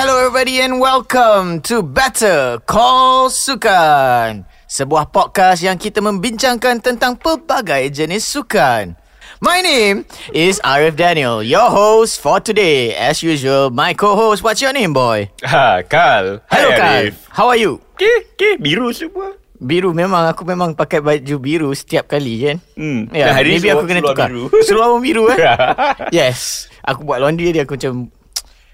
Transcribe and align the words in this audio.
Hello 0.00 0.16
everybody 0.16 0.64
and 0.64 0.80
welcome 0.80 1.60
to 1.60 1.84
Better 1.84 2.56
Call 2.64 3.28
Sukan. 3.28 4.48
Sebuah 4.64 5.12
podcast 5.12 5.60
yang 5.60 5.76
kita 5.76 6.00
membincangkan 6.00 6.80
tentang 6.80 7.20
pelbagai 7.20 7.92
jenis 7.92 8.24
sukan. 8.24 8.96
My 9.44 9.60
name 9.60 10.08
is 10.32 10.56
Arif 10.64 10.96
Daniel, 10.96 11.44
your 11.44 11.68
host 11.68 12.16
for 12.16 12.40
today. 12.40 12.96
As 12.96 13.20
usual, 13.20 13.68
my 13.68 13.92
co-host, 13.92 14.40
what's 14.40 14.64
your 14.64 14.72
name 14.72 14.96
boy? 14.96 15.28
Ha, 15.44 15.84
Kal. 15.84 16.40
Hello 16.48 16.70
Hai, 16.72 16.80
Kal, 16.80 16.92
Arif. 17.04 17.14
how 17.36 17.52
are 17.52 17.60
you? 17.60 17.76
Okay, 18.00 18.24
okay, 18.32 18.56
biru 18.56 18.96
semua. 18.96 19.36
Biru 19.60 19.92
memang 19.92 20.24
aku 20.32 20.48
memang 20.48 20.72
pakai 20.72 21.04
baju 21.04 21.36
biru 21.36 21.76
setiap 21.76 22.08
kali 22.08 22.40
kan. 22.48 22.56
Hmm. 22.72 23.04
Ya, 23.12 23.36
ni 23.44 23.60
maybe 23.60 23.68
aku 23.68 23.84
seluar- 23.84 23.88
kena 23.92 24.00
seluar 24.00 24.16
tukar. 24.16 24.28
biru. 24.32 24.44
Seluar 24.64 24.86
pun 24.96 25.00
biru 25.04 25.24
eh. 25.28 25.38
yes. 26.24 26.72
Aku 26.88 27.04
buat 27.04 27.20
laundry 27.20 27.52
dia 27.52 27.68
aku 27.68 27.76
macam 27.76 28.08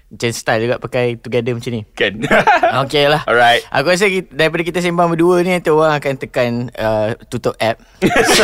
macam 0.07 0.31
style 0.31 0.61
juga 0.61 0.75
pakai 0.77 1.15
together 1.15 1.51
macam 1.51 1.67
ni. 1.69 1.81
Kan. 1.91 2.23
Okay 2.83 3.05
lah 3.05 3.23
Alright. 3.23 3.63
Aku 3.69 3.87
rasa 3.87 4.05
kita, 4.05 4.27
daripada 4.29 4.61
kita 4.61 4.79
sembang 4.79 5.09
berdua 5.09 5.39
ni 5.39 5.49
Nanti 5.49 5.67
orang 5.67 5.93
akan 5.93 6.13
tekan 6.15 6.51
uh, 6.73 7.15
tutup 7.25 7.55
app 7.57 7.79
So 8.27 8.43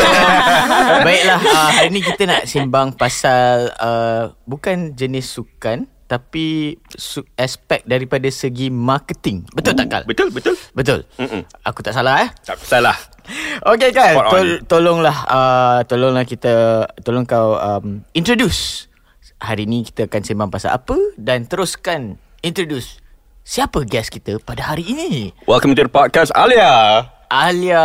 Baiklah 1.05 1.39
uh, 1.39 1.69
Hari 1.71 1.89
ni 1.89 1.99
kita 1.99 2.23
nak 2.25 2.43
sembang 2.43 2.91
pasal 2.93 3.71
uh, 3.73 4.31
Bukan 4.43 4.91
jenis 4.93 5.27
sukan 5.29 5.85
Tapi 6.03 6.45
su- 6.89 7.27
Aspek 7.35 7.83
daripada 7.83 8.25
segi 8.27 8.67
marketing 8.67 9.43
Betul 9.51 9.75
tak 9.75 9.87
Kal? 9.87 10.01
Betul, 10.03 10.29
betul. 10.29 10.55
Betul 10.71 10.99
Mm-mm. 11.15 11.43
Aku 11.63 11.79
tak 11.79 11.93
salah 11.93 12.23
eh 12.23 12.29
Tak 12.41 12.57
salah. 12.59 12.95
Okay 13.65 13.91
Kal 13.91 14.13
Spot 14.13 14.25
on. 14.25 14.31
tol- 14.33 14.61
Tolonglah 14.67 15.17
uh, 15.25 15.79
Tolonglah 15.83 16.23
kita 16.23 16.53
Tolong 16.99 17.23
kau 17.23 17.55
um, 17.55 18.01
Introduce 18.13 18.87
Hari 19.43 19.67
ni 19.67 19.83
kita 19.83 20.07
akan 20.07 20.23
sembang 20.23 20.47
pasal 20.47 20.71
apa 20.71 20.95
Dan 21.19 21.43
teruskan 21.51 22.15
Introduce 22.39 23.03
Siapa 23.43 23.83
guest 23.83 24.07
kita 24.07 24.39
pada 24.39 24.71
hari 24.71 24.87
ini? 24.87 25.35
Welcome 25.43 25.75
to 25.75 25.83
the 25.83 25.91
podcast, 25.91 26.31
Alia. 26.31 27.03
Alia. 27.27 27.83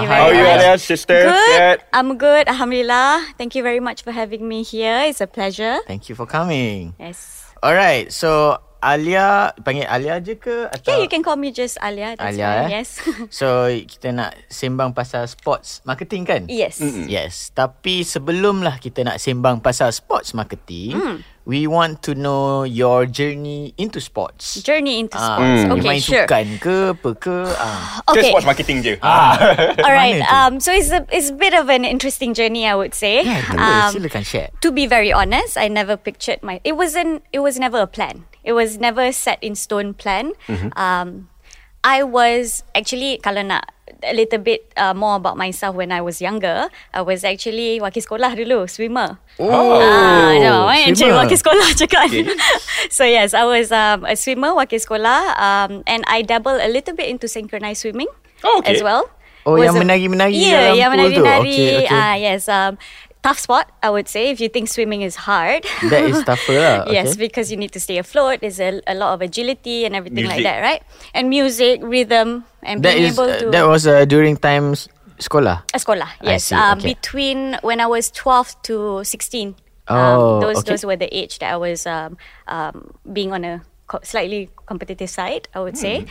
You 0.00 0.08
How 0.08 0.24
are 0.24 0.32
you. 0.32 0.40
Alia, 0.40 0.80
sister? 0.80 1.28
Good. 1.28 1.52
Yet? 1.52 1.84
I'm 1.92 2.16
good. 2.16 2.48
Alhamdulillah. 2.48 3.36
Thank 3.36 3.52
you 3.52 3.60
very 3.60 3.76
much 3.76 4.08
for 4.08 4.16
having 4.16 4.48
me 4.48 4.64
here. 4.64 5.04
It's 5.04 5.20
a 5.20 5.28
pleasure. 5.28 5.84
Thank 5.84 6.08
you 6.08 6.16
for 6.16 6.24
coming. 6.24 6.96
Yes. 6.96 7.44
Alright, 7.60 8.08
so 8.08 8.56
Alia 8.86 9.26
panggil 9.58 9.82
Alia 9.84 10.16
je 10.16 10.34
ke 10.34 10.70
atau 10.70 10.86
Yeah, 10.86 11.02
you 11.02 11.08
can 11.08 11.20
call 11.20 11.34
me 11.34 11.50
just 11.50 11.74
Alia. 11.78 12.14
That's 12.14 12.22
Alia 12.32 12.46
fine. 12.46 12.62
eh? 12.62 12.68
Yes. 12.72 12.88
So 13.34 13.46
kita 13.66 14.08
nak 14.10 14.38
sembang 14.46 14.92
pasal 14.92 15.26
sports 15.26 15.82
marketing 15.82 16.22
kan? 16.22 16.42
yes. 16.46 16.78
Yes, 17.06 17.50
tapi 17.50 18.00
sebelumlah 18.00 18.78
kita 18.78 19.02
nak 19.02 19.18
sembang 19.18 19.58
pasal 19.58 19.90
sports 19.90 20.30
marketing, 20.32 20.94
Hmm. 20.94 21.18
We 21.46 21.70
want 21.70 22.02
to 22.02 22.18
know 22.18 22.66
your 22.66 23.06
journey 23.06 23.70
into 23.78 24.02
sports. 24.02 24.58
Journey 24.66 24.98
into 24.98 25.14
Ah, 25.14 25.38
sports. 25.38 25.62
you 25.62 25.70
Okay, 25.78 25.88
main 25.94 26.02
sure. 26.02 26.26
sukan 26.26 26.46
ke 26.58 26.76
apa 26.98 27.10
ke? 27.14 27.36
Just 27.46 28.10
Okay. 28.10 28.30
watch 28.34 28.42
marketing 28.44 28.82
je. 28.82 28.98
Ah. 28.98 29.38
All 29.86 29.94
right. 29.94 30.18
Um. 30.26 30.58
So 30.58 30.74
it's 30.74 30.90
a 30.90 31.06
it's 31.14 31.30
a 31.30 31.38
bit 31.38 31.54
of 31.54 31.70
an 31.70 31.86
interesting 31.86 32.34
journey, 32.34 32.66
I 32.66 32.74
would 32.74 32.98
say. 32.98 33.22
Yeah, 33.22 33.46
um, 33.54 33.94
silakan 33.94 34.26
share. 34.26 34.50
to 34.66 34.74
be 34.74 34.90
very 34.90 35.14
honest, 35.14 35.54
I 35.54 35.70
never 35.70 35.94
pictured 35.94 36.42
my. 36.42 36.58
It 36.66 36.74
wasn't. 36.74 37.22
It 37.30 37.46
was 37.46 37.62
never 37.62 37.78
a 37.86 37.90
plan. 37.90 38.26
It 38.42 38.58
was 38.58 38.82
never 38.82 39.14
set 39.14 39.38
in 39.38 39.54
stone 39.54 39.94
plan. 39.94 40.34
Mm-hmm. 40.50 40.74
Um, 40.74 41.30
I 41.86 42.02
was 42.02 42.66
actually 42.74 43.22
kalau 43.22 43.46
nak 43.46 43.70
a 44.06 44.14
little 44.14 44.38
bit 44.38 44.70
uh, 44.76 44.94
more 44.94 45.16
about 45.16 45.36
myself 45.36 45.74
when 45.74 45.90
I 45.90 46.00
was 46.00 46.22
younger. 46.22 46.70
I 46.94 47.02
was 47.02 47.22
actually 47.22 47.78
wakil 47.78 48.00
sekolah 48.00 48.32
dulu, 48.32 48.70
swimmer. 48.70 49.18
Oh, 49.36 49.50
Ah, 49.76 50.32
no, 50.38 50.70
eh, 50.70 50.88
swimmer. 50.94 51.20
wakil 51.26 51.36
sekolah 51.36 51.68
cakap. 51.80 52.08
so 52.88 53.02
yes, 53.04 53.34
I 53.34 53.44
was 53.44 53.68
um, 53.70 54.06
a 54.06 54.14
swimmer, 54.14 54.54
wakil 54.54 54.78
sekolah, 54.78 55.34
um, 55.36 55.82
and 55.86 56.06
I 56.06 56.22
dabble 56.22 56.56
a 56.56 56.70
little 56.70 56.94
bit 56.94 57.10
into 57.10 57.26
synchronized 57.26 57.82
swimming 57.82 58.08
Oh, 58.42 58.62
okay. 58.62 58.76
as 58.76 58.82
well. 58.82 59.10
Oh, 59.46 59.54
Was 59.54 59.70
yang 59.70 59.78
menari-menari 59.86 60.34
Yeah, 60.34 60.74
dalam 60.74 60.74
yang 60.74 60.90
pool 60.90 61.06
tu. 61.06 61.22
menari-menari. 61.22 61.54
Okay, 61.54 61.86
okay. 61.86 61.94
Ah, 61.94 62.14
yes. 62.18 62.50
Um, 62.50 62.74
tough 63.26 63.42
spot, 63.42 63.66
I 63.82 63.90
would 63.90 64.06
say, 64.06 64.30
if 64.30 64.38
you 64.38 64.46
think 64.48 64.70
swimming 64.70 65.02
is 65.02 65.26
hard. 65.26 65.66
That 65.90 66.06
is 66.06 66.22
tougher 66.28 66.54
lah. 66.54 66.86
Yes, 66.86 67.18
because 67.18 67.50
you 67.50 67.58
need 67.58 67.74
to 67.74 67.82
stay 67.82 67.98
afloat. 67.98 68.38
There's 68.38 68.62
a, 68.62 68.78
a 68.86 68.94
lot 68.94 69.14
of 69.14 69.20
agility 69.20 69.82
and 69.82 69.98
everything 69.98 70.30
like 70.30 70.46
that, 70.46 70.62
right? 70.62 70.82
And 71.10 71.26
music, 71.26 71.82
rhythm, 71.82 72.46
and 72.62 72.86
That 72.86 72.94
being 72.94 73.10
is 73.10 73.18
able 73.18 73.30
uh, 73.30 73.38
to. 73.42 73.46
that 73.50 73.66
was 73.66 73.82
uh, 73.90 74.06
during 74.06 74.38
times 74.38 74.86
sekolah. 75.18 75.66
A 75.74 75.78
sekolah, 75.82 76.06
I 76.22 76.38
yes. 76.38 76.44
see, 76.44 76.54
Um, 76.54 76.78
okay. 76.78 76.94
Between 76.94 77.58
when 77.66 77.82
I 77.82 77.90
was 77.90 78.14
12 78.14 78.62
to 78.70 79.02
16. 79.02 79.58
Oh, 79.88 79.94
um, 79.94 80.40
those 80.42 80.62
okay. 80.62 80.70
those 80.70 80.82
were 80.86 80.98
the 80.98 81.10
age 81.10 81.42
that 81.42 81.50
I 81.50 81.58
was 81.58 81.86
um, 81.86 82.14
um, 82.46 82.94
being 83.10 83.34
on 83.34 83.42
a 83.42 83.62
co- 83.90 84.02
slightly 84.02 84.50
competitive 84.66 85.10
side, 85.10 85.46
I 85.54 85.62
would 85.62 85.78
say. 85.78 86.06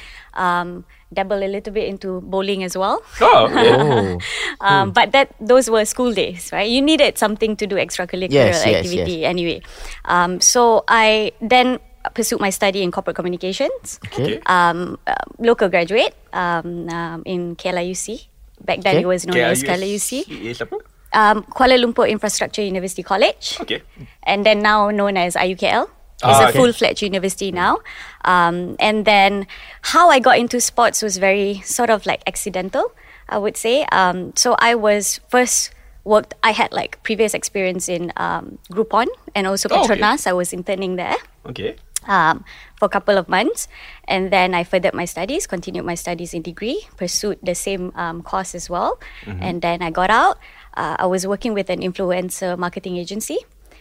Dabble 1.16 1.42
a 1.44 1.48
little 1.50 1.72
bit 1.74 1.88
into 1.88 2.22
bowling 2.22 2.64
as 2.64 2.76
well. 2.78 3.02
Oh, 3.22 3.48
okay. 3.48 3.72
Oh. 3.74 4.20
Um, 4.62 4.92
But 4.92 5.12
that 5.16 5.34
those 5.40 5.70
were 5.72 5.86
school 5.86 6.12
days, 6.14 6.52
right? 6.52 6.68
You 6.70 6.82
needed 6.82 7.18
something 7.18 7.56
to 7.58 7.66
do 7.68 7.76
extracurricular 7.76 8.32
Yes, 8.52 8.64
yes, 8.66 8.84
activity 8.86 9.26
anyway. 9.26 9.62
Um, 10.06 10.40
so 10.40 10.84
I 10.88 11.32
then 11.42 11.80
pursued 12.14 12.40
my 12.40 12.50
study 12.52 12.84
in 12.84 12.92
corporate 12.92 13.16
communications. 13.16 14.00
Okay. 14.14 14.40
Um, 14.46 15.00
uh, 15.08 15.16
local 15.40 15.70
graduate 15.70 16.14
um, 16.34 16.88
um, 16.90 17.24
in 17.26 17.56
KLIUC. 17.56 18.28
Back 18.64 18.82
then 18.86 18.96
Okay. 18.98 19.04
it 19.04 19.08
was 19.10 19.26
known 19.26 19.42
as 19.52 19.64
KLIUC. 19.64 20.26
Yes. 20.30 20.62
Um, 21.16 21.44
Kuala 21.50 21.80
Lumpur 21.80 22.08
Infrastructure 22.10 22.62
University 22.62 23.04
College. 23.04 23.58
Okay. 23.62 23.82
And 24.24 24.46
then 24.46 24.62
now 24.62 24.90
known 24.92 25.18
as 25.18 25.36
IUKL. 25.36 25.88
It's 26.16 26.24
Ah, 26.24 26.48
a 26.48 26.50
okay. 26.50 26.58
full-fledged 26.60 27.04
university 27.04 27.52
now. 27.52 27.84
Um, 28.26 28.76
and 28.80 29.06
then 29.06 29.48
how 29.94 30.10
I 30.10 30.20
got 30.20 30.38
into 30.38 30.60
sports 30.60 31.02
was 31.02 31.18
very 31.18 31.62
sort 31.64 31.90
of 31.90 32.06
like 32.06 32.22
accidental, 32.28 32.92
I 33.30 33.38
would 33.38 33.56
say. 33.56 33.86
Um, 33.92 34.34
so 34.36 34.56
I 34.60 34.76
was 34.76 35.22
first 35.30 35.72
worked, 36.04 36.34
I 36.44 36.52
had 36.52 36.72
like 36.74 37.02
previous 37.04 37.34
experience 37.34 37.88
in 37.90 38.12
um, 38.18 38.58
Groupon 38.72 39.08
and 39.34 39.48
also 39.48 39.70
Oh, 39.72 39.84
okay. 39.86 39.96
Petronas. 39.96 40.28
I 40.28 40.34
was 40.34 40.54
interning 40.54 40.98
there 40.98 41.18
Okay. 41.46 41.76
um, 42.08 42.46
for 42.78 42.86
a 42.86 42.90
couple 42.90 43.18
of 43.18 43.28
months. 43.30 43.68
And 44.08 44.30
then 44.32 44.54
I 44.54 44.64
furthered 44.64 44.94
my 44.94 45.06
studies, 45.06 45.48
continued 45.48 45.86
my 45.86 45.96
studies 45.96 46.34
in 46.34 46.42
degree, 46.44 46.86
pursued 46.98 47.40
the 47.42 47.56
same 47.56 47.92
um, 47.96 48.22
course 48.22 48.54
as 48.54 48.70
well. 48.70 49.00
Mm-hmm. 49.26 49.42
And 49.42 49.62
then 49.62 49.82
I 49.82 49.90
got 49.90 50.10
out. 50.10 50.38
Uh, 50.78 50.96
I 51.00 51.06
was 51.08 51.26
working 51.26 51.54
with 51.54 51.70
an 51.70 51.80
influencer 51.82 52.58
marketing 52.58 52.98
agency. 52.98 53.38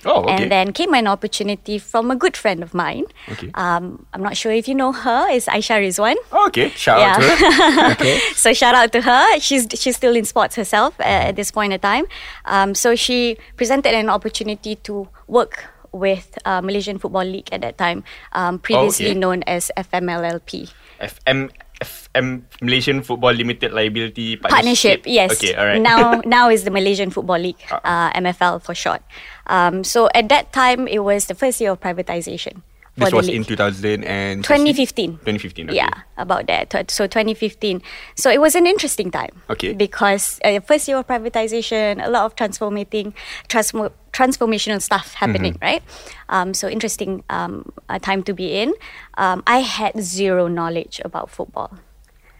Oh, 0.06 0.22
okay. 0.24 0.42
And 0.44 0.52
then 0.52 0.72
came 0.72 0.92
an 0.94 1.06
opportunity 1.06 1.78
from 1.78 2.10
a 2.10 2.16
good 2.16 2.36
friend 2.36 2.62
of 2.62 2.74
mine. 2.74 3.04
Okay. 3.32 3.50
Um, 3.54 4.06
I'm 4.12 4.22
not 4.22 4.36
sure 4.36 4.52
if 4.52 4.68
you 4.68 4.74
know 4.74 4.92
her. 4.92 5.28
It's 5.30 5.46
Aisha 5.46 5.80
Rizwan. 5.80 6.16
Oh, 6.32 6.46
okay. 6.48 6.68
Shout 6.70 7.00
out 7.00 7.20
to 7.20 7.28
her. 7.28 7.90
okay. 7.92 8.18
So 8.34 8.52
shout 8.52 8.74
out 8.74 8.92
to 8.92 9.00
her. 9.00 9.40
She's 9.40 9.66
she's 9.74 9.96
still 9.96 10.14
in 10.16 10.24
sports 10.24 10.56
herself 10.56 10.98
uh, 11.00 11.28
at 11.30 11.36
this 11.36 11.50
point 11.50 11.72
in 11.72 11.80
time. 11.80 12.04
Um, 12.44 12.74
so 12.74 12.94
she 12.94 13.36
presented 13.56 13.94
an 13.94 14.08
opportunity 14.08 14.76
to 14.88 15.08
work 15.26 15.64
with 15.92 16.36
uh, 16.44 16.60
Malaysian 16.60 16.98
Football 16.98 17.24
League 17.24 17.48
at 17.52 17.60
that 17.62 17.78
time, 17.78 18.02
um, 18.32 18.58
previously 18.58 19.10
okay. 19.10 19.18
known 19.18 19.42
as 19.46 19.70
FMLLP. 19.78 20.72
FM 21.00 21.50
FM 21.82 22.42
Malaysian 22.62 23.02
Football 23.02 23.32
Limited 23.32 23.72
Liability 23.72 24.36
Partnership, 24.36 25.02
Partnership. 25.02 25.06
yes. 25.06 25.32
Okay, 25.32 25.54
alright. 25.58 25.80
Now, 25.82 26.22
now 26.24 26.48
is 26.48 26.64
the 26.64 26.70
Malaysian 26.70 27.10
Football 27.10 27.38
League, 27.38 27.58
Ah. 27.70 28.10
uh, 28.10 28.20
MFL 28.20 28.62
for 28.62 28.74
short. 28.74 29.02
Um, 29.46 29.84
so 29.84 30.08
at 30.14 30.28
that 30.28 30.52
time, 30.52 30.88
it 30.88 31.00
was 31.00 31.26
the 31.26 31.34
first 31.34 31.60
year 31.60 31.72
of 31.72 31.80
privatization. 31.80 32.62
This 32.96 33.12
was 33.12 33.26
league. 33.26 33.34
in 33.36 33.44
2015. 33.44 34.42
2015. 34.44 35.10
2015. 35.18 35.66
Okay. 35.70 35.76
Yeah, 35.76 35.90
about 36.16 36.46
that. 36.46 36.70
So 36.92 37.08
2015. 37.08 37.82
So 38.14 38.30
it 38.30 38.40
was 38.40 38.54
an 38.54 38.68
interesting 38.68 39.10
time. 39.10 39.30
Okay. 39.50 39.72
Because 39.74 40.38
uh, 40.44 40.60
first 40.60 40.86
year 40.86 40.98
of 40.98 41.06
privatization, 41.08 41.98
a 42.06 42.08
lot 42.08 42.24
of 42.24 42.36
transformating, 42.36 43.12
transmo- 43.48 43.90
transformational 44.12 44.80
stuff 44.80 45.14
happening, 45.14 45.54
Mm-hmm. 45.54 45.64
right? 45.64 45.82
Um, 46.28 46.54
so 46.54 46.68
interesting 46.68 47.24
um, 47.30 47.72
time 48.00 48.22
to 48.22 48.32
be 48.32 48.54
in. 48.62 48.72
Um, 49.18 49.42
I 49.44 49.58
had 49.58 50.00
zero 50.00 50.46
knowledge 50.46 51.00
about 51.04 51.30
football. 51.30 51.76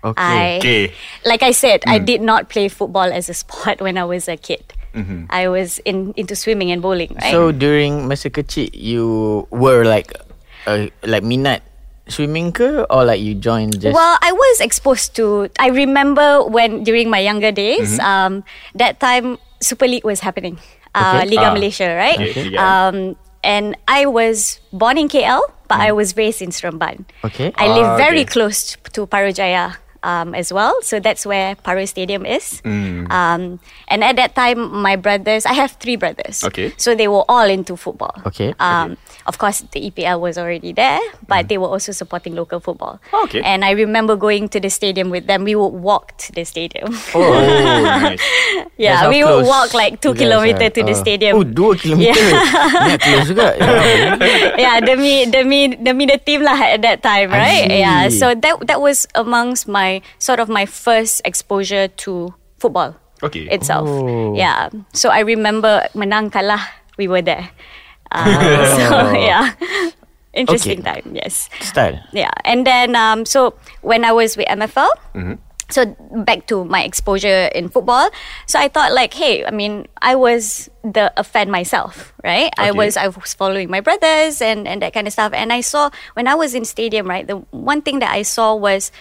Okay. 0.04 0.20
I, 0.20 0.58
Okay. 0.60 0.82
like 1.24 1.40
I 1.42 1.52
said, 1.56 1.80
I 1.88 1.96
Mm. 1.98 2.04
did 2.04 2.20
not 2.20 2.48
play 2.52 2.68
football 2.68 3.08
as 3.08 3.28
a 3.32 3.34
sport 3.40 3.80
when 3.80 3.96
I 3.96 4.04
was 4.04 4.28
a 4.28 4.36
kid. 4.36 4.62
Mm-hmm. 4.94 5.26
I 5.32 5.48
was 5.48 5.80
in 5.82 6.12
into 6.14 6.36
swimming 6.36 6.70
and 6.70 6.78
bowling, 6.78 7.16
right? 7.18 7.32
So 7.34 7.50
during 7.50 8.06
masa 8.06 8.30
kecil 8.30 8.70
you 8.70 9.42
were 9.50 9.82
like 9.82 10.14
uh, 10.70 10.86
like 11.02 11.26
minat 11.26 11.66
swimming 12.06 12.52
ke 12.54 12.84
or 12.92 13.02
like 13.02 13.18
you 13.18 13.34
joined 13.34 13.80
just 13.80 13.90
Well, 13.96 14.14
I 14.22 14.30
was 14.30 14.60
exposed 14.62 15.16
to. 15.18 15.48
I 15.58 15.72
remember 15.74 16.44
when 16.46 16.84
during 16.86 17.10
my 17.10 17.18
younger 17.18 17.50
days, 17.50 17.98
Mm-hmm. 17.98 18.06
um, 18.06 18.32
that 18.78 19.00
time 19.02 19.40
Super 19.58 19.88
League 19.90 20.04
was 20.06 20.20
happening, 20.20 20.60
uh, 20.94 21.24
Okay. 21.24 21.32
Liga 21.34 21.48
Ah. 21.50 21.54
Malaysia, 21.56 21.88
right? 21.90 22.20
Okay, 22.20 22.54
Um, 22.54 23.16
and 23.42 23.74
I 23.90 24.06
was 24.06 24.60
born 24.70 24.94
in 25.00 25.08
KL, 25.10 25.42
but 25.66 25.80
I 25.82 25.90
was 25.90 26.14
raised 26.14 26.38
in 26.38 26.52
Seremban. 26.54 27.02
Okay. 27.26 27.50
I 27.58 27.66
live 27.66 27.88
Ah, 27.88 27.96
very 27.98 28.22
okay. 28.22 28.30
close 28.30 28.76
to 28.94 29.08
Parujaya. 29.10 29.80
Um, 30.04 30.36
as 30.36 30.52
well. 30.52 30.76
So 30.84 31.00
that's 31.00 31.24
where 31.24 31.56
Paroi 31.56 31.88
Stadium 31.88 32.28
is. 32.28 32.60
Um, 33.08 33.58
and 33.88 34.04
at 34.04 34.16
that 34.20 34.34
time, 34.36 34.60
my 34.84 34.96
brothers, 34.96 35.46
I 35.48 35.54
have 35.56 35.72
three 35.80 35.96
brothers. 35.96 36.44
Okay. 36.44 36.72
So 36.76 36.94
they 36.94 37.08
were 37.08 37.24
all 37.26 37.48
into 37.48 37.74
football. 37.74 38.12
Okay. 38.28 38.52
Um, 38.60 38.96
Of 39.24 39.40
course, 39.40 39.64
the 39.72 39.80
EPL 39.80 40.20
was 40.20 40.36
already 40.36 40.76
there, 40.76 41.00
but 41.24 41.48
they 41.48 41.56
were 41.56 41.72
also 41.72 41.96
supporting 41.96 42.36
local 42.36 42.60
football. 42.60 43.00
Okay. 43.24 43.40
And 43.40 43.64
I 43.64 43.72
remember 43.72 44.20
going 44.20 44.52
to 44.52 44.60
the 44.60 44.68
stadium 44.68 45.08
with 45.08 45.24
them. 45.24 45.48
We 45.48 45.56
would 45.56 45.72
walk 45.80 46.12
to 46.28 46.32
the 46.36 46.44
stadium. 46.44 46.92
Oh, 47.16 47.32
nice. 48.04 48.20
Yeah, 48.76 49.08
we 49.08 49.24
close 49.24 49.32
would 49.40 49.48
walk 49.48 49.72
like 49.72 50.04
two 50.04 50.12
you 50.12 50.20
guys 50.20 50.28
kilometer 50.28 50.68
are. 50.68 50.76
to 50.76 50.82
the 50.84 50.92
Oh. 50.92 51.00
stadium. 51.00 51.32
Oh, 51.40 51.44
dua 51.48 51.72
kilometer. 51.72 52.20
Ingat 52.20 53.00
close 53.00 53.26
juga. 53.32 53.48
yeah, 54.60 54.80
demi 54.84 55.26
demi 55.30 55.72
demi 55.72 56.04
the 56.06 56.18
team 56.20 56.42
lah 56.44 56.58
at 56.60 56.82
that 56.84 57.00
time, 57.02 57.30
right? 57.32 57.64
Yeah, 57.70 58.08
so 58.12 58.34
that 58.34 58.60
that 58.66 58.80
was 58.80 59.06
amongst 59.14 59.66
my 59.68 59.93
sort 60.18 60.40
of 60.40 60.48
my 60.48 60.64
first 60.66 61.20
exposure 61.24 61.88
to 62.06 62.32
football 62.58 62.96
Okay. 63.22 63.46
itself. 63.50 63.86
Oh. 63.88 64.34
Yeah, 64.34 64.70
so 64.92 65.10
I 65.10 65.20
remember 65.20 65.86
menang 65.94 66.30
kalah, 66.32 66.60
we 66.98 67.06
were 67.08 67.22
there. 67.22 67.50
Uh, 68.10 68.64
so 68.78 69.12
yeah, 69.12 69.50
interesting 70.32 70.80
Okay. 70.80 71.00
time. 71.00 71.14
Yes. 71.14 71.48
Style. 71.60 71.98
Yeah, 72.12 72.30
and 72.44 72.66
then 72.66 72.96
um, 72.96 73.24
so 73.24 73.54
when 73.82 74.04
I 74.04 74.12
was 74.12 74.36
with 74.36 74.46
MFL, 74.48 74.90
Mm-hmm. 75.14 75.34
so 75.70 75.86
back 76.26 76.46
to 76.52 76.64
my 76.66 76.82
exposure 76.84 77.48
in 77.54 77.68
football. 77.72 78.10
So 78.46 78.58
I 78.60 78.68
thought 78.68 78.92
like, 78.92 79.14
hey, 79.14 79.44
I 79.46 79.50
mean, 79.50 79.86
I 80.02 80.14
was 80.14 80.68
the 80.84 81.10
a 81.16 81.24
fan 81.24 81.50
myself, 81.50 82.12
right? 82.22 82.52
I 82.58 82.70
was 82.70 82.96
I 83.00 83.08
was 83.08 83.32
following 83.34 83.70
my 83.70 83.80
brothers 83.80 84.42
and 84.44 84.68
and 84.68 84.82
that 84.82 84.92
kind 84.92 85.06
of 85.08 85.12
stuff, 85.16 85.32
and 85.32 85.50
I 85.52 85.62
saw 85.62 85.88
when 86.14 86.28
I 86.28 86.34
was 86.36 86.54
in 86.54 86.64
stadium, 86.68 87.08
right? 87.08 87.26
The 87.26 87.40
one 87.50 87.80
thing 87.80 87.98
that 88.04 88.12
I 88.12 88.22
saw 88.22 88.54
was 88.54 88.92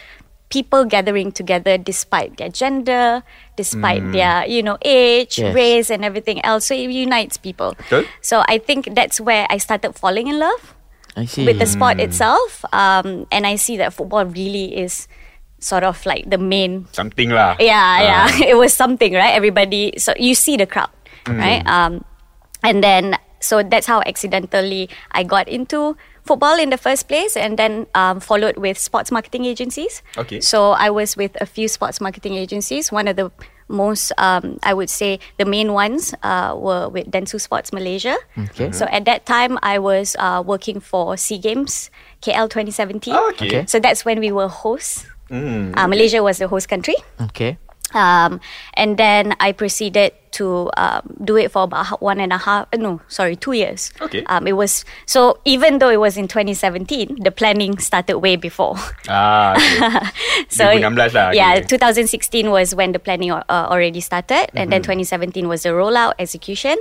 people 0.54 0.86
gathering 0.86 1.34
together 1.34 1.82
despite 1.82 2.38
their 2.38 2.54
gender, 2.54 3.26
despite 3.58 4.06
their 4.14 4.46
you 4.46 4.62
know 4.62 4.78
age, 4.86 5.42
Yes. 5.42 5.50
race, 5.58 5.90
and 5.90 6.06
everything 6.06 6.38
else. 6.46 6.70
So 6.70 6.78
it 6.78 6.94
unites 6.94 7.42
people. 7.42 7.74
Betul. 7.74 8.06
So 8.22 8.46
I 8.46 8.62
think 8.62 8.94
that's 8.94 9.18
where 9.18 9.50
I 9.50 9.58
started 9.58 9.98
falling 9.98 10.30
in 10.30 10.38
love 10.38 10.78
with 11.18 11.58
the 11.58 11.66
sport 11.66 11.98
itself. 11.98 12.62
Um, 12.70 13.26
and 13.34 13.50
I 13.50 13.58
see 13.58 13.82
that 13.82 13.98
football 13.98 14.30
really 14.30 14.78
is 14.78 15.10
sort 15.58 15.82
of 15.82 15.98
like 16.06 16.30
the 16.30 16.38
main. 16.38 16.86
Something 16.94 17.34
lah. 17.34 17.58
Yeah, 17.58 17.90
yeah. 18.06 18.24
Ah. 18.30 18.38
it 18.54 18.54
was 18.62 18.78
something, 18.78 19.18
right? 19.18 19.34
Everybody. 19.34 19.98
So 19.98 20.14
you 20.22 20.38
see 20.38 20.54
the 20.54 20.70
crowd, 20.70 20.94
right? 21.26 21.66
Um, 21.66 22.06
and 22.62 22.86
then 22.86 23.18
so 23.44 23.60
that's 23.66 23.90
how 23.90 24.00
accidentally 24.06 24.88
I 25.12 25.26
got 25.26 25.50
into 25.50 25.98
football 26.24 26.60
in 26.60 26.70
the 26.70 26.78
first 26.78 27.08
place, 27.08 27.36
and 27.36 27.60
then 27.60 27.88
um, 27.96 28.20
followed 28.20 28.58
with 28.58 28.78
sports 28.78 29.12
marketing 29.12 29.46
agencies. 29.46 30.02
Okay. 30.18 30.40
So 30.40 30.72
I 30.72 30.90
was 30.90 31.16
with 31.16 31.36
a 31.42 31.46
few 31.46 31.68
sports 31.68 32.00
marketing 32.02 32.36
agencies. 32.36 32.92
One 32.92 33.08
of 33.08 33.16
the 33.16 33.32
most, 33.68 34.12
um, 34.18 34.60
I 34.64 34.74
would 34.74 34.90
say, 34.90 35.20
the 35.38 35.46
main 35.46 35.74
ones 35.74 36.14
uh, 36.24 36.56
were 36.58 36.90
with 36.90 37.12
Densu 37.12 37.40
Sports 37.40 37.74
Malaysia. 37.74 38.16
Okay. 38.38 38.72
So 38.72 38.86
at 38.92 39.06
that 39.06 39.26
time, 39.26 39.58
I 39.64 39.80
was 39.80 40.16
uh, 40.20 40.44
working 40.46 40.80
for 40.80 41.18
Sea 41.18 41.38
Games 41.38 41.90
KL 42.22 42.50
2017. 42.50 43.14
Oh, 43.14 43.30
okay. 43.32 43.48
Okay. 43.48 43.66
So 43.68 43.80
that's 43.80 44.06
when 44.06 44.20
we 44.20 44.32
were 44.32 44.48
hosts. 44.48 45.06
Mm. 45.30 45.76
Uh, 45.76 45.88
Malaysia 45.88 46.22
was 46.22 46.38
the 46.38 46.48
host 46.48 46.70
country. 46.70 46.96
Okay. 47.22 47.58
Um, 47.94 48.42
and 48.74 48.98
then 48.98 49.36
I 49.40 49.52
proceeded 49.52 50.14
to 50.34 50.70
um, 50.78 51.02
do 51.24 51.38
it 51.38 51.52
for 51.52 51.64
about 51.64 52.02
one 52.02 52.20
and 52.20 52.34
a 52.34 52.38
half, 52.38 52.68
uh, 52.74 52.78
no, 52.78 53.02
sorry, 53.08 53.36
two 53.36 53.54
years. 53.54 53.92
Okay. 54.02 54.24
Um, 54.26 54.48
it 54.48 54.54
was, 54.54 54.86
so 55.06 55.40
even 55.46 55.80
though 55.80 55.90
it 55.90 56.00
was 56.00 56.18
in 56.18 56.28
2017, 56.28 57.18
the 57.24 57.32
planning 57.32 57.78
started 57.78 58.18
way 58.20 58.36
before. 58.36 58.76
Ah, 59.10 59.54
okay. 59.54 60.46
so 60.50 60.70
2016 60.74 61.14
lah, 61.14 61.32
yeah, 61.32 61.58
okay. 61.58 61.68
2016 61.68 62.50
was 62.50 62.76
when 62.76 62.92
the 62.92 63.00
planning 63.00 63.32
uh, 63.32 63.44
already 63.50 64.00
started, 64.02 64.50
and 64.54 64.72
then 64.72 64.82
Mm-hmm. 64.84 65.00
2017 65.06 65.48
was 65.48 65.64
the 65.64 65.70
rollout 65.70 66.14
execution, 66.20 66.76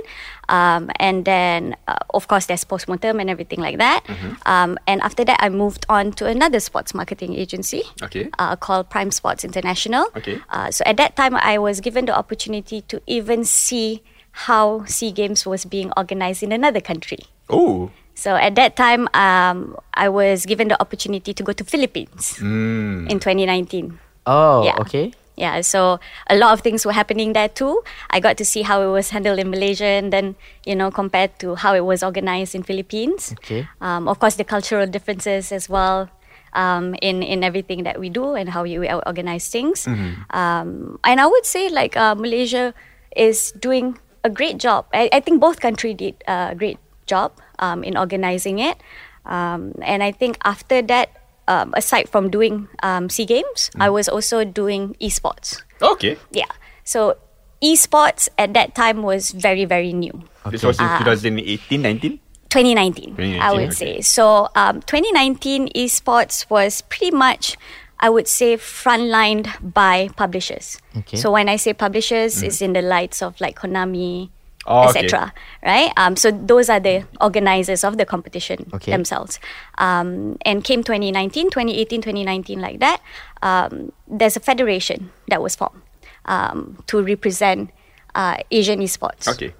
um, 0.49 0.91
and 0.99 1.23
then 1.25 1.75
uh, 1.87 1.95
of 2.13 2.27
course 2.27 2.47
there's 2.47 2.63
postmortem 2.63 3.19
and 3.19 3.29
everything 3.29 3.59
like 3.59 3.77
that. 3.77 4.03
Mm-hmm. 4.05 4.33
Um, 4.45 4.77
and 4.87 4.99
after 5.01 5.23
that, 5.23 5.39
I 5.41 5.47
moved 5.49 5.85
on 5.89 6.11
to 6.19 6.25
another 6.27 6.59
sports 6.59 6.93
marketing 6.93 7.33
agency, 7.35 7.83
Okay. 8.01 8.29
uh, 8.39 8.55
called 8.57 8.89
Prime 8.89 9.11
Sports 9.11 9.43
International. 9.45 10.07
Okay. 10.17 10.41
Uh, 10.49 10.69
so 10.71 10.83
at 10.85 10.97
that 10.97 11.15
time, 11.15 11.35
I 11.35 11.57
was 11.57 11.79
given 11.79 12.05
the 12.05 12.15
opportunity 12.17 12.81
to 12.91 12.99
even 13.07 13.42
see 13.45 14.01
how 14.47 14.83
Sea 14.85 15.11
Games 15.11 15.45
was 15.45 15.65
being 15.65 15.91
organized 15.95 16.41
in 16.43 16.51
another 16.51 16.81
country. 16.81 17.19
Oh. 17.49 17.91
So 18.15 18.35
at 18.35 18.55
that 18.55 18.75
time, 18.75 19.07
um, 19.13 19.75
I 19.93 20.09
was 20.09 20.45
given 20.45 20.67
the 20.69 20.79
opportunity 20.81 21.33
to 21.33 21.43
go 21.43 21.53
to 21.53 21.63
Philippines 21.63 22.37
Mm. 22.41 23.09
in 23.09 23.17
2019. 23.19 23.99
Oh, 24.25 24.63
Yeah. 24.63 24.77
okay. 24.81 25.13
Yeah, 25.35 25.61
so 25.65 25.97
a 26.29 26.37
lot 26.37 26.53
of 26.53 26.61
things 26.61 26.85
were 26.85 26.93
happening 26.93 27.33
there 27.33 27.49
too. 27.49 27.81
I 28.13 28.21
got 28.21 28.37
to 28.37 28.45
see 28.45 28.61
how 28.61 28.85
it 28.85 28.91
was 28.93 29.09
handled 29.09 29.39
in 29.41 29.49
Malaysia 29.49 29.97
and 29.97 30.13
then, 30.13 30.35
you 30.61 30.77
know, 30.77 30.91
compared 30.93 31.39
to 31.41 31.55
how 31.57 31.73
it 31.73 31.81
was 31.89 32.03
organized 32.05 32.53
in 32.53 32.61
Philippines. 32.61 33.33
Okay. 33.41 33.65
Um, 33.81 34.05
of 34.07 34.21
course, 34.21 34.37
the 34.37 34.45
cultural 34.45 34.85
differences 34.85 35.49
as 35.51 35.65
well 35.67 36.13
um, 36.53 36.93
in, 37.01 37.25
in 37.25 37.41
everything 37.43 37.81
that 37.81 37.97
we 37.99 38.13
do 38.13 38.37
and 38.37 38.53
how 38.53 38.61
we 38.61 38.77
we 38.77 38.85
organize 38.93 39.49
things. 39.49 39.89
Um, 40.29 40.99
and 41.03 41.17
I 41.19 41.25
would 41.25 41.45
say, 41.49 41.65
like, 41.73 41.97
uh, 41.97 42.13
Malaysia 42.13 42.77
is 43.15 43.51
doing 43.53 43.97
a 44.23 44.29
great 44.29 44.57
job. 44.57 44.85
I, 44.93 45.09
I 45.11 45.19
think 45.19 45.41
both 45.41 45.59
countries 45.59 45.97
did 45.97 46.15
a 46.27 46.55
great 46.55 46.77
job 47.05 47.33
um, 47.59 47.83
in 47.83 47.97
organizing 47.97 48.59
it. 48.59 48.77
Um, 49.25 49.73
and 49.81 50.03
I 50.03 50.11
think 50.11 50.37
after 50.43 50.81
that, 50.81 51.09
um, 51.47 51.73
aside 51.75 52.09
from 52.09 52.29
doing 52.29 52.67
um, 52.83 53.09
SEA 53.09 53.25
Games, 53.25 53.71
I 53.79 53.89
was 53.89 54.07
also 54.07 54.43
doing 54.43 54.95
esports. 55.01 55.61
Okay. 55.81 56.17
Yeah. 56.31 56.51
So 56.83 57.17
esports 57.61 58.29
at 58.37 58.53
that 58.53 58.75
time 58.75 59.03
was 59.03 59.31
very, 59.31 59.65
very 59.65 59.93
new. 59.93 60.23
This 60.49 60.63
was 60.63 60.79
in 60.79 60.85
Ah. 60.85 60.99
2018, 60.99 61.81
19? 61.81 62.19
2019, 62.49 63.15
2019, 63.15 63.41
I 63.41 63.51
would 63.51 63.73
okay. 63.73 63.97
say. 63.97 64.01
So 64.01 64.47
um, 64.55 64.81
2019 64.81 65.69
esports 65.69 66.49
was 66.49 66.81
pretty 66.81 67.09
much, 67.11 67.57
I 67.99 68.09
would 68.09 68.27
say, 68.27 68.57
frontlined 68.57 69.47
by 69.73 70.09
publishers. 70.17 70.77
Okay. 70.97 71.17
So 71.17 71.31
when 71.31 71.47
I 71.47 71.55
say 71.55 71.73
publishers, 71.73 72.43
it's 72.43 72.61
in 72.61 72.73
the 72.73 72.81
lights 72.81 73.21
of 73.21 73.39
like 73.39 73.55
Konami, 73.57 74.29
Oh, 74.65 74.87
okay. 74.89 74.99
etc. 74.99 75.33
Right? 75.65 75.91
Um, 75.97 76.15
so 76.15 76.31
those 76.31 76.69
are 76.69 76.79
the 76.79 77.05
organizers 77.19 77.83
of 77.83 77.97
the 77.97 78.05
competition 78.05 78.69
Okay. 78.73 78.91
themselves. 78.91 79.39
Um, 79.77 80.37
and 80.45 80.63
came 80.63 80.83
2019, 80.83 81.49
2018, 81.49 82.01
2019, 82.01 82.61
like 82.61 82.79
that. 82.79 83.01
Um, 83.41 83.91
there's 84.07 84.37
a 84.37 84.39
federation 84.39 85.11
that 85.27 85.41
was 85.41 85.55
formed 85.55 85.81
um, 86.25 86.81
to 86.87 87.03
represent 87.03 87.71
uh, 88.15 88.37
Asian 88.51 88.79
esports. 88.79 89.27
Okay. 89.27 89.53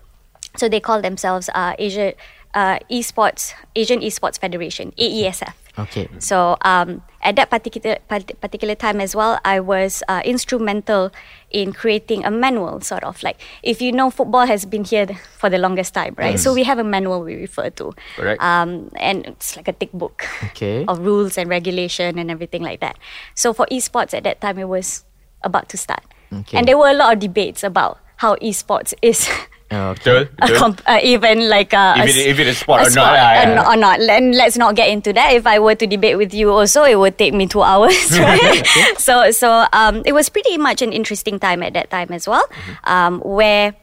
So 0.55 0.69
they 0.69 0.79
call 0.79 1.01
themselves 1.01 1.49
uh, 1.53 1.73
Asia 1.77 2.13
uh, 2.53 2.77
Esports 2.89 3.53
Asian 3.75 3.99
Esports 3.99 4.39
Federation 4.39 4.91
AESF. 4.97 5.53
Okay. 5.77 6.07
So 6.19 6.55
um, 6.61 7.01
at 7.23 7.35
that 7.35 7.49
particular 7.49 7.97
particular 8.07 8.75
time 8.75 9.01
as 9.01 9.15
well, 9.15 9.39
I 9.43 9.59
was 9.59 10.03
uh, 10.07 10.21
instrumental 10.23 11.09
in 11.49 11.73
creating 11.73 12.25
a 12.25 12.29
manual, 12.31 12.81
sort 12.81 13.03
of 13.03 13.21
like 13.23 13.41
if 13.63 13.81
you 13.81 13.91
know 13.91 14.09
football 14.11 14.45
has 14.45 14.65
been 14.65 14.83
here 14.83 15.07
for 15.37 15.49
the 15.49 15.57
longest 15.57 15.93
time, 15.93 16.13
right? 16.17 16.37
So 16.39 16.53
we 16.53 16.63
have 16.63 16.77
a 16.77 16.83
manual 16.83 17.21
we 17.23 17.35
refer 17.35 17.69
to, 17.81 17.93
Correct. 18.15 18.41
um, 18.41 18.91
and 18.97 19.25
it's 19.25 19.57
like 19.57 19.67
a 19.67 19.73
thick 19.73 19.91
book 19.93 20.25
Okay. 20.53 20.85
of 20.85 20.99
rules 20.99 21.37
and 21.37 21.49
regulation 21.49 22.19
and 22.19 22.29
everything 22.29 22.61
like 22.61 22.79
that. 22.81 22.97
So 23.33 23.53
for 23.53 23.65
esports 23.71 24.13
at 24.13 24.23
that 24.25 24.41
time, 24.41 24.59
it 24.59 24.69
was 24.69 25.05
about 25.41 25.69
to 25.69 25.77
start, 25.77 26.03
Okay. 26.31 26.57
and 26.57 26.67
there 26.67 26.77
were 26.77 26.89
a 26.89 26.93
lot 26.93 27.13
of 27.13 27.19
debates 27.19 27.63
about 27.63 27.97
how 28.17 28.35
esports 28.35 28.93
is. 29.01 29.27
Oh, 29.73 29.97
okay. 29.97 30.29
A 30.39 30.53
comp- 30.53 30.81
uh, 30.85 30.99
even 31.01 31.49
like 31.49 31.73
uh, 31.73 31.95
If 31.97 32.05
a 32.05 32.09
it- 32.13 32.27
if 32.29 32.37
it 32.39 32.47
is 32.47 32.57
sport 32.61 32.81
a 32.81 32.87
or 32.87 32.89
not 32.93 33.13
uh, 33.13 33.15
yeah. 33.17 33.69
or 33.71 33.75
not. 33.75 33.99
Then 33.99 34.31
let's 34.33 34.55
not 34.57 34.75
get 34.75 34.89
into 34.89 35.11
that. 35.13 35.33
If 35.33 35.47
I 35.49 35.57
were 35.57 35.73
to 35.75 35.87
debate 35.87 36.17
with 36.17 36.33
you, 36.33 36.51
also 36.51 36.83
it 36.83 36.95
would 36.99 37.17
take 37.17 37.33
me 37.33 37.47
two 37.47 37.61
hours. 37.65 37.97
Right? 38.19 38.61
so 39.01 39.31
so 39.31 39.65
um, 39.73 40.03
it 40.05 40.13
was 40.13 40.29
pretty 40.29 40.57
much 40.57 40.81
an 40.85 40.93
interesting 40.93 41.39
time 41.39 41.63
at 41.63 41.73
that 41.73 41.89
time 41.89 42.11
as 42.13 42.27
well, 42.27 42.45
um, 42.85 43.19
where 43.25 43.73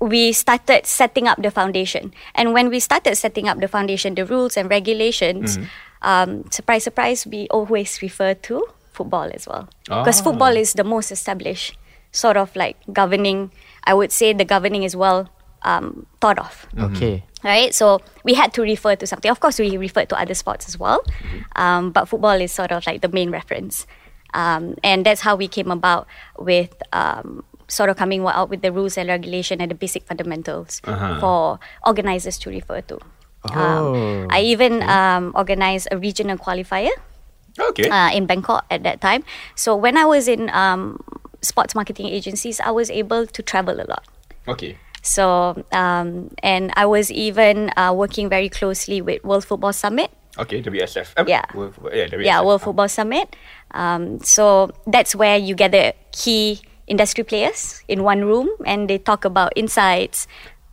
we 0.00 0.32
started 0.32 0.86
setting 0.86 1.26
up 1.26 1.40
the 1.40 1.50
foundation. 1.50 2.12
And 2.34 2.52
when 2.52 2.68
we 2.68 2.80
started 2.80 3.16
setting 3.16 3.48
up 3.48 3.60
the 3.60 3.68
foundation, 3.68 4.14
the 4.14 4.24
rules 4.24 4.56
and 4.56 4.68
regulations, 4.70 5.58
um, 6.02 6.44
surprise 6.52 6.84
surprise, 6.84 7.26
we 7.26 7.48
always 7.48 8.00
refer 8.02 8.34
to 8.48 8.62
football 8.92 9.28
as 9.32 9.44
well 9.48 9.68
because 9.84 10.20
Ah. 10.20 10.24
football 10.24 10.56
is 10.56 10.72
the 10.72 10.84
most 10.84 11.10
established 11.12 11.76
sort 12.12 12.36
of 12.36 12.54
like 12.56 12.76
governing. 12.92 13.50
I 13.86 13.94
would 13.94 14.12
say 14.12 14.32
the 14.32 14.44
governing 14.44 14.82
is 14.82 14.96
well 14.96 15.28
um, 15.62 16.06
thought 16.20 16.38
of 16.38 16.66
Okay. 16.78 17.24
right? 17.42 17.74
So 17.74 18.00
we 18.24 18.34
had 18.34 18.52
to 18.54 18.62
refer 18.62 18.94
to 18.96 19.06
something. 19.06 19.30
Of 19.30 19.40
course, 19.40 19.58
we 19.58 19.76
referred 19.76 20.08
to 20.10 20.16
other 20.20 20.34
sports 20.34 20.68
as 20.68 20.78
well, 20.78 21.02
um, 21.56 21.90
but 21.92 22.06
football 22.08 22.40
is 22.40 22.52
sort 22.52 22.70
of 22.72 22.86
like 22.86 23.00
the 23.02 23.08
main 23.08 23.30
reference, 23.30 23.86
um, 24.34 24.74
and 24.84 25.04
that's 25.06 25.20
how 25.22 25.34
we 25.36 25.48
came 25.48 25.70
about 25.70 26.06
with 26.38 26.74
um, 26.92 27.42
sort 27.68 27.90
of 27.90 27.96
coming 27.96 28.22
out 28.26 28.48
with 28.50 28.62
the 28.62 28.70
rules 28.70 28.96
and 28.98 29.08
regulation 29.08 29.60
and 29.60 29.70
the 29.70 29.74
basic 29.74 30.04
fundamentals 30.06 30.80
Uh-huh. 30.84 31.18
for 31.20 31.58
organizers 31.86 32.38
to 32.38 32.50
refer 32.50 32.80
to. 32.82 32.98
Oh, 33.50 33.58
Um, 33.58 34.26
I 34.30 34.40
even 34.42 34.82
um, 34.82 35.32
organized 35.34 35.88
a 35.90 35.96
regional 35.98 36.36
qualifier 36.38 36.90
Okay. 37.58 37.88
uh, 37.88 38.10
in 38.14 38.26
Bangkok 38.26 38.66
at 38.70 38.82
that 38.82 39.00
time. 39.00 39.22
So 39.54 39.74
when 39.74 39.96
I 39.96 40.04
was 40.04 40.28
in 40.28 40.50
um, 40.50 40.98
sports 41.42 41.74
marketing 41.74 42.06
agencies, 42.06 42.60
I 42.60 42.70
was 42.70 42.90
able 42.90 43.26
to 43.26 43.42
travel 43.42 43.80
a 43.80 43.86
lot. 43.88 44.04
Okay. 44.48 44.78
So 45.02 45.64
um, 45.72 46.30
and 46.42 46.72
I 46.76 46.86
was 46.86 47.10
even 47.12 47.70
uh, 47.76 47.92
working 47.94 48.28
very 48.28 48.48
closely 48.48 49.00
with 49.00 49.22
World 49.24 49.44
Football 49.44 49.72
Summit. 49.72 50.10
Okay, 50.38 50.60
WSF. 50.60 51.14
Um, 51.16 51.28
Yeah. 51.28 51.44
World, 51.54 51.74
yeah, 51.94 52.06
WSF. 52.12 52.24
Yeah, 52.24 52.42
World 52.42 52.60
Football 52.62 52.88
Summit. 52.88 53.34
Um, 53.72 54.20
so 54.20 54.70
that's 54.86 55.14
where 55.14 55.38
you 55.38 55.54
gather 55.54 55.92
key 56.12 56.60
industry 56.86 57.24
players 57.24 57.82
in 57.88 58.02
one 58.02 58.24
room 58.24 58.48
and 58.66 58.90
they 58.90 58.98
talk 58.98 59.24
about 59.24 59.52
insights. 59.56 60.26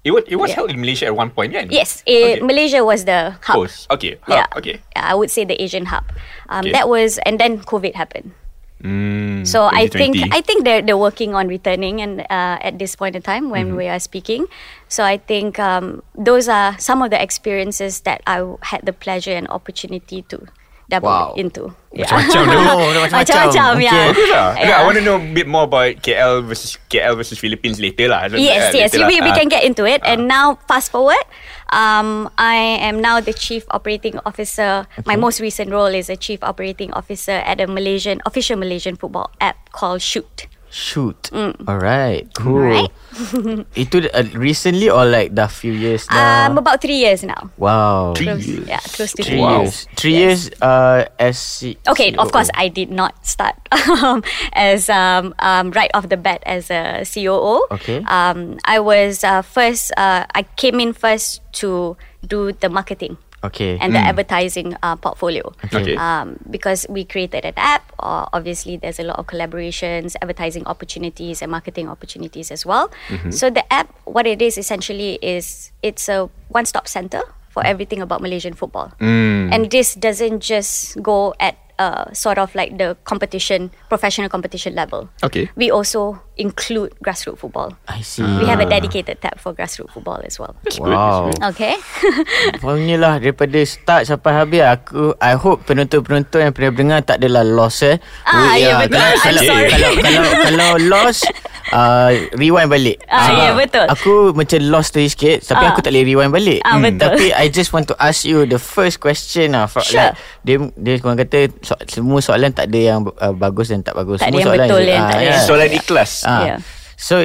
It 0.04 0.12
was, 0.12 0.24
it 0.28 0.36
was 0.36 0.50
Yeah. 0.52 0.56
held 0.56 0.70
in 0.72 0.82
Malaysia 0.82 1.06
at 1.08 1.16
one 1.16 1.30
point, 1.32 1.54
yeah? 1.54 1.64
Yes, 1.70 2.04
eh, 2.06 2.36
Okay. 2.36 2.42
Malaysia 2.44 2.84
was 2.84 3.06
the 3.06 3.40
hub. 3.42 3.56
Host. 3.64 3.88
Okay. 3.90 4.20
Hub. 4.28 4.36
Yeah, 4.36 4.48
Okay. 4.58 4.82
I 4.98 5.16
would 5.16 5.32
say 5.32 5.46
the 5.46 5.56
Asian 5.64 5.86
hub. 5.88 6.04
Um, 6.50 6.60
Okay. 6.68 6.72
That 6.76 6.90
was, 6.90 7.18
and 7.24 7.40
then 7.40 7.60
COVID 7.64 7.96
happened. 7.96 8.34
Mm, 8.84 9.48
So 9.48 9.72
I 9.72 9.88
think 9.88 10.20
I 10.32 10.42
think 10.44 10.66
they're 10.68 10.82
they're 10.84 11.00
working 11.00 11.32
on 11.36 11.48
returning 11.48 12.02
and 12.04 12.22
uh, 12.28 12.60
at 12.60 12.80
this 12.80 12.96
point 13.00 13.16
in 13.16 13.22
time 13.24 13.48
when 13.50 13.72
Mm-hmm. 13.72 13.78
we 13.80 13.88
are 13.88 14.00
speaking. 14.00 14.48
So 14.92 15.04
I 15.08 15.18
think 15.18 15.56
um, 15.60 16.04
those 16.16 16.52
are 16.52 16.76
some 16.80 17.02
of 17.02 17.10
the 17.10 17.20
experiences 17.22 18.02
that 18.04 18.20
I 18.28 18.44
had 18.62 18.84
the 18.84 18.92
pleasure 18.92 19.32
and 19.32 19.48
opportunity 19.48 20.22
to 20.28 20.48
dabble 20.94 21.10
Wow. 21.10 21.34
into. 21.34 21.74
Macam-macam 21.90 22.42
tu. 22.46 22.58
Oh, 22.74 22.86
macam-macam. 22.86 23.18
Macam-macam, 23.22 23.70
Okay. 23.74 23.86
yeah. 23.86 23.98
Bagus 24.10 24.30
lah. 24.30 24.50
Yeah. 24.54 24.66
Yeah. 24.66 24.78
I 24.78 24.84
want 24.86 24.98
to 24.98 25.04
know 25.04 25.18
a 25.18 25.26
bit 25.34 25.46
more 25.46 25.66
about 25.66 25.94
KL 26.00 26.42
versus 26.42 26.78
KL 26.88 27.14
versus 27.14 27.38
Philippines 27.38 27.78
later 27.78 28.10
lah. 28.10 28.30
Yes, 28.30 28.70
uh, 28.70 28.78
yes. 28.78 28.94
later 28.94 29.06
We, 29.06 29.18
lah. 29.18 29.26
we 29.26 29.32
Ah. 29.34 29.38
can 29.38 29.50
get 29.50 29.62
into 29.62 29.86
it. 29.86 30.02
And 30.02 30.26
now, 30.26 30.58
fast 30.66 30.90
forward, 30.90 31.22
um, 31.70 32.30
I 32.38 32.82
am 32.82 32.98
now 32.98 33.18
the 33.18 33.34
chief 33.34 33.66
operating 33.70 34.18
officer. 34.26 34.86
My 35.06 35.18
most 35.18 35.42
recent 35.42 35.70
role 35.70 35.90
is 35.90 36.10
a 36.10 36.18
chief 36.18 36.42
operating 36.42 36.94
officer 36.94 37.42
at 37.42 37.58
a 37.58 37.66
Malaysian 37.66 38.22
official 38.26 38.58
Malaysian 38.58 38.96
football 38.96 39.30
app 39.42 39.58
called 39.70 40.02
Shoot. 40.02 40.46
Shoot. 40.74 41.30
Alright, 41.70 42.34
cool. 42.34 42.66
Alright. 42.66 42.90
Itu 43.78 44.10
uh, 44.10 44.26
recently 44.34 44.90
or 44.90 45.06
like 45.06 45.38
dah 45.38 45.46
few 45.46 45.70
years 45.70 46.10
now? 46.10 46.50
Um, 46.50 46.58
about 46.58 46.82
three 46.82 46.98
years 46.98 47.22
now. 47.22 47.54
wow. 47.62 48.18
Three 48.18 48.26
Close, 48.26 48.42
years. 48.50 48.66
yeah, 48.66 48.82
close 48.82 49.14
to 49.14 49.22
Three 49.22 49.38
three 49.38 49.42
Wow. 49.46 49.62
years. 49.70 49.86
Three 49.94 50.18
years 50.18 50.50
uh, 50.66 51.06
as 51.22 51.38
C- 51.38 51.78
Okay, 51.86 52.18
of 52.18 52.34
course. 52.34 52.50
I 52.58 52.74
did 52.74 52.90
not 52.90 53.14
start 53.22 53.54
um, 54.02 54.26
as 54.58 54.90
um, 54.90 55.38
um, 55.38 55.70
right 55.78 55.94
off 55.94 56.10
the 56.10 56.18
bat 56.18 56.42
as 56.50 56.74
a 56.74 57.06
COO. 57.06 57.70
Okay. 57.78 58.02
Um, 58.10 58.58
I 58.66 58.82
was 58.82 59.22
uh, 59.22 59.46
first. 59.46 59.94
Uh, 59.94 60.26
I 60.34 60.42
came 60.58 60.82
in 60.82 60.98
first 60.98 61.46
to 61.62 61.94
do 62.26 62.50
the 62.50 62.70
marketing. 62.74 63.22
Okay. 63.44 63.78
and 63.82 63.94
the 63.94 64.00
advertising 64.00 64.76
uh, 64.82 64.96
portfolio. 64.96 65.52
Okay. 65.74 65.96
Um, 65.96 66.40
because 66.50 66.86
we 66.90 67.04
created 67.04 67.44
an 67.44 67.54
app, 67.58 67.92
uh, 68.00 68.26
obviously 68.32 68.78
there's 68.78 69.00
a 69.00 69.04
lot 69.04 69.20
of 69.20 69.28
collaborations, 69.28 70.16
advertising 70.22 70.66
opportunities, 70.66 71.42
and 71.42 71.52
marketing 71.52 71.90
opportunities 71.90 72.52
as 72.52 72.66
well. 72.66 72.90
So 73.30 73.50
the 73.50 73.66
app, 73.72 73.94
what 74.06 74.26
it 74.28 74.42
is 74.42 74.58
essentially 74.58 75.20
is 75.22 75.72
it's 75.82 76.08
a 76.08 76.30
one-stop 76.50 76.88
center 76.88 77.22
for 77.50 77.66
everything 77.66 78.02
about 78.02 78.22
Malaysian 78.22 78.54
football, 78.54 78.94
and 79.00 79.70
this 79.70 79.94
doesn't 79.94 80.40
just 80.40 81.02
go 81.04 81.36
at 81.40 81.58
uh, 81.80 82.06
sort 82.14 82.38
of 82.38 82.54
like 82.56 82.78
the 82.78 82.96
competition, 83.04 83.72
professional 83.90 84.30
competition 84.30 84.76
level. 84.76 85.10
Okay. 85.24 85.50
We 85.56 85.72
also 85.72 86.20
include 86.38 86.94
grassroots 87.06 87.38
football. 87.38 87.78
I 87.88 88.02
see. 88.02 88.26
We 88.26 88.46
have 88.46 88.60
a 88.60 88.66
dedicated 88.66 89.22
tab 89.22 89.38
for 89.38 89.54
grassroots 89.54 89.94
football 89.94 90.22
as 90.26 90.40
well. 90.42 90.56
Wow. 90.80 91.30
Okay. 91.54 91.78
Pokoknya 92.62 92.98
lah 92.98 93.14
daripada 93.22 93.60
start 93.66 94.10
sampai 94.10 94.32
habis 94.34 94.62
aku 94.66 95.14
I 95.22 95.38
hope 95.38 95.66
penonton-penonton 95.70 96.40
yang 96.42 96.54
pernah 96.54 96.74
dengar 96.74 97.00
tak 97.06 97.22
adalah 97.22 97.46
loss 97.46 97.86
eh. 97.86 97.98
Ah, 98.26 98.58
We- 98.58 98.66
ya, 98.66 98.70
ah, 98.74 98.78
betul. 98.86 98.98
Kalau 98.98 99.14
I'm 99.14 99.22
kalau, 99.24 99.42
sorry. 99.46 99.70
kalau 99.70 99.92
kalau 100.02 100.22
kalau 100.42 100.70
loss 100.90 101.18
uh, 101.74 102.10
rewind 102.34 102.70
balik. 102.70 103.02
Ah, 103.06 103.26
Sebab 103.26 103.42
ya, 103.42 103.52
betul. 103.54 103.86
Aku 103.90 104.14
macam 104.32 104.60
lost 104.70 104.94
tadi 104.94 105.10
sikit 105.10 105.42
tapi 105.44 105.64
Ah. 105.64 105.70
aku 105.70 105.82
tak 105.82 105.90
boleh 105.90 106.06
rewind 106.06 106.30
balik. 106.30 106.60
Ah, 106.62 106.78
betul. 106.78 107.02
Tapi 107.02 107.26
I 107.34 107.50
just 107.50 107.70
want 107.70 107.90
to 107.90 107.96
ask 107.98 108.22
you 108.22 108.46
the 108.46 108.58
first 108.58 108.98
question 108.98 109.52
lah. 109.52 109.66
Sure. 109.66 109.82
Like, 109.84 110.14
dia 110.42 110.56
dia 110.76 110.94
orang 111.02 111.18
kata 111.20 111.40
so, 111.60 111.74
semua 111.86 112.20
soalan 112.20 112.50
tak 112.50 112.70
ada 112.70 112.80
yang 112.80 113.00
uh, 113.04 113.34
bagus 113.34 113.68
dan 113.68 113.82
tak 113.82 113.94
bagus. 113.94 114.22
Tak 114.22 114.30
ada 114.30 114.32
semua 114.32 114.40
yang 114.40 114.48
soalan 114.48 114.68
betul 114.70 114.82
je- 114.82 114.94
ah, 114.94 115.02
tak 115.04 115.10
ada 115.12 115.20
yeah. 115.20 115.34
yang- 115.34 115.46
Soalan 115.46 115.70
ikhlas. 115.74 116.12
Ah. 116.24 116.40
Yeah. 116.46 116.58
So 116.94 117.16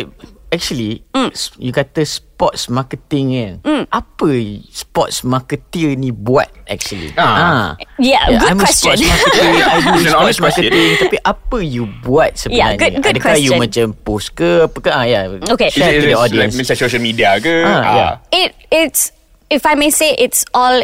actually 0.48 1.04
Mm. 1.10 1.30
s- 1.30 1.52
you 1.56 1.70
kata 1.70 2.02
sports 2.02 2.66
marketing 2.66 3.26
kan. 3.30 3.54
Apa 3.88 4.28
sports 4.68 5.20
marketer 5.20 5.92
ni 5.92 6.08
buat 6.08 6.48
actually? 6.64 7.12
Ah. 7.14 7.76
Yeah, 7.96 8.38
good 8.38 8.48
I'm 8.48 8.58
question. 8.58 8.92
a 8.92 9.00
sports 9.00 9.04
marketer. 9.04 9.44
I 9.44 9.76
do 9.78 9.90
sports 10.02 10.14
honest 10.14 10.40
marketing 10.40 10.88
tapi 10.98 11.16
apa 11.20 11.58
you 11.58 11.84
buat 12.00 12.30
sebenarnya? 12.34 12.56
Yeah, 12.58 12.70
good- 12.74 12.96
good 13.00 13.14
Adakah 13.16 13.36
you 13.36 13.52
question. 13.52 13.60
macam 13.60 13.86
post 13.98 14.28
ke 14.32 14.48
apa 14.64 14.78
ke? 14.78 14.88
Ah 14.88 15.04
ya. 15.04 15.20
Okay. 15.28 15.68
Share 15.68 15.92
to 15.94 16.00
the 16.02 16.10
like 16.10 16.22
audience. 16.22 16.54
macam 16.54 16.74
social 16.74 17.00
media 17.00 17.36
ke? 17.36 17.54
Ah, 17.60 17.82
yeah. 17.90 18.12
it 18.30 18.50
it's 18.68 19.12
if 19.48 19.64
I 19.64 19.72
may 19.72 19.88
say 19.88 20.12
it's 20.14 20.44
all 20.52 20.80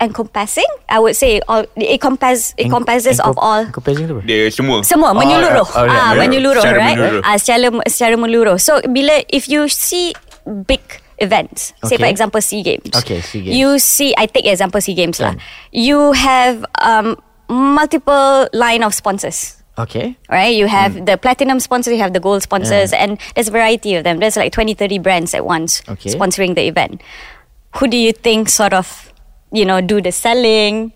encompassing. 0.00 0.66
I 0.88 0.98
would 0.98 1.14
say 1.16 1.40
all 1.48 1.64
it 1.76 2.00
compass 2.00 2.54
it 2.58 2.68
compasses 2.70 3.20
of 3.20 3.38
all 3.38 3.66
Encompassing 3.70 4.08
tu? 4.08 4.20
Dia 4.26 4.50
semua. 4.50 4.82
semua 4.82 5.14
menyeluruh. 5.14 5.66
oh, 5.66 5.84
yeah, 5.86 5.94
ah, 5.94 6.12
yeah. 6.14 6.20
menyeluruh, 6.20 6.62
Secara 6.62 6.78
right? 6.78 6.98
menyeluruh. 6.98 7.22
Ah, 7.22 7.36
secara 7.38 7.66
secara 7.86 8.14
menyeluruh. 8.18 8.56
So 8.58 8.82
bila 8.90 9.22
if 9.30 9.46
you 9.46 9.70
see 9.70 10.12
big 10.66 10.82
events, 11.22 11.72
say 11.86 11.94
for 11.96 12.10
example 12.10 12.42
SEA 12.42 12.62
Games. 12.62 12.90
Okay, 12.90 13.22
SEA 13.22 13.46
Games. 13.46 13.54
You 13.54 13.78
see 13.78 14.14
I 14.18 14.26
take 14.26 14.46
example 14.50 14.80
SEA 14.82 14.94
Games 14.98 15.22
lah. 15.22 15.38
You 15.70 16.10
have 16.12 16.66
um 16.82 17.14
multiple 17.46 18.48
line 18.52 18.82
of 18.82 18.94
sponsors. 18.94 19.60
Okay. 19.76 20.14
right? 20.30 20.54
You 20.54 20.66
have 20.70 21.04
the 21.06 21.18
platinum 21.18 21.58
sponsors, 21.58 21.94
you 21.94 21.98
have 21.98 22.12
the 22.14 22.20
gold 22.22 22.42
sponsors, 22.42 22.92
and 22.92 23.18
there's 23.34 23.48
a 23.48 23.50
variety 23.50 23.96
of 23.96 24.04
them. 24.04 24.18
There's 24.22 24.36
like 24.36 24.52
20, 24.52 24.74
30 24.74 24.98
brands 25.02 25.34
at 25.34 25.44
once 25.44 25.82
Okay. 25.88 26.10
sponsoring 26.14 26.54
the 26.54 26.62
event. 26.68 27.02
Who 27.82 27.88
do 27.88 27.96
you 27.96 28.12
think 28.12 28.48
sort 28.48 28.72
of, 28.72 29.10
you 29.54 29.64
know, 29.64 29.80
do 29.80 30.02
the 30.02 30.10
selling, 30.12 30.92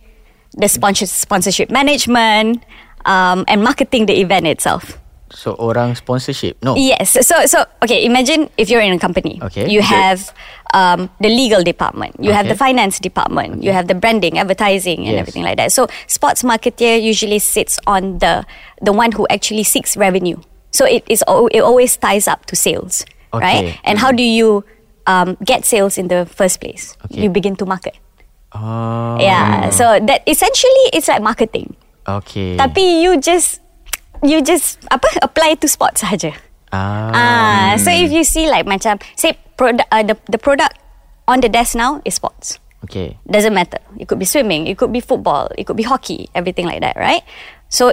the 0.59 0.67
sponsor- 0.69 1.07
sponsorship 1.07 1.71
management, 1.71 2.65
um, 3.07 3.45
and 3.47 3.63
marketing 3.63 4.07
the 4.07 4.19
event 4.21 4.47
itself? 4.47 4.99
So 5.31 5.53
orang 5.61 5.95
sponsorship. 5.95 6.57
No. 6.65 6.73
Yes. 6.75 7.13
So 7.27 7.45
so 7.45 7.61
okay. 7.85 8.01
Imagine 8.09 8.49
if 8.57 8.73
you're 8.73 8.81
in 8.81 8.97
a 8.97 8.99
company. 8.99 9.37
Okay. 9.45 9.69
You 9.69 9.85
Okay. 9.85 9.93
have 9.93 10.33
um, 10.73 11.13
the 11.21 11.29
legal 11.29 11.61
department. 11.63 12.17
You 12.17 12.33
have 12.33 12.49
the 12.49 12.57
finance 12.57 12.97
department. 12.99 13.61
You 13.63 13.77
have 13.77 13.89
the 13.89 13.95
branding, 13.95 14.41
advertising, 14.41 15.05
and 15.05 15.13
Yes. 15.21 15.29
everything 15.29 15.45
like 15.45 15.61
that. 15.61 15.69
So 15.71 15.85
sports 16.09 16.41
marketer 16.43 16.97
usually 16.97 17.45
sits 17.45 17.77
on 17.87 18.25
the 18.25 18.49
the 18.81 18.89
one 18.93 19.13
who 19.13 19.29
actually 19.29 19.69
seeks 19.69 20.01
revenue. 20.01 20.41
So 20.73 20.89
it 20.89 21.05
is 21.13 21.21
it 21.53 21.61
always 21.61 21.93
ties 22.01 22.25
up 22.25 22.49
to 22.49 22.57
sales, 22.57 23.05
right? 23.37 23.77
Okay. 23.77 23.81
And 23.85 24.01
how 24.01 24.09
do 24.17 24.25
you 24.25 24.65
um, 25.05 25.37
get 25.45 25.69
sales 25.69 26.01
in 26.01 26.09
the 26.09 26.25
first 26.25 26.57
place? 26.65 26.97
Okay. 27.05 27.21
You 27.21 27.29
begin 27.29 27.53
to 27.61 27.69
market. 27.69 28.01
Oh. 28.53 29.17
Yeah. 29.21 29.71
So 29.71 30.01
that 30.01 30.23
essentially 30.27 30.85
it's 30.93 31.09
like 31.09 31.23
marketing. 31.23 31.77
Okay. 32.09 32.57
Tapi 32.57 33.05
you 33.05 33.21
just 33.21 33.61
you 34.25 34.41
just 34.41 34.81
apa 34.89 35.09
apply 35.21 35.61
to 35.61 35.69
sports 35.69 36.01
saja. 36.03 36.33
ah. 36.73 37.13
Ah, 37.13 37.69
so 37.81 37.89
if 37.93 38.13
you 38.13 38.25
see 38.25 38.49
like 38.49 38.65
macam 38.65 39.01
say 39.17 39.37
product 39.57 39.89
uh, 39.93 40.05
the 40.05 40.17
the 40.33 40.41
product 40.41 40.77
on 41.29 41.41
the 41.45 41.49
desk 41.49 41.77
now 41.77 42.01
is 42.05 42.17
sports. 42.17 42.57
Okay. 42.89 43.19
Doesn't 43.29 43.53
matter. 43.53 43.83
It 43.99 44.07
could 44.09 44.23
be 44.23 44.25
swimming, 44.25 44.67
it 44.71 44.79
could 44.79 44.95
be 44.95 45.01
football, 45.03 45.51
it 45.59 45.67
could 45.67 45.77
be 45.77 45.83
hockey, 45.83 46.31
everything 46.33 46.65
like 46.65 46.81
that, 46.81 46.95
right? 46.97 47.27
So 47.69 47.93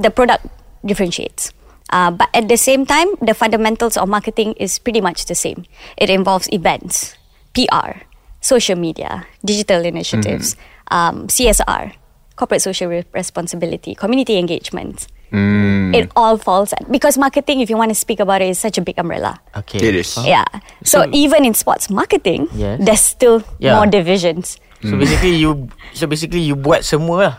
the 0.00 0.08
product 0.10 0.48
differentiates. 0.82 1.52
Uh, 1.92 2.10
but 2.10 2.32
at 2.32 2.48
the 2.48 2.56
same 2.56 2.88
time, 2.88 3.12
the 3.20 3.36
fundamentals 3.36 4.00
of 4.00 4.08
marketing 4.08 4.56
is 4.56 4.80
pretty 4.80 5.04
much 5.04 5.26
the 5.28 5.36
same. 5.36 5.68
It 6.00 6.08
involves 6.08 6.48
events, 6.50 7.14
PR, 7.52 8.08
social 8.42 8.74
media, 8.76 9.24
digital 9.40 9.80
initiatives, 9.86 10.58
um, 10.90 11.30
CSR, 11.30 11.94
corporate 12.36 12.60
social 12.60 12.90
re- 12.90 13.06
responsibility, 13.14 13.94
community 13.94 14.36
engagement. 14.36 15.06
It 15.32 16.12
all 16.14 16.36
falls 16.36 16.74
because 16.92 17.16
marketing, 17.16 17.64
if 17.64 17.70
you 17.72 17.78
want 17.80 17.88
to 17.88 17.96
speak 17.96 18.20
about 18.20 18.42
it, 18.44 18.52
is 18.52 18.58
such 18.60 18.76
a 18.76 18.82
big 18.84 18.98
umbrella. 19.00 19.40
Okay. 19.56 19.80
It 19.80 19.94
is. 19.96 20.12
Yeah. 20.20 20.44
So, 20.84 21.08
even 21.08 21.48
in 21.48 21.54
sports 21.56 21.88
marketing, 21.88 22.52
Yes. 22.52 22.76
there's 22.84 23.00
still 23.00 23.40
Yeah. 23.56 23.80
more 23.80 23.88
divisions. 23.88 24.60
So 24.84 24.92
basically 24.98 25.38
you 25.40 25.72
so 25.96 26.04
basically 26.04 26.42
you 26.44 26.52
buat 26.52 26.84
semua 26.84 27.16
lah. 27.16 27.34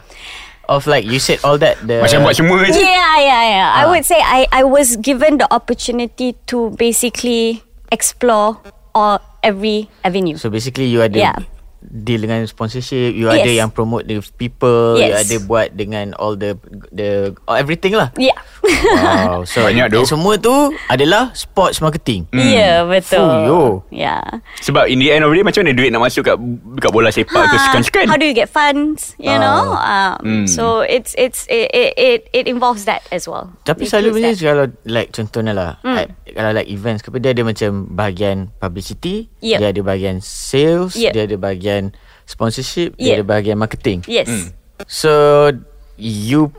Of 0.72 0.88
like 0.90 1.04
you 1.06 1.20
said 1.22 1.38
all 1.46 1.60
that 1.62 1.76
the 1.86 2.00
Macam 2.02 2.24
buat 2.26 2.34
semua 2.34 2.66
je. 2.66 2.82
Yeah, 2.82 3.20
yeah, 3.22 3.44
yeah. 3.62 3.68
I 3.78 3.84
Ah. 3.86 3.92
would 3.94 4.08
say 4.10 4.18
I, 4.18 4.48
I 4.50 4.64
was 4.66 4.96
given 4.98 5.38
the 5.38 5.46
opportunity 5.54 6.34
to 6.50 6.72
basically 6.80 7.62
explore 7.94 8.58
all 8.94 9.18
every 9.42 9.90
avenue. 10.02 10.38
So 10.38 10.48
basically 10.48 10.88
you 10.88 11.02
ada 11.02 11.18
Yeah. 11.20 11.38
deal 11.84 12.24
dengan 12.24 12.48
sponsorship, 12.48 13.12
you 13.12 13.28
ada 13.28 13.44
Yes. 13.44 13.60
yang 13.60 13.70
promote 13.70 14.08
the 14.08 14.24
people, 14.32 14.96
you 14.96 15.12
Yes. 15.12 15.28
ada 15.28 15.36
buat 15.44 15.76
dengan 15.76 16.16
all 16.16 16.34
the 16.34 16.56
the 16.90 17.36
oh, 17.44 17.54
everything 17.54 17.92
lah. 17.94 18.16
Yeah. 18.16 18.40
Wow 18.64 19.44
So 19.52 19.64
Banyak 19.64 19.92
tu. 19.92 20.02
Semua 20.08 20.36
tu 20.36 20.52
Adalah 20.88 21.32
Sports 21.34 21.80
marketing 21.80 22.32
Ya, 22.32 22.40
yeah, 22.40 22.78
betul. 22.84 23.20
Fuyo. 23.20 23.62
Yeah. 23.92 24.24
Sebab 24.60 24.88
in 24.88 25.00
the 25.00 25.12
end 25.12 25.24
of 25.24 25.32
the 25.32 25.40
day 25.40 25.44
Macam 25.44 25.62
mana 25.62 25.72
duit 25.74 25.92
nak 25.92 26.00
masuk 26.02 26.24
kat, 26.24 26.36
kat 26.80 26.90
bola 26.90 27.12
sepak 27.12 27.44
ke 27.44 27.56
Ah, 27.56 27.64
sukan-sukan 27.68 28.06
How 28.08 28.16
do 28.16 28.24
you 28.24 28.32
get 28.32 28.48
funds? 28.48 29.16
You 29.20 29.36
know, 29.36 29.76
um, 29.76 30.16
Mm. 30.24 30.46
so 30.48 30.64
it's 30.82 31.12
it's 31.16 31.44
it, 31.48 31.68
it 31.70 31.92
it 31.96 32.20
it 32.32 32.46
involves 32.48 32.88
that 32.88 33.04
as 33.10 33.28
well. 33.28 33.52
Tapi 33.64 33.84
selalu 33.84 34.16
macam 34.16 34.32
kalau 34.36 34.66
like 34.86 35.12
contohnya 35.12 35.52
lah 35.52 35.72
Hmm. 35.80 36.00
like, 36.00 36.12
kalau 36.34 36.52
like 36.52 36.68
events 36.68 37.00
ke 37.00 37.08
apa 37.08 37.18
dia 37.18 37.32
ada 37.32 37.44
macam 37.46 37.88
bahagian 37.88 38.50
publicity, 38.58 39.30
Yep. 39.40 39.58
dia 39.62 39.68
ada 39.70 39.82
bahagian 39.82 40.18
sales, 40.20 40.98
Yep. 40.98 41.12
dia 41.14 41.24
ada 41.30 41.36
bahagian 41.38 41.84
sponsorship, 42.26 42.98
Yep. 42.98 43.02
dia 43.02 43.12
ada 43.16 43.26
bahagian 43.26 43.58
marketing. 43.58 44.02
Yes. 44.10 44.52
So 44.90 45.12
you 45.96 46.52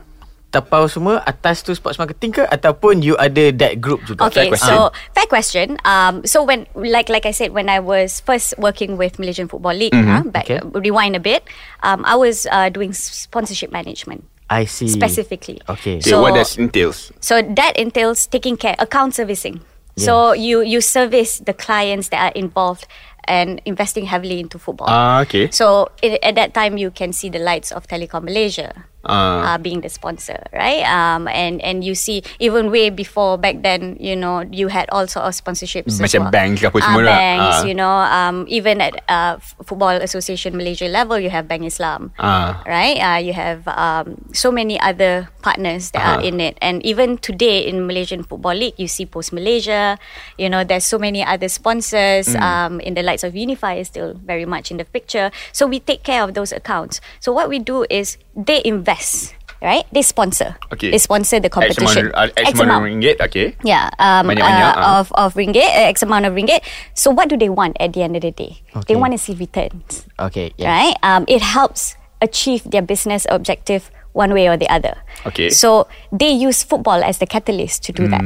tapau 0.49 0.87
semua 0.87 1.19
atas 1.27 1.59
tu 1.67 1.75
sports 1.75 1.99
marketing 1.99 2.39
ke 2.39 2.43
ataupun 2.47 3.03
you 3.03 3.19
ada 3.19 3.51
that 3.51 3.83
group 3.83 3.99
juga? 4.07 4.31
Okay, 4.31 4.47
question. 4.47 4.71
so 4.71 4.87
fair 5.11 5.27
question. 5.27 5.67
Um, 5.83 6.23
so 6.23 6.47
when 6.47 6.63
like 6.71 7.11
like 7.11 7.27
I 7.27 7.35
said, 7.35 7.51
when 7.51 7.67
I 7.67 7.83
was 7.83 8.23
first 8.23 8.55
working 8.55 8.95
with 8.95 9.19
Malaysian 9.19 9.51
Football 9.51 9.75
League, 9.75 9.91
huh, 9.91 10.23
back 10.31 10.47
Okay. 10.47 10.63
rewind 10.71 11.11
a 11.11 11.19
bit, 11.19 11.43
um, 11.83 12.07
I 12.07 12.15
was 12.15 12.47
uh, 12.47 12.71
doing 12.71 12.95
sponsorship 12.95 13.75
management 13.75 14.23
I 14.49 14.65
see. 14.65 14.87
specifically. 14.87 15.61
Okay. 15.69 15.97
okay, 15.97 16.09
So- 16.09 16.21
What 16.21 16.35
does 16.35 16.57
entails 16.57 17.11
So 17.19 17.41
that 17.41 17.77
entails 17.77 18.27
taking 18.27 18.57
care, 18.57 18.75
account 18.79 19.15
servicing. 19.15 19.61
So 19.97 20.33
you 20.33 20.59
you 20.59 20.81
service 20.81 21.39
the 21.39 21.53
clients 21.55 22.09
that 22.11 22.19
are 22.19 22.35
involved 22.35 22.83
and 23.31 23.61
investing 23.65 24.05
heavily 24.05 24.39
into 24.39 24.59
football. 24.59 24.87
Ah, 24.89 25.21
okay. 25.21 25.49
So 25.51 25.89
i 26.03 26.19
at 26.21 26.35
that 26.35 26.53
time, 26.53 26.77
you 26.77 26.91
can 26.91 27.13
see 27.13 27.29
the 27.29 27.39
lights 27.39 27.71
of 27.71 27.87
Telecom 27.87 28.23
Malaysia. 28.27 28.85
Uh, 29.05 29.57
being 29.61 29.81
the 29.81 29.89
sponsor, 29.89 30.41
right? 30.53 30.81
Um, 30.85 31.27
and 31.29 31.61
and 31.61 31.83
you 31.83 31.93
see 31.95 32.23
even 32.39 32.71
way 32.71 32.89
before 32.89 33.37
back 33.37 33.61
then, 33.61 33.97
you 33.99 34.15
know, 34.15 34.41
you 34.49 34.67
had 34.67 34.89
all 34.89 35.05
sort 35.07 35.25
of 35.29 35.33
sponsorships. 35.37 36.01
Macam 36.01 36.27
well. 36.27 36.33
banks 36.33 36.59
ke 36.61 36.65
apa 36.67 36.79
semua 36.81 37.01
lah. 37.05 37.15
Banks, 37.17 37.57
Ah. 37.61 37.67
you 37.69 37.75
know, 37.77 37.95
um, 38.09 38.45
even 38.49 38.81
at 38.81 38.97
uh, 39.07 39.37
Football 39.63 40.01
Association 40.01 40.57
Malaysia 40.57 40.89
level, 40.89 41.19
you 41.21 41.29
have 41.29 41.45
Bank 41.47 41.63
Islam, 41.63 42.11
Ah. 42.17 42.61
right? 42.65 42.97
Uh, 42.97 43.19
you 43.21 43.33
have 43.37 43.63
um, 43.69 44.17
so 44.33 44.49
many 44.49 44.79
other 44.81 45.29
partners 45.45 45.91
that 45.93 46.01
are 46.01 46.19
Ah. 46.21 46.27
in 46.27 46.41
it, 46.41 46.57
and 46.61 46.81
even 46.81 47.21
today 47.21 47.61
in 47.65 47.85
Malaysian 47.85 48.25
Football 48.25 48.57
League, 48.57 48.77
you 48.81 48.89
see 48.89 49.05
Post 49.05 49.31
Malaysia. 49.31 49.97
You 50.41 50.49
know, 50.49 50.65
there's 50.65 50.85
so 50.85 50.97
many 50.97 51.21
other 51.21 51.47
sponsors. 51.47 52.33
Mm. 52.33 52.41
Um, 52.41 52.73
in 52.81 52.93
the 52.97 53.03
likes 53.03 53.23
of 53.23 53.35
Unify 53.35 53.77
is 53.77 53.87
still 53.87 54.17
very 54.17 54.45
much 54.45 54.71
in 54.71 54.77
the 54.77 54.85
picture. 54.85 55.29
So 55.53 55.67
we 55.67 55.79
take 55.79 56.01
care 56.03 56.23
of 56.23 56.33
those 56.33 56.51
accounts. 56.51 57.01
So 57.21 57.31
what 57.31 57.49
we 57.49 57.59
do 57.59 57.85
is 57.89 58.17
they 58.35 58.61
invest. 58.65 59.35
Right, 59.63 59.87
they 59.89 60.03
sponsor. 60.03 60.57
Okay. 60.73 60.91
They 60.91 60.99
sponsor 60.99 61.39
the 61.39 61.47
X 61.49 61.57
amount, 61.57 61.73
competition. 61.73 62.11
uh, 62.13 62.27
X 62.37 62.59
amount 62.59 62.85
of 62.85 62.91
ringgit 62.91 63.17
Okay 63.17 63.55
Yeah, 63.63 63.89
um, 63.97 64.29
uh, 64.29 64.35
ah. 64.37 64.99
of 64.99 65.09
of 65.17 65.33
ringgit, 65.33 65.65
uh, 65.65 65.89
x 65.89 66.03
amount 66.05 66.27
of 66.29 66.35
ringgit. 66.37 66.61
So 66.93 67.09
what 67.09 67.29
do 67.33 67.37
they 67.39 67.49
want 67.49 67.73
at 67.79 67.93
the 67.97 68.03
end 68.05 68.13
of 68.13 68.21
the 68.21 68.29
day? 68.29 68.61
Okay. 68.75 68.93
They 68.93 68.95
want 68.99 69.13
to 69.15 69.17
see 69.17 69.33
returns, 69.33 70.05
Okay, 70.19 70.53
yeah. 70.59 70.69
right? 70.69 70.93
Um, 71.01 71.25
it 71.25 71.41
helps 71.41 71.95
achieve 72.21 72.61
their 72.69 72.83
business 72.83 73.25
objective 73.31 73.89
one 74.13 74.35
way 74.37 74.45
or 74.45 74.55
the 74.59 74.69
other. 74.69 75.01
Okay. 75.25 75.49
So 75.49 75.87
they 76.11 76.29
use 76.29 76.61
football 76.61 77.01
as 77.01 77.17
the 77.17 77.25
catalyst 77.25 77.81
to 77.89 77.91
do 77.95 78.05
that, 78.11 78.21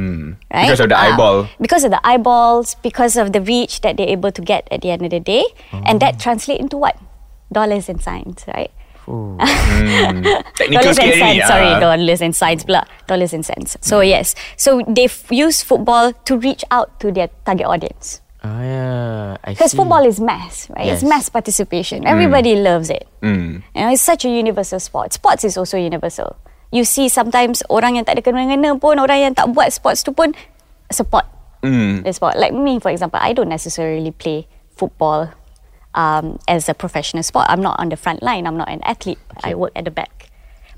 right? 0.51 0.67
Because 0.67 0.81
of 0.83 0.89
the 0.91 0.97
Uh, 0.99 1.07
eyeball. 1.13 1.47
Because 1.61 1.83
of 1.87 1.91
the 1.95 2.01
eyeballs, 2.03 2.75
because 2.83 3.15
of 3.15 3.31
the 3.31 3.39
reach 3.39 3.79
that 3.81 3.95
they're 3.95 4.11
able 4.11 4.33
to 4.33 4.41
get 4.41 4.67
at 4.73 4.81
the 4.81 4.91
end 4.91 5.07
of 5.07 5.13
the 5.13 5.21
day, 5.23 5.45
and 5.71 6.01
that 6.03 6.19
translate 6.19 6.59
into 6.59 6.75
what? 6.75 6.97
Dollars 7.53 7.87
and 7.87 8.01
cents, 8.03 8.43
right? 8.49 8.73
Technical 10.55 10.93
dollars 10.93 10.99
and 10.99 11.13
cents. 11.17 11.47
Sorry, 11.47 11.71
ah. 11.73 11.79
dollars 11.79 12.21
and 12.21 12.33
cents 12.35 12.63
pula. 12.63 12.85
Dollars 13.07 13.33
and 13.33 13.43
cents. 13.45 13.77
So 13.81 14.01
yes, 14.01 14.35
so 14.55 14.81
they 14.87 15.05
f- 15.05 15.31
use 15.31 15.63
football 15.63 16.13
to 16.25 16.37
reach 16.37 16.63
out 16.71 16.99
to 17.01 17.11
their 17.11 17.29
target 17.45 17.65
audience. 17.67 18.21
Ah, 18.39 18.61
yeah. 18.63 19.37
Because 19.43 19.73
football 19.75 20.05
is 20.07 20.19
mass, 20.23 20.69
right? 20.71 20.87
It's 20.87 21.03
Yes. 21.03 21.09
mass 21.09 21.25
participation. 21.27 22.07
Everybody 22.07 22.55
loves 22.55 22.87
it. 22.89 23.03
Mm. 23.19 23.65
You 23.75 23.81
know, 23.83 23.91
it's 23.91 24.01
such 24.05 24.23
a 24.23 24.31
universal 24.31 24.79
sport. 24.79 25.11
Sports 25.11 25.43
is 25.43 25.59
also 25.59 25.75
universal. 25.75 26.39
You 26.71 26.85
see 26.87 27.09
sometimes 27.11 27.65
orang 27.67 27.99
yang 27.99 28.05
tak 28.07 28.15
ada 28.15 28.23
kena-mengena 28.23 28.79
pun, 28.79 28.95
orang 29.01 29.19
yang 29.19 29.33
tak 29.35 29.51
buat 29.51 29.73
sports 29.75 30.05
tu 30.07 30.15
pun 30.15 30.31
support 30.87 31.25
Mm. 31.59 32.07
the 32.07 32.13
sport. 32.15 32.39
Like 32.39 32.55
me, 32.55 32.79
for 32.79 32.87
example, 32.87 33.19
I 33.19 33.35
don't 33.35 33.51
necessarily 33.51 34.15
play 34.15 34.47
football 34.71 35.35
um, 35.95 36.39
as 36.47 36.69
a 36.69 36.73
professional 36.73 37.23
sport. 37.23 37.45
I'm 37.49 37.61
not 37.61 37.79
on 37.79 37.89
the 37.89 37.97
front 37.97 38.21
line. 38.23 38.45
I'm 38.47 38.57
not 38.57 38.69
an 38.69 38.81
athlete. 38.83 39.19
I 39.43 39.55
work 39.55 39.71
at 39.75 39.85
the 39.85 39.91
back. 39.91 40.29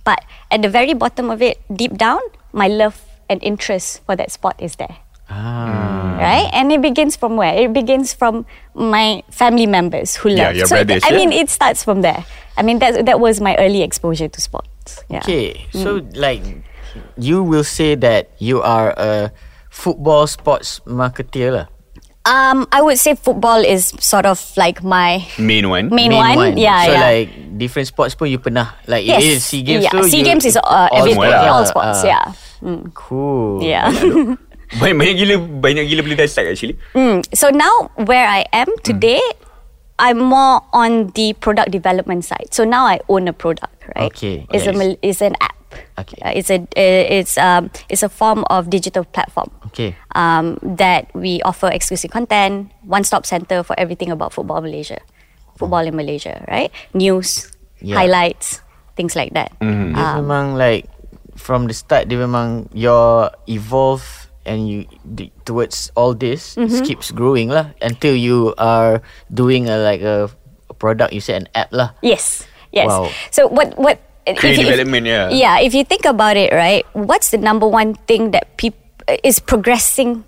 But 0.03 0.23
at 0.49 0.61
the 0.61 0.69
very 0.69 0.93
bottom 0.93 1.29
of 1.29 1.41
it, 1.41 1.61
deep 1.71 1.97
down, 1.97 2.21
my 2.53 2.67
love 2.67 3.01
and 3.29 3.41
interest 3.43 4.01
for 4.05 4.15
that 4.15 4.31
sport 4.31 4.55
is 4.59 4.75
there. 4.75 4.97
Ah. 5.29 6.17
Right? 6.19 6.49
And 6.53 6.71
it 6.71 6.81
begins 6.81 7.15
from 7.15 7.37
where? 7.37 7.55
It 7.55 7.71
begins 7.73 8.13
from 8.13 8.45
my 8.75 9.23
family 9.31 9.65
members 9.65 10.15
who 10.17 10.29
Yeah, 10.29 10.47
love. 10.51 10.55
your 10.55 10.67
so 10.67 10.75
brothers, 10.75 11.03
I 11.03 11.11
yeah. 11.11 11.17
mean, 11.17 11.31
it 11.31 11.49
starts 11.49 11.83
from 11.83 12.01
there. 12.01 12.25
I 12.57 12.63
mean, 12.63 12.79
that 12.79 13.05
that 13.05 13.19
was 13.19 13.39
my 13.39 13.55
early 13.55 13.81
exposure 13.81 14.27
to 14.27 14.39
sports. 14.41 15.01
Yeah. 15.07 15.23
Okay, 15.23 15.65
so 15.71 16.03
like 16.19 16.43
you 17.15 17.41
will 17.41 17.63
say 17.63 17.95
that 17.95 18.29
you 18.43 18.61
are 18.61 18.91
a 18.99 19.31
football 19.71 20.27
sports 20.27 20.83
marketeer 20.83 21.55
lah. 21.55 21.67
Um, 22.21 22.69
I 22.69 22.85
would 22.85 23.01
say 23.01 23.17
football 23.17 23.65
is 23.65 23.97
sort 23.97 24.29
of 24.29 24.37
like 24.53 24.83
my 24.85 25.25
Main 25.41 25.69
one 25.69 25.89
main, 25.89 26.13
one. 26.13 26.53
Yeah, 26.53 26.85
so 26.85 26.91
yeah. 26.93 27.01
like 27.01 27.57
different 27.57 27.89
sports 27.89 28.13
pun 28.13 28.29
you 28.29 28.37
pernah 28.37 28.77
like 28.85 29.09
yes. 29.09 29.25
it 29.25 29.25
is 29.25 29.39
SEA 29.41 29.61
Games 29.65 29.83
yeah. 29.89 29.93
tu 29.97 30.05
SEA 30.05 30.21
Games 30.21 30.45
is 30.45 30.53
uh, 30.53 30.61
all 30.93 31.01
semua 31.09 31.25
lah. 31.25 31.49
all 31.49 31.65
sports. 31.65 32.05
Ah. 32.05 32.13
yeah. 32.13 32.25
Mm. 32.61 32.93
Cool. 32.93 33.65
Yeah. 33.65 33.89
Banyak, 34.71 34.95
banyak 35.03 35.15
gila 35.19 35.35
Banyak 35.59 35.83
gila 35.83 36.01
dah 36.15 36.27
start 36.31 36.47
actually 36.47 36.79
Mm. 36.95 37.27
So 37.35 37.51
now 37.51 37.91
where 37.99 38.23
I 38.23 38.47
am 38.55 38.71
today, 38.87 39.19
I'm 39.99 40.17
more 40.17 40.63
on 40.71 41.11
the 41.13 41.33
product 41.37 41.69
development 41.75 42.23
side. 42.25 42.49
So 42.55 42.63
now 42.63 42.85
I 42.89 43.01
own 43.09 43.27
a 43.27 43.35
product, 43.35 43.83
right? 43.93 44.09
Okay, 44.09 44.47
It's 44.49 44.65
a 44.65 44.73
yes. 44.73 44.79
mil- 44.79 45.01
it's 45.01 45.21
an 45.21 45.35
app. 45.41 45.60
Okay. 45.97 46.19
Uh, 46.21 46.31
it's 46.35 46.49
a 46.49 46.59
uh, 46.61 47.03
it's 47.09 47.37
um 47.37 47.69
it's 47.89 48.03
a 48.03 48.09
form 48.09 48.43
of 48.49 48.69
digital 48.69 49.03
platform. 49.05 49.49
Okay. 49.71 49.95
Um, 50.15 50.59
that 50.61 51.07
we 51.15 51.39
offer 51.43 51.67
exclusive 51.71 52.11
content, 52.11 52.71
one 52.83 53.03
stop 53.03 53.25
center 53.25 53.63
for 53.63 53.73
everything 53.79 54.11
about 54.11 54.33
football 54.33 54.59
Malaysia, 54.61 54.99
football 55.55 55.85
in 55.87 55.95
Malaysia, 55.95 56.43
right? 56.51 56.71
News, 56.93 57.47
Yeah. 57.79 57.97
highlights, 58.03 58.59
things 58.99 59.15
like 59.15 59.31
that. 59.33 59.55
Dia 59.63 59.95
Um, 59.95 60.27
memang 60.27 60.59
like 60.59 60.91
from 61.39 61.65
the 61.65 61.73
start 61.73 62.11
dia 62.11 62.19
memang 62.19 62.67
your 62.75 63.31
evolve 63.47 64.03
and 64.43 64.67
you 64.67 64.85
di- 65.05 65.31
towards 65.47 65.89
all 65.95 66.11
this 66.13 66.57
Mm-hmm. 66.59 66.83
keeps 66.83 67.09
growing 67.13 67.47
lah 67.47 67.71
until 67.79 68.13
you 68.17 68.51
are 68.59 68.99
doing 69.31 69.69
a 69.71 69.77
like 69.79 70.01
a, 70.03 70.27
a 70.67 70.75
product 70.75 71.13
you 71.15 71.21
said 71.23 71.45
an 71.45 71.49
app 71.55 71.71
lah. 71.71 71.95
Yes. 72.03 72.43
Yes. 72.75 72.91
Wow. 72.91 73.07
So 73.31 73.47
what 73.47 73.73
what 73.79 73.97
if 73.97 74.10
Career 74.25 74.53
you- 74.53 74.61
if- 74.61 74.67
development, 74.67 75.05
yeah. 75.07 75.29
Yeah, 75.29 75.59
if 75.59 75.73
you 75.73 75.83
think 75.83 76.05
about 76.05 76.37
it, 76.37 76.53
right? 76.53 76.85
What's 76.93 77.31
the 77.31 77.37
number 77.37 77.67
one 77.67 77.95
thing 78.05 78.31
that 78.31 78.57
people 78.57 78.79
is 79.23 79.39
progressing 79.39 80.23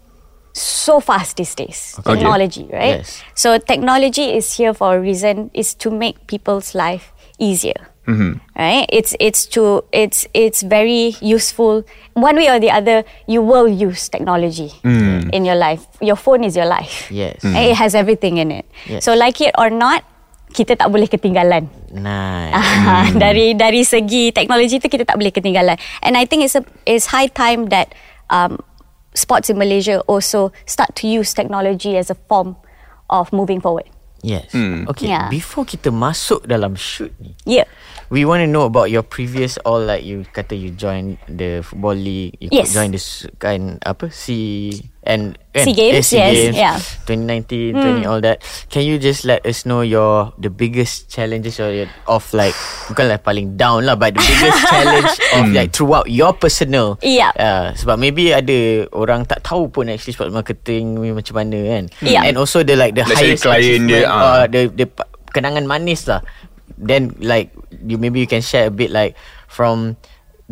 so 0.54 1.00
fast 1.00 1.38
these 1.38 1.54
days? 1.56 1.96
Okay. 2.00 2.16
Technology, 2.18 2.68
right? 2.72 3.02
Yes. 3.06 3.22
So 3.36 3.58
technology 3.58 4.34
is 4.34 4.54
here 4.58 4.74
for 4.74 4.96
a 4.96 5.00
reason 5.00 5.52
is 5.54 5.74
to 5.76 5.92
make 5.92 6.28
people's 6.28 6.74
life 6.76 7.14
easier. 7.40 7.90
Mm-hmm. 8.04 8.44
Right? 8.60 8.86
It's 8.92 9.16
it's 9.20 9.46
to 9.56 9.86
it's 9.96 10.28
it's 10.34 10.60
very 10.62 11.16
useful. 11.24 11.88
One 12.20 12.36
way 12.36 12.50
or 12.52 12.60
the 12.60 12.68
other, 12.70 13.06
you 13.32 13.42
will 13.42 13.64
use 13.68 14.10
technology 14.10 14.76
mm. 14.84 15.32
in 15.32 15.46
your 15.46 15.56
life. 15.56 15.88
Your 16.02 16.18
phone 16.18 16.44
is 16.44 16.52
your 16.58 16.66
life. 16.68 17.08
Yes. 17.10 17.40
And 17.46 17.56
It 17.56 17.80
has 17.80 17.96
everything 17.96 18.44
in 18.44 18.52
it. 18.52 18.66
Yes. 18.92 19.06
So 19.06 19.16
like 19.16 19.40
it 19.40 19.56
or 19.58 19.70
not, 19.70 20.04
kita 20.54 20.78
tak 20.78 20.88
boleh 20.94 21.10
ketinggalan. 21.10 21.66
Nice. 21.90 22.54
Ah, 22.54 23.10
dari 23.24 23.58
dari 23.58 23.82
segi 23.82 24.30
teknologi 24.30 24.78
tu 24.78 24.88
kita 24.88 25.04
tak 25.04 25.18
boleh 25.18 25.34
ketinggalan. 25.34 25.76
And 26.06 26.14
I 26.14 26.30
think 26.30 26.46
it's 26.46 26.54
a 26.54 26.62
it's 26.86 27.10
high 27.10 27.28
time 27.28 27.74
that 27.74 27.92
um, 28.30 28.62
sports 29.18 29.50
in 29.50 29.58
Malaysia 29.58 30.00
also 30.06 30.54
start 30.70 30.94
to 31.02 31.10
use 31.10 31.34
technology 31.34 31.98
as 31.98 32.14
a 32.14 32.18
form 32.30 32.56
of 33.10 33.34
moving 33.34 33.60
forward. 33.60 33.90
Yes. 34.24 34.56
Okay. 34.56 35.12
Yeah. 35.12 35.28
Before 35.28 35.68
kita 35.68 35.92
masuk 35.92 36.48
dalam 36.48 36.80
shoot 36.80 37.12
ni, 37.20 37.36
Yeah. 37.44 37.68
We 38.14 38.30
want 38.30 38.46
to 38.46 38.48
know 38.48 38.70
about 38.70 38.94
your 38.94 39.02
previous 39.02 39.58
all 39.66 39.82
like 39.82 40.06
you 40.06 40.22
kata 40.30 40.54
you 40.54 40.70
join 40.70 41.18
the 41.26 41.66
football 41.66 41.98
league, 41.98 42.38
you 42.38 42.54
Yes. 42.54 42.70
join 42.70 42.94
the 42.94 43.02
s- 43.02 43.26
kan 43.42 43.82
apa 43.82 44.14
SEA 44.14 44.86
and 45.02 45.34
kan? 45.50 45.66
SEA 45.66 45.74
Games, 45.74 46.06
SEA 46.06 46.18
yes, 46.22 46.30
Games, 46.38 46.54
yeah. 46.56 46.78
2019, 47.10 47.74
20 47.74 48.06
all 48.06 48.22
that. 48.22 48.38
Can 48.70 48.86
you 48.86 49.02
just 49.02 49.26
let 49.26 49.42
us 49.42 49.66
know 49.66 49.82
your 49.82 50.30
the 50.38 50.54
biggest 50.54 51.10
challenges 51.10 51.58
or 51.58 51.74
your, 51.74 51.90
of 52.06 52.22
like 52.38 52.54
bukanlah 52.86 53.18
paling 53.18 53.58
down 53.58 53.90
lah, 53.90 53.98
but 53.98 54.14
the 54.14 54.22
biggest 54.22 54.62
challenge 54.72 55.10
of 55.34 55.44
like 55.50 55.74
throughout 55.74 56.06
your 56.06 56.38
personal. 56.38 57.02
Yeah. 57.02 57.34
Uh, 57.34 57.74
sebab 57.74 57.98
maybe 57.98 58.30
ada 58.30 58.86
orang 58.94 59.26
tak 59.26 59.42
tahu 59.42 59.74
pun 59.74 59.90
actually 59.90 60.14
sport 60.14 60.30
marketing 60.30 61.02
ni 61.02 61.10
macam 61.10 61.34
mana 61.34 61.58
kan. 61.66 61.84
Yeah. 62.06 62.30
And 62.30 62.38
also 62.38 62.62
the 62.62 62.78
like 62.78 62.94
the 62.94 63.10
Let's 63.10 63.18
highest 63.18 63.42
client 63.42 63.90
dia, 63.90 64.06
uh, 64.06 64.46
the 64.46 64.70
the 64.70 64.86
pa- 64.86 65.10
kenangan 65.34 65.66
manis 65.66 66.06
lah. 66.06 66.22
Then 66.78 67.16
like 67.20 67.52
you 67.86 67.98
maybe 67.98 68.20
you 68.20 68.28
can 68.28 68.42
share 68.42 68.68
a 68.68 68.72
bit 68.72 68.92
like 68.92 69.16
from 69.48 69.98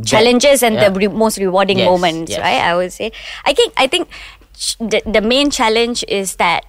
challenges 0.06 0.64
and 0.64 0.78
the 0.78 0.92
re- 0.92 1.08
most 1.08 1.38
rewarding 1.38 1.80
Yes, 1.80 1.86
moments, 1.86 2.32
yes. 2.32 2.40
right? 2.40 2.62
I 2.62 2.76
would 2.76 2.94
say. 2.94 3.12
I 3.46 3.54
think 3.54 3.74
I 3.78 3.88
think 3.88 4.08
ch- 4.56 4.78
the 4.80 5.02
the 5.06 5.22
main 5.22 5.50
challenge 5.52 6.04
is 6.08 6.36
that 6.38 6.66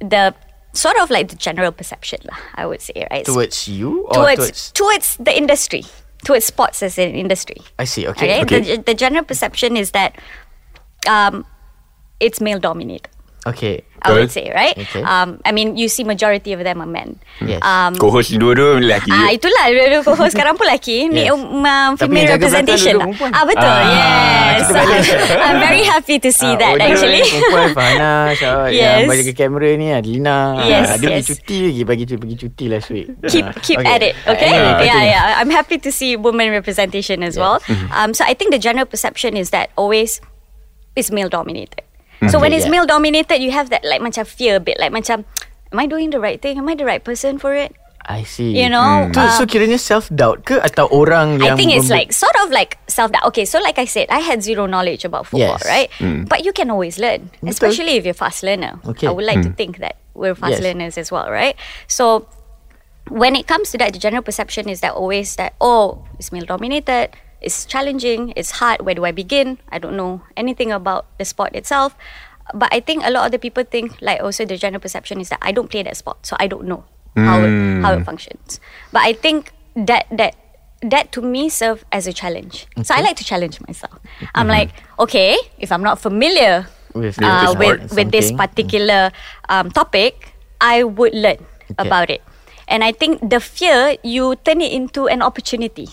the 0.00 0.34
sort 0.72 0.98
of 1.00 1.08
like 1.10 1.28
the 1.28 1.36
general 1.36 1.72
perception, 1.72 2.20
I 2.54 2.66
would 2.66 2.80
say, 2.82 3.06
right? 3.10 3.24
Towards 3.24 3.68
you 3.68 4.04
or 4.08 4.14
towards 4.36 4.72
towards 4.72 5.16
the 5.16 5.36
industry, 5.36 5.84
towards 6.24 6.44
sports 6.44 6.82
as 6.82 6.98
an 6.98 7.14
industry. 7.14 7.56
I 7.78 7.84
see. 7.84 8.06
Okay. 8.08 8.42
Okay. 8.42 8.58
Okay. 8.60 8.76
The, 8.76 8.82
the 8.82 8.94
general 8.94 9.24
perception 9.24 9.76
is 9.76 9.92
that 9.92 10.16
um, 11.08 11.46
it's 12.20 12.40
male 12.40 12.58
dominated. 12.58 13.08
Okay. 13.46 13.84
I 14.06 14.12
would 14.14 14.30
say, 14.30 14.46
right? 14.50 14.72
Okay. 14.72 15.02
Um, 15.02 15.42
I 15.42 15.50
mean, 15.50 15.74
you 15.74 15.88
see 15.88 16.02
majority 16.02 16.52
of 16.52 16.62
them 16.62 16.78
are 16.78 16.86
men. 16.86 17.18
Yes. 17.42 17.60
Um, 17.60 17.94
Co-host 17.94 18.32
dua-dua 18.34 18.78
lelaki. 18.78 19.10
Ah 19.10 19.28
itulah 19.28 19.68
dua-dua 19.68 20.00
co-host 20.02 20.32
sekarang 20.32 20.54
pun 20.54 20.66
lelaki 20.66 21.06
ni 21.06 21.26
Yes. 21.26 21.34
um, 21.34 21.60
uh, 21.60 21.92
Tapi 21.94 22.06
female 22.06 22.26
jaga 22.26 22.34
representation 22.38 22.94
lah. 22.96 23.08
Ah 23.30 23.44
betul. 23.44 23.68
Ah, 23.68 23.82
yes. 23.92 24.66
I'm 25.46 25.58
very 25.58 25.84
happy 25.84 26.16
to 26.18 26.30
see 26.30 26.48
Ah, 26.48 26.56
that 26.56 26.74
actually. 26.78 27.22
Perempuan 27.26 27.70
Fahana 27.72 28.12
Syawat 28.32 28.70
Yes. 28.72 29.04
Yang 29.04 29.10
bagi 29.10 29.34
kamera 29.34 29.68
ni 29.74 29.88
Adlina 29.90 30.38
Yes, 30.64 30.86
Ah, 30.86 30.96
Dia 30.96 31.08
pergi 31.08 31.20
yes. 31.20 31.28
cuti 31.28 31.56
lagi 31.66 31.82
Bagi 31.84 32.04
pergi 32.08 32.36
cuti 32.38 32.64
last 32.66 32.88
week 32.88 33.06
keep 33.26 33.44
Ah, 33.44 33.52
keep 33.60 33.78
okay. 33.78 33.90
at 33.90 34.00
it 34.02 34.14
okay 34.24 34.48
Anyway, 34.48 34.62
yeah 34.62 34.78
continue. 34.78 35.10
yeah 35.10 35.40
i'm 35.40 35.50
happy 35.50 35.76
to 35.76 35.90
see 35.90 36.14
women 36.14 36.48
representation 36.50 37.20
as 37.20 37.34
well 37.34 37.58
Mm-hmm. 37.66 37.88
um 37.90 38.10
so 38.12 38.22
i 38.24 38.32
think 38.32 38.50
the 38.50 38.60
general 38.60 38.86
perception 38.86 39.34
is 39.34 39.50
that 39.50 39.70
always 39.74 40.20
is 40.94 41.10
male 41.10 41.28
dominated 41.28 41.82
so 42.28 42.38
mm. 42.38 42.40
when 42.40 42.52
it's 42.52 42.64
yeah. 42.64 42.70
male 42.72 42.86
dominated 42.86 43.38
you 43.38 43.50
have 43.50 43.70
that 43.70 43.84
like 43.84 44.00
macam 44.00 44.26
fear 44.26 44.56
a 44.56 44.62
bit 44.62 44.78
like 44.78 44.92
macam 44.92 45.24
am 45.72 45.78
i 45.78 45.86
doing 45.86 46.10
the 46.10 46.20
right 46.20 46.40
thing 46.40 46.58
am 46.58 46.68
i 46.68 46.74
the 46.74 46.84
right 46.84 47.04
person 47.04 47.38
for 47.38 47.54
it 47.54 47.74
I 48.06 48.22
see 48.22 48.54
You 48.54 48.70
know, 48.70 49.10
mm. 49.10 49.12
Tu, 49.12 49.18
uh, 49.18 49.30
So 49.34 49.44
kiranya 49.50 49.78
self-doubt 49.82 50.46
ke 50.46 50.62
Atau 50.62 50.86
orang 50.94 51.42
I 51.42 51.50
yang 51.52 51.56
think 51.58 51.74
it's 51.74 51.90
like 51.90 52.14
sort 52.14 52.34
of 52.38 52.54
like 52.54 52.78
self 52.86 53.10
doubt. 53.10 53.26
Okay, 53.34 53.42
so 53.44 53.58
like 53.58 53.82
I 53.82 53.84
said, 53.84 54.06
I 54.14 54.22
had 54.22 54.46
zero 54.46 54.70
knowledge 54.70 55.02
about 55.02 55.26
football, 55.26 55.58
Yes. 55.58 55.66
right? 55.66 55.90
Mm. 55.98 56.30
But 56.30 56.46
you 56.46 56.54
can 56.54 56.70
always 56.70 57.02
learn, 57.02 57.34
Betul. 57.42 57.50
especially 57.50 57.98
if 57.98 58.06
you're 58.06 58.16
fast 58.16 58.46
learner. 58.46 58.78
Okay. 58.86 59.10
I 59.10 59.12
would 59.12 59.26
like 59.26 59.42
to 59.42 59.50
think 59.50 59.82
that 59.82 59.98
we're 60.14 60.38
fast 60.38 60.62
Yes. 60.62 60.70
learners 60.70 60.94
as 60.96 61.10
well, 61.10 61.26
right? 61.26 61.58
So 61.90 62.30
when 63.10 63.34
it 63.34 63.50
comes 63.50 63.74
to 63.74 63.76
that, 63.82 63.92
the 63.92 63.98
general 63.98 64.22
perception 64.22 64.70
is 64.70 64.80
that 64.80 64.94
always 64.94 65.34
that 65.36 65.58
oh, 65.58 66.06
it's 66.18 66.30
male 66.30 66.46
dominated, 66.46 67.10
it's 67.40 67.64
challenging, 67.64 68.32
it's 68.36 68.62
hard. 68.62 68.82
Where 68.82 68.94
do 68.94 69.04
I 69.04 69.12
begin? 69.12 69.58
I 69.70 69.78
don't 69.78 69.96
know 69.96 70.22
anything 70.36 70.72
about 70.72 71.06
the 71.18 71.24
sport 71.24 71.54
itself. 71.54 71.94
But 72.54 72.72
I 72.72 72.80
think 72.80 73.02
a 73.04 73.10
lot 73.10 73.26
of 73.26 73.32
the 73.32 73.38
people 73.38 73.64
think 73.64 73.98
like 74.00 74.22
also 74.22 74.44
the 74.44 74.56
general 74.56 74.80
perception 74.80 75.20
is 75.20 75.28
that 75.30 75.38
I 75.42 75.50
don't 75.50 75.68
play 75.70 75.82
that 75.82 75.96
sport, 75.96 76.24
so 76.26 76.36
I 76.38 76.46
don't 76.46 76.66
know 76.66 76.84
how 77.16 77.42
it, 77.42 77.82
how 77.82 77.92
it 77.94 78.04
functions. 78.04 78.60
But 78.92 79.02
I 79.02 79.12
think 79.14 79.50
that 79.74 80.06
that 80.14 80.36
that 80.82 81.10
to 81.12 81.22
me 81.22 81.48
serve 81.48 81.84
as 81.90 82.06
a 82.06 82.12
challenge. 82.12 82.68
So 82.84 82.94
I 82.94 83.00
like 83.00 83.16
to 83.16 83.24
challenge 83.24 83.58
myself. 83.66 83.98
I'm 84.34 84.46
like, 84.46 84.70
okay, 85.00 85.36
if 85.58 85.72
I'm 85.72 85.82
not 85.82 85.98
familiar 85.98 86.68
With 86.94 87.18
uh, 87.20 87.56
with 87.58 87.90
with 87.92 88.12
this 88.12 88.30
particular 88.30 89.10
um, 89.48 89.70
topic, 89.74 90.32
I 90.60 90.84
would 90.84 91.12
learn 91.18 91.42
Okay. 91.66 91.82
about 91.82 92.10
it. 92.14 92.22
And 92.68 92.84
I 92.84 92.92
think 92.92 93.18
the 93.26 93.40
fear 93.42 93.98
you 94.06 94.36
turn 94.46 94.60
it 94.62 94.70
into 94.70 95.08
an 95.10 95.18
opportunity. 95.20 95.90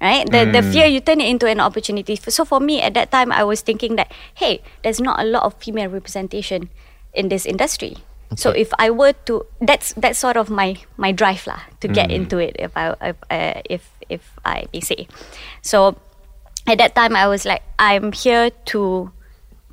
Right? 0.00 0.22
The 0.30 0.46
the 0.46 0.62
Hmm. 0.62 0.70
fear 0.70 0.86
you 0.86 1.00
turn 1.02 1.18
it 1.20 1.26
into 1.26 1.50
an 1.50 1.58
opportunity. 1.58 2.14
So 2.14 2.44
for 2.46 2.60
me 2.62 2.78
at 2.82 2.94
that 2.94 3.10
time 3.10 3.34
I 3.34 3.42
was 3.42 3.66
thinking 3.66 3.96
that 3.98 4.12
hey, 4.38 4.62
there's 4.86 5.02
not 5.02 5.18
a 5.18 5.26
lot 5.26 5.42
of 5.42 5.58
female 5.58 5.90
representation 5.90 6.70
in 7.14 7.28
this 7.28 7.42
industry. 7.46 7.98
So 8.38 8.54
if 8.54 8.70
I 8.78 8.90
were 8.94 9.16
to 9.26 9.42
that's 9.58 9.90
that's 9.98 10.18
sort 10.20 10.36
of 10.38 10.50
my 10.54 10.78
my 10.94 11.10
drive 11.10 11.42
lah 11.50 11.66
to 11.82 11.88
Hmm. 11.90 11.98
get 11.98 12.08
into 12.14 12.38
it 12.38 12.54
if 12.62 12.76
I 12.78 12.94
if 13.02 13.16
uh, 13.26 13.58
if 13.66 13.90
if 14.06 14.22
I 14.46 14.70
may 14.70 14.78
say. 14.84 15.10
So 15.66 15.98
at 16.70 16.78
that 16.78 16.94
time 16.94 17.16
I 17.18 17.26
was 17.26 17.42
like 17.42 17.66
I'm 17.82 18.12
here 18.14 18.54
to 18.70 19.10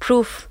prove 0.01 0.49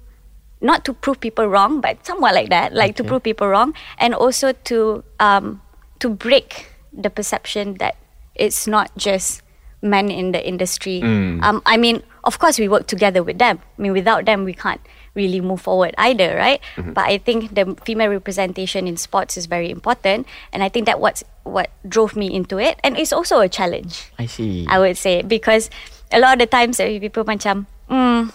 not 0.62 0.84
to 0.86 0.92
prove 0.94 1.18
people 1.20 1.44
wrong 1.50 1.80
but 1.82 2.00
somewhat 2.06 2.32
like 2.32 2.48
that 2.48 2.72
like 2.72 2.94
to 2.96 3.04
prove 3.04 3.22
people 3.26 3.48
wrong 3.48 3.74
and 3.98 4.14
also 4.14 4.52
to 4.70 5.02
um 5.20 5.60
to 6.00 6.08
break 6.08 6.70
the 6.92 7.10
perception 7.10 7.76
that 7.82 7.96
it's 8.38 8.66
not 8.66 8.88
just 8.96 9.43
men 9.84 10.08
in 10.08 10.32
the 10.32 10.40
industry. 10.40 11.04
Um 11.44 11.60
i 11.68 11.76
mean 11.76 12.00
of 12.24 12.40
course 12.40 12.56
we 12.56 12.66
work 12.66 12.88
together 12.88 13.20
with 13.22 13.36
them. 13.36 13.60
I 13.60 13.78
mean 13.84 13.92
without 13.92 14.24
them 14.24 14.48
we 14.48 14.56
can't 14.56 14.80
really 15.14 15.38
move 15.38 15.62
forward 15.62 15.94
either 15.94 16.34
right? 16.34 16.58
But 16.74 17.06
i 17.06 17.20
think 17.22 17.54
the 17.54 17.76
female 17.86 18.10
representation 18.10 18.88
in 18.90 18.98
sports 18.98 19.38
is 19.38 19.46
very 19.46 19.70
important 19.70 20.26
and 20.50 20.64
i 20.64 20.68
think 20.72 20.90
that 20.90 20.98
what's 20.98 21.22
what 21.46 21.70
drove 21.86 22.16
me 22.18 22.34
into 22.34 22.58
it 22.58 22.80
and 22.82 22.98
it's 22.98 23.12
also 23.14 23.38
a 23.38 23.46
challenge 23.46 24.10
I 24.18 24.26
see. 24.26 24.66
I 24.66 24.82
would 24.82 24.98
say 24.98 25.22
because 25.22 25.70
a 26.10 26.18
lot 26.18 26.34
of 26.34 26.38
the 26.42 26.50
times 26.50 26.82
people 26.82 27.22
macam 27.22 27.70
mm, 27.86 28.32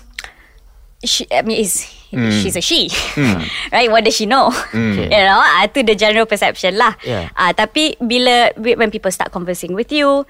she, 1.03 1.27
I 1.31 1.41
mean 1.41 1.59
is 1.59 1.83
she's 2.39 2.55
a 2.55 2.61
she 2.63 2.87
right? 3.75 3.91
What 3.91 4.03
does 4.03 4.15
she 4.15 4.25
know? 4.25 4.47
Okay. 4.71 5.03
you 5.11 5.23
know 5.27 5.41
uh, 5.43 5.67
to 5.67 5.83
the 5.83 5.95
general 5.95 6.25
perception 6.25 6.77
lah. 6.79 6.95
Yeah. 7.03 7.29
uh, 7.35 7.51
tapi 7.51 7.95
bila 7.99 8.55
when 8.55 8.91
people 8.91 9.11
start 9.11 9.31
conversing 9.31 9.75
with 9.75 9.91
you 9.91 10.23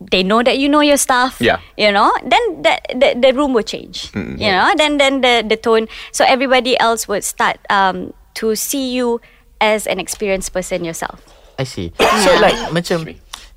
they 0.00 0.22
know 0.22 0.42
that 0.44 0.58
you 0.60 0.68
know 0.68 0.84
your 0.84 1.00
stuff 1.00 1.40
Yeah. 1.40 1.56
you 1.80 1.88
know 1.90 2.12
then 2.20 2.60
that 2.68 2.84
the, 2.92 3.16
the 3.16 3.32
room 3.32 3.56
will 3.56 3.64
change 3.64 4.12
you 4.14 4.52
know 4.52 4.68
then 4.76 4.98
then 5.00 5.20
the 5.24 5.40
the 5.46 5.56
tone. 5.56 5.88
So 6.12 6.24
everybody 6.28 6.76
else 6.76 7.08
would 7.08 7.24
start 7.24 7.56
um, 7.72 8.12
to 8.36 8.52
see 8.54 8.92
you 8.92 9.20
as 9.56 9.88
an 9.88 9.96
experienced 9.96 10.52
person 10.52 10.84
yourself. 10.84 11.24
I 11.56 11.64
see. 11.64 11.96
So 11.96 12.28
like 12.36 12.52
Macam 12.76 13.08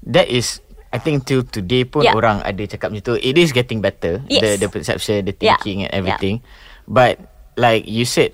That 0.07 0.31
is 0.31 0.63
I 0.95 0.97
think 1.03 1.27
till 1.27 1.43
today 1.43 1.83
pun 1.83 2.07
Yeah. 2.07 2.15
Orang 2.15 2.39
ada 2.47 2.63
cakap 2.63 2.95
macam 2.95 3.03
tu. 3.03 3.15
It 3.19 3.35
is 3.35 3.51
getting 3.51 3.83
better. 3.83 4.23
Yes. 4.31 4.39
The 4.39 4.49
the 4.63 4.67
perception 4.71 5.27
The 5.27 5.35
Yeah. 5.43 5.59
thinking 5.59 5.83
and 5.83 5.91
everything. 5.91 6.39
But 6.87 7.19
Like 7.59 7.91
you 7.91 8.07
said 8.07 8.31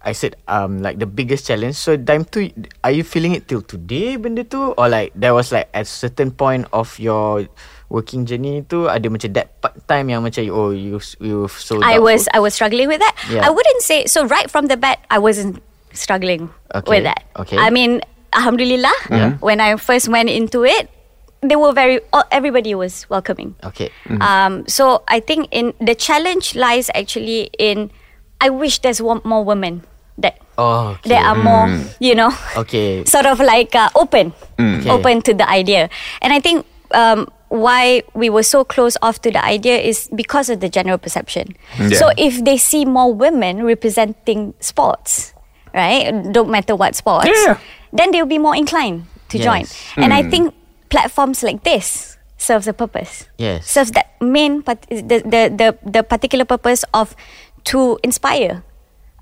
I 0.00 0.16
said 0.16 0.36
um 0.48 0.80
like 0.80 0.96
the 0.96 1.04
biggest 1.04 1.44
challenge 1.44 1.76
so 1.76 1.92
time 1.92 2.24
tu 2.24 2.48
are 2.80 2.88
you 2.90 3.04
feeling 3.04 3.36
it 3.36 3.44
till 3.52 3.60
today 3.60 4.16
benda 4.16 4.48
tu 4.48 4.72
or 4.80 4.88
like 4.88 5.12
there 5.12 5.36
was 5.36 5.52
like 5.52 5.68
at 5.76 5.84
certain 5.84 6.32
point 6.32 6.64
of 6.72 6.96
your 6.96 7.44
working 7.92 8.24
journey 8.24 8.64
tu 8.64 8.88
ada 8.88 9.12
macam 9.12 9.36
that 9.36 9.52
part 9.60 9.76
time 9.84 10.08
yang 10.08 10.24
macam 10.24 10.48
oh 10.48 10.72
you 10.72 10.96
you 11.20 11.44
so 11.52 11.76
I 11.84 12.00
doubtful? 12.00 12.08
was 12.08 12.22
I 12.32 12.40
was 12.40 12.56
struggling 12.56 12.88
with 12.88 13.04
that. 13.04 13.12
Yeah. 13.28 13.44
I 13.44 13.52
wouldn't 13.52 13.84
say 13.84 14.08
so. 14.08 14.24
Right 14.24 14.48
from 14.48 14.72
the 14.72 14.80
bat, 14.80 15.04
I 15.12 15.20
wasn't 15.20 15.60
struggling 15.92 16.48
Okay, 16.72 16.86
with 16.88 17.04
that. 17.04 17.26
okay. 17.36 17.58
I 17.60 17.68
mean, 17.68 18.00
Alhamdulillah, 18.32 18.94
Yeah. 19.10 19.36
when 19.44 19.58
I 19.60 19.74
first 19.76 20.06
went 20.08 20.30
into 20.30 20.62
it, 20.64 20.86
they 21.44 21.58
were 21.58 21.74
very. 21.76 21.98
Everybody 22.30 22.72
was 22.78 23.04
welcoming. 23.12 23.58
okay 23.66 23.90
Um, 24.22 24.64
so 24.70 25.02
I 25.12 25.18
think 25.20 25.50
in 25.52 25.74
the 25.82 25.92
challenge 25.98 26.54
lies 26.56 26.88
actually 26.96 27.50
in. 27.60 27.90
I 28.40 28.48
wish 28.48 28.80
there's 28.80 29.02
one 29.04 29.20
more 29.28 29.44
women 29.44 29.84
that 30.20 30.38
oh 30.58 30.96
okay. 31.00 31.10
that 31.10 31.24
are 31.24 31.36
more, 31.36 31.68
you 32.00 32.14
know, 32.14 32.30
okay 32.56 33.04
sort 33.08 33.26
of 33.26 33.40
like 33.40 33.74
uh, 33.74 33.88
open, 33.96 34.32
Okay. 34.58 34.90
open 34.90 35.22
to 35.22 35.34
the 35.34 35.48
idea. 35.48 35.88
And 36.22 36.32
I 36.32 36.40
think 36.40 36.66
um, 36.92 37.28
why 37.48 38.02
we 38.14 38.30
were 38.30 38.42
so 38.44 38.62
close 38.64 38.96
off 39.02 39.20
to 39.22 39.30
the 39.30 39.42
idea 39.44 39.78
is 39.78 40.08
because 40.14 40.48
of 40.50 40.60
the 40.60 40.68
general 40.68 40.98
perception. 40.98 41.56
Yeah. 41.78 41.96
So 41.98 42.10
if 42.16 42.44
they 42.44 42.56
see 42.58 42.84
more 42.84 43.12
women 43.12 43.64
representing 43.64 44.54
sports, 44.60 45.34
right, 45.74 46.10
don't 46.32 46.50
matter 46.50 46.76
what 46.76 46.94
sports, 46.94 47.26
Yeah. 47.30 47.58
then 47.92 48.10
they'll 48.12 48.26
be 48.30 48.38
more 48.38 48.54
inclined 48.54 49.06
to 49.30 49.38
Yes. 49.38 49.44
join. 49.46 49.64
And 50.04 50.12
I 50.14 50.22
think 50.28 50.54
platforms 50.90 51.42
like 51.42 51.62
this 51.64 52.18
serves 52.38 52.66
a 52.68 52.72
purpose. 52.72 53.26
Yes. 53.38 53.66
serves 53.70 53.90
that 53.92 54.14
main 54.20 54.62
part- 54.62 54.86
the 54.90 55.22
the 55.24 55.42
the, 55.50 55.68
the 55.84 56.02
particular 56.02 56.44
purpose 56.44 56.84
of 56.94 57.14
to 57.70 57.98
inspire 58.02 58.62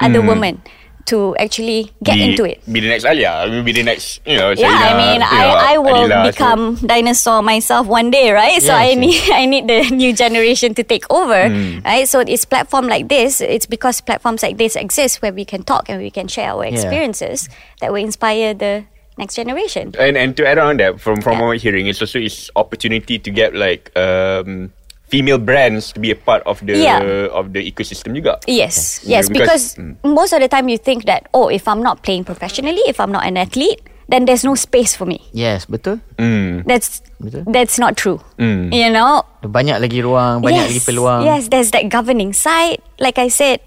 other 0.01 0.23
women 0.23 0.63
to 1.09 1.33
actually 1.37 1.91
get 2.05 2.15
be, 2.17 2.25
into 2.31 2.45
it. 2.45 2.61
Be 2.71 2.81
the 2.81 2.89
next 2.89 3.05
Alia. 3.05 3.49
Be 3.65 3.73
the 3.73 3.83
next, 3.83 4.21
you 4.29 4.37
know, 4.37 4.53
Yeah, 4.53 4.69
I 4.69 4.93
mean, 4.93 5.23
I, 5.25 5.41
know, 5.41 5.57
I 5.57 5.75
will 5.79 6.05
Adila, 6.09 6.25
so- 6.25 6.31
become 6.33 6.63
dinosaur 6.85 7.43
myself 7.43 7.87
one 7.87 8.11
day, 8.11 8.31
right? 8.31 8.61
So 8.61 8.73
Yes, 8.73 8.77
I 8.77 8.89
yes. 8.93 8.99
need 9.01 9.21
I 9.41 9.45
need 9.47 9.65
the 9.69 9.89
new 9.95 10.13
generation 10.13 10.75
to 10.77 10.83
take 10.85 11.09
over, 11.11 11.49
Hmm. 11.49 11.81
right? 11.85 12.05
So 12.09 12.21
it's 12.21 12.45
platform 12.45 12.89
like 12.89 13.09
this. 13.09 13.41
It's 13.41 13.65
because 13.67 14.01
platforms 14.01 14.43
like 14.43 14.59
this 14.61 14.77
exist 14.77 15.23
where 15.23 15.33
we 15.33 15.45
can 15.49 15.63
talk 15.65 15.89
and 15.89 15.99
we 16.01 16.11
can 16.13 16.29
share 16.29 16.53
our 16.53 16.65
Yeah. 16.69 16.77
experiences 16.77 17.49
that 17.81 17.89
will 17.93 18.05
inspire 18.05 18.53
the 18.53 18.85
next 19.17 19.35
generation. 19.35 19.97
And 19.99 20.15
and 20.17 20.37
to 20.37 20.47
add 20.47 20.59
on 20.61 20.77
that, 20.79 21.01
from 21.01 21.25
from 21.25 21.41
Yeah. 21.41 21.41
what 21.41 21.49
we're 21.57 21.65
hearing, 21.65 21.89
it's 21.89 21.99
also 22.05 22.21
it's 22.21 22.53
opportunity 22.55 23.19
to 23.19 23.31
get 23.33 23.57
like 23.57 23.91
um 23.97 24.71
female 25.09 25.39
brands 25.39 25.93
to 25.93 25.99
be 25.99 26.13
a 26.13 26.19
part 26.19 26.45
of 26.45 26.61
the 26.61 26.77
Yeah. 26.77 27.33
of 27.33 27.53
the 27.53 27.61
ecosystem 27.61 28.13
juga. 28.13 28.39
Yes, 28.45 29.01
Yeah, 29.03 29.21
yes, 29.21 29.33
because- 29.33 29.75
because, 29.75 30.05
most 30.05 30.33
of 30.33 30.41
the 30.41 30.49
time 30.49 30.69
you 30.69 30.77
think 30.77 31.09
that 31.09 31.27
oh, 31.33 31.49
if 31.49 31.65
I'm 31.65 31.81
not 31.81 32.05
playing 32.05 32.25
professionally, 32.25 32.81
if 32.87 33.01
I'm 33.01 33.11
not 33.11 33.25
an 33.25 33.37
athlete, 33.37 33.81
then 34.09 34.25
there's 34.25 34.45
no 34.45 34.57
space 34.57 34.97
for 34.97 35.05
me. 35.05 35.21
yes 35.33 35.65
betul 35.65 36.01
Mm. 36.17 36.65
That's 36.65 37.01
Betul. 37.21 37.45
that's 37.49 37.77
not 37.77 37.97
true. 37.97 38.21
Mm. 38.37 38.73
You 38.73 38.89
know, 38.89 39.25
banyak 39.45 39.81
lagi 39.81 40.01
ruang 40.01 40.41
banyak 40.41 40.71
lagi 40.73 40.81
peluang 40.81 41.25
Yes, 41.25 41.49
there's 41.49 41.73
that 41.73 41.89
governing 41.89 42.33
side. 42.33 42.81
Like 42.97 43.17
I 43.19 43.29
said, 43.29 43.61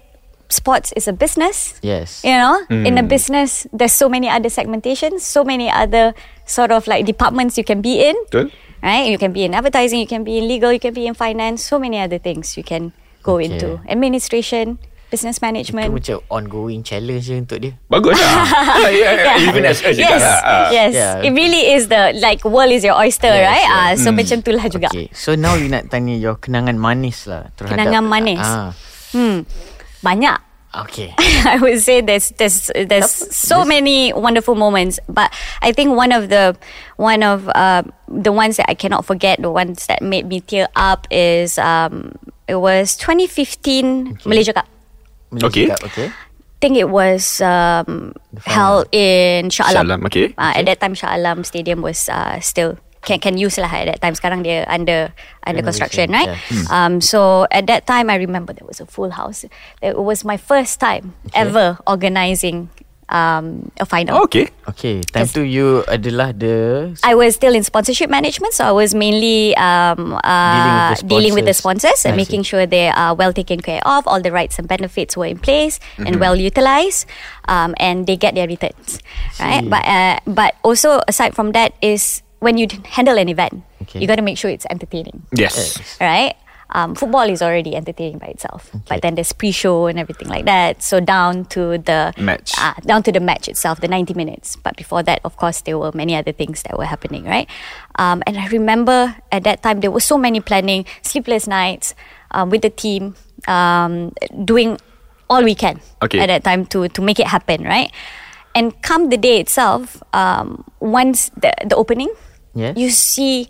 sports 0.48 0.92
is 0.98 1.08
a 1.08 1.14
business. 1.16 1.78
yes 1.80 2.20
You 2.22 2.36
know, 2.36 2.60
in 2.68 2.94
Hmm. 2.98 3.02
a 3.02 3.06
business, 3.06 3.64
there's 3.72 3.94
so 3.94 4.06
many 4.06 4.28
other 4.28 4.50
segmentations, 4.50 5.24
so 5.24 5.42
many 5.42 5.70
other 5.72 6.12
sort 6.44 6.68
of 6.74 6.84
like 6.86 7.06
departments 7.06 7.56
you 7.56 7.64
can 7.64 7.80
be 7.80 8.02
in. 8.04 8.16
Betul? 8.28 8.50
Right? 8.82 9.06
You 9.06 9.16
can 9.16 9.32
be 9.32 9.46
in 9.46 9.54
advertising, 9.54 10.02
you 10.02 10.06
can 10.06 10.22
be 10.22 10.36
in 10.36 10.44
legal, 10.44 10.68
you 10.68 10.78
can 10.78 10.92
be 10.92 11.06
in 11.06 11.14
finance, 11.14 11.62
so 11.62 11.78
many 11.78 11.96
other 11.96 12.18
things 12.18 12.58
you 12.58 12.62
can 12.62 12.90
go 13.22 13.38
Okay. 13.38 13.46
into. 13.48 13.78
Administration, 13.86 14.76
business 15.08 15.38
Itu 15.38 15.44
management. 15.44 15.88
macam 15.92 16.18
ongoing 16.28 16.80
challenge 16.82 17.28
je 17.28 17.36
untuk 17.36 17.60
dia. 17.60 17.76
Bagus 17.86 18.16
lah. 18.16 18.48
yeah. 18.90 19.44
Even 19.44 19.62
as 19.62 19.78
juga 19.78 19.94
Yes, 20.08 20.22
lah. 20.24 20.38
Ah. 20.42 20.68
yes. 20.72 20.92
Yeah. 20.92 21.14
It 21.20 21.32
really 21.32 21.62
is 21.76 21.86
the 21.86 22.16
like 22.18 22.42
world 22.42 22.72
is 22.72 22.82
your 22.82 22.96
oyster, 22.96 23.28
Yes, 23.28 23.44
right? 23.44 23.64
yeah. 23.64 23.84
Ah, 23.86 23.90
so 23.94 24.08
macam 24.10 24.40
tu 24.40 24.50
lah 24.50 24.66
juga. 24.66 24.88
Okay, 24.88 25.12
so 25.12 25.36
now 25.36 25.54
you 25.54 25.68
nak 25.68 25.86
tanya 25.88 26.16
your 26.16 26.34
kenangan 26.34 26.74
manis 26.74 27.28
lah 27.28 27.52
terhadap 27.54 27.76
Kenangan 27.78 28.04
manis. 28.04 28.42
Ah, 28.42 28.72
Hmm, 29.12 29.44
banyak. 30.00 30.40
Okay. 30.74 31.14
I 31.18 31.58
would 31.60 31.80
say 31.80 32.00
there's 32.00 32.30
there's 32.40 32.70
there's 32.74 33.10
so 33.10 33.64
many 33.64 34.12
wonderful 34.12 34.54
moments, 34.54 34.98
but 35.08 35.32
I 35.60 35.72
think 35.72 35.96
one 35.96 36.12
of 36.12 36.28
the 36.28 36.56
one 36.96 37.22
of 37.22 37.48
uh, 37.52 37.82
the 38.08 38.32
ones 38.32 38.56
that 38.56 38.66
I 38.68 38.74
cannot 38.74 39.04
forget, 39.04 39.40
the 39.40 39.50
ones 39.50 39.86
that 39.86 40.02
made 40.02 40.26
me 40.26 40.40
tear 40.40 40.68
up 40.76 41.06
is 41.10 41.58
um, 41.58 42.12
it 42.48 42.56
was 42.56 42.96
2015 42.96 44.18
Malaysia 44.24 44.52
Cup. 44.52 44.68
Boleh 45.32 45.48
Okay. 45.48 45.64
cakap, 45.68 45.80
okay. 45.88 46.08
I 46.12 46.58
think 46.60 46.76
it 46.76 46.90
was 46.92 47.40
um, 47.40 48.14
held 48.44 48.86
in 48.92 49.50
Shah 49.50 49.64
Alam. 49.72 49.74
Shah 49.74 49.82
Alam, 49.82 50.00
okay. 50.06 50.26
Uh, 50.38 50.52
At 50.54 50.68
that 50.70 50.78
time, 50.78 50.94
Shah 50.94 51.10
Alam 51.16 51.42
Stadium 51.42 51.82
was 51.82 52.06
uh, 52.06 52.38
still 52.38 52.78
can 53.02 53.18
can 53.18 53.34
use 53.36 53.58
lah 53.58 53.70
at 53.70 53.86
that 53.90 53.98
time. 54.00 54.14
Sekarang 54.14 54.46
dia 54.46 54.62
under 54.70 55.10
under 55.42 55.62
construction, 55.62 56.10
right? 56.14 56.30
yeah. 56.30 56.70
Um, 56.70 57.02
so 57.02 57.50
at 57.50 57.66
that 57.66 57.86
time, 57.86 58.08
I 58.10 58.16
remember 58.16 58.54
there 58.54 58.66
was 58.66 58.78
a 58.78 58.86
full 58.86 59.10
house. 59.10 59.44
It 59.82 59.98
was 59.98 60.22
my 60.24 60.38
first 60.38 60.78
time 60.78 61.14
ever 61.34 61.78
organizing 61.86 62.70
um, 63.12 63.70
a 63.76 63.84
final. 63.84 64.16
Oh, 64.16 64.24
okay. 64.24 64.48
Okay, 64.70 65.02
time 65.04 65.26
tu 65.28 65.42
you 65.42 65.82
adalah 65.90 66.32
the 66.32 66.88
I 67.04 67.12
was 67.18 67.34
still 67.36 67.52
in 67.52 67.60
sponsorship 67.66 68.08
management, 68.08 68.54
so 68.54 68.64
I 68.64 68.72
was 68.72 68.94
mainly 68.94 69.52
um, 69.58 70.16
uh, 70.22 70.94
Dealing 70.94 70.94
with 70.94 70.96
the 70.96 71.06
dealing 71.10 71.34
with 71.34 71.46
the 71.50 71.56
sponsors 71.58 72.06
and 72.06 72.16
making 72.16 72.46
sure 72.46 72.64
they 72.64 72.88
are 72.88 73.12
well 73.12 73.34
taken 73.34 73.60
care 73.60 73.82
of, 73.84 74.06
all 74.06 74.22
the 74.22 74.30
rights 74.32 74.56
and 74.56 74.64
benefits 74.70 75.16
were 75.18 75.26
in 75.28 75.36
place 75.42 75.76
and 75.98 76.16
Mm-hmm. 76.16 76.24
well 76.24 76.36
utilized, 76.38 77.04
um, 77.50 77.74
and 77.76 78.06
they 78.06 78.16
get 78.16 78.38
their 78.38 78.46
returns, 78.46 79.02
right? 79.42 79.66
But 79.66 79.84
uh, 79.84 80.16
but 80.24 80.54
also 80.62 81.02
aside 81.10 81.34
from 81.34 81.52
that 81.52 81.74
is 81.82 82.22
when 82.42 82.58
you 82.58 82.66
handle 82.98 83.16
an 83.18 83.28
event, 83.30 83.62
Okay. 83.86 84.00
you 84.02 84.06
got 84.10 84.16
to 84.18 84.26
make 84.26 84.36
sure 84.38 84.50
it's 84.50 84.66
entertaining, 84.68 85.22
Yes. 85.30 85.78
right? 86.02 86.34
Um, 86.74 86.94
football 86.96 87.28
is 87.28 87.42
already 87.44 87.76
entertaining 87.76 88.16
by 88.18 88.28
itself, 88.32 88.70
but 88.88 89.02
then 89.04 89.14
there's 89.14 89.30
pre-show 89.36 89.86
and 89.92 89.98
everything 90.00 90.28
like 90.32 90.46
that. 90.48 90.80
So 90.82 91.00
down 91.04 91.44
to 91.52 91.76
the 91.76 92.14
Match. 92.16 92.56
uh, 92.58 92.72
down 92.88 93.02
to 93.04 93.12
the 93.12 93.20
match 93.20 93.44
itself, 93.46 93.80
the 93.84 93.88
90 93.92 94.14
minutes. 94.14 94.56
But 94.56 94.76
before 94.80 95.02
that, 95.04 95.20
of 95.22 95.36
course, 95.36 95.60
there 95.60 95.76
were 95.78 95.92
many 95.92 96.16
other 96.16 96.32
things 96.32 96.62
that 96.64 96.78
were 96.80 96.86
happening, 96.88 97.24
right? 97.28 97.44
Um, 98.00 98.22
and 98.26 98.38
I 98.40 98.46
remember 98.48 99.14
at 99.30 99.44
that 99.44 99.62
time, 99.62 99.80
there 99.84 99.90
were 99.92 100.00
so 100.00 100.16
many 100.16 100.40
planning, 100.40 100.86
sleepless 101.02 101.46
nights 101.46 101.94
um, 102.32 102.48
with 102.48 102.62
the 102.62 102.70
team, 102.70 103.16
um, 103.46 104.14
doing 104.44 104.78
all 105.28 105.44
we 105.44 105.54
can 105.54 105.76
Okay. 106.00 106.20
at 106.24 106.28
that 106.32 106.42
time 106.42 106.64
to, 106.72 106.88
to 106.88 107.00
make 107.04 107.20
it 107.20 107.26
happen, 107.28 107.64
right? 107.64 107.92
And 108.54 108.72
come 108.80 109.10
the 109.10 109.18
day 109.20 109.40
itself, 109.40 110.02
um, 110.16 110.64
once 110.80 111.28
the, 111.36 111.52
the 111.68 111.76
opening, 111.76 112.08
Yes. 112.54 112.76
you 112.76 112.90
see 112.90 113.48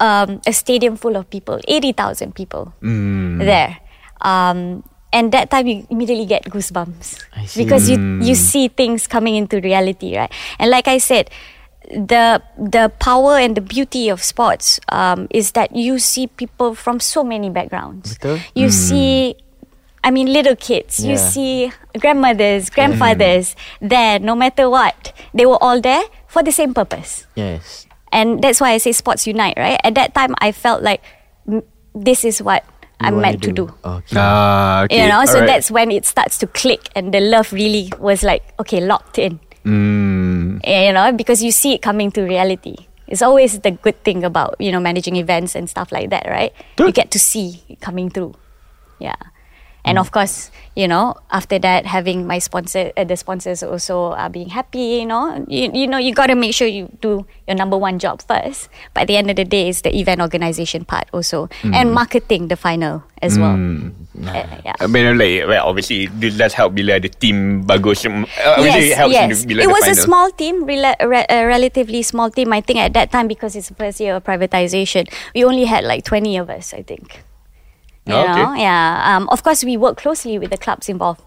um, 0.00 0.40
a 0.46 0.52
stadium 0.52 0.96
full 0.96 1.16
of 1.16 1.30
people, 1.30 1.60
80,000 1.68 2.34
people 2.34 2.72
there. 2.80 3.78
Um, 4.20 4.82
and 5.12 5.30
that 5.32 5.50
time 5.50 5.66
you 5.66 5.86
immediately 5.90 6.26
get 6.26 6.44
goosebumps 6.44 7.22
I 7.36 7.44
see. 7.44 7.62
because 7.64 7.90
you 7.90 7.98
you 8.22 8.34
see 8.34 8.68
things 8.68 9.06
coming 9.06 9.36
into 9.36 9.60
reality, 9.60 10.16
right? 10.16 10.32
And 10.58 10.70
like 10.70 10.88
I 10.88 10.98
said, 10.98 11.28
the 11.90 12.40
the 12.56 12.90
power 12.98 13.36
and 13.36 13.54
the 13.54 13.60
beauty 13.60 14.08
of 14.08 14.22
sports 14.22 14.80
um, 14.88 15.26
is 15.30 15.52
that 15.52 15.76
you 15.76 15.98
see 15.98 16.26
people 16.28 16.74
from 16.74 16.98
so 16.98 17.22
many 17.22 17.50
backgrounds. 17.50 18.16
Betul. 18.16 18.38
You 18.54 18.70
see, 18.70 19.36
I 20.02 20.10
mean, 20.10 20.32
little 20.32 20.56
kids. 20.56 21.04
You 21.04 21.18
see 21.18 21.72
grandmothers, 21.98 22.70
grandfathers 22.70 23.54
there. 23.82 24.18
No 24.18 24.34
matter 24.34 24.70
what, 24.70 25.12
they 25.34 25.44
were 25.44 25.60
all 25.62 25.80
there 25.80 26.04
for 26.26 26.42
the 26.42 26.52
same 26.52 26.72
purpose. 26.72 27.26
Yes. 27.34 27.86
And 28.12 28.42
that's 28.42 28.60
why 28.60 28.72
I 28.72 28.78
say 28.78 28.92
sports 28.92 29.26
unite, 29.26 29.56
right? 29.56 29.80
At 29.82 29.94
that 29.94 30.14
time, 30.14 30.34
I 30.38 30.52
felt 30.52 30.82
like 30.82 31.02
this 31.94 32.24
is 32.24 32.42
what 32.42 32.64
You 33.00 33.08
I'm 33.08 33.14
wanna 33.16 33.26
meant 33.32 33.42
to 33.42 33.52
do. 33.52 33.72
Okay. 33.84 34.16
Ah, 34.16 34.84
okay. 34.84 35.02
You 35.02 35.08
know, 35.08 35.24
so 35.24 35.40
Alright. 35.40 35.48
that's 35.48 35.70
when 35.70 35.90
it 35.90 36.04
starts 36.04 36.38
to 36.38 36.46
click, 36.46 36.88
and 36.94 37.12
the 37.12 37.20
love 37.20 37.52
really 37.52 37.90
was 37.98 38.22
like, 38.22 38.44
okay, 38.60 38.80
locked 38.84 39.18
in. 39.18 39.40
Mm. 39.64 40.60
You 40.66 40.92
know, 40.92 41.12
because 41.12 41.42
you 41.42 41.50
see 41.52 41.74
it 41.74 41.82
coming 41.82 42.10
to 42.12 42.22
reality. 42.22 42.76
It's 43.08 43.22
always 43.22 43.60
the 43.60 43.72
good 43.72 44.02
thing 44.04 44.24
about 44.24 44.56
you 44.58 44.72
know 44.72 44.80
managing 44.80 45.16
events 45.16 45.54
and 45.54 45.68
stuff 45.68 45.92
like 45.92 46.10
that, 46.10 46.26
right? 46.26 46.52
You 46.78 46.92
get 46.92 47.10
to 47.12 47.18
see 47.18 47.62
it 47.68 47.80
coming 47.80 48.08
through. 48.10 48.34
Yeah. 48.98 49.16
And 49.84 49.98
of 49.98 50.14
course, 50.14 50.54
you 50.78 50.86
know, 50.86 51.18
after 51.34 51.58
that, 51.58 51.86
having 51.90 52.22
my 52.26 52.38
sponsor, 52.38 52.92
uh, 52.96 53.02
the 53.02 53.16
sponsors 53.18 53.66
also 53.66 54.14
are 54.14 54.30
being 54.30 54.48
happy, 54.54 55.02
you 55.02 55.06
know, 55.06 55.42
you, 55.50 55.74
you 55.74 55.86
know, 55.90 55.98
you 55.98 56.14
got 56.14 56.30
to 56.30 56.36
make 56.38 56.54
sure 56.54 56.68
you 56.70 56.86
do 57.02 57.26
your 57.50 57.56
number 57.58 57.76
one 57.76 57.98
job 57.98 58.22
first. 58.22 58.70
But 58.94 59.02
at 59.02 59.06
the 59.10 59.16
end 59.18 59.28
of 59.30 59.36
the 59.36 59.44
day, 59.44 59.68
it's 59.68 59.82
the 59.82 59.90
event 59.90 60.20
organization 60.22 60.84
part 60.86 61.10
also, 61.12 61.50
and 61.66 61.90
marketing 61.92 62.46
the 62.46 62.54
final 62.54 63.02
as 63.20 63.34
well. 63.38 63.58
Uh, 64.22 64.46
yeah. 64.64 64.78
I 64.78 64.86
mean, 64.86 65.18
like, 65.18 65.48
well, 65.50 65.66
obviously, 65.66 66.04
it 66.06 66.38
does 66.38 66.54
help 66.54 66.78
bila 66.78 67.02
ada 67.02 67.08
team 67.10 67.66
bagus. 67.66 68.06
Uh, 68.06 68.22
obviously, 68.54 68.94
it 68.94 68.98
the- 69.10 69.46
bila 69.50 69.62
It 69.66 69.70
was 69.74 69.82
a 69.90 69.98
small 69.98 70.30
team, 70.30 70.62
rela- 70.62 70.94
re- 71.02 71.26
a 71.28 71.42
relatively 71.42 72.02
small 72.06 72.30
team. 72.30 72.52
I 72.54 72.60
think 72.62 72.78
at 72.78 72.94
that 72.94 73.10
time 73.10 73.26
because 73.26 73.56
it's 73.58 73.66
the 73.68 73.74
first 73.74 73.98
year 73.98 74.14
of 74.14 74.22
privatization, 74.22 75.10
we 75.34 75.42
only 75.42 75.66
had 75.66 75.82
like 75.82 76.06
twenty 76.06 76.38
of 76.38 76.46
us. 76.50 76.70
I 76.70 76.86
think. 76.86 77.26
You 78.06 78.14
Oh, 78.14 78.22
okay. 78.22 78.42
know, 78.42 78.54
yeah. 78.54 79.16
Um, 79.16 79.28
of 79.28 79.42
course, 79.42 79.64
we 79.64 79.76
work 79.76 79.96
closely 79.96 80.38
with 80.38 80.50
the 80.50 80.58
clubs 80.58 80.88
involved. 80.88 81.22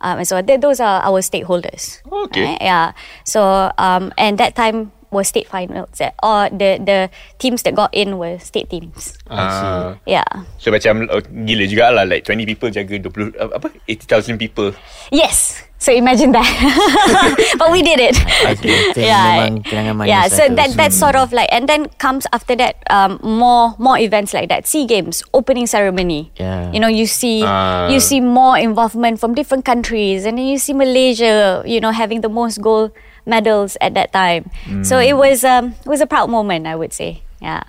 Um, 0.00 0.18
and 0.18 0.26
so 0.28 0.40
th- 0.42 0.60
those 0.60 0.80
are 0.80 1.02
our 1.02 1.20
stakeholders. 1.20 2.00
Okay. 2.10 2.44
right? 2.44 2.58
Yeah. 2.60 2.92
So 3.24 3.70
um, 3.78 4.12
and 4.18 4.38
that 4.38 4.54
time 4.56 4.92
was 5.12 5.28
state 5.28 5.46
finals. 5.46 6.00
eh, 6.00 6.10
Or 6.18 6.48
the 6.48 6.80
the 6.80 6.98
teams 7.36 7.62
that 7.62 7.76
got 7.76 7.92
in 7.92 8.16
were 8.16 8.40
state 8.40 8.72
teams. 8.72 9.14
Ah. 9.28 10.00
Yeah. 10.08 10.26
So 10.56 10.72
macam 10.72 11.06
oh, 11.08 11.20
gila 11.22 11.64
juga 11.68 11.92
lah 11.92 12.04
Like 12.04 12.24
20 12.24 12.44
people 12.44 12.68
jaga 12.68 12.96
20 13.00 13.36
uh, 13.36 13.52
Apa 13.56 13.68
80,000 13.86 14.36
people 14.36 14.72
Yes. 15.12 15.60
So 15.76 15.90
imagine 15.90 16.30
that. 16.30 16.46
but 17.58 17.74
we 17.74 17.82
did 17.82 17.98
it. 17.98 18.14
Okay, 18.14 18.70
itu 18.94 19.02
memang 19.02 19.66
kenangan 19.66 20.06
yeah. 20.06 20.30
So 20.30 20.46
tu. 20.46 20.54
that 20.54 20.78
that's 20.78 20.94
sort 20.94 21.18
of 21.18 21.34
like, 21.34 21.50
and 21.50 21.66
then 21.66 21.90
comes 21.98 22.22
after 22.30 22.54
that, 22.54 22.78
um, 22.86 23.18
more 23.18 23.74
more 23.82 23.98
events 23.98 24.30
like 24.30 24.46
that. 24.46 24.70
Sea 24.70 24.86
Games 24.86 25.26
opening 25.34 25.66
ceremony. 25.66 26.30
Yeah. 26.38 26.70
You 26.70 26.78
know, 26.78 26.86
you 26.86 27.10
see 27.10 27.42
Ah. 27.42 27.90
you 27.90 27.98
see 27.98 28.22
more 28.22 28.54
involvement 28.62 29.18
from 29.18 29.34
different 29.34 29.66
countries, 29.66 30.22
and 30.22 30.38
then 30.38 30.46
you 30.46 30.62
see 30.62 30.70
Malaysia, 30.70 31.66
you 31.66 31.82
know, 31.82 31.90
having 31.90 32.22
the 32.22 32.30
most 32.30 32.62
gold 32.62 32.94
medals 33.26 33.76
at 33.80 33.94
that 33.94 34.12
time. 34.12 34.50
So 34.82 34.98
it 34.98 35.14
was 35.14 35.44
um 35.44 35.74
it 35.80 35.88
was 35.88 36.00
a 36.00 36.06
proud 36.06 36.30
moment, 36.30 36.66
I 36.66 36.74
would 36.74 36.92
say. 36.92 37.22
Yeah. 37.42 37.62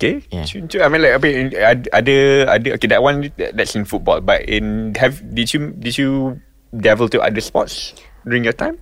Okay 0.00 0.24
Yeah. 0.32 0.48
yeah. 0.48 0.84
I 0.84 0.88
mean 0.88 1.04
like 1.04 1.20
Ada 1.20 2.48
ada 2.48 2.68
Okay 2.80 2.88
that 2.88 3.04
one 3.04 3.28
that- 3.36 3.52
That's 3.52 3.76
in 3.76 3.84
football 3.84 4.24
But 4.24 4.48
in 4.48 4.96
have 4.96 5.20
Did 5.20 5.52
you 5.52 5.76
Did 5.76 6.00
you 6.00 6.40
Devil 6.72 7.12
to 7.12 7.20
other 7.20 7.44
sports 7.44 7.92
During 8.24 8.44
your 8.48 8.56
time 8.56 8.80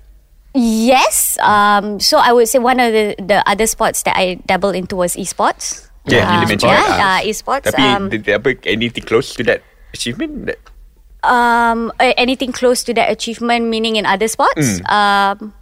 Yes. 0.55 1.37
Um, 1.43 2.01
so 2.01 2.19
I 2.19 2.33
would 2.33 2.49
say 2.49 2.59
one 2.59 2.81
of 2.81 2.91
the, 2.93 3.15
the 3.21 3.43
other 3.47 3.67
sports 3.67 4.03
that 4.07 4.17
I 4.17 4.41
dabbled 4.47 4.75
into 4.75 4.97
was 4.97 5.15
esports. 5.15 5.87
Yeah, 6.07 6.25
you 6.41 6.43
Um, 6.43 6.49
mentioned 6.49 6.73
yeah, 6.73 6.89
that. 6.89 6.99
uh, 6.99 7.21
esports. 7.29 7.67
Tapi 7.69 7.83
um, 7.85 8.09
apa, 8.09 8.49
Anything 8.65 9.05
close 9.05 9.37
to 9.37 9.45
that 9.45 9.61
Achievement 9.93 10.49
that, 10.49 10.59
um, 11.23 11.93
anything 12.01 12.53
close 12.53 12.83
to 12.85 12.93
that 12.95 13.09
achievement, 13.13 13.67
meaning 13.69 13.97
in 13.97 14.05
other 14.07 14.29
sports? 14.29 14.81
Um, 14.89 15.53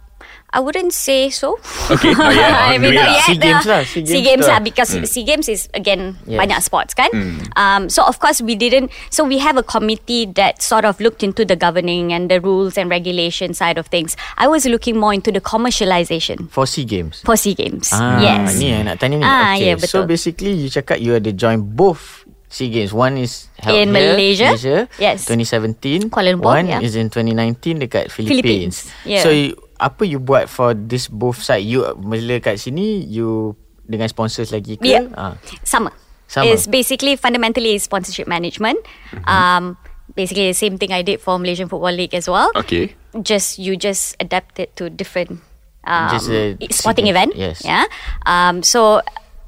I 0.47 0.63
wouldn't 0.63 0.95
say 0.95 1.27
so. 1.29 1.59
Okay, 1.91 2.15
not 2.15 2.31
yet. 2.31 2.55
I 2.55 2.79
mean, 2.79 2.95
not 2.95 3.11
yet. 3.11 3.27
SEA 3.27 3.35
Games 3.35 3.65
lah, 3.67 3.83
SEA 3.83 4.05
SEA 4.07 4.21
Games 4.23 4.47
lah, 4.47 4.57
lah. 4.57 4.59
because 4.63 4.89
SEA 4.95 5.23
Games 5.23 5.47
is 5.51 5.67
again 5.75 6.15
Yes. 6.23 6.39
banyak 6.39 6.59
sports 6.63 6.95
kan. 6.95 7.11
Um, 7.53 7.91
so 7.91 8.07
of 8.07 8.17
course 8.17 8.39
we 8.39 8.55
didn't. 8.55 8.87
So 9.11 9.27
we 9.27 9.43
have 9.43 9.59
a 9.59 9.63
committee 9.63 10.23
that 10.39 10.63
sort 10.63 10.87
of 10.87 11.03
looked 11.03 11.19
into 11.19 11.43
the 11.43 11.59
governing 11.59 12.15
and 12.15 12.31
the 12.31 12.39
rules 12.39 12.79
and 12.79 12.87
regulation 12.87 13.51
side 13.51 13.75
of 13.75 13.91
things. 13.91 14.15
I 14.39 14.47
was 14.47 14.63
looking 14.63 14.95
more 14.95 15.11
into 15.11 15.35
the 15.35 15.43
commercialization 15.43 16.47
For 16.49 16.63
SEA 16.65 16.85
Games. 16.87 17.21
for 17.27 17.35
SEA 17.35 17.53
Games. 17.53 17.91
Ah, 17.91 18.23
yes. 18.23 18.55
Ni 18.55 18.71
yang 18.71 18.87
nak 18.87 19.03
tanya 19.03 19.19
ni. 19.19 19.25
Ah, 19.27 19.53
okay. 19.53 19.71
yeah, 19.71 19.75
So 19.83 20.07
betul. 20.07 20.15
basically 20.15 20.55
you 20.55 20.71
cakap 20.71 21.03
you 21.03 21.19
ada 21.19 21.35
join 21.35 21.59
both 21.59 22.23
SEA 22.47 22.71
Games. 22.71 22.95
One 22.95 23.19
is 23.19 23.51
held 23.59 23.75
In 23.75 23.91
here, 23.91 24.15
Malaysia. 24.15 24.55
Malaysia 24.55 24.77
Yes. 24.95 25.27
2017. 25.27 26.07
Kuala 26.07 26.31
Lumpur, 26.31 26.55
One 26.55 26.71
yeah. 26.71 26.79
is 26.79 26.95
in 26.95 27.11
2019 27.11 27.83
dekat 27.83 28.07
Philippines. 28.07 28.39
Philippines, 28.39 28.75
yeah. 29.03 29.19
So 29.19 29.29
you, 29.29 29.59
apa 29.79 30.03
you 30.05 30.19
buat 30.19 30.49
for 30.49 30.73
this 30.73 31.07
both 31.07 31.41
side? 31.41 31.65
You 31.65 31.85
mula 31.97 32.41
kat 32.41 32.57
sini 32.61 33.05
you 33.05 33.55
dengan 33.87 34.09
sponsors 34.11 34.51
lagi 34.51 34.75
ke? 34.77 34.85
Yeah. 34.85 35.07
Ah. 35.15 35.37
Summer. 35.63 35.93
Sama. 36.27 36.51
It's 36.51 36.67
basically 36.67 37.15
fundamentally 37.15 37.79
sponsorship 37.79 38.27
management. 38.27 38.75
Um, 39.23 39.79
basically 40.11 40.51
the 40.51 40.59
same 40.59 40.75
thing 40.75 40.91
I 40.91 40.99
did 40.99 41.23
for 41.23 41.39
Malaysian 41.39 41.71
Football 41.71 41.95
League 41.95 42.11
as 42.11 42.27
well. 42.27 42.51
Okay 42.51 42.91
Just 43.23 43.55
you 43.55 43.79
just 43.79 44.19
adapt 44.19 44.59
it 44.59 44.75
to 44.75 44.91
different 44.91 45.39
um, 45.87 46.11
Just 46.11 46.27
a 46.29 46.59
sporting 46.69 47.07
event. 47.07 47.33
Yes. 47.35 47.63
Yeah. 47.63 47.87
Um, 48.27 48.61
so 48.61 48.99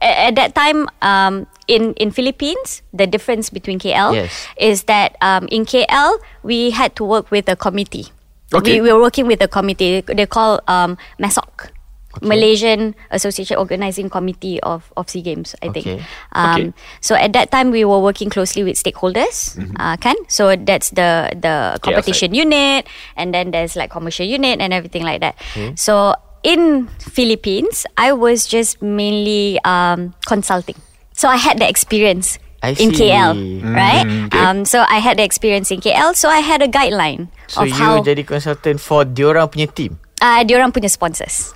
at 0.01 0.35
that 0.39 0.55
time, 0.55 0.87
um, 1.03 1.45
in 1.67 1.93
in 1.99 2.11
Philippines, 2.11 2.81
the 2.95 3.05
difference 3.05 3.51
between 3.51 3.77
KL 3.77 4.15
Yes. 4.15 4.31
is 4.55 4.87
that 4.87 5.19
um, 5.19 5.51
in 5.51 5.67
KL 5.67 6.17
we 6.41 6.71
had 6.71 6.95
to 6.95 7.03
work 7.03 7.29
with 7.29 7.51
a 7.51 7.59
committee. 7.59 8.09
Okay. 8.53 8.81
We, 8.81 8.89
we 8.89 8.93
were 8.93 9.01
working 9.01 9.27
with 9.27 9.41
a 9.41 9.47
committee. 9.47 10.01
They 10.01 10.25
call 10.25 10.62
um, 10.67 10.97
MASOC. 11.19 11.69
Malaysian 12.25 12.95
Association 13.12 13.55
Organising 13.55 14.09
Committee 14.09 14.59
of, 14.62 14.91
of 14.97 15.07
SEA 15.07 15.21
Games, 15.21 15.55
I 15.62 15.69
think. 15.69 15.85
Okay. 15.85 16.03
Um, 16.33 16.49
Okay. 16.59 16.73
So 17.01 17.13
at 17.15 17.31
that 17.33 17.51
time, 17.51 17.69
we 17.69 17.85
were 17.85 17.99
working 18.01 18.29
closely 18.33 18.63
with 18.65 18.81
stakeholders, 18.81 19.55
uh, 19.77 19.95
kan? 20.01 20.17
So 20.27 20.55
that's 20.57 20.89
the 20.89 21.29
the 21.38 21.77
competition 21.85 22.33
unit, 22.33 22.88
and 23.15 23.29
then 23.31 23.51
there's 23.53 23.77
like 23.77 23.91
commercial 23.93 24.25
unit 24.25 24.57
and 24.59 24.73
everything 24.73 25.05
like 25.05 25.21
that. 25.21 25.38
So 25.77 26.17
in 26.41 26.89
Philippines, 26.97 27.85
I 27.95 28.12
was 28.12 28.49
just 28.49 28.81
mainly 28.81 29.62
um, 29.63 30.17
consulting. 30.25 30.81
So 31.13 31.29
I 31.29 31.38
had 31.38 31.62
the 31.62 31.69
experience 31.69 32.41
in 32.63 32.91
see. 32.93 33.09
KL, 33.09 33.33
right? 33.63 34.05
Mm, 34.05 34.27
okay. 34.27 34.39
Um, 34.39 34.65
so 34.65 34.83
I 34.87 34.99
had 34.99 35.17
the 35.17 35.23
experience 35.23 35.71
in 35.71 35.79
KL, 35.79 36.15
so 36.15 36.29
I 36.29 36.39
had 36.39 36.61
a 36.61 36.67
guideline 36.67 37.29
So 37.47 37.63
of 37.63 37.67
you 37.67 37.73
how 37.73 38.03
jadi 38.03 38.25
consultant 38.27 38.79
for 38.83 39.05
diorang 39.05 39.47
punya 39.47 39.71
team? 39.71 39.99
uh, 40.21 40.43
diorang 40.43 40.71
punya 40.71 40.91
sponsors. 40.91 41.55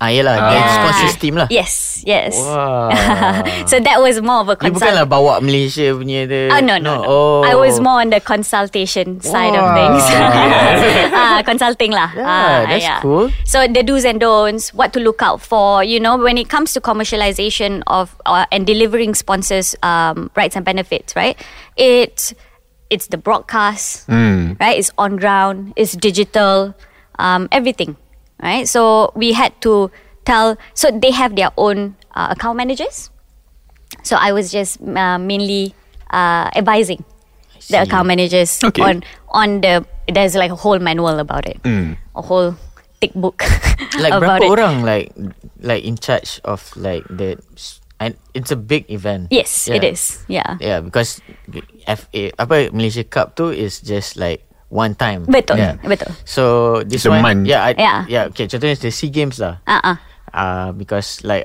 Ah, 0.00 0.08
yelah. 0.08 0.32
Ah. 0.32 0.48
Dia 0.48 0.60
Yeah. 1.04 1.12
team 1.20 1.34
lah. 1.36 1.48
Yes, 1.52 2.00
yes. 2.08 2.32
Wah. 2.40 2.88
so 3.70 3.76
that 3.84 4.00
was 4.00 4.16
more 4.24 4.40
of 4.40 4.48
a 4.48 4.56
You 4.56 4.72
consult. 4.72 4.80
bukanlah 4.80 5.04
bawa 5.04 5.44
Malaysia 5.44 5.92
punya 5.92 6.24
tu. 6.24 6.48
Ah 6.48 6.64
no 6.64 6.80
no 6.80 7.04
no. 7.04 7.04
Oh. 7.04 7.40
I 7.44 7.52
was 7.52 7.76
more 7.84 8.00
on 8.00 8.08
the 8.08 8.16
consultation 8.18 9.20
side 9.20 9.52
of 9.52 9.60
Wow. 9.60 9.76
things. 9.76 10.02
ah, 11.12 11.44
consulting 11.44 11.92
lah. 11.92 12.08
Yeah, 12.16 12.24
Ah, 12.24 12.58
that's 12.64 12.88
cool. 13.04 13.28
So 13.44 13.68
the 13.68 13.84
do's 13.84 14.08
and 14.08 14.16
don'ts, 14.16 14.72
what 14.72 14.96
to 14.96 15.00
look 15.04 15.20
out 15.20 15.44
for, 15.44 15.84
you 15.84 16.00
know, 16.00 16.16
when 16.16 16.40
it 16.40 16.48
comes 16.48 16.72
to 16.72 16.80
commercialization 16.80 17.84
of 17.84 18.16
uh, 18.24 18.48
and 18.48 18.64
delivering 18.64 19.12
sponsors 19.12 19.76
um, 19.84 20.32
rights 20.32 20.56
and 20.56 20.64
benefits, 20.64 21.12
right? 21.12 21.36
It's 21.76 22.32
it's 22.88 23.12
the 23.12 23.20
broadcast, 23.20 24.08
Mm. 24.08 24.56
right? 24.56 24.80
It's 24.80 24.90
on 24.96 25.20
ground, 25.20 25.76
it's 25.76 25.92
digital, 25.92 26.72
um, 27.20 27.46
everything, 27.52 28.00
right? 28.42 28.68
So 28.68 29.12
we 29.14 29.32
had 29.32 29.54
to 29.62 29.90
tell. 30.24 30.56
So 30.74 30.90
they 30.90 31.10
have 31.12 31.36
their 31.36 31.50
own 31.56 31.96
uh, 32.14 32.34
account 32.36 32.56
managers. 32.56 33.10
So 34.02 34.16
I 34.16 34.32
was 34.32 34.50
just 34.50 34.80
uh, 34.80 35.18
mainly 35.18 35.74
uh, 36.10 36.48
advising 36.56 37.04
the 37.68 37.82
account 37.82 38.06
managers 38.08 38.58
Okay. 38.64 38.82
on 38.82 39.02
on 39.30 39.60
the. 39.60 39.84
There's 40.10 40.34
like 40.34 40.50
a 40.50 40.58
whole 40.58 40.78
manual 40.82 41.22
about 41.22 41.46
it, 41.46 41.62
Mm. 41.62 41.94
a 42.18 42.22
whole 42.22 42.58
thick 42.98 43.14
book 43.14 43.46
Like 44.02 44.10
about 44.10 44.42
berapa 44.42 44.44
it. 44.44 44.50
orang 44.50 44.74
like 44.82 45.08
like 45.62 45.86
in 45.86 45.94
charge 45.94 46.42
of 46.42 46.66
like 46.74 47.06
the 47.06 47.38
and 48.02 48.18
it's 48.34 48.50
a 48.50 48.58
big 48.58 48.90
event. 48.90 49.30
Yes, 49.30 49.70
Yeah. 49.70 49.76
it 49.78 49.84
is. 49.86 50.18
Yeah. 50.26 50.58
Yeah, 50.58 50.82
because 50.82 51.22
FA 51.86 52.34
apa 52.42 52.74
Malaysia 52.74 53.06
Cup 53.06 53.38
too 53.38 53.54
is 53.54 53.78
just 53.78 54.18
like 54.18 54.42
one 54.70 54.94
time. 54.94 55.26
Betul, 55.26 55.58
Yeah. 55.58 55.74
betul. 55.82 56.14
So 56.24 56.42
this 56.86 57.04
a 57.04 57.10
one, 57.10 57.22
month. 57.22 57.42
yeah, 57.44 57.66
I, 57.66 57.70
Yeah. 57.74 57.98
yeah. 58.06 58.24
Okay, 58.30 58.46
contohnya 58.46 58.78
the 58.78 58.90
Sea 58.90 59.10
Games 59.10 59.36
lah. 59.36 59.58
Uh 59.66 59.82
uh 59.84 59.96
Uh, 60.30 60.70
because 60.70 61.26
like 61.26 61.42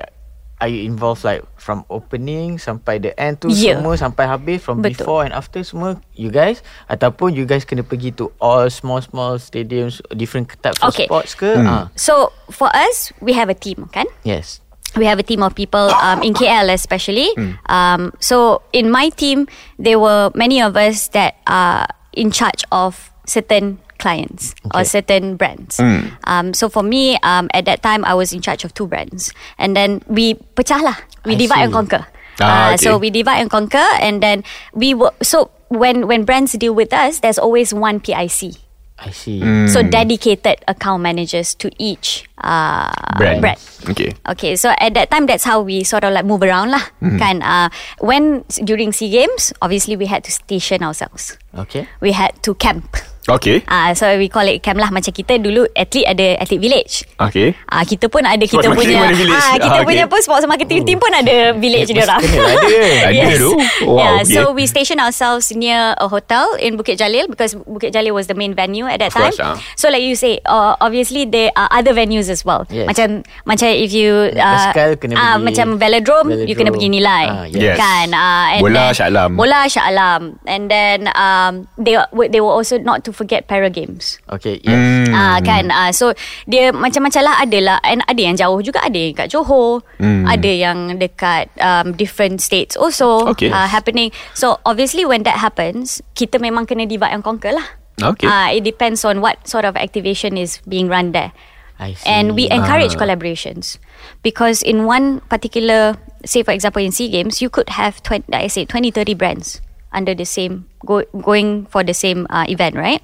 are 0.62 0.70
you 0.70 0.86
involved 0.86 1.26
like 1.26 1.42
from 1.58 1.82
opening 1.90 2.54
sampai 2.54 3.02
the 3.02 3.10
end 3.18 3.42
tu 3.42 3.50
Yeah. 3.50 3.76
semua 3.82 3.98
sampai 3.98 4.30
habis 4.30 4.62
from 4.62 4.78
Betul. 4.78 4.94
before 5.02 5.20
and 5.26 5.34
after 5.34 5.58
semua 5.60 5.98
you 6.14 6.30
guys 6.30 6.62
ataupun 6.86 7.34
you 7.34 7.44
guys 7.44 7.66
kena 7.66 7.82
pergi 7.82 8.14
to 8.14 8.30
all 8.38 8.70
small 8.70 9.02
small 9.02 9.42
stadiums 9.42 9.98
different 10.14 10.46
types 10.62 10.78
of 10.86 10.94
Okay. 10.94 11.10
sports 11.10 11.34
ke? 11.34 11.50
Hmm. 11.50 11.66
Ah, 11.66 11.84
So 11.98 12.30
for 12.48 12.70
us, 12.70 13.10
we 13.18 13.34
have 13.34 13.50
a 13.50 13.58
team, 13.58 13.90
kan? 13.90 14.06
yes. 14.22 14.62
we 14.94 15.04
have 15.04 15.18
a 15.18 15.26
team 15.26 15.42
of 15.42 15.52
people 15.52 15.92
um, 16.00 16.22
in 16.24 16.32
KL 16.32 16.72
especially. 16.72 17.28
Um, 17.68 18.16
so 18.16 18.62
in 18.72 18.88
my 18.88 19.10
team, 19.12 19.44
there 19.76 20.00
were 20.00 20.32
many 20.32 20.62
of 20.64 20.72
us 20.72 21.12
that 21.12 21.36
are 21.44 21.84
in 22.16 22.32
charge 22.32 22.64
of 22.72 23.12
certain 23.26 23.78
clients 23.98 24.54
or 24.74 24.84
certain 24.84 25.36
brands. 25.36 25.80
Um, 26.24 26.52
so 26.54 26.68
for 26.68 26.82
me, 26.82 27.16
um, 27.22 27.48
at 27.52 27.64
that 27.66 27.82
time, 27.82 28.04
I 28.04 28.14
was 28.14 28.32
in 28.32 28.40
charge 28.40 28.64
of 28.64 28.74
two 28.74 28.86
brands, 28.86 29.32
and 29.58 29.76
then 29.76 30.02
we 30.06 30.34
pecah 30.54 30.80
lah. 30.82 30.96
We 31.24 31.34
I 31.34 31.38
divide 31.38 31.62
and 31.68 31.72
conquer. 31.72 32.06
Ah, 32.40 32.72
Uh, 32.72 32.76
So 32.76 32.98
we 33.00 33.08
divide 33.10 33.40
and 33.40 33.50
conquer, 33.50 33.84
and 34.00 34.20
then 34.22 34.44
we 34.76 34.92
were 34.92 35.12
so 35.24 35.50
when 35.72 36.06
when 36.06 36.24
brands 36.28 36.52
deal 36.54 36.76
with 36.76 36.92
us, 36.92 37.20
there's 37.24 37.40
always 37.40 37.72
one 37.72 37.98
PIC. 38.00 38.60
I 38.96 39.12
see. 39.12 39.44
So 39.68 39.84
dedicated 39.84 40.64
account 40.68 41.04
managers 41.04 41.52
to 41.60 41.68
each 41.76 42.24
uh, 42.40 42.88
Brand. 43.20 43.44
brand. 43.44 43.60
Okay. 43.92 44.16
Okay, 44.24 44.56
so 44.56 44.72
at 44.80 44.96
that 44.96 45.12
time, 45.12 45.28
that's 45.28 45.44
how 45.44 45.60
we 45.60 45.84
sort 45.84 46.00
of 46.04 46.16
like 46.16 46.24
move 46.24 46.40
around 46.40 46.72
lah. 46.72 46.80
Kan? 47.20 47.44
Uh, 47.44 47.68
when 48.00 48.40
during 48.64 48.96
Sea 48.96 49.12
Games, 49.12 49.52
obviously 49.60 50.00
we 50.00 50.08
had 50.08 50.24
to 50.24 50.32
station 50.32 50.80
ourselves. 50.80 51.36
Okay. 51.52 51.84
We 52.00 52.16
had 52.16 52.40
to 52.48 52.56
camp. 52.56 52.96
Okay. 53.26 53.66
Ah, 53.66 53.90
uh, 53.90 53.98
so 53.98 54.06
we 54.14 54.30
call 54.30 54.46
it 54.46 54.62
camp 54.62 54.78
lah. 54.78 54.94
Macam 54.94 55.10
kita 55.10 55.34
dulu 55.42 55.66
atlet 55.74 56.06
ada 56.06 56.38
atlet 56.38 56.60
village. 56.62 57.02
Okay. 57.18 57.58
Ah, 57.66 57.82
uh, 57.82 57.84
kita 57.84 58.06
pun 58.06 58.22
ada 58.22 58.38
kita 58.46 58.70
Sports 58.70 58.78
punya 58.78 59.02
ada 59.02 59.24
ah 59.34 59.54
kita 59.58 59.66
Ah, 59.66 59.82
okay. 59.82 59.86
punya 59.86 60.04
pun 60.06 60.20
sports 60.22 60.46
marketing 60.46 60.86
team 60.86 60.98
pun 61.02 61.10
ada 61.10 61.50
village 61.58 61.90
dia 61.90 62.06
orang. 62.06 62.22
Kena 62.22 62.38
lah 62.38 62.54
ada. 62.54 62.68
Ada 63.06 63.28
tu. 63.38 63.52
Wow, 63.86 63.98
yeah, 63.98 64.14
okay. 64.22 64.34
so 64.34 64.40
we 64.54 64.64
station 64.66 64.98
ourselves 65.02 65.50
near 65.54 65.94
a 65.98 66.06
hotel 66.06 66.54
in 66.62 66.78
Bukit 66.78 66.98
Jalil 66.98 67.26
because 67.26 67.54
Bukit 67.54 67.90
Jalil 67.90 68.14
was 68.14 68.26
the 68.30 68.34
main 68.38 68.54
venue 68.54 68.86
at 68.86 69.02
that 69.02 69.10
Of 69.10 69.18
time. 69.18 69.34
course, 69.34 69.40
ah. 69.42 69.56
So 69.74 69.90
like 69.90 70.06
you 70.06 70.14
say, 70.14 70.38
uh, 70.46 70.78
obviously 70.78 71.26
there 71.26 71.50
are 71.58 71.66
other 71.74 71.94
venues 71.94 72.30
as 72.30 72.46
well. 72.46 72.62
Yes. 72.70 72.86
Macam 72.86 73.26
macam 73.42 73.68
if 73.74 73.90
you 73.90 74.30
uh, 74.38 74.70
kena 74.98 75.14
ah, 75.18 75.34
pergi 75.36 75.44
macam 75.50 75.66
velodrome, 75.78 76.28
you 76.46 76.54
kena 76.54 76.70
pergi 76.70 76.88
nilai. 76.92 77.24
Ah, 77.26 77.44
yes. 77.50 77.74
Yes. 77.74 77.76
Kan? 77.78 78.06
Uh, 78.14 78.46
and 78.54 78.62
Bola 78.62 78.84
Shah 78.94 79.06
Alam. 79.10 79.30
Bola 79.34 79.60
Shah 79.66 79.84
Alam. 79.90 80.20
And 80.46 80.70
then 80.70 81.10
um, 81.16 81.66
they 81.74 81.98
they 82.30 82.38
were 82.38 82.54
also 82.54 82.78
not 82.78 83.02
to 83.08 83.15
forget 83.16 83.48
para 83.48 83.66
games. 83.66 84.20
Okay. 84.28 84.60
Yes. 84.60 84.76
Hmm. 84.76 85.16
Ah 85.16 85.40
kan 85.40 85.72
ah 85.72 85.88
so 85.90 86.12
dia 86.44 86.68
macam-macam 86.70 87.22
lah 87.24 87.34
ada 87.40 87.58
lah 87.58 87.78
and 87.82 88.04
ada 88.04 88.20
yang 88.20 88.36
jauh 88.36 88.60
juga 88.60 88.84
ada 88.84 88.94
yang 88.94 89.16
kat 89.16 89.32
Johor 89.32 89.80
Hmm. 89.96 90.28
ada 90.28 90.50
yang 90.52 91.00
dekat 91.00 91.48
um, 91.56 91.96
different 91.96 92.44
states 92.44 92.76
also 92.76 93.32
Okay. 93.32 93.48
uh, 93.48 93.64
happening 93.64 94.12
so 94.32 94.60
obviously 94.62 95.02
when 95.02 95.24
that 95.24 95.40
happens 95.40 96.04
kita 96.12 96.36
memang 96.36 96.68
kena 96.68 96.84
divide 96.84 97.10
and 97.10 97.24
conquer 97.24 97.56
lah 97.56 97.64
Okay. 97.96 98.28
Ah, 98.28 98.52
it 98.52 98.60
depends 98.60 99.00
on 99.02 99.24
what 99.24 99.40
sort 99.48 99.64
of 99.64 99.72
activation 99.72 100.36
is 100.36 100.60
being 100.68 100.84
run 100.84 101.16
there 101.16 101.32
I 101.80 101.96
see. 101.96 102.04
and 102.04 102.36
we 102.36 102.44
encourage 102.52 102.92
Ah. 102.92 103.00
collaborations 103.00 103.80
because 104.20 104.60
in 104.60 104.84
one 104.84 105.24
particular 105.28 105.96
say 106.20 106.44
for 106.44 106.52
example 106.52 106.80
in 106.80 106.92
SEA 106.92 107.08
Games 107.08 107.40
you 107.40 107.48
could 107.48 107.72
have 107.72 108.04
20, 108.04 108.28
like 108.28 108.44
I 108.44 108.50
say 108.52 108.68
20 108.68 108.92
30 108.92 109.16
brands 109.16 109.64
under 109.96 110.12
the 110.12 110.28
same 110.28 110.68
go, 110.84 111.00
going 111.16 111.64
for 111.72 111.80
the 111.80 111.96
same 111.96 112.28
uh, 112.28 112.44
event 112.46 112.76
right 112.76 113.00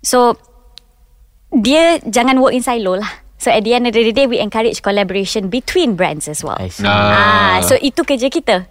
so 0.00 0.34
dia 1.52 2.00
jangan 2.08 2.40
work 2.40 2.56
in 2.56 2.64
silo 2.64 2.96
lah 2.96 3.26
so 3.36 3.52
at 3.52 3.62
the 3.62 3.76
end 3.76 3.86
of 3.86 3.92
the 3.92 4.12
day 4.12 4.26
we 4.26 4.40
encourage 4.40 4.80
collaboration 4.80 5.48
between 5.52 5.94
brands 5.94 6.26
as 6.26 6.40
well. 6.42 6.56
Ah, 6.82 7.60
so 7.62 7.76
itu 7.76 8.00
kerja 8.02 8.32
kita. 8.32 8.64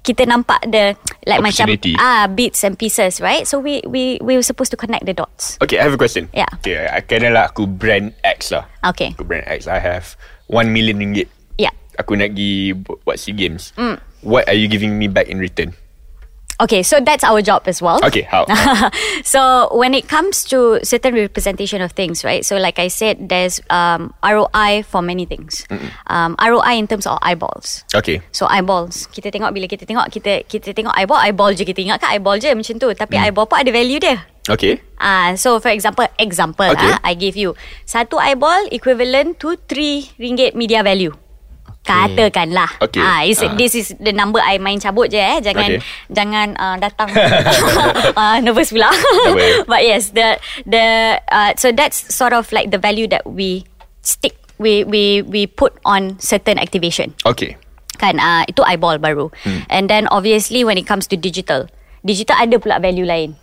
Kita 0.00 0.22
nampak 0.24 0.62
the 0.70 0.96
like 1.26 1.42
macam 1.42 1.66
ah 2.00 2.24
bits 2.30 2.64
and 2.64 2.78
pieces, 2.78 3.20
right? 3.20 3.44
So 3.44 3.60
we 3.60 3.82
we 3.84 4.16
we 4.24 4.38
were 4.38 4.46
supposed 4.46 4.72
to 4.72 4.78
connect 4.78 5.04
the 5.04 5.12
dots. 5.12 5.60
Okay, 5.60 5.76
I 5.76 5.84
have 5.84 5.94
a 5.94 6.00
question. 6.00 6.32
Yeah. 6.32 6.48
Okay, 6.62 6.88
I 6.88 7.04
kena 7.04 7.34
aku 7.44 7.68
brand 7.68 8.16
X 8.24 8.54
lah. 8.54 8.64
Okay. 8.86 9.12
Aku 9.18 9.26
brand 9.26 9.44
X. 9.50 9.68
I 9.68 9.82
have 9.82 10.16
1 10.48 10.70
million 10.72 10.96
ringgit. 10.96 11.28
Yeah. 11.60 11.74
Aku 12.00 12.16
nak 12.16 12.32
pergi 12.32 12.72
bu- 12.72 13.02
buat 13.02 13.18
SEA 13.20 13.34
Games. 13.36 13.74
Mm. 13.76 13.98
What 14.24 14.46
are 14.48 14.56
you 14.56 14.70
giving 14.70 14.96
me 14.96 15.10
back 15.10 15.26
in 15.28 15.42
return? 15.42 15.74
Okay, 16.56 16.80
so 16.82 17.00
that's 17.04 17.20
our 17.20 17.42
job 17.44 17.68
as 17.68 17.84
well. 17.84 18.00
Okay, 18.00 18.22
how? 18.24 18.48
so 19.24 19.68
when 19.76 19.92
it 19.92 20.08
comes 20.08 20.44
to 20.48 20.80
certain 20.82 21.12
representation 21.12 21.84
of 21.84 21.92
things, 21.92 22.24
right? 22.24 22.44
So 22.44 22.56
like 22.56 22.78
I 22.78 22.88
said, 22.88 23.28
there's 23.28 23.60
um, 23.68 24.14
ROI 24.24 24.84
for 24.88 25.02
many 25.02 25.26
things. 25.28 25.68
Um, 26.08 26.32
ROI 26.40 26.80
in 26.80 26.86
terms 26.88 27.04
of 27.06 27.18
eyeballs. 27.20 27.84
okay. 27.94 28.22
So 28.32 28.46
eyeballs 28.48 29.06
Kita 29.12 29.28
tengok 29.28 29.52
bila 29.52 29.66
kita 29.66 29.84
tengok 29.84 30.08
Kita 30.08 30.46
kita 30.46 30.72
tengok 30.72 30.94
eyeball 30.94 31.20
Eyeball 31.20 31.52
je 31.52 31.66
kita 31.66 31.82
ingat 31.82 31.98
kan 32.00 32.14
Eyeball 32.14 32.38
je 32.38 32.54
macam 32.54 32.74
tu 32.78 32.88
Tapi 32.94 33.14
eyeball 33.18 33.46
pun 33.50 33.58
ada 33.60 33.70
value 33.74 33.98
dia 34.00 34.22
Okay. 34.46 34.78
Ah, 35.02 35.34
so 35.34 35.58
for 35.58 35.74
example, 35.74 36.06
example 36.22 36.70
Okay. 36.70 36.86
ah, 36.86 37.02
I 37.02 37.18
give 37.18 37.34
you 37.34 37.58
satu 37.82 38.22
eyeball 38.22 38.70
equivalent 38.70 39.42
to 39.42 39.58
3 39.66 40.22
ringgit 40.22 40.54
media 40.54 40.86
value. 40.86 41.10
Katakanlah. 41.86 42.70
Okay. 42.82 42.98
Ah, 42.98 43.22
is, 43.22 43.38
Ah. 43.38 43.54
this 43.54 43.78
is 43.78 43.94
the 44.02 44.10
number 44.10 44.42
I 44.42 44.58
main 44.58 44.82
cabut 44.82 45.06
je 45.06 45.22
eh. 45.22 45.38
Jangan 45.38 45.78
Okay. 45.78 45.86
jangan 46.10 46.48
uh, 46.58 46.76
datang 46.82 47.08
uh, 47.14 48.36
nervous 48.44 48.74
pula. 48.74 48.90
But 49.70 49.86
yes, 49.86 50.10
the 50.10 50.36
the 50.66 51.16
uh, 51.30 51.54
so 51.54 51.70
that's 51.70 52.10
sort 52.10 52.34
of 52.34 52.50
like 52.50 52.74
the 52.74 52.78
value 52.82 53.06
that 53.08 53.22
we 53.22 53.62
stick 54.02 54.34
we 54.58 54.84
we 54.84 55.22
we 55.22 55.46
put 55.46 55.76
on 55.84 56.16
certain 56.16 56.56
activation 56.56 57.12
Okay. 57.28 57.56
kan 57.96 58.16
uh, 58.20 58.44
itu 58.48 58.60
eyeball 58.64 59.00
baru 59.00 59.32
hmm. 59.44 59.64
and 59.72 59.88
then 59.88 60.04
obviously 60.12 60.64
when 60.64 60.76
it 60.76 60.84
comes 60.84 61.08
to 61.08 61.16
digital 61.16 61.64
digital 62.04 62.36
ada 62.36 62.60
pula 62.60 62.76
value 62.76 63.08
lain 63.08 63.36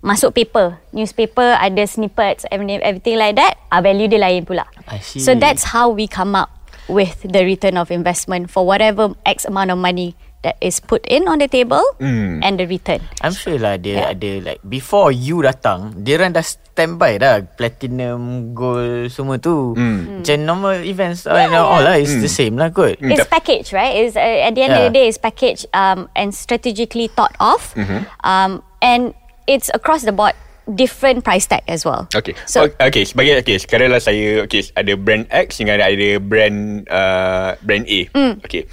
masuk 0.00 0.32
paper 0.32 0.80
newspaper 0.96 1.56
ada 1.60 1.84
snippets 1.84 2.48
everything, 2.48 2.80
everything 2.80 3.16
like 3.20 3.36
that 3.36 3.60
uh, 3.68 3.80
value 3.84 4.08
dia 4.08 4.20
lain 4.20 4.44
pula 4.48 4.64
I 4.88 5.00
see. 5.00 5.20
so 5.20 5.36
that's 5.36 5.76
how 5.76 5.92
we 5.92 6.08
come 6.08 6.32
up 6.32 6.55
with 6.86 7.18
the 7.22 7.42
return 7.42 7.76
of 7.76 7.90
investment 7.90 8.50
for 8.50 8.66
whatever 8.66 9.14
X 9.26 9.44
amount 9.44 9.70
of 9.70 9.78
money 9.78 10.14
that 10.46 10.54
is 10.62 10.78
put 10.78 11.02
in 11.10 11.26
on 11.26 11.42
the 11.42 11.48
table 11.48 11.82
and 11.98 12.54
the 12.60 12.66
return. 12.66 13.02
I'm 13.18 13.34
sure 13.34 13.58
lah 13.58 13.74
dia 13.76 13.98
Yeah. 13.98 14.14
ada 14.14 14.30
like 14.46 14.60
before 14.62 15.10
you 15.10 15.42
datang, 15.42 16.06
dia 16.06 16.22
orang 16.22 16.38
dah 16.38 16.46
standby 16.46 17.18
dah 17.18 17.42
platinum, 17.58 18.52
gold 18.54 19.10
semua 19.10 19.42
tu. 19.42 19.74
Macam 19.74 20.36
normal 20.46 20.86
events 20.86 21.26
yeah, 21.26 21.50
and 21.50 21.56
all 21.56 21.82
lah, 21.82 21.98
it's 21.98 22.14
the 22.22 22.30
same 22.30 22.54
lah 22.54 22.70
kot. 22.70 22.94
It's 23.02 23.26
packaged, 23.26 23.74
right? 23.74 23.98
Is 24.06 24.14
uh, 24.14 24.22
at 24.22 24.54
the 24.54 24.62
end 24.62 24.72
of 24.76 24.86
Yeah. 24.86 24.86
the 24.86 24.94
day, 24.94 25.04
it's 25.10 25.18
packaged 25.18 25.66
um, 25.74 26.06
and 26.14 26.30
strategically 26.30 27.10
thought 27.10 27.34
of, 27.42 27.74
um, 28.22 28.62
and 28.78 29.18
it's 29.50 29.66
across 29.74 30.06
the 30.06 30.14
board 30.14 30.38
different 30.74 31.22
price 31.22 31.46
tag 31.46 31.62
as 31.70 31.86
well. 31.86 32.10
Okay. 32.10 32.34
So 32.50 32.66
okay, 32.82 33.06
sebagai 33.06 33.38
okay, 33.42 33.56
sekarang 33.62 33.94
lah 33.94 34.02
saya 34.02 34.42
okay, 34.42 34.66
ada 34.74 34.98
brand 34.98 35.30
X 35.30 35.62
dengan 35.62 35.78
ada, 35.78 36.18
brand 36.18 36.86
uh, 36.90 37.54
brand 37.62 37.86
A. 37.86 38.00
Mm. 38.10 38.34
Okay. 38.42 38.66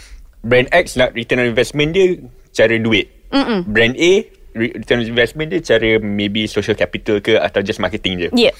Brand 0.43 0.67
X 0.73 0.97
nak 0.97 1.13
return 1.13 1.39
on 1.39 1.47
investment 1.47 1.93
dia 1.93 2.19
cara 2.51 2.75
duit. 2.81 3.07
Mm-mm. 3.33 3.65
Brand 3.69 3.95
A 3.95 4.11
re- 4.57 4.73
return 4.73 5.01
on 5.01 5.07
investment 5.07 5.53
dia 5.53 5.61
cara 5.61 6.01
maybe 6.01 6.49
social 6.49 6.77
capital 6.77 7.21
ke 7.21 7.37
atau 7.37 7.61
just 7.61 7.81
marketing 7.81 8.27
je. 8.27 8.29
yeah, 8.33 8.53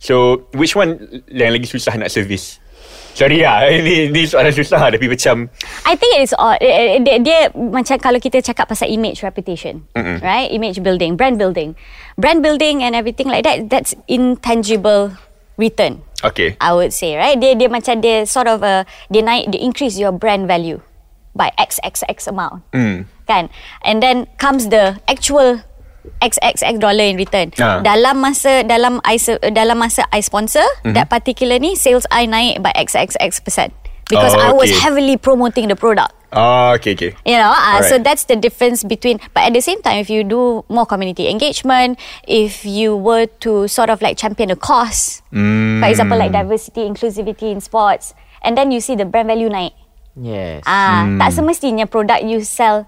So, 0.00 0.48
which 0.56 0.72
one 0.72 0.96
yang 1.28 1.52
lagi 1.52 1.68
susah 1.68 1.92
nak 2.00 2.08
service? 2.08 2.56
Sorry 3.14 3.42
lah, 3.42 3.68
ini, 3.68 4.08
ini 4.08 4.22
soalan 4.24 4.54
susah 4.54 4.90
tapi 4.90 5.06
macam 5.10 5.50
I 5.84 5.94
think 5.98 6.22
it's 6.22 6.32
all 6.34 6.56
eh, 6.56 6.96
eh, 6.96 7.00
dia, 7.02 7.16
dia 7.20 7.38
macam 7.52 7.98
kalau 8.00 8.22
kita 8.22 8.40
cakap 8.40 8.70
pasal 8.70 8.88
image 8.88 9.20
reputation, 9.26 9.84
right? 10.22 10.48
Image 10.48 10.80
building, 10.80 11.18
brand 11.18 11.36
building, 11.36 11.76
brand 12.16 12.40
building 12.40 12.80
and 12.86 12.94
everything 12.94 13.28
like 13.28 13.44
that. 13.44 13.68
That's 13.68 13.92
intangible 14.08 15.14
return. 15.60 16.00
okay. 16.24 16.56
I 16.60 16.72
would 16.72 16.92
say, 16.92 17.16
right? 17.16 17.36
Dia 17.36 17.56
dia 17.56 17.68
macam 17.68 18.00
dia 18.00 18.24
sort 18.28 18.48
of 18.48 18.62
a 18.64 18.84
dia 19.08 19.22
naik 19.24 19.52
dia 19.52 19.60
increase 19.60 19.96
your 19.96 20.12
brand 20.12 20.46
value 20.48 20.80
by 21.32 21.52
x 21.56 21.80
x 21.84 22.04
x 22.08 22.28
amount. 22.28 22.64
Hmm. 22.72 23.08
Kan? 23.24 23.48
And 23.86 24.02
then 24.02 24.26
comes 24.42 24.68
the 24.68 24.98
actual 25.06 25.62
XXX 26.18 26.82
dollar 26.82 27.06
in 27.06 27.14
return. 27.16 27.54
Ah. 27.56 27.78
Dalam 27.80 28.18
masa 28.18 28.66
dalam 28.66 28.98
I 29.06 29.16
dalam 29.50 29.78
masa 29.78 30.04
I 30.10 30.20
sponsor 30.20 30.64
Mhm. 30.82 30.94
that 30.98 31.06
particular 31.06 31.56
ni 31.56 31.74
sales 31.74 32.04
I 32.10 32.26
naik 32.26 32.58
by 32.60 32.74
XXX 32.74 33.38
percent 33.40 33.70
because 34.10 34.34
Oh, 34.34 34.42
I 34.42 34.50
was 34.50 34.68
okay. 34.68 34.80
heavily 34.82 35.16
promoting 35.16 35.70
the 35.70 35.78
product. 35.78 36.12
Oh, 36.30 36.78
okay, 36.78 36.94
okay. 36.94 37.10
You 37.26 37.42
know, 37.42 37.50
uh, 37.50 37.82
so 37.82 37.98
that's 37.98 38.22
the 38.30 38.38
difference 38.38 38.86
between. 38.86 39.18
But 39.34 39.50
at 39.50 39.52
the 39.52 39.58
same 39.58 39.82
time, 39.82 39.98
if 39.98 40.06
you 40.06 40.22
do 40.22 40.62
more 40.70 40.86
community 40.86 41.26
engagement, 41.26 41.98
if 42.22 42.62
you 42.62 42.94
were 42.94 43.26
to 43.42 43.66
sort 43.66 43.90
of 43.90 43.98
like 43.98 44.14
champion 44.14 44.54
a 44.54 44.58
cause, 44.58 45.26
for 45.34 45.86
example, 45.90 46.14
like 46.14 46.30
diversity, 46.30 46.86
inclusivity 46.86 47.50
in 47.50 47.58
sports, 47.58 48.14
and 48.46 48.54
then 48.54 48.70
you 48.70 48.78
see 48.78 48.94
the 48.94 49.02
brand 49.02 49.26
value 49.26 49.50
naik, 49.50 49.74
Yes. 50.14 50.62
ah, 50.70 51.02
tak 51.18 51.34
semestinya 51.34 51.90
produk 51.90 52.22
you 52.22 52.46
sell 52.46 52.86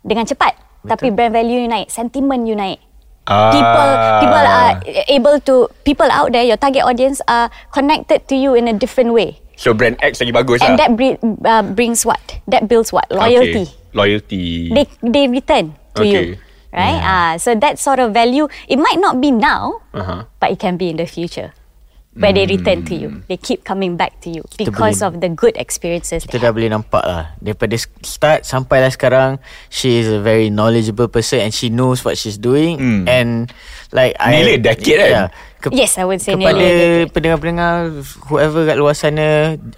dengan 0.00 0.24
cepat, 0.24 0.56
tapi 0.86 1.10
brand 1.10 1.32
value 1.32 1.60
you 1.60 1.68
naik, 1.68 1.88
sentiment 1.88 2.44
you 2.44 2.54
naik. 2.54 2.80
Ah. 3.28 3.52
People, 3.52 3.90
people 4.24 4.44
are 4.44 4.70
able 5.06 5.36
to. 5.44 5.54
People 5.84 6.08
out 6.10 6.32
there, 6.32 6.42
your 6.42 6.56
target 6.56 6.82
audience 6.82 7.20
are 7.28 7.46
connected 7.70 8.26
to 8.26 8.34
you 8.34 8.56
in 8.56 8.66
a 8.66 8.74
different 8.74 9.12
way, 9.12 9.38
So 9.54 9.76
brand 9.76 10.00
X 10.00 10.24
lagi 10.24 10.32
bagus 10.32 10.64
and 10.64 10.74
lah. 10.74 10.78
that 10.80 10.90
bre- 10.96 11.20
uh, 11.44 11.60
brings 11.62 12.02
what? 12.02 12.18
That 12.48 12.64
builds 12.66 12.90
what? 12.90 13.06
Loyalty 13.12 13.68
Okay. 13.68 13.92
Loyalty. 13.92 14.44
they 14.72 14.84
they 15.04 15.24
return 15.28 15.76
to 15.94 16.02
Okay. 16.02 16.10
you 16.10 16.24
right 16.70 17.02
ah 17.02 17.34
so 17.36 17.50
that 17.58 17.74
sort 17.82 17.98
of 17.98 18.14
value 18.14 18.46
it 18.70 18.78
might 18.78 19.02
not 19.02 19.18
be 19.18 19.34
now 19.34 19.82
Uh-huh. 19.90 20.22
but 20.38 20.54
it 20.54 20.62
can 20.62 20.78
be 20.78 20.86
in 20.86 20.94
the 20.96 21.04
future 21.04 21.50
where 22.12 22.34
they 22.34 22.42
return 22.42 22.82
to 22.82 22.90
Hmm. 22.90 23.00
you 23.00 23.10
they 23.24 23.38
keep 23.38 23.62
coming 23.62 23.94
back 23.94 24.18
to 24.18 24.26
you 24.28 24.42
because 24.58 24.98
boleh- 24.98 25.06
of 25.08 25.22
the 25.22 25.30
good 25.30 25.54
experiences 25.54 26.26
Kita 26.26 26.42
dah 26.42 26.50
boleh 26.50 26.66
nampak 26.66 27.00
lah 27.00 27.38
Daripada 27.38 27.70
start 28.02 28.42
sampai 28.42 28.82
lah 28.82 28.90
sekarang 28.90 29.38
She 29.68 29.94
is 29.96 30.10
a 30.10 30.18
very 30.18 30.50
knowledgeable 30.50 31.06
person 31.06 31.38
And 31.40 31.50
she 31.50 31.70
knows 31.70 32.02
what 32.02 32.14
she's 32.14 32.34
doing 32.34 32.76
Hmm. 32.76 33.02
And 33.06 33.30
like 33.88 34.18
Nearly 34.18 34.58
a 34.58 34.62
decade 34.64 34.98
kan? 34.98 35.30
have. 35.30 35.70
yes 35.70 35.94
I 35.94 36.04
would 36.04 36.18
say 36.18 36.34
Kepada 36.34 36.50
nearly 36.50 36.66
a 36.66 36.74
decade. 37.06 37.08
pendengar-pendengar 37.14 37.72
Whoever 38.26 38.60
kat 38.64 38.76
luar 38.76 38.92
sana 38.92 39.26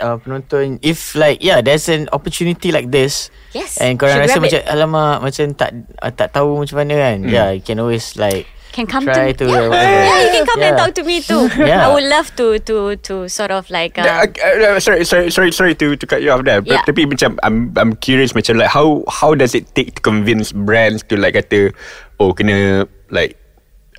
uh, 0.00 0.16
Penonton 0.16 0.80
If 0.80 1.12
like 1.12 1.36
Yeah 1.38 1.60
there's 1.60 1.84
an 1.86 2.08
opportunity 2.08 2.72
like 2.72 2.88
this 2.88 3.28
Yes, 3.52 3.76
And 3.76 4.00
korang 4.00 4.16
rasa 4.18 4.40
macam 4.40 4.56
it. 4.56 4.64
Alamak 4.64 5.20
Macam 5.20 5.52
tak 5.52 5.70
uh, 6.00 6.08
tak 6.08 6.32
tahu 6.32 6.64
macam 6.64 6.80
mana 6.80 6.96
kan 6.96 7.16
Yeah 7.22 7.52
you 7.52 7.60
can 7.60 7.76
always 7.76 8.16
like 8.16 8.48
can 8.72 8.86
come 8.88 9.04
Try 9.04 9.32
to, 9.32 9.36
to, 9.36 9.44
yeah, 9.46 9.68
whatever. 9.68 9.76
yeah 9.76 10.22
you 10.24 10.30
can 10.32 10.46
come 10.48 10.60
and 10.64 10.74
talk 10.76 10.92
to 10.96 11.04
me 11.04 11.20
too 11.20 11.46
Yeah. 11.60 11.86
I 11.86 11.92
would 11.92 12.08
love 12.08 12.32
to 12.40 12.58
to 12.58 12.96
to 13.06 13.28
sort 13.28 13.52
of 13.52 13.68
like 13.68 14.00
Uh, 14.00 14.26
uh, 14.26 14.76
uh, 14.76 14.80
sorry, 14.80 15.04
sorry, 15.04 15.28
sorry, 15.30 15.52
sorry 15.52 15.74
to 15.76 15.94
to 15.94 16.04
cut 16.08 16.24
you 16.24 16.32
off 16.32 16.42
there. 16.42 16.64
Yeah. 16.64 16.80
But, 16.82 16.88
tapi 16.90 17.04
macam 17.06 17.36
I'm 17.44 17.70
I'm 17.76 17.92
curious 18.00 18.32
macam 18.32 18.56
like 18.58 18.72
how 18.72 19.04
how 19.06 19.36
does 19.36 19.52
it 19.54 19.68
take 19.76 19.94
to 19.96 20.02
convince 20.02 20.50
brands 20.50 21.04
to 21.12 21.20
like 21.20 21.36
kata 21.36 21.70
oh 22.18 22.32
kena 22.32 22.88
like 23.12 23.36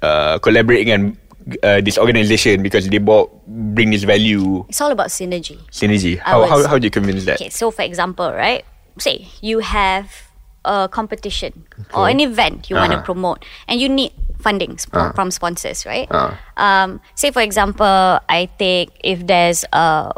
uh, 0.02 0.42
collaborate 0.42 0.84
dengan 0.90 1.16
uh, 1.62 1.80
this 1.86 2.02
organisation 2.02 2.64
because 2.66 2.88
they 2.90 2.98
bought 3.00 3.30
bring 3.46 3.92
this 3.92 4.04
value 4.08 4.64
it's 4.72 4.82
all 4.82 4.92
about 4.92 5.14
synergy 5.14 5.60
synergy. 5.70 6.18
How 6.18 6.44
how 6.50 6.66
how 6.66 6.76
do 6.82 6.88
you 6.88 6.94
convince 6.94 7.24
that? 7.30 7.38
Okay, 7.38 7.54
so 7.54 7.70
for 7.70 7.84
example, 7.86 8.32
right? 8.34 8.66
Say 8.98 9.28
you 9.44 9.60
have 9.64 10.10
a 10.64 10.88
competition 10.88 11.68
or 11.92 12.08
an 12.08 12.24
event 12.24 12.72
you 12.72 12.80
want 12.80 12.96
to 12.96 13.04
Uh-huh. 13.04 13.10
promote, 13.12 13.44
and 13.68 13.84
you 13.84 13.92
need 13.92 14.16
funding 14.44 14.76
sp- 14.76 14.92
Uh. 15.00 15.16
from 15.16 15.32
sponsors, 15.32 15.88
right? 15.88 16.12
Uh. 16.12 16.36
Um, 16.60 17.00
say 17.16 17.32
for 17.32 17.40
example, 17.42 18.20
I 18.28 18.52
take 18.60 18.92
if 19.00 19.24
there's 19.24 19.64
a 19.72 20.12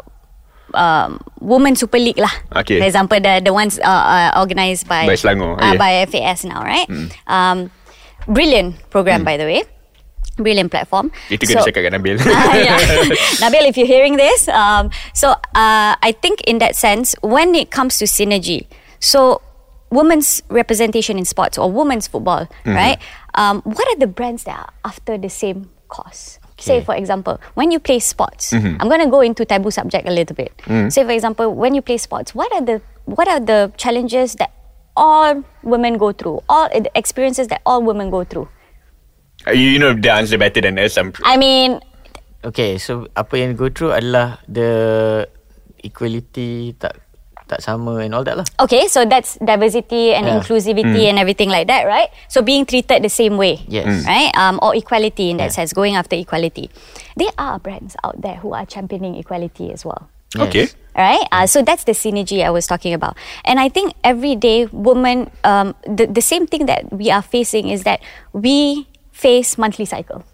um, 0.74 1.22
Women 1.40 1.76
Super 1.78 1.98
League 1.98 2.18
lah. 2.18 2.32
Okay. 2.66 2.82
For 2.82 2.86
example, 2.90 3.22
the 3.22 3.38
the 3.40 3.54
ones 3.54 3.78
uh, 3.78 3.86
uh, 3.86 4.30
organized 4.42 4.90
by 4.90 5.06
By 5.06 5.14
Selangor, 5.14 5.56
uh, 5.56 5.78
by 5.78 6.02
FAS 6.10 6.42
now, 6.44 6.60
right? 6.60 6.90
Um, 7.30 7.70
brilliant 8.26 8.76
program, 8.90 9.22
by 9.22 9.38
the 9.38 9.46
way. 9.46 9.62
Brilliant 10.36 10.68
platform. 10.68 11.08
Itu 11.32 11.48
kena 11.48 11.64
cakap 11.64 11.88
kat 11.88 11.92
Nabil. 11.96 12.20
Ah, 12.28 12.52
yeah. 12.60 12.76
Nabil, 13.42 13.72
if 13.72 13.80
you're 13.80 13.88
hearing 13.88 14.20
this, 14.20 14.52
um, 14.52 14.92
so 15.16 15.32
uh, 15.56 15.96
I 15.96 16.12
think 16.12 16.44
in 16.44 16.60
that 16.60 16.76
sense, 16.76 17.16
when 17.24 17.56
it 17.56 17.72
comes 17.72 17.96
to 17.98 18.04
synergy, 18.04 18.68
so 19.00 19.40
women's 19.88 20.44
representation 20.52 21.16
in 21.16 21.24
sports 21.24 21.56
or 21.56 21.72
women's 21.72 22.04
football, 22.04 22.44
Mm-hmm. 22.68 22.76
right? 22.76 22.98
Um, 23.36 23.60
what 23.62 23.86
are 23.88 23.98
the 24.00 24.06
brands 24.08 24.44
that 24.44 24.56
are 24.58 24.72
after 24.84 25.16
the 25.18 25.28
same 25.28 25.68
cause? 25.88 26.40
Say, 26.56 26.80
for 26.80 26.96
example, 26.96 27.36
when 27.52 27.70
you 27.70 27.78
play 27.78 28.00
sports, 28.00 28.48
Mm-hmm. 28.56 28.80
I'm 28.80 28.88
going 28.88 29.04
to 29.04 29.12
go 29.12 29.20
into 29.20 29.44
taboo 29.44 29.70
subject 29.70 30.08
a 30.08 30.10
little 30.10 30.32
bit. 30.34 30.56
Mm. 30.64 30.88
Say, 30.90 31.04
for 31.04 31.12
example, 31.12 31.52
when 31.52 31.76
you 31.76 31.82
play 31.84 32.00
sports, 32.00 32.32
what 32.34 32.48
are 32.56 32.64
the 32.64 32.80
what 33.04 33.28
are 33.28 33.38
the 33.40 33.70
challenges 33.76 34.40
that 34.40 34.56
all 34.96 35.44
women 35.62 36.00
go 36.00 36.12
through, 36.16 36.40
all 36.48 36.72
the 36.72 36.88
experiences 36.96 37.48
that 37.52 37.60
all 37.68 37.84
women 37.84 38.08
go 38.08 38.24
through? 38.24 38.48
you, 39.52 39.76
you 39.76 39.78
know 39.78 39.92
the 39.92 40.10
answer 40.10 40.38
better 40.40 40.64
than 40.64 40.78
us. 40.80 40.96
I'm, 40.96 41.12
I 41.22 41.36
mean, 41.36 41.78
Okay 42.46 42.78
so 42.78 43.10
Apa 43.18 43.42
yang 43.42 43.58
go 43.58 43.68
through 43.68 43.90
adalah 43.92 44.38
The 44.46 44.70
Equality 45.82 46.74
Tak 46.78 47.05
tak 47.46 47.62
sama 47.62 48.02
and 48.02 48.10
all 48.14 48.26
that 48.26 48.34
lah 48.34 48.44
Okay, 48.58 48.90
so 48.90 49.06
that's 49.06 49.38
diversity 49.38 50.10
and 50.14 50.26
Yeah. 50.26 50.38
inclusivity 50.42 51.06
and 51.06 51.18
everything 51.18 51.46
like 51.48 51.70
that, 51.70 51.86
right? 51.86 52.10
So 52.26 52.42
being 52.42 52.66
treated 52.66 53.02
the 53.06 53.12
same 53.12 53.38
way, 53.38 53.62
Yes. 53.70 53.86
Mm. 53.86 54.02
right? 54.04 54.30
Um, 54.34 54.58
or 54.62 54.74
equality 54.74 55.30
in 55.30 55.38
that 55.38 55.54
Yeah. 55.54 55.62
sense, 55.62 55.70
going 55.72 55.94
after 55.94 56.18
equality. 56.18 56.70
There 57.14 57.30
are 57.38 57.62
brands 57.62 57.94
out 58.02 58.18
there 58.20 58.42
who 58.42 58.50
are 58.52 58.66
championing 58.66 59.14
equality 59.14 59.70
as 59.70 59.86
well. 59.86 60.10
Yes. 60.34 60.42
Okay. 60.50 60.66
Right, 60.96 61.28
uh, 61.30 61.44
so 61.44 61.60
that's 61.60 61.84
the 61.84 61.92
synergy 61.92 62.40
I 62.40 62.48
was 62.48 62.64
talking 62.66 62.96
about, 62.96 63.20
and 63.44 63.60
I 63.60 63.68
think 63.68 63.92
every 64.00 64.32
day, 64.32 64.64
women, 64.72 65.28
um, 65.44 65.76
the 65.84 66.08
the 66.08 66.24
same 66.24 66.48
thing 66.48 66.64
that 66.72 66.88
we 66.88 67.12
are 67.12 67.20
facing 67.20 67.68
is 67.68 67.84
that 67.84 68.00
we 68.32 68.88
face 69.12 69.60
monthly 69.60 69.84
cycle 69.84 70.24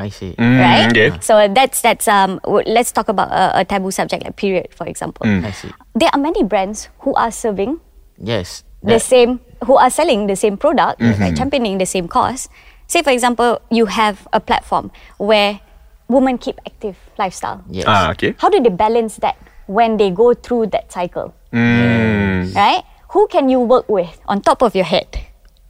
I 0.00 0.08
see 0.12 0.32
Mm, 0.36 0.56
right? 0.60 0.88
okay. 0.92 1.08
So 1.24 1.36
that's 1.52 1.80
that's 1.84 2.04
um. 2.08 2.36
w- 2.44 2.64
Let's 2.68 2.92
talk 2.92 3.08
about 3.12 3.28
a, 3.32 3.60
a 3.60 3.62
taboo 3.64 3.88
subject 3.92 4.24
like 4.24 4.36
period, 4.36 4.68
for 4.76 4.84
example. 4.88 5.24
I 5.24 5.52
see 5.52 5.72
There 5.96 6.10
are 6.12 6.20
many 6.20 6.44
brands 6.44 6.88
who 7.00 7.14
are 7.16 7.32
serving 7.32 7.80
Yes 8.20 8.64
the 8.84 9.00
same, 9.00 9.40
who 9.64 9.76
are 9.80 9.90
selling 9.90 10.28
the 10.28 10.36
same 10.36 10.56
product, 10.60 11.00
Mm-hmm. 11.00 11.22
like 11.22 11.34
championing 11.36 11.78
the 11.78 11.86
same 11.88 12.06
cause. 12.06 12.48
Say, 12.86 13.02
for 13.02 13.10
example, 13.10 13.58
you 13.70 13.86
have 13.86 14.28
a 14.32 14.38
platform 14.38 14.92
where 15.18 15.58
women 16.06 16.38
keep 16.38 16.60
active 16.68 16.94
lifestyle. 17.18 17.64
Yes 17.72 17.84
Ah, 17.88 18.10
okay. 18.12 18.36
How 18.38 18.48
do 18.52 18.60
they 18.62 18.68
balance 18.70 19.16
that 19.24 19.34
when 19.66 19.96
they 19.96 20.10
go 20.12 20.34
through 20.34 20.68
that 20.70 20.92
cycle? 20.92 21.34
Mm. 21.50 22.54
Right? 22.54 22.84
Who 23.16 23.26
can 23.26 23.48
you 23.48 23.58
work 23.60 23.88
with 23.88 24.20
on 24.28 24.40
top 24.44 24.62
of 24.62 24.76
your 24.76 24.84
head? 24.84 25.08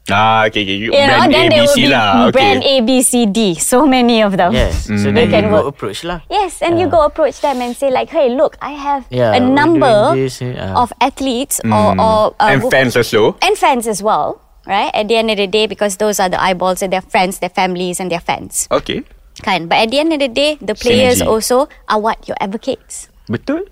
Ah, 0.07 0.47
okay, 0.47 0.63
okay. 0.63 0.79
You, 0.79 0.95
You 0.95 1.03
know, 1.03 1.19
brand 1.27 1.35
then 1.35 1.47
A, 1.47 1.49
there 1.51 1.59
B, 1.59 1.67
will 1.67 1.75
C 1.75 1.83
be 1.83 1.89
lah. 1.91 2.07
Okay. 2.31 2.33
brand 2.39 2.61
A, 2.63 2.75
B, 2.81 2.91
C, 3.03 3.27
D. 3.27 3.39
So 3.59 3.87
many 3.87 4.23
of 4.23 4.39
them. 4.39 4.55
Yes 4.55 4.87
So 4.87 5.11
They 5.11 5.27
then 5.27 5.31
can 5.35 5.43
you 5.45 5.51
go 5.51 5.67
work. 5.67 5.75
approach 5.75 6.07
lah 6.07 6.23
Yes, 6.31 6.63
and 6.63 6.79
you 6.79 6.87
Yeah. 6.87 6.95
go 6.95 7.01
approach 7.03 7.43
them 7.43 7.59
and 7.59 7.75
say 7.75 7.91
like, 7.91 8.15
"Hey, 8.15 8.31
look, 8.31 8.55
I 8.63 8.79
have 8.79 9.11
Yeah, 9.11 9.35
a 9.35 9.43
we're 9.43 9.51
number 9.51 10.15
doing 10.15 10.31
this, 10.31 10.39
uh, 10.39 10.79
of 10.79 10.95
athletes 11.03 11.59
or, 11.67 11.99
or 11.99 12.39
uh, 12.39 12.47
And 12.55 12.63
who- 12.63 12.71
fans 12.71 12.95
also. 12.95 13.35
and 13.43 13.59
fans 13.59 13.91
as 13.91 13.99
well, 13.99 14.39
right? 14.63 14.95
At 14.95 15.11
the 15.11 15.19
end 15.19 15.35
of 15.35 15.43
the 15.43 15.51
day, 15.51 15.67
because 15.67 15.99
those 15.99 16.23
are 16.23 16.31
the 16.31 16.39
eyeballs 16.39 16.87
and 16.87 16.95
their 16.95 17.03
friends, 17.03 17.43
their 17.43 17.51
families, 17.51 17.99
and 17.99 18.07
their 18.07 18.23
fans, 18.23 18.71
Okay. 18.71 19.03
kan? 19.43 19.67
But 19.67 19.83
at 19.83 19.91
the 19.91 19.99
end 19.99 20.15
of 20.15 20.23
the 20.23 20.31
day, 20.31 20.55
the 20.63 20.79
players 20.79 21.19
Synergy. 21.19 21.27
also 21.27 21.57
are 21.91 21.99
what 21.99 22.23
your 22.31 22.39
advocates. 22.39 23.11
Betul. 23.27 23.67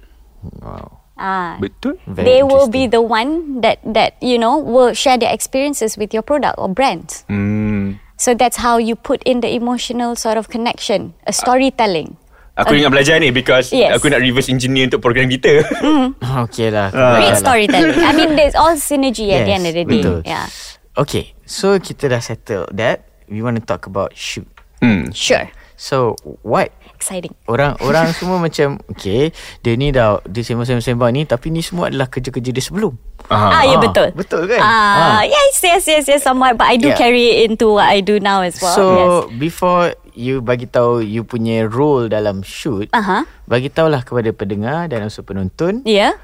Wow 0.58 1.03
Ah, 1.14 1.56
Betul. 1.62 1.94
Very 2.10 2.26
they 2.26 2.40
will 2.42 2.66
be 2.66 2.90
the 2.90 2.98
one 2.98 3.62
that 3.62 3.78
that 3.86 4.18
you 4.18 4.34
know 4.34 4.58
will 4.58 4.90
share 4.92 5.14
their 5.14 5.30
experiences 5.30 5.94
with 5.94 6.10
your 6.10 6.26
product 6.26 6.58
or 6.58 6.66
brand. 6.66 7.22
Hmm. 7.30 8.02
So 8.18 8.34
that's 8.34 8.58
how 8.58 8.78
you 8.78 8.94
put 8.94 9.22
in 9.22 9.38
the 9.38 9.50
emotional 9.50 10.14
sort 10.14 10.38
of 10.38 10.50
connection, 10.50 11.14
a 11.26 11.32
storytelling. 11.32 12.18
Aku 12.54 12.74
ingat 12.74 12.90
belajar 12.94 13.18
ni 13.18 13.34
because 13.34 13.74
Yes. 13.74 13.98
aku 13.98 14.10
nak 14.10 14.22
reverse 14.22 14.46
engineer 14.46 14.86
untuk 14.86 15.02
program 15.02 15.26
kita. 15.26 15.66
Okay 16.46 16.70
lah. 16.70 16.94
Great 16.94 17.34
Baiklah. 17.34 17.42
storytelling. 17.42 17.98
I 17.98 18.12
mean, 18.14 18.38
there's 18.38 18.54
all 18.54 18.78
synergy 18.78 19.34
at 19.34 19.42
the 19.46 19.54
Yes, 19.54 19.58
end 19.58 19.64
of 19.66 19.74
the 19.74 19.82
day. 19.82 19.90
betul. 20.02 20.18
Yeah, 20.22 20.46
Okay, 20.94 21.34
so 21.42 21.74
kita 21.82 22.06
dah 22.06 22.22
settle 22.22 22.70
that. 22.70 23.10
We 23.26 23.42
want 23.42 23.58
to 23.58 23.64
talk 23.66 23.90
about 23.90 24.14
shoot. 24.14 24.46
hmm. 24.78 25.10
sure. 25.10 25.50
So, 25.74 26.14
what 26.46 26.70
Exciting. 26.94 27.34
Orang 27.44 27.74
orang 27.86 28.10
semua 28.10 28.38
macam 28.38 28.78
Okay 28.88 29.34
Dia 29.60 29.74
ni 29.74 29.90
dah 29.90 30.22
Dia 30.22 30.40
sembang-sembang 30.40 31.10
ni 31.10 31.22
Tapi 31.22 31.50
ni 31.50 31.60
semua 31.60 31.86
adalah 31.86 32.06
Kerja-kerja 32.06 32.48
dia 32.48 32.60
sebelum 32.60 32.94
Aha. 33.24 33.48
Ah, 33.50 33.62
yeah, 33.62 33.76
Ah, 33.76 33.80
betul. 33.80 34.08
betul 34.12 34.42
kan? 34.44 34.60
Ah, 34.60 35.18
Ah. 35.18 35.22
yes, 35.24 35.56
yes, 35.58 35.84
yes, 35.84 36.04
yes, 36.06 36.20
somewhat. 36.20 36.54
But 36.54 36.68
I 36.68 36.76
do 36.76 36.88
Yeah. 36.88 36.98
carry 36.98 37.24
it 37.34 37.48
into 37.48 37.72
what 37.72 37.86
I 37.86 37.98
do 37.98 38.16
now 38.18 38.40
as 38.40 38.60
well. 38.60 38.72
So 38.72 38.84
yes. 38.84 39.10
Before 39.38 39.84
You 40.12 40.38
bagi 40.38 40.64
tahu 40.64 41.00
You 41.00 41.24
punya 41.24 41.64
role 41.64 42.06
dalam 42.06 42.40
shoot 42.40 42.86
Uh-huh. 42.90 43.24
Bagi 43.44 43.66
tahulah 43.66 44.00
kepada 44.00 44.28
pendengar 44.30 44.86
Dan 44.86 45.02
also 45.02 45.20
penonton 45.20 45.80
Yeah. 45.82 46.20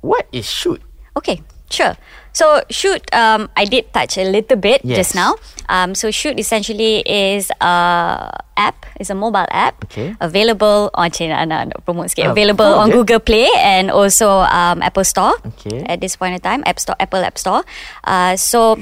What 0.00 0.26
is 0.30 0.44
shoot? 0.44 0.80
Okay, 1.12 1.42
sure. 1.66 1.94
So 2.32 2.62
shoot, 2.70 3.02
um, 3.14 3.50
I 3.56 3.64
did 3.64 3.92
touch 3.92 4.18
a 4.18 4.24
little 4.24 4.56
bit 4.56 4.80
Yes. 4.84 4.96
just 4.96 5.12
now. 5.14 5.34
Um, 5.68 5.94
so 5.94 6.10
shoot 6.10 6.38
essentially 6.38 7.02
is 7.06 7.50
a 7.60 8.30
app, 8.56 8.86
is 8.98 9.10
a 9.10 9.14
mobile 9.14 9.46
app 9.50 9.84
Okay. 9.90 10.14
available 10.20 10.90
on 10.94 11.10
China. 11.10 11.38
Nak, 11.46 11.74
nak 11.74 11.78
promote 11.84 12.10
sikit. 12.10 12.30
Ah, 12.30 12.32
available 12.34 12.66
promote 12.66 12.86
on. 12.86 12.94
Google 12.94 13.20
Play 13.22 13.48
and 13.58 13.90
also 13.90 14.46
um, 14.46 14.82
Apple 14.82 15.04
Store. 15.06 15.34
Okay. 15.54 15.82
At 15.86 16.00
this 16.00 16.14
point 16.16 16.34
in 16.34 16.40
time, 16.42 16.62
App 16.66 16.78
Store, 16.78 16.96
Apple 16.98 17.22
App 17.22 17.38
Store. 17.38 17.62
Uh, 18.06 18.34
so 18.38 18.78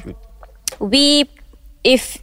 we 0.80 1.24
if 1.84 2.18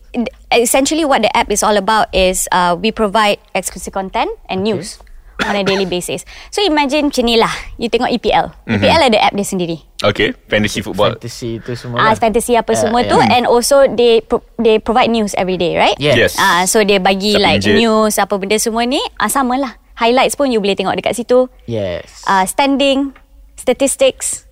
essentially 0.52 1.06
what 1.06 1.22
the 1.22 1.32
app 1.36 1.50
is 1.52 1.64
all 1.64 1.76
about 1.78 2.08
is 2.14 2.48
uh, 2.52 2.76
we 2.80 2.92
provide 2.92 3.38
exclusive 3.56 3.94
content 3.94 4.30
and 4.50 4.64
news 4.64 5.00
on 5.42 5.54
a 5.54 5.62
daily 5.62 5.84
basis. 5.84 6.24
So 6.48 6.60
imagine 6.60 7.10
macam 7.10 7.24
ni 7.24 7.36
lah, 7.36 7.52
you 7.76 7.88
tengok 7.88 8.08
EPL. 8.10 8.56
EPL 8.66 9.02
ada 9.04 9.18
app 9.20 9.34
dia 9.34 9.44
sendiri. 9.44 9.78
Okay, 9.98 10.32
fantasy 10.46 10.80
football. 10.80 11.14
Fantasy 11.14 11.60
tu 11.60 11.74
semua 11.74 11.98
Ah, 11.98 12.06
lah. 12.08 12.16
fantasy 12.16 12.54
apa 12.54 12.70
Ah, 12.70 12.78
semua 12.78 13.02
yeah. 13.02 13.10
tu 13.10 13.18
and 13.20 13.44
also 13.44 13.84
they 13.90 14.20
pro- 14.20 14.44
they 14.56 14.78
provide 14.78 15.08
news 15.08 15.34
every 15.34 15.56
day, 15.56 15.76
right? 15.76 15.96
Yes. 15.98 16.16
Yes. 16.16 16.34
Ah, 16.36 16.64
so 16.64 16.80
dia 16.80 16.98
bagi 16.98 17.34
Siapa 17.34 17.44
like 17.44 17.60
injured. 17.60 17.78
news 17.78 18.14
apa 18.16 18.34
benda 18.36 18.56
semua 18.56 18.84
ni, 18.84 19.02
ah 19.16 19.28
sama 19.28 19.56
lah. 19.56 19.74
Highlights 19.96 20.36
pun 20.36 20.48
you 20.48 20.60
boleh 20.60 20.74
tengok 20.74 20.94
dekat 20.94 21.16
situ. 21.16 21.48
Yes 21.64 22.24
Uh, 22.24 22.44
standing, 22.44 23.16
statistics, 23.56 24.44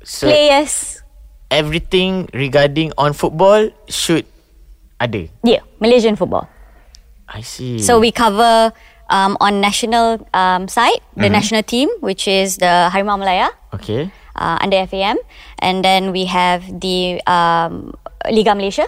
So 0.00 0.24
players. 0.26 1.00
everything 1.48 2.26
regarding 2.30 2.90
on 2.94 3.12
football 3.12 3.68
Shoot 3.86 4.24
Ada 4.96 5.28
Yeah, 5.40 5.62
Malaysian 5.76 6.14
football. 6.14 6.48
I 7.24 7.40
see 7.40 7.76
So 7.78 7.98
we 7.98 8.08
cover 8.08 8.72
um, 9.10 9.36
on 9.40 9.60
national 9.60 10.26
um, 10.32 10.68
side 10.68 11.00
the 11.16 11.28
national 11.28 11.62
team, 11.62 11.88
which 12.00 12.26
is 12.28 12.58
the 12.58 12.90
Harimau 12.92 13.18
Malaya 13.18 13.50
Okay 13.74 14.10
uh, 14.36 14.58
under 14.60 14.82
FAM, 14.86 15.18
and 15.58 15.84
then 15.84 16.10
we 16.12 16.26
have 16.26 16.62
the 16.80 17.20
um, 17.26 17.94
Liga 18.30 18.54
Malaysia, 18.54 18.86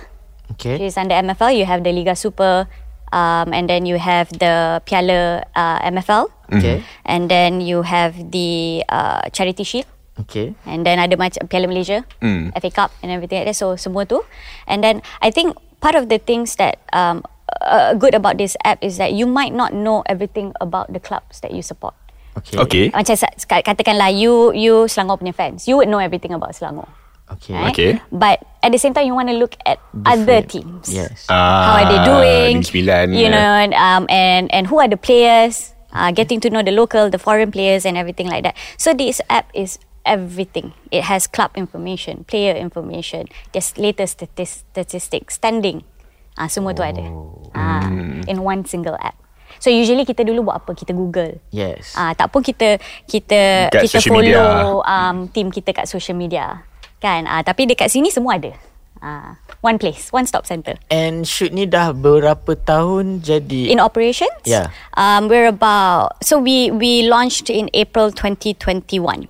which 0.49 0.67
Okay 0.67 0.87
is 0.87 0.97
under 0.97 1.15
MFL. 1.15 1.55
You 1.57 1.67
have 1.67 1.85
the 1.85 1.93
Liga 1.93 2.17
Super, 2.17 2.67
um, 3.13 3.53
and 3.53 3.69
then 3.71 3.87
you 3.87 3.99
have 3.99 4.31
the 4.31 4.83
Piala 4.87 5.43
uh, 5.55 5.79
MFL, 5.87 6.31
Okay 6.55 6.83
and 7.05 7.31
then 7.31 7.61
you 7.61 7.83
have 7.83 8.15
the 8.31 8.83
uh, 8.89 9.27
Charity 9.31 9.65
Shield. 9.65 9.87
Okay 10.17 10.57
And 10.65 10.81
then 10.81 10.97
ada 10.97 11.13
macam 11.21 11.45
Piala 11.45 11.69
Malaysia, 11.69 12.01
Hmm. 12.25 12.49
FA 12.57 12.71
Cup 12.73 12.91
and 13.05 13.13
everything 13.13 13.45
like 13.45 13.53
that. 13.53 13.59
So 13.59 13.77
semua 13.77 14.09
tu. 14.09 14.25
And 14.65 14.81
then 14.81 15.05
I 15.21 15.29
think 15.29 15.53
part 15.85 15.93
of 15.93 16.09
the 16.09 16.17
things 16.17 16.57
that 16.57 16.81
um, 16.97 17.21
uh, 17.61 17.95
good 17.95 18.15
about 18.15 18.39
this 18.39 18.57
app 18.65 18.83
is 18.83 18.99
that 18.99 19.13
you 19.13 19.27
might 19.27 19.53
not 19.55 19.73
know 19.73 20.03
everything 20.07 20.53
about 20.61 20.93
the 20.93 21.01
clubs 21.01 21.41
that 21.41 21.53
you 21.53 21.63
support. 21.63 21.95
Okay 22.37 22.57
Okay. 22.61 22.85
Macam 22.93 23.17
katakanlah 23.65 24.13
you 24.13 24.53
you 24.53 24.85
Selangor 24.93 25.17
punya 25.21 25.33
fans, 25.33 25.65
you 25.65 25.77
would 25.81 25.89
know 25.89 25.99
everything 26.03 26.37
about 26.37 26.53
Selangor. 26.53 26.85
Okay 27.27 27.57
Right? 27.57 27.73
Okay. 27.73 27.93
But 28.13 28.45
at 28.63 28.71
the 28.71 28.79
same 28.79 28.95
time, 28.95 29.09
you 29.09 29.17
want 29.17 29.33
to 29.33 29.37
look 29.39 29.57
at 29.67 29.81
other 30.07 30.45
teams. 30.47 30.87
Yes 30.93 31.27
How 31.27 31.83
are 31.83 31.89
they 31.89 31.99
Ah, 31.99 32.07
doing? 32.07 32.63
Negeri 32.63 32.69
Sembilan, 32.71 33.05
You 33.17 33.27
yeah. 33.27 33.35
know, 33.35 33.51
and, 33.67 33.73
um, 33.75 34.03
and 34.13 34.47
and 34.55 34.69
who 34.71 34.79
are 34.79 34.87
the 34.87 35.01
players? 35.01 35.75
Uh, 35.97 36.13
getting 36.13 36.45
to 36.45 36.53
know 36.53 36.61
the 36.61 36.77
local, 36.77 37.09
the 37.09 37.17
foreign 37.17 37.49
players, 37.49 37.89
and 37.89 37.97
everything 37.97 38.29
like 38.29 38.45
that. 38.45 38.53
So 38.77 38.93
this 38.93 39.25
app 39.33 39.49
is 39.57 39.81
everything. 40.05 40.77
It 40.93 41.09
has 41.09 41.25
club 41.27 41.57
information, 41.57 42.29
player 42.29 42.53
information, 42.53 43.33
just 43.57 43.81
latest 43.81 44.21
statis- 44.21 44.63
statistics, 44.71 45.41
standing. 45.41 45.89
Ah, 46.37 46.47
semua 46.47 46.71
tu 46.71 46.85
ada. 46.85 47.03
Ah, 47.51 47.89
in 48.25 48.39
one 48.39 48.63
single 48.63 48.95
app. 48.97 49.17
So 49.57 49.73
usually 49.73 50.05
kita 50.05 50.21
dulu 50.21 50.45
buat 50.45 50.61
apa? 50.61 50.77
Kita 50.77 50.93
Google. 50.93 51.41
Yes 51.49 51.97
Ah, 51.97 52.13
tak 52.13 52.29
pun 52.29 52.45
kita 52.45 52.77
kita 53.05 53.73
Kat 53.73 53.89
kita 53.89 54.05
follow 54.05 54.21
media. 54.21 54.85
um, 54.85 55.17
team 55.27 55.49
kita 55.49 55.73
kat 55.73 55.89
social 55.89 56.13
media. 56.13 56.61
Kan? 56.99 57.25
Ah, 57.25 57.41
tapi 57.41 57.65
dekat 57.65 57.89
sini 57.89 58.13
semua 58.13 58.37
ada. 58.37 58.53
Ah, 58.99 59.37
one 59.61 59.77
place, 59.77 60.09
one 60.11 60.25
stop 60.25 60.45
center. 60.45 60.77
And 60.89 61.25
shoot 61.25 61.53
ni 61.53 61.65
dah 61.65 61.93
berapa 61.93 62.53
tahun 62.59 63.21
jadi 63.21 63.69
In 63.69 63.81
operations, 63.81 64.45
Yeah. 64.45 64.73
um, 64.93 65.29
we're 65.29 65.47
about 65.47 66.21
so 66.21 66.37
we 66.37 66.69
we 66.69 67.05
launched 67.05 67.49
in 67.49 67.73
April 67.73 68.13
2021. 68.13 69.29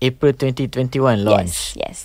April 0.00 0.32
2021 0.34 1.24
launch. 1.24 1.76
Yes, 1.76 1.76
yes. 1.76 1.98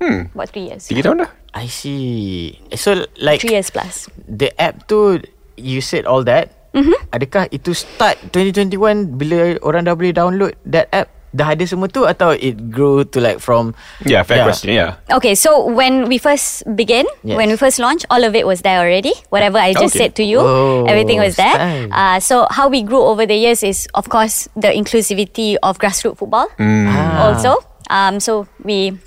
Hmm. 0.00 0.32
About 0.32 0.48
three 0.48 0.72
years. 0.72 0.88
Tiga 0.88 1.04
tahun 1.04 1.28
dah. 1.28 1.30
I 1.52 1.68
see. 1.68 2.56
So 2.72 3.04
like 3.20 3.44
Three 3.44 3.52
years 3.54 3.68
plus. 3.68 4.08
the 4.24 4.48
app 4.56 4.88
tu 4.88 5.20
you 5.54 5.84
said 5.84 6.08
all 6.08 6.24
that. 6.24 6.56
Mm-hmm. 6.72 6.98
Adakah 7.10 7.50
itu 7.50 7.74
start 7.74 8.16
2021 8.32 9.18
bila 9.18 9.58
orang 9.60 9.84
dah 9.84 9.92
boleh 9.92 10.14
download 10.14 10.54
that 10.64 10.86
app? 10.94 11.10
Dah 11.30 11.54
ada 11.54 11.62
semua 11.62 11.86
tu 11.86 12.06
atau 12.06 12.34
it 12.34 12.58
grew 12.74 13.06
to 13.06 13.22
like 13.22 13.38
from 13.38 13.70
Yeah, 14.02 14.26
fair 14.26 14.42
question. 14.42 14.74
Yeah. 14.74 14.98
Okay, 15.14 15.38
so 15.38 15.62
when 15.62 16.10
we 16.10 16.18
first 16.18 16.66
began, 16.74 17.06
Yes. 17.22 17.38
when 17.38 17.50
we 17.50 17.58
first 17.58 17.78
launched, 17.78 18.02
all 18.10 18.22
of 18.26 18.34
it 18.34 18.46
was 18.46 18.66
there 18.66 18.82
already. 18.82 19.14
Whatever 19.30 19.58
I 19.62 19.70
just 19.74 19.94
Okay. 19.94 20.10
said 20.10 20.12
to 20.18 20.24
you, 20.26 20.42
Oh, 20.42 20.86
everything 20.90 21.22
was 21.22 21.38
there. 21.38 21.54
Uh, 21.86 22.18
so 22.18 22.50
how 22.50 22.66
we 22.66 22.82
grew 22.82 22.98
over 23.02 23.26
the 23.26 23.38
years 23.38 23.62
is, 23.62 23.86
of 23.94 24.10
course, 24.10 24.50
the 24.58 24.74
inclusivity 24.74 25.54
of 25.62 25.78
grassroots 25.78 26.18
football. 26.18 26.50
Ah. 26.58 27.30
Also, 27.30 27.62
um, 27.90 28.18
so 28.18 28.50
we 28.66 28.98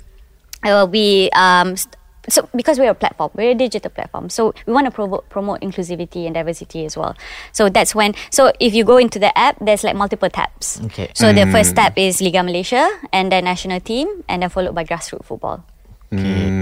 uh, 0.64 0.86
we 0.90 1.30
um. 1.32 1.76
St- 1.76 1.96
so 2.24 2.48
because 2.56 2.80
we're 2.80 2.88
a 2.88 2.96
platform, 2.96 3.28
we're 3.36 3.52
a 3.52 3.54
digital 3.54 3.92
platform, 3.92 4.30
so 4.32 4.54
we 4.64 4.72
want 4.72 4.86
to 4.86 4.90
promote 4.90 5.28
promote 5.28 5.60
inclusivity 5.60 6.24
and 6.24 6.32
diversity 6.32 6.86
as 6.88 6.96
well. 6.96 7.12
So 7.52 7.68
that's 7.68 7.94
when. 7.94 8.16
So 8.32 8.48
if 8.60 8.72
you 8.72 8.82
go 8.82 8.96
into 8.96 9.18
the 9.20 9.28
app, 9.36 9.60
there's 9.60 9.84
like 9.84 9.94
multiple 9.94 10.30
tabs. 10.30 10.80
Okay. 10.88 11.12
So 11.12 11.36
the 11.36 11.44
first 11.52 11.76
tab 11.76 11.92
is 12.00 12.24
Liga 12.24 12.40
Malaysia, 12.40 12.88
and 13.12 13.28
then 13.28 13.44
national 13.44 13.80
team, 13.80 14.08
and 14.24 14.40
then 14.40 14.48
followed 14.48 14.74
by 14.74 14.88
grassroots 14.88 15.28
football. 15.28 15.68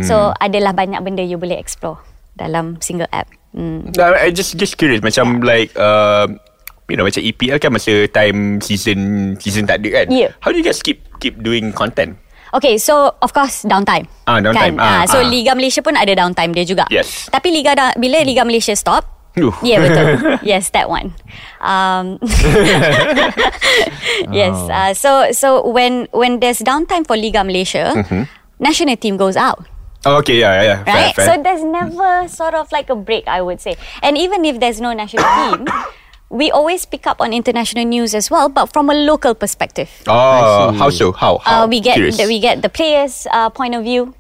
So 0.03 0.33
adalah 0.41 0.73
banyak 0.73 1.01
benda 1.05 1.23
you 1.23 1.37
boleh 1.37 1.61
explore 1.61 2.01
dalam 2.35 2.81
single 2.81 3.09
app. 3.13 3.29
Mm. 3.53 3.93
No, 3.93 4.17
I 4.17 4.33
just 4.33 4.57
just 4.57 4.81
curious 4.81 5.05
macam 5.05 5.45
like 5.45 5.77
um, 5.77 6.41
you 6.89 6.97
know 6.97 7.05
macam 7.05 7.21
EPL 7.21 7.61
kan 7.61 7.71
masa 7.73 8.09
time 8.09 8.65
season 8.65 9.33
season 9.37 9.69
tak 9.69 9.85
ada 9.85 10.03
kan. 10.03 10.07
Yeah. 10.09 10.33
How 10.41 10.51
do 10.51 10.57
you 10.57 10.65
guys 10.65 10.81
keep 10.81 11.05
keep 11.21 11.45
doing 11.45 11.77
content? 11.77 12.17
Okay, 12.53 12.77
so 12.77 13.17
of 13.17 13.33
course 13.33 13.65
downtime. 13.65 14.05
Ah, 14.29 14.37
downtime. 14.37 14.77
Kan? 14.77 14.85
Ah, 14.85 15.03
Ah, 15.03 15.05
so 15.09 15.19
ah. 15.19 15.25
Liga 15.25 15.57
Malaysia 15.57 15.81
pun 15.81 15.97
ada 15.97 16.13
downtime 16.13 16.53
dia 16.53 16.65
juga. 16.65 16.85
Yes. 16.89 17.27
Tapi 17.27 17.49
Liga 17.49 17.73
da- 17.73 17.97
bila 17.97 18.21
Liga 18.21 18.45
Malaysia 18.45 18.77
stop, 18.77 19.09
Yuh. 19.33 19.49
Yeah, 19.65 19.81
betul. 19.81 20.09
yes, 20.45 20.69
that 20.77 20.93
one. 20.93 21.17
Um, 21.57 22.21
yes. 24.29 24.53
Oh. 24.53 24.69
Uh, 24.69 24.93
so 24.93 25.11
so 25.33 25.49
when 25.65 26.05
when 26.13 26.37
there's 26.37 26.61
downtime 26.61 27.09
for 27.09 27.17
Liga 27.17 27.41
Malaysia, 27.41 27.97
Mm-hmm. 27.97 28.29
national 28.61 28.97
team 28.97 29.17
goes 29.17 29.37
out. 29.37 29.65
Oh, 30.05 30.19
okay, 30.19 30.37
yeah, 30.37 30.53
yeah, 30.59 30.65
yeah. 30.67 30.79
Fair, 30.85 30.95
right? 30.95 31.15
fair. 31.15 31.27
So 31.27 31.33
there's 31.41 31.63
never 31.63 32.27
sort 32.27 32.53
of 32.53 32.67
like 32.75 32.91
a 32.91 32.99
break, 32.99 33.25
I 33.25 33.41
would 33.41 33.63
say. 33.63 33.79
And 34.03 34.19
even 34.19 34.45
if 34.45 34.59
there's 34.59 34.83
no 34.83 34.93
national 34.93 35.23
team, 35.25 35.65
we 36.33 36.49
always 36.51 36.89
pick 36.89 37.07
up 37.07 37.21
on 37.21 37.37
international 37.37 37.85
news 37.85 38.17
as 38.17 38.33
well, 38.33 38.49
but 38.49 38.73
from 38.73 38.89
a 38.89 38.97
local 38.97 39.37
perspective. 39.37 39.93
oh, 40.09 40.73
how 40.73 40.89
so? 40.89 41.13
How? 41.13 41.39
how? 41.45 41.65
Uh, 41.65 41.67
we 41.69 41.79
get 41.79 42.01
the, 42.01 42.25
we 42.27 42.41
get 42.41 42.65
the 42.65 42.73
players' 42.73 43.29
uh, 43.31 43.53
point 43.53 43.77
of 43.77 43.85
view 43.85 44.17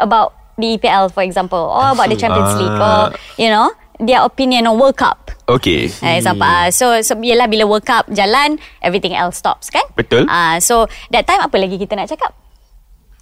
about 0.00 0.32
the 0.56 0.80
EPL, 0.80 1.12
for 1.12 1.22
example, 1.22 1.60
or 1.60 1.92
about 1.92 2.08
the 2.08 2.16
Champions 2.16 2.56
League, 2.56 2.80
or 2.80 3.12
you 3.36 3.52
know 3.52 3.76
their 4.00 4.24
opinion 4.24 4.66
on 4.66 4.80
World 4.80 4.96
Cup. 4.96 5.30
Okay. 5.46 5.92
Uh, 6.02 6.16
example, 6.16 6.48
uh, 6.48 6.72
so 6.72 7.04
so 7.04 7.14
yelah 7.20 7.46
bila 7.46 7.68
World 7.68 7.84
Cup 7.84 8.08
jalan, 8.08 8.56
everything 8.80 9.12
else 9.12 9.36
stops, 9.36 9.68
kan? 9.68 9.84
Betul. 9.94 10.24
Uh, 10.24 10.56
so 10.58 10.88
that 11.12 11.28
time 11.28 11.44
apa 11.44 11.54
lagi 11.60 11.76
kita 11.76 11.94
nak 11.94 12.08
cakap? 12.08 12.32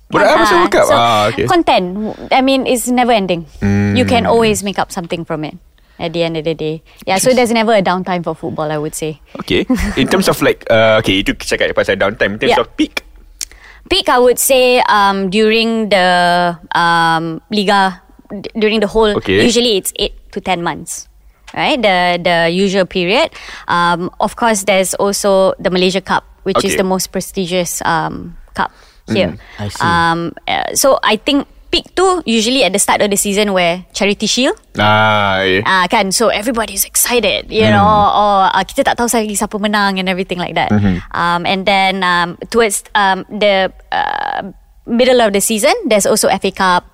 Buat 0.09 0.23
apa 0.23 0.37
masa 0.39 0.55
Ah, 0.55 0.59
World 0.63 0.73
Cup? 0.73 0.87
So 0.87 0.95
Ah, 0.95 1.23
okay. 1.35 1.47
content, 1.51 1.85
I 2.31 2.41
mean, 2.47 2.71
is 2.71 2.87
never 2.87 3.11
ending. 3.11 3.51
Hmm. 3.59 3.99
You 3.99 4.07
can 4.07 4.25
always 4.25 4.63
make 4.63 4.79
up 4.79 4.95
something 4.95 5.27
from 5.27 5.43
it. 5.43 5.59
At 5.95 6.11
the 6.13 6.27
end 6.27 6.35
of 6.37 6.43
the 6.43 6.55
day, 6.59 6.83
yeah. 7.07 7.23
So 7.23 7.31
there's 7.31 7.55
never 7.55 7.71
a 7.71 7.79
downtime 7.81 8.27
for 8.27 8.35
football. 8.35 8.67
I 8.67 8.79
would 8.83 8.99
say. 8.99 9.23
Okay. 9.47 9.63
In 9.95 10.11
terms 10.11 10.27
of 10.27 10.43
like, 10.43 10.67
uh, 10.67 10.99
okay, 10.99 11.23
itu 11.23 11.39
cakap 11.39 11.71
pasal 11.71 11.95
downtime. 11.95 12.35
In 12.35 12.39
terms 12.43 12.59
Yeah. 12.59 12.67
of 12.67 12.75
peak. 12.75 13.07
Peak, 13.87 14.09
I 14.11 14.19
would 14.19 14.43
say, 14.43 14.83
um, 14.91 15.31
during 15.31 15.93
the 15.95 16.59
um, 16.75 17.39
Liga, 17.53 18.03
d- 18.27 18.51
during 18.59 18.83
the 18.83 18.91
whole. 18.91 19.15
Okay. 19.23 19.39
Usually, 19.45 19.79
it's 19.79 19.95
eight 20.01 20.19
to 20.35 20.43
ten 20.43 20.67
months, 20.67 21.07
right? 21.55 21.79
The 21.79 22.19
the 22.19 22.51
usual 22.51 22.91
period. 22.91 23.31
Um, 23.71 24.11
of 24.19 24.35
course, 24.35 24.67
there's 24.67 24.99
also 24.99 25.55
the 25.63 25.71
Malaysia 25.71 26.03
Cup, 26.03 26.27
which 26.43 26.65
is 26.67 26.75
the 26.75 26.83
most 26.83 27.15
prestigious 27.15 27.79
um, 27.87 28.35
cup 28.59 28.75
here. 29.07 29.39
I 29.63 29.69
see. 29.71 29.79
Um, 29.79 30.35
uh, 30.49 30.75
so 30.75 30.99
I 31.07 31.21
think 31.23 31.47
peak 31.75 31.91
tu 31.99 32.23
usually 32.23 32.63
at 32.63 32.71
the 32.71 32.79
start 32.79 33.03
of 33.03 33.11
the 33.11 33.19
season 33.19 33.51
where 33.51 33.83
Charity 33.91 34.31
Shield. 34.31 34.55
Ah, 34.79 35.43
yeah. 35.43 35.67
Ah 35.67 35.85
kan 35.91 36.15
so 36.15 36.31
everybody's 36.31 36.87
excited 36.87 37.51
you 37.51 37.67
Hmm. 37.67 37.75
know 37.75 37.91
or 38.15 38.47
uh, 38.47 38.63
kita 38.63 38.87
tak 38.87 38.95
tahu 38.95 39.11
lagi 39.11 39.35
siapa 39.35 39.59
menang 39.59 39.99
and 39.99 40.07
everything 40.07 40.39
like 40.39 40.55
that 40.55 40.71
Mm-hmm. 40.71 41.03
um, 41.11 41.43
and 41.43 41.67
then 41.67 42.07
um, 42.07 42.39
towards 42.55 42.87
um, 42.95 43.27
the 43.27 43.75
uh, 43.91 44.55
middle 44.87 45.19
of 45.19 45.35
the 45.35 45.43
season 45.43 45.75
there's 45.91 46.07
also 46.07 46.31
FA 46.39 46.55
Cup 46.55 46.87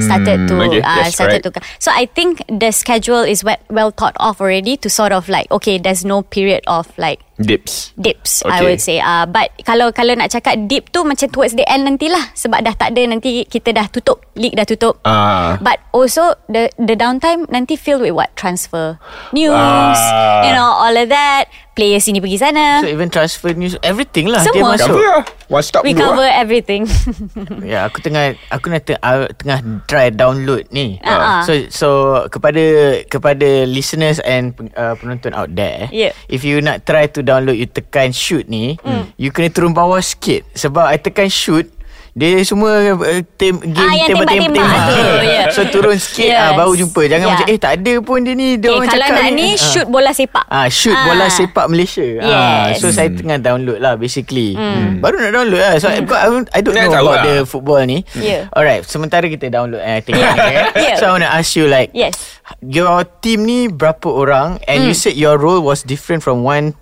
started 0.00 0.48
to 0.48 0.56
Mm, 0.56 0.72
okay, 0.72 0.80
uh, 0.80 1.04
started 1.12 1.44
correct. 1.44 1.60
to 1.60 1.76
so 1.76 1.92
I 1.92 2.08
think 2.08 2.40
the 2.48 2.72
schedule 2.72 3.20
is 3.20 3.44
well, 3.44 3.60
well 3.68 3.92
thought 3.92 4.16
of 4.16 4.40
already 4.40 4.80
to 4.80 4.88
sort 4.88 5.12
of 5.12 5.28
like 5.28 5.44
okay 5.52 5.76
there's 5.76 6.00
no 6.00 6.24
period 6.24 6.64
of 6.64 6.88
like 6.96 7.20
Dips. 7.36 7.92
dips 7.94 8.40
I 8.40 8.48
Okay. 8.48 8.64
would 8.64 8.80
say 8.80 8.96
uh, 8.96 9.24
but 9.24 9.52
kalau 9.60 9.90
kalau 9.90 10.12
nak 10.12 10.28
cakap 10.28 10.56
dip 10.64 10.88
tu 10.88 11.04
macam 11.04 11.28
towards 11.28 11.52
the 11.52 11.64
end 11.64 11.84
nantilah 11.84 12.32
sebab 12.32 12.60
dah 12.60 12.72
tak 12.72 12.90
ada 12.90 13.04
nanti 13.06 13.44
kita 13.44 13.70
dah 13.70 13.86
tutup 13.86 14.24
league 14.32 14.52
dah 14.52 14.64
tutup 14.64 14.96
Ah. 15.02 15.60
but 15.60 15.76
also 15.90 16.20
the 16.46 16.72
the 16.78 16.92
downtime 16.92 17.44
nanti 17.46 17.74
filled 17.74 18.00
with 18.00 18.12
what 18.12 18.32
transfer 18.34 18.96
news 19.30 19.52
Ah. 19.52 20.42
you 20.42 20.52
know 20.52 20.64
all 20.66 20.92
of 20.92 21.06
that 21.06 21.44
players 21.72 22.02
sini 22.02 22.18
pergi 22.18 22.40
sana 22.40 22.80
So 22.80 22.88
even 22.88 23.12
transfer 23.12 23.52
news 23.52 23.76
everything 23.82 24.26
lah 24.26 24.40
Semua. 24.40 24.56
dia 24.72 24.80
masuk. 24.80 24.96
Cover 24.96 25.08
lah. 25.12 25.24
One 25.46 25.60
stop 25.62 25.82
we 25.84 25.92
cover 25.92 26.24
lah. 26.24 26.40
everything 26.40 26.88
Ya, 27.62 27.84
aku 27.84 28.00
tengah 28.00 28.32
aku 28.48 28.70
nak 28.70 28.82
tengah, 28.82 29.00
uh, 29.02 29.28
tengah 29.30 29.58
try 29.84 30.08
download 30.08 30.64
ni. 30.70 30.96
Ah. 31.00 31.42
So 31.42 31.52
so 31.68 31.88
kepada 32.28 32.62
kepada 33.06 33.44
listeners 33.66 34.22
and 34.22 34.56
uh, 34.72 34.96
penonton 34.96 35.32
out 35.32 35.52
there, 35.52 35.92
Yeah. 35.92 36.16
if 36.26 36.40
you 36.40 36.58
nak 36.58 36.84
try 36.84 37.06
to 37.06 37.20
download 37.26 37.54
you 37.54 37.66
tekan 37.66 38.08
shoot 38.08 38.46
ni, 38.46 38.78
Hmm. 38.80 39.10
you 39.16 39.28
kena 39.28 39.50
turun 39.50 39.72
bawah 39.72 39.98
sikit 39.98 40.46
sebab 40.52 40.86
I 40.86 40.96
tekan 40.96 41.26
shoot 41.26 41.74
dia 42.16 42.40
semua 42.40 42.96
uh, 42.96 43.20
tem, 43.36 43.52
game 43.60 43.76
Ah, 43.76 43.92
yang 43.92 44.08
tembak-tembak 44.16 44.56
tembak-tembak 44.56 44.88
tu, 44.88 45.04
yeah. 45.20 45.46
So 45.52 45.68
turun 45.68 46.00
sikit 46.00 46.24
Yes. 46.26 46.40
ah, 46.40 46.56
baru 46.56 46.72
jumpa 46.74 47.00
Jangan 47.04 47.20
Yeah. 47.20 47.32
macam 47.36 47.46
Eh 47.46 47.58
tak 47.60 47.72
ada 47.76 47.92
pun 48.00 48.18
dia 48.24 48.32
ni 48.32 48.48
dia 48.56 48.72
okay, 48.72 48.72
orang 48.72 48.88
kalau 48.88 49.04
cakap 49.04 49.20
nak 49.20 49.32
ni 49.36 49.46
Ah. 49.46 49.60
shoot 49.60 49.86
bola 49.86 50.10
sepak 50.16 50.46
Ah, 50.48 50.66
shoot 50.66 50.96
Ah. 50.96 51.04
bola 51.04 51.26
sepak 51.28 51.66
Malaysia. 51.68 52.08
Ah, 52.16 52.72
Yes. 52.72 52.80
so 52.80 52.88
saya 52.88 53.12
tengah 53.12 53.36
download 53.36 53.76
lah 53.76 54.00
basically. 54.00 54.56
Hmm. 54.56 54.96
Baru 54.96 55.20
nak 55.20 55.28
download 55.30 55.60
lah. 55.60 55.76
So 55.76 55.92
mm. 55.92 56.08
I, 56.08 56.28
I 56.56 56.60
don't 56.64 56.72
Nak 56.72 56.88
know 56.88 56.94
tahu 56.96 57.04
about 57.04 57.12
lah. 57.12 57.24
the 57.28 57.34
football 57.44 57.80
ni. 57.84 57.98
Yeah. 58.16 58.48
Alright, 58.48 58.88
sementara 58.88 59.28
kita 59.28 59.52
download 59.52 59.84
eh 59.84 60.00
tengok 60.00 60.16
Yeah. 60.16 60.32
okay? 60.32 60.56
Yeah. 60.88 60.96
So 60.96 61.02
I 61.04 61.10
want 61.12 61.20
to 61.20 61.32
ask 61.36 61.52
you 61.52 61.68
like 61.68 61.92
Yes. 61.92 62.16
your 62.64 63.04
team 63.20 63.44
ni 63.44 63.68
berapa 63.68 64.08
orang 64.08 64.56
and 64.64 64.88
you 64.88 64.96
said 64.96 65.12
your 65.12 65.36
role 65.36 65.60
was 65.60 65.84
different 65.84 66.24
from 66.24 66.40
one 66.40 66.72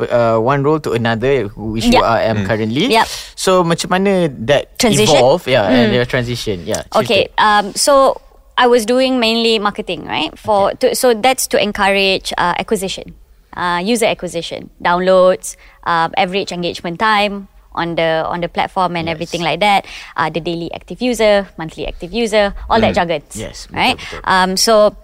uh, 0.00 0.38
one 0.38 0.62
role 0.62 0.80
to 0.80 0.92
another 0.92 1.48
which 1.54 1.86
you 1.86 1.98
Yep. 1.98 2.02
are 2.02 2.18
am 2.18 2.46
currently. 2.46 2.90
Yep. 2.90 3.06
So 3.34 3.62
macam 3.62 3.90
mana 3.90 4.28
that 4.50 4.78
Transition? 4.78 5.14
evolve 5.16 5.46
yeah 5.46 5.68
and 5.70 5.94
your 5.94 6.04
transition. 6.04 6.66
Yeah. 6.66 6.82
Okay. 6.94 7.28
cerita. 7.30 7.38
Um. 7.38 7.64
So 7.74 8.20
I 8.58 8.66
was 8.66 8.86
doing 8.86 9.18
mainly 9.18 9.58
marketing, 9.58 10.06
right? 10.06 10.30
For 10.38 10.74
to, 10.78 10.94
so 10.94 11.14
that's 11.14 11.46
to 11.50 11.58
encourage 11.58 12.30
uh, 12.38 12.54
acquisition, 12.58 13.14
uh, 13.58 13.82
user 13.82 14.06
acquisition, 14.06 14.70
downloads, 14.82 15.56
um, 15.86 16.14
average 16.16 16.52
engagement 16.54 16.98
time 17.02 17.48
on 17.74 17.98
the 17.98 18.22
on 18.26 18.38
the 18.38 18.48
platform 18.48 18.94
and 18.94 19.08
everything 19.10 19.42
like 19.42 19.58
that. 19.58 19.86
Uh, 20.14 20.30
the 20.30 20.38
daily 20.38 20.70
active 20.70 21.02
user, 21.02 21.50
monthly 21.58 21.82
active 21.86 22.14
user, 22.14 22.54
all 22.70 22.78
that 22.78 22.94
jargons. 22.94 23.34
Yes, 23.34 23.66
betul, 23.66 23.74
Right. 23.74 23.96
betul. 23.98 24.20
Um. 24.22 24.50
So 24.56 24.94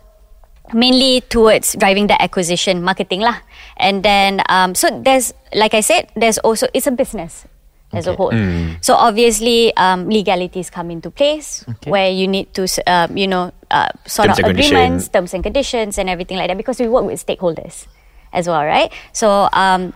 mainly 0.74 1.20
towards 1.28 1.74
driving 1.78 2.06
the 2.06 2.16
acquisition 2.22 2.82
marketing 2.82 3.20
lah 3.20 3.36
and 3.76 4.02
then 4.02 4.42
um, 4.48 4.74
so 4.74 4.88
there's 5.04 5.32
like 5.54 5.74
i 5.74 5.80
said 5.80 6.08
there's 6.16 6.38
also 6.38 6.66
it's 6.74 6.86
a 6.86 6.92
business 6.94 7.46
as 7.92 8.06
a 8.06 8.14
Okay. 8.14 8.16
whole 8.16 8.32
so 8.80 8.94
obviously 8.94 9.74
um, 9.76 10.06
legalities 10.08 10.70
come 10.70 10.90
into 10.90 11.10
place 11.10 11.64
Okay. 11.68 11.90
where 11.90 12.10
you 12.10 12.28
need 12.30 12.46
to 12.54 12.62
s- 12.70 12.78
um, 12.86 13.16
you 13.16 13.26
know 13.26 13.50
uh, 13.70 13.90
sort 14.06 14.28
Terms 14.30 14.38
out 14.38 14.50
agreements 14.50 15.10
condition. 15.10 15.12
terms 15.12 15.30
and 15.34 15.42
conditions 15.42 15.98
and 15.98 16.06
everything 16.08 16.38
like 16.38 16.46
that 16.46 16.56
because 16.56 16.78
we 16.78 16.86
work 16.86 17.02
with 17.04 17.18
stakeholders 17.18 17.86
as 18.32 18.46
well 18.46 18.62
right 18.62 18.92
so 19.12 19.50
um, 19.52 19.90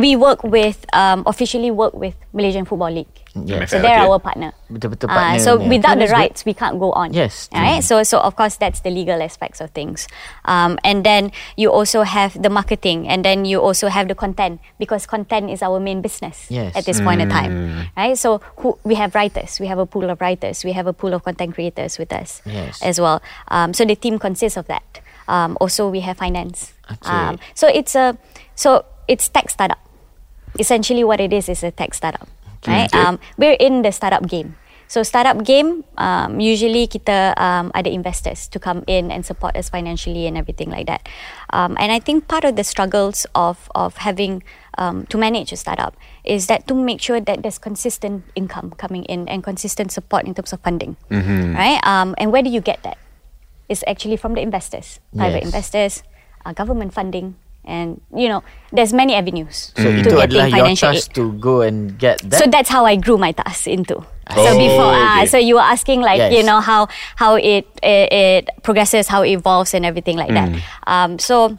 we 0.00 0.16
work 0.16 0.40
with 0.44 0.80
um, 0.96 1.24
officially 1.28 1.70
work 1.70 1.92
with 1.92 2.16
malaysian 2.32 2.64
football 2.64 2.88
league 2.90 3.12
Yeah. 3.44 3.68
so 3.68 3.76
they're 3.84 4.00
our 4.08 4.16
partner 4.16 4.56
Betul-betul 4.72 5.12
Ah, 5.12 5.36
partner 5.36 5.38
so 5.44 5.60
ni. 5.60 5.76
without 5.76 6.00
the 6.00 6.08
that's 6.08 6.12
good. 6.16 6.18
rights 6.24 6.40
we 6.48 6.54
can't 6.56 6.80
go 6.80 6.88
on 6.96 7.12
Yes. 7.12 7.52
right 7.52 7.84
so 7.84 8.00
so 8.02 8.16
of 8.24 8.32
course 8.32 8.56
that's 8.56 8.80
the 8.80 8.88
legal 8.88 9.20
aspects 9.20 9.60
of 9.60 9.70
things 9.76 10.08
um, 10.48 10.80
and 10.82 11.04
then 11.04 11.30
you 11.60 11.68
also 11.68 12.02
have 12.02 12.32
the 12.40 12.48
marketing 12.48 13.04
and 13.04 13.24
then 13.28 13.44
you 13.44 13.60
also 13.60 13.92
have 13.92 14.08
the 14.08 14.14
content 14.16 14.60
because 14.80 15.04
content 15.04 15.50
is 15.52 15.60
our 15.60 15.76
main 15.78 16.00
business 16.00 16.48
Yes. 16.48 16.72
at 16.74 16.88
this 16.88 17.00
point 17.04 17.20
in 17.20 17.28
time 17.28 17.86
right 17.96 18.16
so 18.16 18.40
who, 18.64 18.78
we 18.84 18.96
have 18.96 19.12
writers 19.14 19.60
we 19.60 19.66
have 19.68 19.78
a 19.78 19.86
pool 19.86 20.08
of 20.08 20.20
writers 20.24 20.64
we 20.64 20.72
have 20.72 20.86
a 20.88 20.94
pool 20.96 21.12
of 21.12 21.20
content 21.22 21.52
creators 21.54 21.98
with 22.00 22.12
us 22.12 22.40
Yes. 22.48 22.80
as 22.80 22.96
well 22.98 23.20
um, 23.52 23.74
so 23.76 23.84
the 23.84 23.96
team 23.96 24.18
consists 24.18 24.56
of 24.56 24.66
that 24.72 25.00
um, 25.28 25.58
also 25.60 25.88
we 25.92 26.00
have 26.00 26.16
finance 26.16 26.72
Okay. 26.86 27.10
um, 27.10 27.36
so 27.54 27.66
it's 27.68 27.94
a 27.98 28.16
so 28.54 28.86
it's 29.10 29.28
tech 29.28 29.50
startup 29.50 29.78
essentially 30.58 31.02
what 31.04 31.20
it 31.20 31.32
is 31.32 31.48
is 31.50 31.62
a 31.62 31.70
tech 31.70 31.92
startup 31.92 32.28
right? 32.66 32.90
Okay. 32.92 32.98
um, 32.98 33.18
we're 33.38 33.56
in 33.58 33.82
the 33.82 33.92
startup 33.92 34.26
game. 34.28 34.56
So 34.86 35.02
startup 35.02 35.42
game 35.42 35.82
um, 35.98 36.38
usually 36.38 36.86
kita 36.86 37.34
um, 37.34 37.74
ada 37.74 37.90
investors 37.90 38.46
to 38.54 38.62
come 38.62 38.86
in 38.86 39.10
and 39.10 39.26
support 39.26 39.58
us 39.58 39.66
financially 39.66 40.30
and 40.30 40.38
everything 40.38 40.70
like 40.70 40.86
that. 40.86 41.02
Um, 41.50 41.74
and 41.82 41.90
I 41.90 41.98
think 41.98 42.30
part 42.30 42.46
of 42.46 42.54
the 42.54 42.62
struggles 42.62 43.26
of 43.34 43.66
of 43.74 44.06
having 44.06 44.46
um, 44.78 45.02
to 45.10 45.18
manage 45.18 45.50
a 45.50 45.58
startup 45.58 45.98
is 46.22 46.46
that 46.46 46.70
to 46.70 46.74
make 46.78 47.02
sure 47.02 47.18
that 47.18 47.42
there's 47.42 47.58
consistent 47.58 48.30
income 48.38 48.78
coming 48.78 49.02
in 49.10 49.26
and 49.26 49.42
consistent 49.42 49.90
support 49.90 50.22
in 50.22 50.38
terms 50.38 50.54
of 50.54 50.62
funding. 50.62 50.94
Right? 51.10 51.82
Um, 51.82 52.14
and 52.14 52.30
where 52.30 52.46
do 52.46 52.50
you 52.54 52.62
get 52.62 52.86
that? 52.86 52.94
It's 53.66 53.82
actually 53.90 54.14
from 54.22 54.38
the 54.38 54.42
investors. 54.46 55.02
Private 55.18 55.42
Yes. 55.42 55.50
investors 55.50 55.92
uh, 56.46 56.54
government 56.54 56.94
funding 56.94 57.34
and 57.66 58.00
you 58.14 58.30
know 58.30 58.40
there's 58.72 58.92
many 58.92 59.14
avenues 59.14 59.74
So 59.74 59.84
to 59.84 60.00
itu 60.00 60.14
adalah 60.16 60.46
getting 60.48 60.56
your 60.56 60.64
financial 60.70 60.90
aid. 60.90 61.02
task 61.02 61.12
to 61.14 61.32
go 61.36 61.60
and 61.60 61.98
get 61.98 62.22
that. 62.30 62.38
So 62.38 62.46
that's 62.46 62.70
how 62.70 62.86
I 62.86 62.94
grew 62.96 63.18
my 63.18 63.32
task 63.34 63.66
into. 63.66 64.00
so 64.26 64.42
Oh, 64.42 64.58
before, 64.58 64.90
ah, 64.90 65.22
okay. 65.22 65.26
so 65.26 65.36
you 65.38 65.54
were 65.54 65.66
asking 65.66 66.02
like 66.02 66.18
Yes. 66.18 66.34
you 66.34 66.42
know 66.42 66.58
how 66.58 66.86
how 67.14 67.34
it, 67.38 67.66
it 67.82 68.06
it 68.10 68.42
progresses, 68.62 69.06
how 69.06 69.22
it 69.22 69.30
evolves, 69.34 69.70
and 69.74 69.86
everything 69.86 70.18
like 70.18 70.30
that. 70.34 70.50
Um, 70.86 71.18
so 71.18 71.58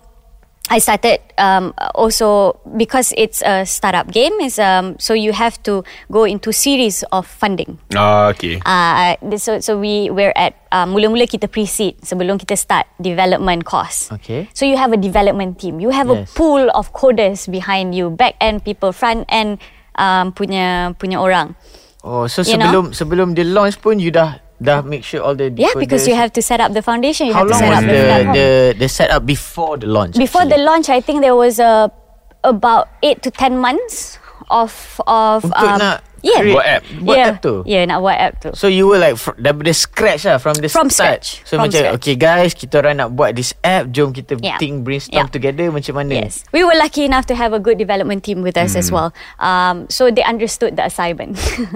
I 0.67 0.79
started 0.79 1.23
um, 1.39 1.71
also 1.95 2.59
because 2.75 3.15
it's 3.15 3.39
a 3.41 3.63
startup 3.63 4.11
game. 4.11 4.35
Is 4.43 4.59
um, 4.59 4.99
so 4.99 5.15
you 5.15 5.31
have 5.31 5.55
to 5.63 5.83
go 6.11 6.27
into 6.27 6.51
series 6.51 7.03
of 7.11 7.23
funding. 7.23 7.79
Ah, 7.95 8.27
okay. 8.35 8.59
Uh, 8.67 9.15
so 9.39 9.59
so 9.63 9.79
we 9.79 10.11
we're 10.11 10.35
at 10.35 10.59
uh, 10.75 10.83
mula-mula 10.83 11.23
kita 11.23 11.47
pre-seed 11.47 11.95
sebelum 12.03 12.35
kita 12.35 12.59
start 12.59 12.83
development 12.99 13.63
cost. 13.63 14.11
Okay. 14.19 14.51
So 14.51 14.67
you 14.67 14.75
have 14.75 14.91
a 14.91 14.99
development 14.99 15.59
team. 15.59 15.79
You 15.79 15.95
have 15.95 16.07
Yes. 16.11 16.27
a 16.27 16.35
pool 16.35 16.67
of 16.75 16.91
coders 16.91 17.47
behind 17.47 17.95
you, 17.95 18.11
back 18.11 18.35
end 18.39 18.63
people, 18.63 18.91
front 18.91 19.23
end 19.31 19.59
um, 19.95 20.31
punya 20.35 20.95
punya 20.99 21.19
orang. 21.19 21.55
Oh, 22.03 22.27
so 22.27 22.43
You 22.43 22.55
sebelum 22.55 22.95
sebelum 22.95 23.27
dia 23.35 23.43
launch 23.43 23.79
pun 23.83 23.99
you 23.99 24.11
dah 24.11 24.39
dah 24.57 24.81
make 24.81 25.03
sure 25.03 25.21
all 25.21 25.35
the 25.35 25.53
Yeah, 25.53 25.73
because 25.77 26.07
you 26.07 26.15
have 26.17 26.33
to 26.33 26.41
set 26.41 26.57
up 26.59 26.73
the 26.73 26.81
foundation. 26.81 27.27
You 27.29 27.33
How 27.37 27.45
have 27.45 27.49
to 27.49 27.53
long 27.53 27.61
set 27.61 27.69
was 27.69 27.77
up 27.77 27.85
the 27.85 27.97
the, 28.01 28.19
the 28.33 28.47
the 28.81 28.89
setup 28.89 29.21
before 29.25 29.77
the 29.77 29.85
launch? 29.85 30.17
Before 30.17 30.45
the 30.45 30.57
actually? 30.57 30.65
launch, 30.65 30.87
I 30.89 30.99
think 30.99 31.21
there 31.21 31.37
was 31.37 31.61
a 31.61 31.93
about 32.41 32.89
eight 33.03 33.21
to 33.21 33.29
ten 33.29 33.57
months 33.61 34.17
of 34.49 34.71
of 35.05 35.43
Untuk 35.43 35.59
um, 35.59 35.77
nak 35.77 35.97
yeah 36.23 36.39
create- 36.39 36.55
Buat 36.55 36.65
app. 36.65 36.83
buat 37.03 37.17
yeah 37.19 37.27
app 37.29 37.37
tu? 37.43 37.53
yeah 37.67 37.83
nak 37.83 37.99
buat 37.99 38.15
app 38.17 38.33
tu. 38.39 38.49
So 38.55 38.65
you 38.65 38.87
were 38.87 38.97
like 38.97 39.19
fr- 39.19 39.35
daripada 39.35 39.75
scratch 39.75 40.23
lah 40.23 40.39
from 40.39 40.55
the 40.57 40.71
From 40.71 40.87
start. 40.87 41.21
scratch. 41.27 41.43
So 41.45 41.59
From 41.59 41.67
macam 41.67 41.81
scratch. 41.83 41.95
okay 41.99 42.15
guys, 42.15 42.55
kita 42.55 42.79
orang 42.79 42.97
nak 42.97 43.09
buat 43.13 43.35
this 43.35 43.51
app, 43.61 43.91
jom 43.91 44.15
kita 44.15 44.39
Yeah. 44.39 44.55
think 44.57 44.87
brainstorm 44.87 45.27
Yeah. 45.27 45.29
together 45.29 45.67
macam 45.69 45.99
mana. 45.99 46.23
Yes, 46.23 46.47
we 46.55 46.63
were 46.63 46.73
lucky 46.79 47.03
enough 47.03 47.27
to 47.27 47.35
have 47.35 47.51
a 47.51 47.59
good 47.59 47.75
development 47.77 48.23
team 48.23 48.39
with 48.41 48.55
us 48.55 48.73
as 48.73 48.87
well. 48.89 49.11
Um, 49.37 49.85
so 49.91 50.07
they 50.09 50.23
understood 50.23 50.79
the 50.79 50.87
assignment, 50.87 51.35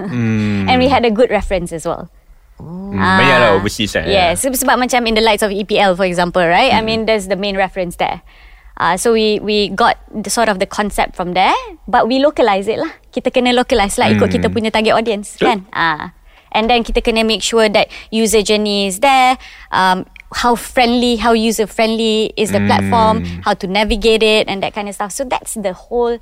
and 0.66 0.76
we 0.80 0.88
had 0.88 1.04
a 1.04 1.12
good 1.12 1.28
reference 1.28 1.70
as 1.70 1.84
well. 1.84 2.08
Hmm, 2.62 3.18
banyak 3.18 3.38
lah 3.42 3.50
overseas 3.58 3.96
kan. 3.96 4.06
Yes, 4.06 4.46
sebab, 4.46 4.54
sebab 4.54 4.76
macam 4.78 5.02
in 5.08 5.18
the 5.18 5.24
lights 5.24 5.42
of 5.42 5.50
EPL 5.50 5.98
for 5.98 6.06
example, 6.06 6.44
right? 6.44 6.70
I 6.70 6.84
mean, 6.84 7.08
there's 7.08 7.26
the 7.26 7.36
main 7.36 7.58
reference 7.58 7.96
there. 7.98 8.22
Uh, 8.76 8.96
so 8.96 9.12
we 9.12 9.38
we 9.40 9.68
got 9.68 10.00
the 10.10 10.30
sort 10.30 10.48
of 10.48 10.58
the 10.58 10.66
concept 10.66 11.14
from 11.14 11.34
there, 11.38 11.54
but 11.86 12.08
we 12.08 12.18
localize 12.18 12.66
it 12.66 12.80
lah. 12.80 12.90
Kita 13.14 13.30
kena 13.30 13.54
localize 13.54 13.94
lah 14.00 14.10
ikut 14.10 14.28
kita 14.32 14.48
punya 14.50 14.74
target 14.74 14.96
audience, 14.96 15.36
Betul. 15.36 15.46
kan? 15.46 15.58
Ah, 15.70 16.16
and 16.50 16.66
then 16.66 16.82
kita 16.82 17.04
kena 17.04 17.22
make 17.22 17.44
sure 17.44 17.68
that 17.68 17.92
user 18.10 18.42
journey 18.42 18.90
is 18.90 18.98
there. 18.98 19.38
Um, 19.70 20.08
how 20.34 20.56
friendly, 20.56 21.20
how 21.20 21.36
user 21.36 21.68
friendly 21.68 22.32
is 22.40 22.50
the 22.50 22.64
platform, 22.64 23.22
how 23.46 23.54
to 23.54 23.68
navigate 23.68 24.24
it, 24.24 24.48
and 24.48 24.64
that 24.64 24.72
kind 24.74 24.88
of 24.88 24.96
stuff. 24.96 25.12
So 25.12 25.24
that's 25.24 25.54
the 25.54 25.76
whole 25.76 26.18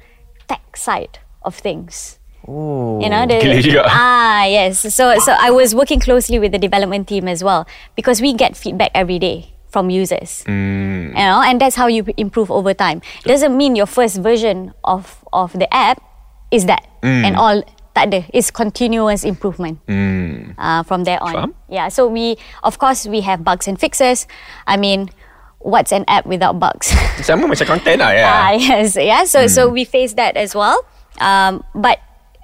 tech 0.50 0.76
side 0.76 1.22
of 1.42 1.56
things. 1.56 2.19
Oh. 2.48 3.00
You 3.00 3.08
know, 3.08 3.26
the, 3.26 3.36
juga. 3.60 3.84
ah 3.90 4.44
yes. 4.48 4.80
So 4.94 5.16
so 5.20 5.32
I 5.36 5.50
was 5.50 5.74
working 5.74 6.00
closely 6.00 6.38
with 6.38 6.52
the 6.52 6.58
development 6.58 7.08
team 7.08 7.28
as 7.28 7.44
well 7.44 7.66
because 7.96 8.20
we 8.20 8.32
get 8.32 8.56
feedback 8.56 8.90
every 8.94 9.18
day 9.18 9.52
from 9.70 9.90
users. 9.90 10.42
Hmm. 10.48 11.12
You 11.14 11.24
know, 11.30 11.44
and 11.44 11.60
that's 11.60 11.76
how 11.76 11.86
you 11.86 12.02
improve 12.16 12.50
over 12.50 12.74
time. 12.74 13.02
Doesn't 13.28 13.54
mean 13.56 13.76
your 13.76 13.86
first 13.86 14.18
version 14.18 14.72
of 14.82 15.20
of 15.32 15.52
the 15.54 15.68
app 15.72 16.00
is 16.50 16.66
that 16.66 16.82
Hmm. 17.04 17.22
and 17.28 17.36
all 17.36 17.62
tak 17.94 18.10
ada. 18.10 18.24
It's 18.34 18.50
continuous 18.50 19.22
improvement 19.22 19.78
Hmm. 19.86 20.56
uh, 20.58 20.82
from 20.82 21.04
there 21.04 21.20
on. 21.22 21.34
Faham. 21.34 21.50
Yeah. 21.70 21.86
So 21.92 22.08
we 22.08 22.40
of 22.66 22.80
course 22.80 23.06
we 23.06 23.20
have 23.22 23.44
bugs 23.44 23.68
and 23.68 23.78
fixes. 23.78 24.26
I 24.66 24.74
mean, 24.80 25.12
what's 25.62 25.92
an 25.92 26.02
app 26.08 26.24
without 26.26 26.58
bugs? 26.58 26.90
Sama 27.22 27.46
macam 27.46 27.78
content 27.78 28.00
lah 28.00 28.10
ya. 28.16 28.26
Ah, 28.26 28.50
yes, 28.56 28.96
yeah. 28.98 29.22
So 29.28 29.46
so 29.46 29.68
we 29.70 29.84
face 29.84 30.16
that 30.16 30.34
as 30.40 30.56
well. 30.56 30.82
Um, 31.20 31.62
but 31.76 32.00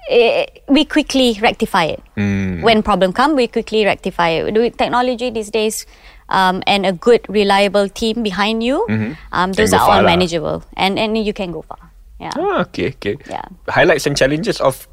eh, 0.09 0.45
we 0.67 0.85
quickly 0.85 1.37
rectify 1.41 1.85
it. 1.95 2.01
Hmm. 2.15 2.61
When 2.61 2.83
problem 2.83 3.13
come, 3.13 3.35
we 3.35 3.47
quickly 3.47 3.85
rectify 3.85 4.29
it. 4.41 4.53
With 4.53 4.77
technology 4.77 5.29
these 5.29 5.51
days, 5.51 5.85
um, 6.29 6.63
and 6.67 6.85
a 6.85 6.93
good, 6.93 7.21
reliable 7.29 7.89
team 7.89 8.23
behind 8.23 8.63
you, 8.63 8.85
um, 9.31 9.53
those 9.53 9.73
are 9.73 9.79
far 9.79 9.99
all 9.99 10.03
lah. 10.03 10.11
manageable, 10.11 10.63
and 10.75 10.99
and 10.99 11.17
you 11.17 11.33
can 11.33 11.51
go 11.51 11.61
far. 11.63 11.91
Yeah. 12.19 12.33
Ah, 12.35 12.65
okay, 12.67 12.95
okay. 12.97 13.15
Yeah. 13.29 13.45
Highlights 13.69 14.07
and 14.07 14.17
challenges 14.17 14.57
of 14.59 14.87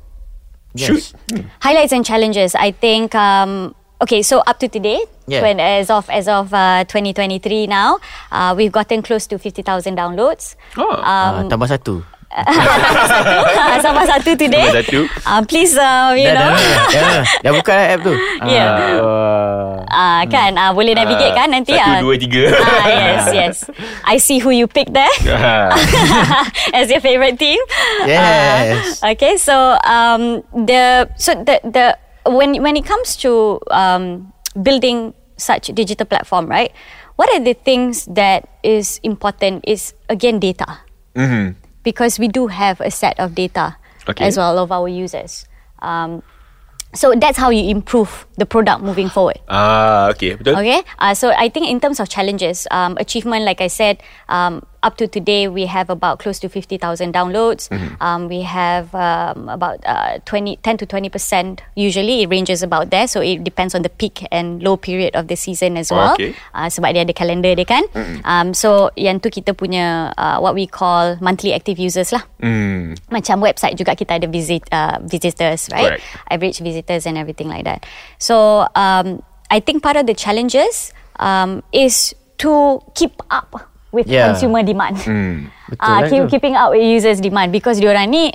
shoot. 0.77 1.15
Yes. 1.33 1.45
Highlights 1.65 1.93
and 1.93 2.05
challenges. 2.05 2.55
I 2.55 2.71
think. 2.71 3.15
Um, 3.15 3.75
okay, 4.05 4.21
so 4.21 4.45
up 4.45 4.61
to 4.61 4.69
today, 4.69 5.01
Yeah. 5.27 5.41
when 5.41 5.57
as 5.57 5.89
of 5.89 6.05
as 6.13 6.29
of 6.29 6.53
uh, 6.53 6.85
2023 6.85 7.67
now, 7.67 7.97
uh, 8.29 8.53
we've 8.53 8.73
gotten 8.73 9.01
close 9.01 9.25
to 9.33 9.39
50,000 9.41 9.97
downloads. 9.97 10.53
Oh. 10.77 11.01
Ah, 11.01 11.41
tambah 11.49 11.65
satu. 11.65 12.05
Sama 13.85 14.03
satu 14.05 14.35
today. 14.35 14.67
Tambah 14.67 14.83
satu. 14.83 15.01
Uh, 15.23 15.41
please, 15.47 15.75
uh, 15.79 16.11
you 16.19 16.27
dah, 16.27 16.35
know. 16.35 16.51
dah, 16.51 16.87
dah, 16.91 17.03
dah, 17.15 17.25
dah 17.47 17.53
buka 17.55 17.73
dah 17.73 17.87
app 17.95 18.01
tu. 18.03 18.15
Yeah. 18.45 18.71
Ah, 18.75 19.71
Ah 19.95 20.23
kan 20.27 20.59
ah 20.59 20.75
boleh 20.75 20.99
navigate 20.99 21.31
kan 21.31 21.47
nanti 21.47 21.79
Satu, 21.79 21.87
ah. 21.87 22.01
dua, 22.03 22.15
tiga. 22.19 22.45
Ah 22.59 22.87
yes 22.91 23.25
yes. 23.39 23.57
I 24.03 24.19
see 24.19 24.43
who 24.43 24.51
you 24.51 24.67
picked 24.67 24.91
there 24.91 25.11
as 26.75 26.91
your 26.91 26.99
favorite 26.99 27.39
team. 27.39 27.61
Yes. 28.03 28.99
Ah, 28.99 29.15
okay, 29.15 29.39
so 29.39 29.79
um 29.87 30.43
the 30.51 31.07
so 31.15 31.39
the 31.39 31.63
the 31.63 31.87
when 32.27 32.59
when 32.59 32.75
it 32.75 32.83
comes 32.83 33.15
to 33.23 33.63
um 33.71 34.35
building 34.59 35.15
such 35.39 35.71
digital 35.71 36.07
platform, 36.07 36.51
right? 36.51 36.75
What 37.15 37.31
are 37.31 37.39
the 37.39 37.55
things 37.55 38.11
that 38.11 38.51
is 38.67 38.99
important 39.07 39.63
is 39.63 39.95
again 40.11 40.43
data 40.43 40.83
Mhm. 41.15 41.55
Because 41.85 42.19
we 42.19 42.27
do 42.27 42.49
have 42.49 42.81
a 42.81 42.91
set 42.91 43.19
of 43.21 43.35
data 43.37 43.77
Okay. 44.09 44.25
as 44.25 44.37
well 44.37 44.59
of 44.59 44.73
our 44.73 44.89
users. 44.89 45.47
Um, 45.81 46.23
so 46.95 47.13
that's 47.17 47.37
how 47.39 47.51
you 47.51 47.69
improve 47.71 48.27
the 48.39 48.47
product 48.47 48.83
moving 48.83 49.09
forward. 49.09 49.39
Ah, 49.49 50.09
okay, 50.15 50.35
betul. 50.37 50.57
Okay, 50.59 50.83
uh, 50.99 51.15
so 51.15 51.31
I 51.35 51.49
think 51.49 51.69
in 51.69 51.81
terms 51.81 51.99
of 51.99 52.09
challenges, 52.09 52.67
um, 52.71 52.97
achievement, 53.01 53.45
like 53.45 53.61
I 53.61 53.67
said, 53.67 53.99
um, 54.29 54.63
up 54.85 55.01
to 55.01 55.09
today 55.09 55.49
we 55.49 55.65
have 55.65 55.89
about 55.89 56.21
close 56.21 56.37
to 56.45 56.53
fifty 56.53 56.77
thousand 56.77 57.17
downloads. 57.17 57.73
Mm-hmm. 57.73 57.97
Um, 58.05 58.29
we 58.29 58.45
have 58.45 58.93
um, 58.93 59.49
about 59.49 59.81
uh, 59.89 60.21
20, 60.29 60.61
10 60.61 60.77
to 60.79 60.87
twenty 60.87 61.09
percent. 61.09 61.65
Usually 61.75 62.23
it 62.23 62.29
ranges 62.29 62.61
about 62.63 62.93
there, 62.93 63.09
so 63.09 63.25
it 63.25 63.43
depends 63.43 63.75
on 63.75 63.81
the 63.81 63.89
peak 63.89 64.29
and 64.29 64.63
low 64.63 64.77
period 64.77 65.17
of 65.17 65.33
the 65.33 65.37
season 65.41 65.81
as 65.81 65.89
well. 65.89 66.13
Okay. 66.13 66.37
Uh, 66.53 66.69
sebab 66.69 66.93
dia 66.93 67.09
ada 67.09 67.17
calendar 67.17 67.57
dia 67.57 67.65
kan. 67.65 67.89
Um, 68.29 68.53
so 68.53 68.93
yang 68.95 69.25
tu 69.25 69.33
kita 69.33 69.57
punya 69.57 70.13
uh, 70.21 70.37
what 70.39 70.53
we 70.53 70.69
call 70.69 71.17
monthly 71.25 71.57
active 71.57 71.81
users 71.81 72.13
lah 72.13 72.21
Hmm. 72.45 72.93
macam 73.09 73.41
website 73.41 73.73
juga 73.81 73.97
kita 73.97 74.21
ada 74.21 74.29
visit 74.29 74.69
uh, 74.69 75.01
visitors 75.01 75.73
right 75.73 75.97
Correct. 75.97 76.05
average 76.29 76.59
visitors 76.61 77.09
and 77.09 77.17
everything 77.17 77.49
like 77.49 77.65
that 77.65 77.89
so 78.21 78.69
um, 78.77 79.25
I 79.49 79.65
think 79.65 79.81
part 79.81 79.97
of 79.97 80.05
the 80.05 80.13
challenges 80.13 80.93
um, 81.17 81.65
is 81.73 82.13
to 82.45 82.85
keep 82.93 83.17
up 83.33 83.73
with 83.95 84.11
Yeah. 84.11 84.35
consumer 84.35 84.61
demand 84.61 84.99
Hmm. 85.01 85.47
Betul 85.71 85.87
uh, 85.87 85.99
lah 86.03 86.09
keep, 86.11 86.23
keeping 86.29 86.55
up 86.59 86.75
with 86.75 86.83
users 86.83 87.23
demand 87.23 87.55
because 87.55 87.79
diorang 87.79 88.11
ni 88.11 88.35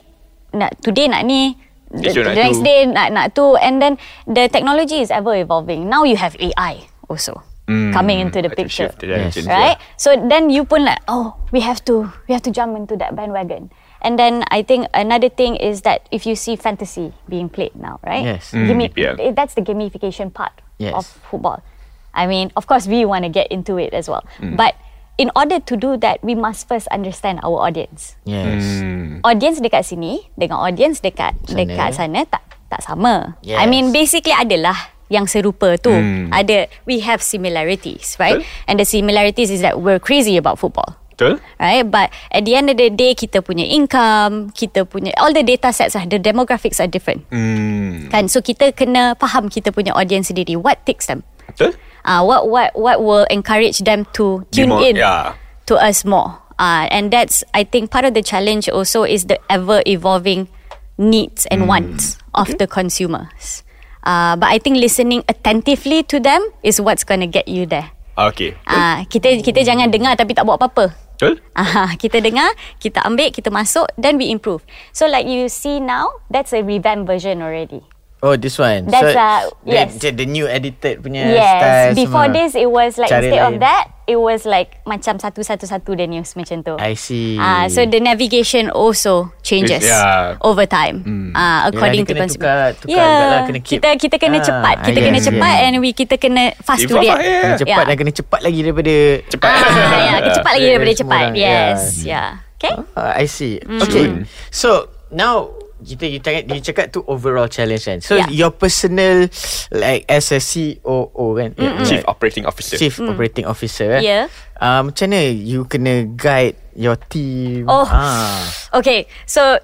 nak 0.56 0.74
today 0.80 1.06
nak 1.06 1.28
ni 1.28 1.60
the, 1.92 2.10
the 2.16 2.34
next 2.34 2.64
tu. 2.64 2.66
day 2.66 2.88
nak 2.88 3.12
nak 3.12 3.26
tu 3.36 3.60
and 3.60 3.78
then 3.78 4.00
the 4.26 4.48
technology 4.48 5.04
is 5.04 5.12
ever 5.12 5.36
evolving 5.36 5.86
now 5.86 6.08
you 6.08 6.16
have 6.16 6.34
AI 6.40 6.88
also 7.06 7.44
Hmm. 7.70 7.94
coming 7.94 8.18
into 8.18 8.42
the 8.42 8.50
picture 8.50 8.90
shift 8.90 8.98
the 9.06 9.14
right? 9.46 9.78
yeah. 9.78 9.94
So 9.94 10.18
then 10.18 10.50
you 10.50 10.66
pun 10.66 10.90
like, 10.90 11.06
oh, 11.06 11.38
we 11.54 11.62
have 11.62 11.86
to 11.86 12.10
we 12.26 12.34
have 12.34 12.42
to 12.42 12.50
jump 12.50 12.74
into 12.74 12.98
that 12.98 13.14
bandwagon. 13.14 13.70
And 14.02 14.18
then 14.18 14.42
I 14.50 14.66
think 14.66 14.90
another 14.90 15.30
thing 15.30 15.54
is 15.54 15.86
that 15.86 16.10
if 16.10 16.26
you 16.26 16.34
see 16.34 16.58
fantasy 16.58 17.14
being 17.30 17.46
played 17.46 17.78
now, 17.78 18.02
right? 18.02 18.26
Yes. 18.26 18.58
Mm, 18.58 18.66
Gami- 18.74 18.90
EPL. 18.90 19.22
eh, 19.22 19.32
that's 19.38 19.54
the 19.54 19.62
gamification 19.62 20.34
part 20.34 20.50
Yes. 20.82 20.98
of 20.98 21.06
football. 21.30 21.62
I 22.10 22.26
mean, 22.26 22.50
of 22.58 22.66
course, 22.66 22.90
we 22.90 23.06
want 23.06 23.22
to 23.22 23.30
get 23.30 23.54
into 23.54 23.78
it 23.78 23.94
as 23.94 24.10
well, 24.10 24.26
Mm. 24.42 24.58
but 24.58 24.74
in 25.20 25.28
order 25.36 25.60
to 25.60 25.76
do 25.76 26.00
that, 26.00 26.24
we 26.24 26.34
must 26.34 26.66
first 26.66 26.88
understand 26.90 27.44
our 27.44 27.60
audience. 27.60 28.16
Yes. 28.24 28.80
Hmm. 28.80 29.20
Audience 29.28 29.60
dekat 29.60 29.84
sini 29.84 30.24
dengan 30.40 30.64
audience 30.64 31.04
dekat 31.04 31.36
Sana. 31.44 31.58
dekat 31.60 31.90
sana 31.92 32.20
tak 32.24 32.44
tak 32.72 32.80
sama. 32.80 33.36
Yes. 33.44 33.60
I 33.60 33.68
mean 33.68 33.92
basically 33.92 34.32
adalah 34.32 34.96
yang 35.12 35.28
serupa 35.28 35.76
tu. 35.76 35.92
Hmm. 35.92 36.32
Ada 36.32 36.72
we 36.88 37.04
have 37.04 37.20
similarities, 37.20 38.16
right? 38.16 38.40
Betul. 38.40 38.66
And 38.72 38.76
the 38.80 38.88
similarities 38.88 39.52
is 39.52 39.60
that 39.60 39.76
we're 39.84 40.00
crazy 40.00 40.40
about 40.40 40.56
football. 40.56 40.96
Betul? 41.20 41.36
Right, 41.60 41.84
but 41.84 42.16
at 42.32 42.48
the 42.48 42.56
end 42.56 42.72
of 42.72 42.80
the 42.80 42.88
day, 42.88 43.12
kita 43.12 43.44
punya 43.44 43.68
income, 43.68 44.56
kita 44.56 44.88
punya 44.88 45.12
all 45.20 45.36
the 45.36 45.44
data 45.44 45.68
sets 45.76 45.92
lah, 45.92 46.08
the 46.08 46.16
demographics 46.16 46.80
are 46.80 46.88
different, 46.88 47.28
Hmm. 47.28 48.08
kan? 48.08 48.32
So 48.32 48.40
kita 48.40 48.72
kena 48.72 49.20
faham 49.20 49.52
kita 49.52 49.76
punya 49.76 49.92
audience 49.92 50.32
sendiri, 50.32 50.56
what 50.56 50.80
takes 50.88 51.12
them, 51.12 51.28
Betul? 51.52 51.76
Uh, 52.06 52.24
what 52.24 52.50
what 52.50 52.76
what 52.76 53.04
will 53.04 53.26
encourage 53.30 53.80
them 53.84 54.06
to 54.14 54.46
tune 54.52 54.70
more- 54.70 54.84
in 54.84 54.96
yeah. 54.96 55.36
to 55.66 55.76
us 55.76 56.06
more. 56.06 56.40
Uh, 56.60 56.92
and 56.92 57.12
that's 57.12 57.44
I 57.56 57.64
think 57.64 57.92
part 57.92 58.04
of 58.04 58.14
the 58.14 58.22
challenge 58.22 58.68
also 58.68 59.04
is 59.08 59.32
the 59.32 59.40
ever 59.48 59.82
evolving 59.88 60.52
needs 61.00 61.48
and 61.48 61.68
wants 61.68 62.20
of 62.36 62.52
the 62.60 62.68
consumers. 62.68 63.64
Uh, 64.04 64.36
but 64.36 64.48
I 64.52 64.60
think 64.60 64.78
listening 64.78 65.24
attentively 65.28 66.04
to 66.12 66.20
them 66.20 66.44
is 66.64 66.80
what's 66.80 67.04
going 67.04 67.20
to 67.20 67.28
get 67.28 67.48
you 67.48 67.66
there. 67.66 67.92
Okay. 68.20 68.60
Ah, 68.68 69.08
kita 69.08 69.40
kita 69.40 69.64
jangan 69.64 69.88
dengar 69.88 70.20
tapi 70.20 70.36
tak 70.36 70.44
buat 70.44 70.60
apa-apa. 70.60 70.92
Betul? 71.16 71.40
Ah, 71.56 71.96
kita 72.00 72.24
dengar, 72.24 72.48
kita 72.80 73.04
ambil, 73.04 73.32
kita 73.32 73.52
masuk, 73.52 73.88
then 74.00 74.16
we 74.16 74.32
improve. 74.32 74.64
So 74.96 75.08
like 75.08 75.28
you 75.28 75.52
see 75.52 75.80
now, 75.84 76.24
that's 76.32 76.56
a 76.56 76.64
revamped 76.64 77.08
version 77.08 77.44
already. 77.44 77.84
Oh, 78.20 78.36
this 78.36 78.60
one. 78.60 78.84
That's, 78.86 79.16
so, 79.16 79.16
uh, 79.16 79.42
the- 79.64 79.72
yes. 79.72 79.96
The, 79.96 80.12
the 80.12 80.28
new 80.28 80.44
edited 80.44 81.00
punya 81.00 81.24
yes. 81.32 81.40
style 81.40 81.92
Before 81.96 82.28
semua. 82.28 82.36
this, 82.36 82.52
it 82.52 82.68
was 82.68 83.00
like 83.00 83.08
Cara 83.08 83.24
instead 83.24 83.40
of 83.40 83.52
lain. 83.56 83.64
that, 83.64 83.84
it 84.06 84.20
was 84.20 84.44
like 84.44 84.84
macam 84.84 85.16
satu-satu-satu 85.16 85.96
the 85.96 86.04
news 86.04 86.36
macam 86.36 86.60
tu. 86.60 86.76
I 86.76 87.00
see. 87.00 87.40
Ah, 87.40 87.72
so 87.72 87.88
the 87.88 88.04
navigation 88.04 88.68
also 88.70 89.32
changes 89.40 89.88
Yeah. 89.88 90.36
over 90.44 90.68
time. 90.68 91.32
Ah, 91.32 91.72
according 91.72 92.04
dia 92.04 92.12
to 92.12 92.12
kena 92.12 92.22
consumer. 92.28 92.44
tukar- 92.44 92.74
tukar 92.76 92.92
yeah. 92.92 93.08
jugalah, 93.08 93.42
kena 93.48 93.60
keep. 93.64 93.80
kita 93.80 93.90
kita 93.96 94.16
kena 94.20 94.38
Ah, 94.38 94.44
cepat, 94.44 94.76
kita 94.84 95.00
yes, 95.00 95.06
kena 95.08 95.16
yes. 95.16 95.28
cepat 95.32 95.56
and 95.64 95.74
we 95.80 95.90
kita 95.96 96.16
kena 96.18 96.44
fast 96.60 96.84
to 96.84 96.96
react. 97.00 97.08
lah, 97.08 97.24
yeah. 97.24 97.40
Kena 97.40 97.56
cepat 97.56 97.72
Yeah. 97.72 97.88
dan 97.88 97.96
kena 97.96 98.12
cepat 98.12 98.40
lagi 98.44 98.60
daripada 98.60 98.96
Cepat. 99.30 99.48
Ah, 99.48 99.64
yeah, 99.64 100.20
cepat 100.36 100.52
lagi 100.52 100.60
Yeah, 100.60 100.72
daripada 100.76 100.94
cepat. 100.98 101.22
Yes, 101.32 101.80
yeah. 102.04 102.04
yeah. 102.04 102.30
Okay. 102.60 102.76
Ah, 102.94 103.16
I 103.16 103.32
see. 103.32 103.64
Okay. 103.64 104.28
So 104.52 104.92
now 105.08 105.56
kita 105.80 106.06
you 106.06 106.20
cakap, 106.20 106.44
you 106.48 106.62
cakap 106.62 106.86
tu 106.92 107.00
overall 107.08 107.48
challenge 107.48 107.88
kan. 107.88 108.00
So 108.04 108.20
Yeah. 108.20 108.28
your 108.30 108.52
personal 108.52 109.28
like 109.72 110.04
as 110.08 110.30
a 110.30 110.40
COO 110.40 111.26
kan. 111.36 111.56
Chief 111.88 112.04
Like, 112.04 112.08
Operating 112.08 112.46
Officer. 112.46 112.76
Chief 112.78 112.94
Operating 113.00 113.46
Officer 113.48 113.98
eh. 113.98 114.02
Yeah. 114.04 114.26
Um, 114.60 114.92
macam 114.92 115.08
mana 115.10 115.32
you 115.32 115.64
kena 115.66 116.04
guide 116.14 116.60
your 116.76 117.00
team? 117.00 117.66
Oh. 117.66 117.88
Ah. 117.88 118.44
Okay, 118.76 119.08
so 119.24 119.56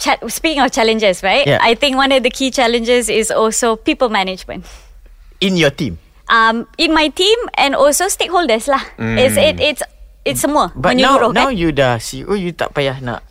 cha- 0.00 0.18
speaking 0.28 0.64
of 0.64 0.72
challenges, 0.72 1.20
right? 1.22 1.44
Yeah. 1.44 1.60
I 1.60 1.76
think 1.76 1.96
one 1.96 2.10
of 2.12 2.24
the 2.24 2.32
key 2.32 2.48
challenges 2.50 3.12
is 3.12 3.28
also 3.28 3.76
people 3.76 4.08
management. 4.08 4.64
In 5.44 5.60
your 5.60 5.70
team. 5.70 6.00
Um, 6.26 6.66
in 6.74 6.90
my 6.90 7.06
team 7.12 7.38
and 7.54 7.76
also 7.78 8.10
stakeholders 8.10 8.66
lah. 8.66 8.82
It's 8.98 9.38
it 9.38 9.62
it's 9.62 9.82
it's 10.26 10.42
semua 10.42 10.74
But 10.74 10.98
now 10.98 11.30
now 11.30 11.52
kan. 11.52 11.54
you 11.54 11.70
dah 11.70 12.02
CEO 12.02 12.34
you 12.34 12.50
tak 12.50 12.74
payah 12.74 12.98
nak 12.98 13.22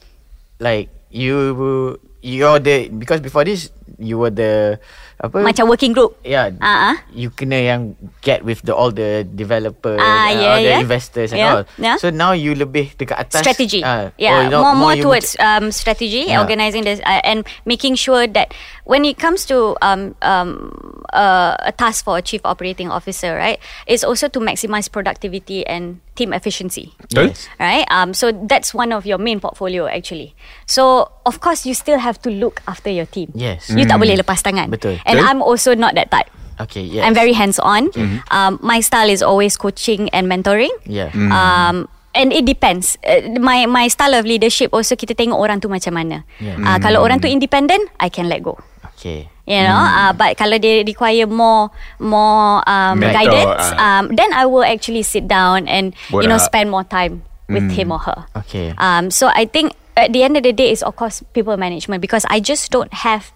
like 0.63 0.87
you 1.09 1.97
you're 2.21 2.59
the 2.59 2.89
because 2.89 3.21
before 3.21 3.45
this 3.45 3.69
you 4.01 4.17
were 4.17 4.33
the 4.33 4.79
apa? 5.15 5.39
Macam 5.39 5.71
working 5.71 5.95
group. 5.95 6.19
Yeah. 6.27 6.51
Ah, 6.59 6.91
ah. 6.91 6.95
You 7.15 7.31
kena 7.31 7.55
yang 7.63 7.81
get 8.19 8.43
with 8.43 8.59
the 8.67 8.75
all 8.75 8.91
the 8.91 9.23
developers, 9.23 10.03
Ah, 10.03 10.27
uh, 10.27 10.29
yeah, 10.35 10.51
all 10.51 10.59
the 10.59 10.73
yeah. 10.75 10.83
investors 10.83 11.31
and 11.31 11.39
all. 11.39 11.63
yeah. 11.79 11.95
So 11.95 12.11
now 12.11 12.35
you 12.35 12.51
lebih 12.51 12.91
dekat 12.99 13.15
atas 13.23 13.39
strategy. 13.39 13.79
ah, 13.79 14.11
yeah, 14.19 14.43
you 14.43 14.51
know, 14.51 14.59
more 14.59 14.75
more 14.75 14.95
you 14.99 15.07
towards 15.07 15.39
um, 15.39 15.71
strategy, 15.71 16.27
Yeah. 16.27 16.43
organizing 16.43 16.83
this, 16.83 16.99
uh, 17.07 17.23
and 17.23 17.47
making 17.63 17.95
sure 17.95 18.27
that 18.27 18.51
when 18.85 19.03
it 19.03 19.17
comes 19.17 19.45
to 19.45 19.75
um, 19.81 20.15
um, 20.21 21.03
uh, 21.11 21.57
a 21.59 21.71
task 21.71 22.05
for 22.05 22.17
a 22.17 22.21
chief 22.21 22.41
operating 22.45 22.89
officer, 22.89 23.35
right, 23.35 23.59
it's 23.85 24.03
also 24.03 24.27
to 24.29 24.39
maximize 24.39 24.89
productivity 24.89 25.65
and 25.67 25.99
team 26.15 26.31
efficiency. 26.31 26.93
Yes. 27.09 27.49
Right, 27.59 27.85
um, 27.91 28.13
so 28.13 28.31
that's 28.31 28.73
one 28.73 28.93
of 28.93 29.05
your 29.05 29.17
main 29.17 29.39
portfolio 29.39 29.87
actually. 29.87 30.33
So 30.65 31.11
of 31.25 31.41
course 31.41 31.65
you 31.65 31.73
still 31.73 31.99
have 31.99 32.21
to 32.21 32.29
look 32.29 32.61
after 32.67 32.89
your 32.89 33.05
team. 33.05 33.31
Yes. 33.35 33.69
you 33.69 33.85
tak 33.85 33.99
boleh 33.99 34.15
lepas 34.15 34.41
tangan. 34.41 34.69
Betul. 34.69 35.01
And 35.05 35.19
Betul. 35.19 35.27
I'm 35.27 35.41
also 35.41 35.75
not 35.75 35.93
that 35.95 36.09
type. 36.09 36.29
Okay, 36.55 36.81
yes. 36.81 37.03
I'm 37.03 37.13
very 37.13 37.33
hands 37.33 37.59
on. 37.59 37.91
Um, 38.31 38.59
my 38.63 38.79
style 38.79 39.09
is 39.11 39.19
always 39.19 39.57
coaching 39.59 40.07
and 40.15 40.31
mentoring. 40.31 40.71
Yeah. 40.87 41.11
Um, 41.11 41.89
and 42.15 42.31
it 42.31 42.47
depends. 42.47 42.95
Uh, 43.03 43.35
my 43.43 43.67
my 43.67 43.91
style 43.91 44.15
of 44.15 44.23
leadership 44.23 44.71
also 44.71 44.95
kita 44.95 45.13
tengok 45.19 45.35
orang 45.35 45.59
tu 45.59 45.67
macam 45.67 45.99
mana. 45.99 46.23
Yeah. 46.39 46.55
Uh, 46.63 46.79
kalau 46.79 47.03
orang 47.03 47.19
tu 47.19 47.27
independent, 47.27 47.83
I 47.99 48.07
can 48.07 48.31
let 48.31 48.39
go. 48.39 48.55
Okay. 48.95 49.29
You 49.45 49.61
know, 49.61 49.77
uh, 49.77 50.09
but 50.09 50.41
kalau 50.41 50.57
they 50.57 50.81
require 50.81 51.29
more 51.29 51.69
more 52.01 52.65
um, 52.65 52.97
guidance, 52.97 53.61
ah. 53.77 54.01
um, 54.01 54.09
then 54.09 54.33
I 54.33 54.49
will 54.49 54.65
actually 54.65 55.05
sit 55.05 55.29
down 55.29 55.69
and 55.69 55.93
you 56.09 56.25
know 56.25 56.41
spend 56.41 56.73
more 56.73 56.81
time 56.81 57.21
with 57.45 57.69
him 57.77 57.93
or 57.93 58.01
her. 58.01 58.25
Okay. 58.41 58.73
Um, 58.81 59.13
so 59.13 59.29
I 59.29 59.45
think 59.45 59.77
at 59.93 60.13
the 60.17 60.25
end 60.25 60.33
of 60.37 60.41
the 60.41 60.49
day 60.49 60.73
is 60.73 60.81
of 60.81 60.97
course 60.97 61.21
people 61.37 61.53
management 61.61 62.01
because 62.01 62.25
I 62.25 62.41
just 62.41 62.73
don't 62.73 62.89
have 63.05 63.29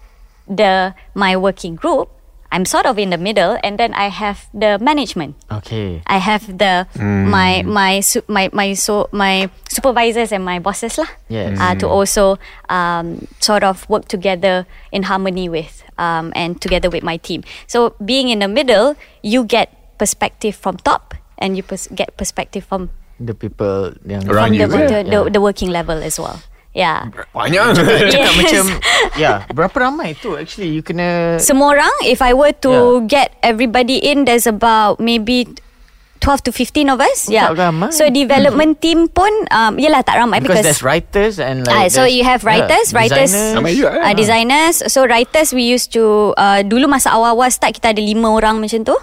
the 0.50 0.98
my 1.14 1.38
working 1.38 1.78
group. 1.78 2.10
I'm 2.50 2.66
sort 2.66 2.86
of 2.86 2.98
in 2.98 3.10
the 3.10 3.18
middle, 3.18 3.58
and 3.62 3.78
then 3.78 3.94
I 3.94 4.10
have 4.10 4.50
the 4.52 4.78
management. 4.82 5.38
Okay. 5.50 6.02
I 6.06 6.18
have 6.18 6.46
the 6.50 6.86
my 6.98 7.62
my 7.62 8.00
su- 8.02 8.26
my 8.26 8.50
my 8.52 8.74
so 8.74 9.06
my 9.14 9.46
supervisors 9.70 10.34
and 10.34 10.42
my 10.44 10.58
bosses 10.58 10.98
lah. 10.98 11.06
Yes. 11.30 11.54
Uh, 11.62 11.74
to 11.78 11.86
also 11.86 12.42
um, 12.66 13.26
sort 13.38 13.62
of 13.62 13.86
work 13.88 14.10
together 14.10 14.66
in 14.90 15.06
harmony 15.06 15.46
with 15.48 15.86
um, 15.94 16.34
and 16.34 16.58
together 16.58 16.90
with 16.90 17.06
my 17.06 17.18
team. 17.22 17.46
So 17.70 17.94
being 18.02 18.28
in 18.34 18.42
the 18.42 18.48
middle, 18.50 18.98
you 19.22 19.46
get 19.46 19.70
perspective 19.98 20.58
from 20.58 20.76
top, 20.82 21.14
and 21.38 21.54
you 21.54 21.62
pers- 21.62 21.88
get 21.94 22.16
perspective 22.18 22.66
from 22.66 22.90
The 23.20 23.36
people 23.36 23.92
yang 24.08 24.24
Around 24.24 24.56
from 24.56 24.56
you, 24.56 24.64
the, 24.64 24.78
yeah. 24.80 24.88
the, 24.88 24.98
the 25.04 25.18
the 25.36 25.40
working 25.44 25.68
level 25.68 26.00
as 26.00 26.16
well. 26.16 26.40
Yeah. 26.70 27.10
Banyak. 27.34 27.74
Cakap 28.14 28.14
Yes. 28.14 28.38
macam 28.38 28.64
Ya 29.18 29.42
Berapa 29.50 29.90
ramai 29.90 30.14
tu 30.14 30.38
Actually 30.38 30.70
you 30.70 30.86
kena 30.86 31.34
Semua 31.42 31.74
orang, 31.74 31.90
if 32.06 32.22
I 32.22 32.30
were 32.30 32.54
to 32.62 33.02
get 33.10 33.34
everybody 33.42 33.98
in, 33.98 34.22
there's 34.22 34.46
about 34.46 35.02
maybe 35.02 35.50
12 36.20 36.46
to 36.46 36.52
15 36.52 36.92
of 36.94 37.00
us. 37.00 37.26
Oh, 37.26 37.32
yeah. 37.32 37.48
tak 37.48 37.56
ramai. 37.58 37.90
So 37.90 38.04
development 38.12 38.78
team 38.78 39.08
pun, 39.08 39.32
um, 39.48 39.80
yelah 39.80 40.04
tak 40.04 40.20
ramai 40.20 40.38
Because, 40.38 40.60
because, 40.60 40.66
there's 40.68 40.84
writers 40.84 41.40
and 41.40 41.64
like 41.64 41.88
so 41.90 42.04
there's- 42.04 42.12
you 42.12 42.22
have 42.28 42.44
writers, 42.44 42.92
yeah, 42.92 42.98
writers, 43.00 43.32
designers. 43.32 43.74
Juga, 43.74 43.90
uh, 44.04 44.12
designers. 44.12 44.74
So 44.92 45.08
writers 45.08 45.48
we 45.56 45.64
used 45.64 45.90
to 45.96 46.36
uh, 46.36 46.60
dulu 46.60 46.86
masa 46.86 47.16
awal-awal 47.16 47.48
start 47.48 47.72
kita 47.72 47.96
ada 47.96 48.02
lima 48.04 48.28
orang 48.30 48.60
macam 48.60 48.84
tu. 48.84 48.94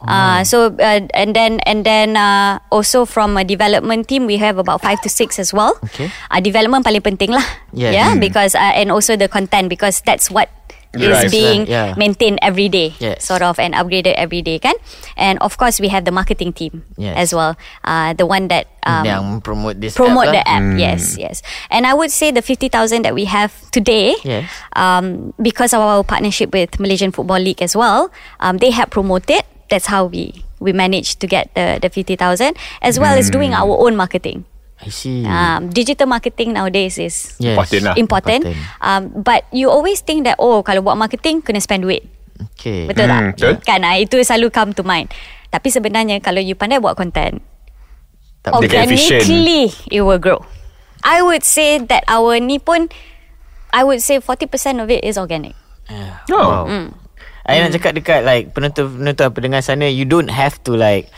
Uh, 0.00 0.40
so 0.44 0.72
uh, 0.80 1.00
and 1.12 1.36
then 1.36 1.60
and 1.68 1.84
then 1.84 2.16
uh, 2.16 2.56
also 2.72 3.04
from 3.04 3.36
a 3.36 3.44
development 3.44 4.08
team 4.08 4.24
we 4.24 4.36
have 4.40 4.56
about 4.56 4.80
five 4.80 5.00
to 5.04 5.08
six 5.12 5.38
as 5.38 5.52
well. 5.52 5.76
Okay. 5.92 6.08
Uh, 6.30 6.40
development 6.40 6.84
paling 6.84 7.04
penting 7.04 7.30
lah. 7.36 7.44
Yes. 7.76 7.92
Yeah, 7.92 8.10
Mm. 8.16 8.20
because 8.24 8.56
uh, 8.56 8.72
and 8.80 8.88
also 8.90 9.14
the 9.14 9.28
content 9.28 9.68
because 9.68 10.00
that's 10.00 10.30
what 10.32 10.48
is 10.90 11.06
Drives, 11.06 11.30
being 11.30 11.70
yeah. 11.70 11.94
maintained 11.94 12.42
every 12.42 12.66
day, 12.66 12.90
Yes. 12.98 13.22
sort 13.22 13.46
of, 13.46 13.62
and 13.62 13.78
upgraded 13.78 14.18
every 14.18 14.42
day, 14.42 14.58
kan? 14.58 14.74
And 15.14 15.38
of 15.38 15.54
course 15.54 15.78
we 15.78 15.86
have 15.86 16.02
the 16.02 16.10
marketing 16.10 16.50
team 16.50 16.82
Yes. 16.98 17.14
as 17.14 17.30
well. 17.30 17.54
Uh, 17.86 18.10
the 18.18 18.26
one 18.26 18.50
that 18.50 18.66
um, 18.82 19.06
Yang 19.06 19.24
promote 19.46 19.78
this 19.78 19.94
promote 19.94 20.34
app 20.34 20.34
the 20.34 20.42
lah. 20.42 20.56
app. 20.58 20.64
Yes, 20.82 21.14
yes. 21.14 21.46
And 21.70 21.86
I 21.86 21.94
would 21.94 22.10
say 22.10 22.34
the 22.34 22.42
50,000 22.42 23.06
that 23.06 23.14
we 23.14 23.30
have 23.30 23.54
today, 23.70 24.18
Yes. 24.26 24.50
um, 24.74 25.30
because 25.38 25.70
of 25.70 25.78
our 25.78 26.02
partnership 26.02 26.50
with 26.50 26.80
Malaysian 26.82 27.14
Football 27.14 27.38
League 27.38 27.62
as 27.62 27.76
well, 27.78 28.10
um, 28.42 28.58
they 28.58 28.74
have 28.74 28.90
promoted. 28.90 29.46
That's 29.70 29.86
how 29.86 30.10
we 30.10 30.42
we 30.58 30.74
managed 30.74 31.22
to 31.22 31.26
get 31.30 31.54
the 31.54 31.78
the 31.78 31.88
50,000 31.88 32.18
as 32.82 32.98
well 32.98 33.14
as 33.14 33.30
doing 33.30 33.54
our 33.54 33.70
own 33.70 33.94
marketing. 33.96 34.44
I 34.80 34.88
see 34.88 35.22
Um, 35.22 35.68
digital 35.68 36.08
marketing 36.08 36.56
nowadays 36.56 36.96
is 36.96 37.36
yes. 37.36 37.52
Important 37.54 37.82
lah. 37.84 37.94
important. 37.96 38.40
Um, 38.80 39.12
but 39.22 39.44
you 39.52 39.68
always 39.68 40.00
think 40.00 40.24
that 40.24 40.40
oh 40.40 40.64
kalau 40.64 40.80
buat 40.80 40.96
marketing 40.96 41.44
kena 41.44 41.60
spend 41.60 41.84
duit. 41.84 42.02
Okay 42.56 42.88
Betul 42.88 43.04
Hmm, 43.06 43.12
tak? 43.12 43.22
betul. 43.36 43.52
Kan 43.62 43.80
ah, 43.84 44.00
itu 44.00 44.16
selalu 44.24 44.48
come 44.48 44.72
to 44.72 44.80
mind. 44.80 45.12
Tapi 45.52 45.68
sebenarnya 45.68 46.24
kalau 46.24 46.40
you 46.40 46.56
pandai 46.56 46.80
buat 46.80 46.96
content, 46.96 47.44
Tak 48.40 48.56
organically 48.56 49.68
it 49.92 50.00
will 50.00 50.16
grow. 50.16 50.40
I 51.04 51.20
would 51.20 51.44
say 51.44 51.76
that 51.76 52.04
our 52.08 52.40
ni 52.40 52.56
pun 52.56 52.88
I 53.70 53.84
would 53.84 54.00
say 54.00 54.16
40% 54.16 54.48
of 54.80 54.88
it 54.88 55.04
is 55.04 55.20
organic. 55.20 55.52
Yeah. 55.92 56.24
Oh. 56.32 56.40
Wow. 56.40 56.62
Mm. 56.72 56.88
I 57.50 57.58
nak 57.66 57.74
cakap 57.74 57.92
dekat 57.98 58.20
like 58.22 58.54
penonton-penonton 58.54 59.34
pendengar 59.34 59.58
sana 59.58 59.90
you 59.90 60.06
don't 60.06 60.30
have 60.30 60.54
to 60.62 60.78
like 60.78 61.10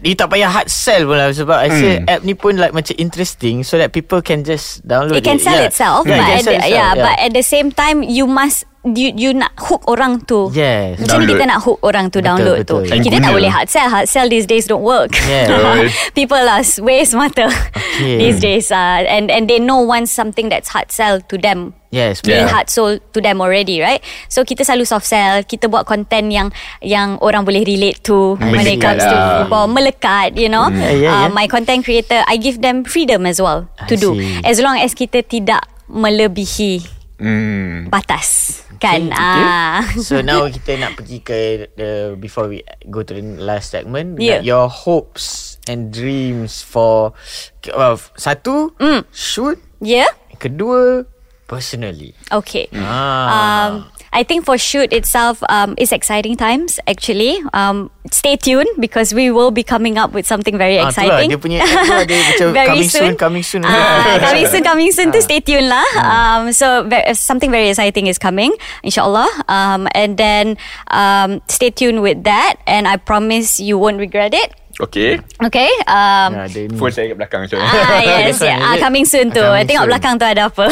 you 0.00 0.14
tak 0.14 0.28
payah 0.28 0.48
hard 0.48 0.66
sell 0.66 1.04
pun 1.04 1.16
lah 1.16 1.30
sebab 1.30 1.56
I 1.56 1.68
say 1.70 1.92
app 2.02 2.22
ni 2.22 2.32
pun 2.32 2.56
like 2.56 2.72
macam 2.72 2.96
interesting 2.96 3.60
so 3.60 3.76
that 3.76 3.90
people 3.90 4.20
can 4.20 4.40
just 4.40 4.80
download 4.82 5.16
It 5.16 5.24
can 5.24 5.36
sell 5.36 5.54
Yeah. 5.54 5.68
itself, 5.68 6.02
Yeah, 6.04 6.14
it 6.14 6.16
but 6.16 6.24
can 6.24 6.32
at 6.32 6.40
sell 6.40 6.52
the, 6.52 6.58
itself, 6.58 6.72
yeah, 6.72 6.90
but 6.96 7.16
at 7.18 7.30
the 7.32 7.44
same 7.44 7.68
time 7.70 8.00
you 8.00 8.24
must 8.24 8.64
you 8.80 9.12
you 9.12 9.36
nak 9.36 9.52
hook 9.60 9.84
orang 9.86 10.24
tu. 10.24 10.48
Yes. 10.50 10.96
Macam 10.96 11.20
Download. 11.20 11.36
kita 11.36 11.44
nak 11.44 11.60
hook 11.60 11.78
orang 11.82 12.08
tu 12.08 12.16
Betul, 12.16 12.28
download 12.32 12.58
betul. 12.64 12.80
tu? 12.80 12.88
And 12.88 13.00
Kita 13.04 13.16
tak 13.20 13.32
boleh 13.36 13.52
hard 13.52 13.68
sell. 13.68 13.88
Hard 13.92 14.08
sell 14.08 14.24
these 14.24 14.48
days 14.48 14.64
don't 14.64 14.80
work. 14.80 15.12
Yeah. 15.20 15.84
People 16.16 16.40
are 16.40 16.64
s- 16.64 16.80
way 16.80 17.04
smarter 17.04 17.52
Okay. 18.00 18.16
these 18.16 18.40
days, 18.40 18.72
uh, 18.72 19.04
and 19.04 19.28
and 19.28 19.44
they 19.44 19.60
know 19.60 19.84
once 19.84 20.08
something 20.08 20.48
that's 20.48 20.72
hard 20.72 20.88
sell 20.88 21.20
to 21.20 21.36
them 21.36 21.76
Yes, 21.90 22.22
being 22.22 22.46
Yeah. 22.46 22.54
hard 22.54 22.70
sold 22.70 23.02
to 23.12 23.18
them 23.18 23.42
already, 23.42 23.82
right? 23.82 23.98
So 24.30 24.46
kita 24.46 24.62
selalu 24.62 24.86
soft 24.86 25.04
sell, 25.04 25.42
kita 25.42 25.66
buat 25.66 25.84
content 25.84 26.30
yang 26.30 26.48
yang 26.80 27.18
orang 27.18 27.42
boleh 27.42 27.60
relate 27.60 28.00
to 28.06 28.38
when 28.38 28.62
it 28.62 28.78
comes 28.78 29.02
to 29.02 29.16
football, 29.50 29.66
melekat, 29.66 30.38
you 30.38 30.46
know. 30.46 30.70
Yeah, 30.70 30.94
yeah, 30.94 31.10
Uh, 31.10 31.26
yeah. 31.26 31.34
my 31.34 31.50
content 31.50 31.82
creator, 31.82 32.22
I 32.24 32.38
give 32.38 32.62
them 32.62 32.86
freedom 32.86 33.26
as 33.26 33.42
well 33.42 33.66
to 33.90 33.94
I 33.94 33.98
do, 33.98 34.14
see. 34.14 34.38
as 34.46 34.62
long 34.62 34.78
as 34.78 34.94
kita 34.94 35.26
tidak 35.26 35.66
melebihi 35.90 36.86
Hmm. 37.20 37.92
batas, 37.92 38.62
kan? 38.80 39.10
Okay, 39.10 39.18
Ah. 39.18 39.84
So 40.00 40.24
now 40.24 40.46
kita 40.56 40.80
nak 40.80 40.96
pergi 40.96 41.20
ke 41.20 41.38
the 41.76 41.90
before 42.16 42.48
we 42.48 42.62
go 42.88 43.04
to 43.04 43.12
the 43.12 43.20
last 43.36 43.74
segment. 43.76 44.16
Yeah. 44.16 44.40
Your 44.40 44.72
hopes 44.72 45.58
and 45.68 45.92
dreams 45.92 46.64
for 46.64 47.12
well, 47.68 48.00
satu 48.16 48.72
Mm. 48.80 49.04
shoot, 49.12 49.60
Yeah. 49.84 50.08
kedua 50.40 51.04
personally. 51.44 52.16
Okay. 52.32 52.72
Ah. 52.72 53.28
Um, 53.68 53.72
I 54.12 54.22
think 54.24 54.44
for 54.44 54.58
shoot 54.58 54.92
itself, 54.92 55.38
um, 55.48 55.74
it's 55.78 55.92
exciting 55.92 56.34
times 56.36 56.78
actually. 56.86 57.38
Um, 57.54 57.90
stay 58.10 58.34
tuned 58.36 58.66
because 58.82 59.14
we 59.14 59.30
will 59.30 59.50
be 59.50 59.62
coming 59.62 59.98
up 59.98 60.10
with 60.12 60.26
something 60.26 60.58
very 60.58 60.78
Ah, 60.82 60.90
exciting. 60.90 61.30
dia 61.30 61.38
punya 61.38 61.62
tu 61.62 62.50
ada 62.50 62.66
coming 62.74 62.90
soon, 62.90 63.14
coming 63.14 63.44
soon. 63.46 63.62
Ah, 63.62 64.18
coming 64.18 64.46
soon, 64.50 64.62
coming 64.66 64.90
soon. 64.90 65.14
Tu 65.14 65.22
Ah. 65.22 65.24
stay 65.24 65.38
tuned 65.38 65.70
lah. 65.70 65.86
Um, 66.02 66.50
so 66.50 66.82
ve- 66.90 67.06
something 67.14 67.54
very 67.54 67.70
exciting 67.70 68.10
is 68.10 68.18
coming, 68.18 68.50
inshallah. 68.82 69.30
Um, 69.46 69.86
and 69.94 70.18
then 70.18 70.58
um, 70.90 71.38
stay 71.46 71.70
tuned 71.70 72.02
with 72.02 72.26
that, 72.26 72.58
and 72.66 72.90
I 72.90 72.98
promise 72.98 73.62
you 73.62 73.78
won't 73.78 74.02
regret 74.02 74.34
it. 74.34 74.50
Okay. 74.80 75.20
Okay. 75.38 75.68
Um, 75.84 76.30
Ya, 76.32 76.44
ni. 76.48 76.72
Phone 76.74 76.88
saya 76.88 77.12
kat 77.12 77.16
belakang 77.16 77.40
macam 77.44 77.58
Ah 77.60 78.00
yes, 78.00 78.40
yeah. 78.40 78.58
Ah, 78.58 78.76
coming 78.78 79.04
soon 79.04 79.28
tu. 79.28 79.38
Coming 79.38 79.68
Tengok 79.68 79.84
soon. 79.84 79.90
belakang 79.92 80.14
tu 80.16 80.24
ada 80.24 80.42
apa. 80.48 80.66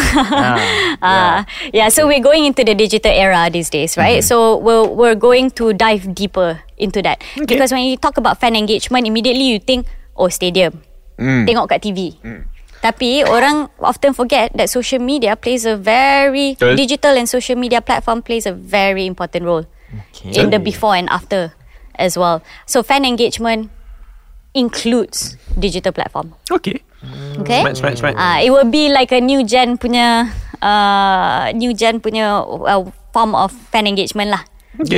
ah, 1.04 1.44
yeah. 1.70 1.88
So 1.88 2.08
we're 2.08 2.24
going 2.24 2.44
into 2.44 2.64
the 2.64 2.72
digital 2.72 3.12
era 3.12 3.48
these 3.48 3.68
days, 3.68 3.96
right? 3.96 4.24
So 4.24 4.56
we're 4.56 4.88
we're 4.88 5.18
going 5.18 5.52
to 5.60 5.72
dive 5.72 6.08
deeper 6.12 6.60
into 6.76 7.02
that 7.02 7.20
because 7.44 7.68
when 7.70 7.84
you 7.84 7.96
talk 7.96 8.16
about 8.16 8.40
fan 8.40 8.56
engagement, 8.56 9.04
immediately 9.04 9.44
you 9.44 9.60
think, 9.60 9.84
oh, 10.16 10.28
stadium, 10.28 10.80
Hmm. 11.18 11.44
tengok 11.44 11.68
kat 11.68 11.82
TV. 11.82 12.16
Tapi 12.78 13.26
orang 13.26 13.66
often 13.82 14.14
forget 14.14 14.54
that 14.54 14.70
social 14.70 15.02
media 15.02 15.34
plays 15.34 15.66
a 15.66 15.74
very 15.74 16.54
Betul. 16.54 16.78
digital 16.78 17.18
and 17.18 17.26
social 17.26 17.58
media 17.58 17.82
platform 17.82 18.22
plays 18.22 18.46
a 18.46 18.54
very 18.54 19.02
important 19.02 19.42
role 19.42 19.66
Okay. 20.14 20.30
in 20.38 20.54
the 20.54 20.62
before 20.62 20.94
and 20.94 21.10
after 21.10 21.50
as 21.98 22.14
well. 22.14 22.38
So 22.70 22.86
fan 22.86 23.02
engagement 23.02 23.74
includes 24.58 25.38
digital 25.58 25.92
platform. 25.94 26.34
Okay. 26.50 26.82
Okay. 27.38 27.62
Smart, 27.62 27.76
smart, 27.78 27.94
smart. 27.98 28.14
Ah, 28.18 28.42
it 28.42 28.50
will 28.50 28.66
be 28.66 28.90
like 28.90 29.14
a 29.14 29.20
new 29.22 29.46
gen 29.46 29.78
punya 29.78 30.26
uh, 30.58 31.54
new 31.54 31.70
gen 31.72 32.02
punya 32.02 32.42
uh, 32.42 32.82
form 33.14 33.38
of 33.38 33.54
fan 33.70 33.86
engagement 33.86 34.34
lah. 34.34 34.42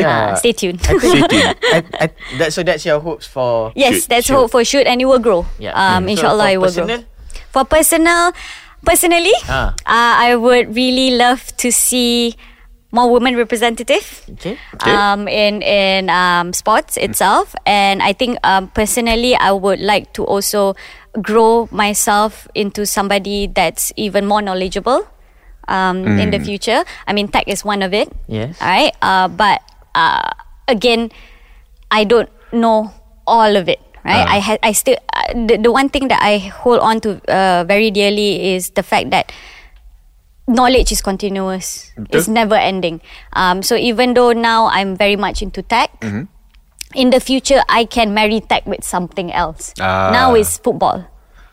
Ah, 0.05 0.37
stay 0.37 0.53
tuned. 0.53 0.77
I 0.85 0.97
think, 0.97 1.01
Stay 1.09 1.25
tuned. 1.29 1.57
I, 1.73 1.79
I, 1.97 2.07
that, 2.37 2.53
so 2.53 2.61
that's 2.61 2.85
your 2.85 3.01
hopes 3.01 3.25
for 3.25 3.73
yes, 3.77 4.05
Shoot, 4.05 4.09
that's 4.13 4.27
shoot. 4.29 4.37
hope 4.37 4.51
for 4.53 4.65
shoot 4.65 4.85
and 4.85 5.01
it 5.01 5.09
will 5.09 5.21
grow. 5.21 5.45
Yeah. 5.61 5.73
Um. 5.73 6.05
So 6.05 6.11
inshallah 6.21 6.49
for 6.49 6.53
it 6.53 6.59
will 6.61 6.69
personal? 6.69 6.99
grow. 7.01 7.09
For 7.53 7.65
personal, 7.65 8.23
personally, 8.85 9.33
Ah. 9.49 9.73
uh, 9.89 10.15
I 10.21 10.37
would 10.37 10.77
really 10.77 11.17
love 11.17 11.49
to 11.65 11.73
see 11.73 12.37
more 12.93 13.11
women 13.11 13.37
representative. 13.37 14.27
Okay. 14.39 14.59
Okay. 14.75 14.91
Um, 14.91 15.29
in 15.29 15.63
in 15.63 16.11
um, 16.11 16.53
sports 16.53 16.97
itself, 16.97 17.55
and 17.67 18.03
I 18.03 18.13
think 18.13 18.39
um, 18.43 18.69
personally, 18.75 19.35
I 19.37 19.53
would 19.53 19.81
like 19.81 20.13
to 20.15 20.25
also 20.25 20.75
grow 21.23 21.69
myself 21.71 22.47
into 22.55 22.87
somebody 22.87 23.47
that's 23.47 23.93
even 23.97 24.27
more 24.27 24.43
knowledgeable 24.43 25.07
um, 25.69 26.07
in 26.19 26.31
the 26.31 26.41
future. 26.41 26.85
I 27.07 27.13
mean, 27.13 27.29
tech 27.29 27.47
is 27.47 27.65
one 27.65 27.83
of 27.83 27.95
it. 27.95 28.11
Yes. 28.27 28.59
All 28.61 28.69
right. 28.69 28.95
Uh, 29.03 29.29
but 29.29 29.63
uh, 29.95 30.31
again, 30.67 31.11
I 31.91 32.05
don't 32.05 32.31
know 32.53 32.91
all 33.27 33.57
of 33.57 33.69
it. 33.69 33.81
Right. 34.05 34.27
I 34.27 34.39
had. 34.41 34.59
I 34.63 34.73
still. 34.73 34.97
Uh, 35.13 35.47
the, 35.47 35.57
the 35.61 35.73
one 35.73 35.89
thing 35.93 36.09
that 36.09 36.23
I 36.23 36.39
hold 36.39 36.81
on 36.81 37.01
to 37.05 37.21
uh, 37.29 37.65
very 37.69 37.91
dearly 37.91 38.57
is 38.57 38.71
the 38.71 38.83
fact 38.83 39.11
that 39.11 39.31
knowledge 40.51 40.91
is 40.91 41.01
continuous. 41.01 41.95
It's 42.11 42.27
never 42.27 42.59
ending. 42.59 43.01
Um, 43.33 43.63
so 43.63 43.79
even 43.79 44.15
though 44.19 44.33
now 44.35 44.67
I'm 44.67 44.97
very 44.99 45.15
much 45.17 45.43
into 45.43 45.63
tech. 45.63 45.95
In 46.91 47.11
the 47.15 47.21
future, 47.23 47.63
I 47.71 47.87
can 47.87 48.13
marry 48.15 48.43
tech 48.43 48.67
with 48.67 48.83
something 48.83 49.31
else. 49.31 49.71
Ah. 49.79 50.11
Now 50.11 50.35
it's 50.35 50.59
football. 50.59 51.07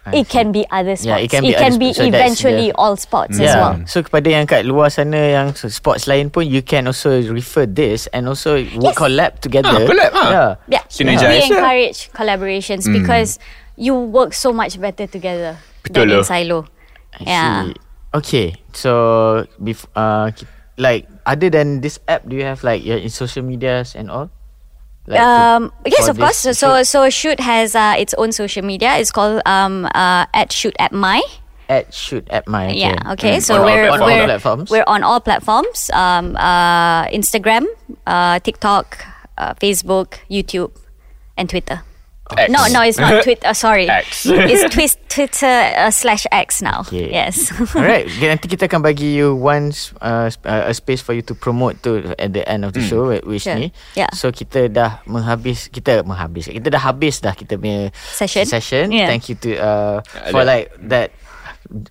it 0.07 0.31
can 0.31 0.55
be 0.55 0.63
other 0.71 0.95
sports. 0.95 1.03
Yeah, 1.03 1.17
it 1.19 1.27
can 1.27 1.43
be 1.43 1.51
other 1.51 1.67
sports. 1.75 1.97
So 1.99 2.07
that's 2.07 2.15
eventually 2.15 2.71
the- 2.71 2.79
all 2.79 2.95
sports 2.95 3.35
as 3.43 3.51
Yeah. 3.51 3.59
well. 3.59 3.75
So 3.91 4.07
kepada 4.07 4.31
yang 4.31 4.47
kat 4.47 4.63
luar 4.63 4.87
sana 4.87 5.19
yang 5.19 5.51
so- 5.51 5.67
sports 5.67 6.07
lain 6.07 6.31
pun 6.31 6.47
you 6.47 6.63
can 6.63 6.87
also 6.87 7.19
refer 7.27 7.67
this 7.67 8.07
and 8.15 8.23
also 8.31 8.55
Yes. 8.55 8.95
collab 8.95 9.43
together. 9.43 9.67
Ah, 9.67 9.83
collab, 9.83 10.11
ah. 10.15 10.31
Yeah. 10.31 10.49
Yeah, 10.79 10.83
Synergize 10.87 11.51
we 11.51 11.51
encourage 11.51 11.99
collaborations 12.15 12.87
because 12.87 13.35
you 13.75 13.99
work 13.99 14.31
so 14.31 14.55
much 14.55 14.79
better 14.79 15.11
together 15.11 15.59
Betul 15.83 16.07
than 16.07 16.15
in 16.15 16.15
loh. 16.15 16.23
silo. 16.23 16.59
I 17.11 17.23
Yeah. 17.27 17.55
see. 17.67 17.75
Okay. 18.17 18.55
So 18.73 19.45
bef- 19.61 19.87
uh, 19.95 20.31
like 20.77 21.07
other 21.25 21.49
than 21.49 21.81
this 21.81 21.99
app, 22.07 22.27
do 22.27 22.35
you 22.35 22.43
have 22.43 22.63
like 22.63 22.83
your 22.85 22.97
in 22.97 23.09
social 23.09 23.43
medias 23.43 23.95
and 23.95 24.09
all? 24.09 24.29
Like 25.07 25.19
to- 25.19 25.25
Um, 25.25 25.61
yes, 25.85 26.07
of 26.07 26.17
course. 26.19 26.37
So, 26.57 26.83
so 26.83 27.09
Shoot 27.09 27.39
has 27.39 27.75
uh, 27.75 27.95
its 27.97 28.13
own 28.15 28.31
social 28.31 28.63
media. 28.63 28.97
It's 28.97 29.11
called 29.11 29.41
um, 29.45 29.85
uh, 29.95 30.25
at 30.33 30.51
Shoot 30.51 30.75
at 30.79 30.91
My. 30.91 31.21
at 31.67 31.91
shoot 31.91 32.23
at 32.31 32.47
my 32.47 32.71
okay. 32.71 32.79
Yeah. 32.79 33.11
Okay. 33.11 33.37
Mm. 33.37 33.43
So 33.43 33.59
On 33.59 33.67
we're 33.67 33.91
all 33.91 33.99
we're 33.99 34.23
platforms. 34.23 34.71
we're 34.71 34.87
on 34.87 35.03
all 35.03 35.19
platforms. 35.19 35.91
Um, 35.91 36.31
uh, 36.39 37.03
Instagram, 37.11 37.67
uh, 38.07 38.39
TikTok, 38.39 39.03
uh, 39.35 39.51
Facebook, 39.59 40.15
YouTube, 40.31 40.71
and 41.35 41.51
Twitter. 41.51 41.83
X. 42.35 42.51
No, 42.51 42.67
no, 42.67 42.81
it's 42.83 42.97
not 42.97 43.21
Twitter. 43.25 43.53
sorry, 43.53 43.87
X. 43.87 44.25
it's 44.29 44.67
twist, 44.73 44.99
Twitter 45.07 45.47
uh, 45.47 45.91
slash 45.91 46.27
X 46.31 46.61
now. 46.61 46.81
Okay. 46.83 47.07
Yes. 47.13 47.53
Alright, 47.75 48.11
okay, 48.11 48.27
nanti 48.27 48.51
kita 48.51 48.67
akan 48.67 48.83
bagi 48.83 49.15
you 49.15 49.31
one 49.31 49.71
uh, 50.03 50.27
uh, 50.43 50.67
a 50.67 50.73
space 50.73 50.99
for 50.99 51.15
you 51.15 51.23
to 51.23 51.31
promote 51.31 51.79
tu 51.79 52.03
at 52.19 52.35
the 52.35 52.43
end 52.43 52.67
of 52.67 52.73
the 52.75 52.83
show 52.83 53.07
which 53.23 53.47
Sure. 53.47 53.55
ni. 53.55 53.71
Yeah. 53.95 54.11
So 54.11 54.33
kita 54.35 54.67
dah 54.67 54.99
menghabis 55.07 55.71
kita 55.71 56.03
menghabis. 56.03 56.51
Kita 56.51 56.67
dah 56.67 56.81
habis 56.81 57.23
dah 57.23 57.31
kita 57.31 57.55
punya 57.55 57.93
Session. 57.95 58.43
Session. 58.43 58.91
Yeah. 58.91 59.07
Thank 59.07 59.29
you 59.31 59.37
to 59.47 59.49
uh, 59.55 59.95
for 60.33 60.43
Ada. 60.43 60.49
like 60.49 60.65
that 60.91 61.15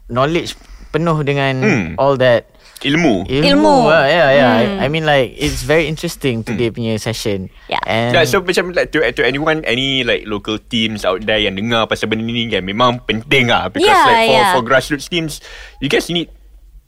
knowledge 0.08 0.56
penuh 0.92 1.20
dengan 1.22 1.54
Hmm. 1.60 1.86
all 2.00 2.16
that 2.16 2.48
Ilmu. 2.84 3.24
ilmu. 3.24 3.46
Ilmu. 3.56 3.76
Ah, 3.88 4.04
yeah, 4.04 4.28
yeah. 4.36 4.52
Hmm. 4.60 4.80
I, 4.80 4.84
I 4.84 4.86
mean 4.92 5.08
like 5.08 5.32
it's 5.32 5.64
very 5.64 5.88
interesting 5.88 6.44
today 6.44 6.68
punya 6.68 7.00
session. 7.00 7.48
Yeah. 7.72 7.80
And 7.88 8.12
Yeah, 8.12 8.28
so 8.28 8.44
macam 8.44 8.76
like 8.76 8.92
to 8.92 9.00
to 9.00 9.22
anyone 9.24 9.64
any 9.64 10.04
like 10.04 10.28
local 10.28 10.60
teams 10.60 11.08
out 11.08 11.24
there 11.24 11.40
yang 11.40 11.56
dengar 11.56 11.88
pasal 11.88 12.12
benda 12.12 12.28
ni 12.28 12.44
kan 12.52 12.60
memang 12.68 13.00
penting 13.08 13.48
ah 13.48 13.72
because 13.72 13.88
Yeah, 13.88 14.04
like 14.04 14.28
for 14.28 14.36
yeah. 14.36 14.52
for 14.52 14.62
grassroots 14.62 15.08
teams 15.08 15.40
you 15.80 15.88
guys 15.88 16.12
need 16.12 16.28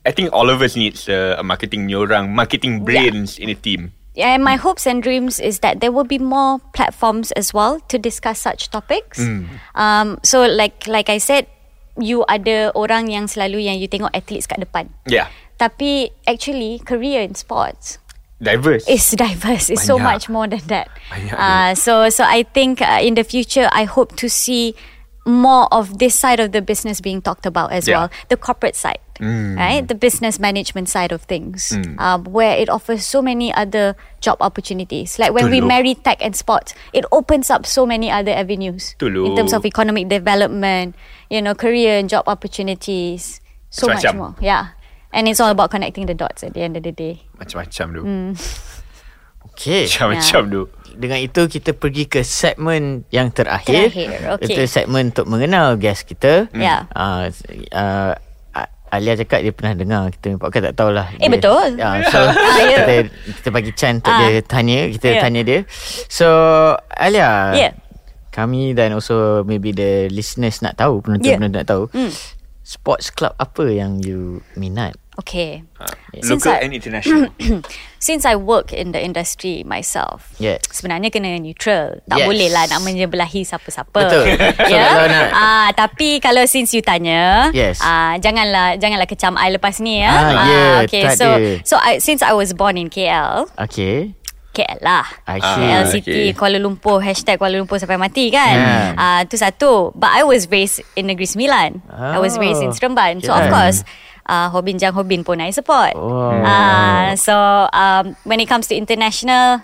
I 0.05 0.12
think 0.12 0.32
all 0.32 0.53
of 0.53 0.61
us 0.61 0.76
needs 0.76 1.09
uh, 1.09 1.41
a 1.41 1.45
marketing 1.45 1.89
ni 1.89 1.97
orang 1.97 2.32
marketing 2.36 2.84
brains 2.84 3.36
in 3.41 3.49
a 3.49 3.57
team. 3.57 3.93
Yeah, 4.18 4.34
and 4.34 4.43
my 4.43 4.57
hopes 4.59 4.82
and 4.82 4.99
dreams 4.99 5.39
is 5.39 5.61
that 5.62 5.78
there 5.78 5.93
will 5.95 6.09
be 6.09 6.18
more 6.18 6.59
platforms 6.74 7.30
as 7.39 7.55
well 7.55 7.78
to 7.86 8.03
discuss 8.03 8.43
such 8.43 8.66
topics. 8.72 9.22
Um, 9.78 10.18
so 10.26 10.43
like 10.43 10.91
like 10.91 11.07
I 11.07 11.22
said, 11.22 11.47
you 11.95 12.26
ada 12.26 12.74
orang 12.74 13.11
yang 13.14 13.30
selalu 13.30 13.68
yang 13.70 13.78
you 13.78 13.86
tengok 13.86 14.11
athletes 14.11 14.51
kat 14.51 14.59
depan. 14.59 14.91
Yeah. 15.07 15.30
Tapi 15.59 16.14
actually 16.26 16.78
career 16.86 17.20
in 17.20 17.34
sports 17.34 17.98
Diverse. 18.38 18.86
It's 18.86 19.11
diverse. 19.18 19.66
It's 19.68 19.82
so 19.82 19.98
much 19.98 20.30
more 20.30 20.46
than 20.46 20.62
that. 20.70 20.86
Banyak 21.11 21.34
Uh, 21.34 21.74
so 21.74 22.06
so 22.06 22.22
I 22.22 22.46
think 22.46 22.78
uh, 22.78 23.02
in 23.02 23.18
the 23.18 23.26
future 23.26 23.66
I 23.74 23.82
hope 23.82 24.14
to 24.22 24.30
see 24.30 24.78
more 25.26 25.66
of 25.74 25.98
this 25.98 26.14
side 26.18 26.40
of 26.40 26.52
the 26.54 26.62
business 26.62 27.02
being 27.02 27.20
talked 27.20 27.44
about 27.44 27.68
as 27.74 27.84
Yeah. 27.90 28.06
well, 28.06 28.09
the 28.32 28.38
corporate 28.40 28.72
side, 28.72 28.96
right, 29.20 29.84
the 29.84 29.92
business 29.98 30.40
management 30.40 30.88
side 30.88 31.12
of 31.12 31.28
things, 31.28 31.68
um, 32.00 32.24
where 32.24 32.56
it 32.56 32.70
offers 32.72 33.04
so 33.04 33.20
many 33.20 33.52
other 33.52 33.92
job 34.24 34.40
opportunities. 34.40 35.18
Like 35.20 35.36
when 35.36 35.52
we 35.52 35.61
marry 35.61 35.92
tech 36.00 36.24
and 36.24 36.32
sports, 36.32 36.72
it 36.96 37.04
opens 37.12 37.50
up 37.52 37.66
so 37.68 37.84
many 37.84 38.09
other 38.09 38.32
avenues 38.32 38.96
Betul 38.96 39.26
in 39.28 39.36
terms 39.36 39.52
of 39.52 39.66
economic 39.68 40.09
development, 40.09 40.96
you 41.28 41.42
know, 41.44 41.52
career 41.52 42.00
and 42.00 42.09
job 42.09 42.24
opportunities, 42.24 43.44
so 43.68 43.84
much 43.92 44.09
more. 44.16 44.32
Yeah. 44.40 44.78
And 45.09 45.24
it's 45.24 45.40
all 45.40 45.48
about 45.48 45.72
connecting 45.72 46.04
the 46.04 46.12
dots 46.12 46.44
at 46.44 46.52
the 46.52 46.61
end 46.61 46.76
of 46.76 46.84
the 46.84 46.92
day. 46.92 47.24
Macam-macam 47.40 47.86
tu. 47.96 48.02
Hmm. 48.04 48.30
okay. 49.52 49.86
Macam-macam 49.88 50.42
tu. 50.46 50.62
Dengan 50.98 51.18
itu 51.22 51.40
kita 51.46 51.72
pergi 51.72 52.04
ke 52.04 52.20
segmen 52.26 53.06
yang 53.09 53.30
terakhir. 53.30 53.88
Terakhir, 53.88 54.36
okey. 54.36 54.52
Itu 54.52 54.61
segmen 54.66 55.14
untuk 55.14 55.30
mengenal 55.30 55.78
guest 55.78 56.04
kita. 56.04 56.50
Ya. 56.52 56.90
Uh, 56.92 57.30
uh, 57.72 58.12
Alia 58.88 59.20
cakap 59.20 59.44
dia 59.44 59.52
pernah 59.52 59.76
dengar 59.76 60.09
kita 60.09 60.32
punya 60.32 60.40
podcast 60.40 60.64
tak 60.72 60.76
tahulah. 60.80 61.06
Eh, 61.20 61.28
dia, 61.28 61.32
betul. 61.36 61.76
Uh, 61.76 62.00
so 62.09 62.18
Ah, 62.24 62.56
ya. 62.64 62.76
kita 62.80 62.94
kita 63.36 63.48
bagi 63.52 63.72
chance 63.76 64.00
untuk 64.00 64.16
Ah. 64.16 64.20
dia 64.24 64.40
tanya, 64.40 64.78
kita 64.88 65.06
Ya. 65.12 65.20
tanya 65.20 65.40
dia. 65.44 65.61
So 66.09 66.28
Alia. 66.88 67.52
Ya. 67.52 67.70
Kami 68.32 68.72
dan 68.72 68.96
also 68.96 69.44
maybe 69.44 69.76
the 69.76 70.09
listeners 70.09 70.64
nak 70.64 70.80
tahu, 70.80 71.04
penonton 71.04 71.28
Ya. 71.28 71.36
penonton 71.36 71.61
nak 71.61 71.68
tahu. 71.68 71.84
Hmm. 71.92 72.09
Sports 72.68 73.08
club 73.08 73.32
apa 73.40 73.64
yang 73.64 74.04
you 74.04 74.44
minat? 74.52 74.92
Okay. 75.18 75.64
Since 76.22 76.44
Local 76.46 76.52
I- 76.54 76.62
and 76.62 76.72
international. 76.76 77.32
Since 77.98 78.22
I 78.22 78.38
work 78.38 78.70
in 78.70 78.94
the 78.94 79.02
industry 79.02 79.66
myself, 79.66 80.30
Yes. 80.38 80.62
sebenarnya 80.70 81.10
kena 81.10 81.34
neutral. 81.34 81.98
Tak 82.06 82.22
Yes. 82.22 82.26
boleh 82.28 82.48
lah 82.48 82.64
nak 82.68 82.86
menyebelahi 82.86 83.42
siapa-siapa. 83.42 83.90
Betul. 83.98 84.30
So, 84.38 84.70
ya. 84.70 84.84
kalau 84.94 85.06
nak- 85.10 85.32
Ah, 85.32 85.68
tapi 85.74 86.22
kalau 86.22 86.46
since 86.46 86.70
you 86.70 86.78
tanya, 86.78 87.50
Yes. 87.50 87.82
ah, 87.82 88.14
janganlah 88.14 88.78
janganlah 88.78 89.10
kecam 89.10 89.34
I 89.34 89.50
lepas 89.50 89.82
ni 89.82 89.98
ya. 89.98 90.12
Ah, 90.12 90.30
ya, 90.46 90.62
okay. 90.86 91.08
tak 91.08 91.16
So 91.16 91.26
ada. 91.26 91.50
so 91.64 91.74
I, 91.74 91.98
since 91.98 92.22
I 92.22 92.30
was 92.30 92.54
born 92.54 92.76
in 92.76 92.86
KL, 92.86 93.50
Okay. 93.58 94.14
KL 94.59 94.82
lah. 94.82 95.06
I 95.24 95.38
Ah, 95.38 95.54
see. 95.54 95.62
KL 95.62 95.82
okay. 96.02 96.26
Kuala 96.34 96.59
Lumpur 96.59 96.98
Hashtag 96.98 97.38
Kuala 97.38 97.54
Lumpur 97.54 97.78
sampai 97.78 97.94
mati 97.94 98.28
kan 98.28 98.50
Yeah. 98.50 98.98
Ah, 98.98 99.20
Tu 99.22 99.38
satu 99.38 99.94
But 99.94 100.11
I 100.11 100.26
was 100.26 100.50
raised 100.50 100.82
In 100.92 101.06
Negeri 101.06 101.24
Sembilan 101.24 101.78
I 101.88 102.18
was 102.18 102.34
raised 102.34 102.59
in 102.59 102.70
Oh, 102.70 102.74
Seremban 102.74 103.22
So 103.22 103.30
of 103.30 103.46
yeah. 103.46 103.54
course 103.54 103.86
uh, 104.26 104.50
Hobin 104.50 104.76
Jang 104.76 104.92
Hobin 104.92 105.22
pun 105.22 105.38
I 105.38 105.54
support 105.54 105.94
Oh. 105.94 106.34
Ah, 106.42 107.14
So 107.14 107.32
um, 107.70 108.18
When 108.26 108.42
it 108.42 108.50
comes 108.50 108.66
to 108.68 108.74
international 108.74 109.62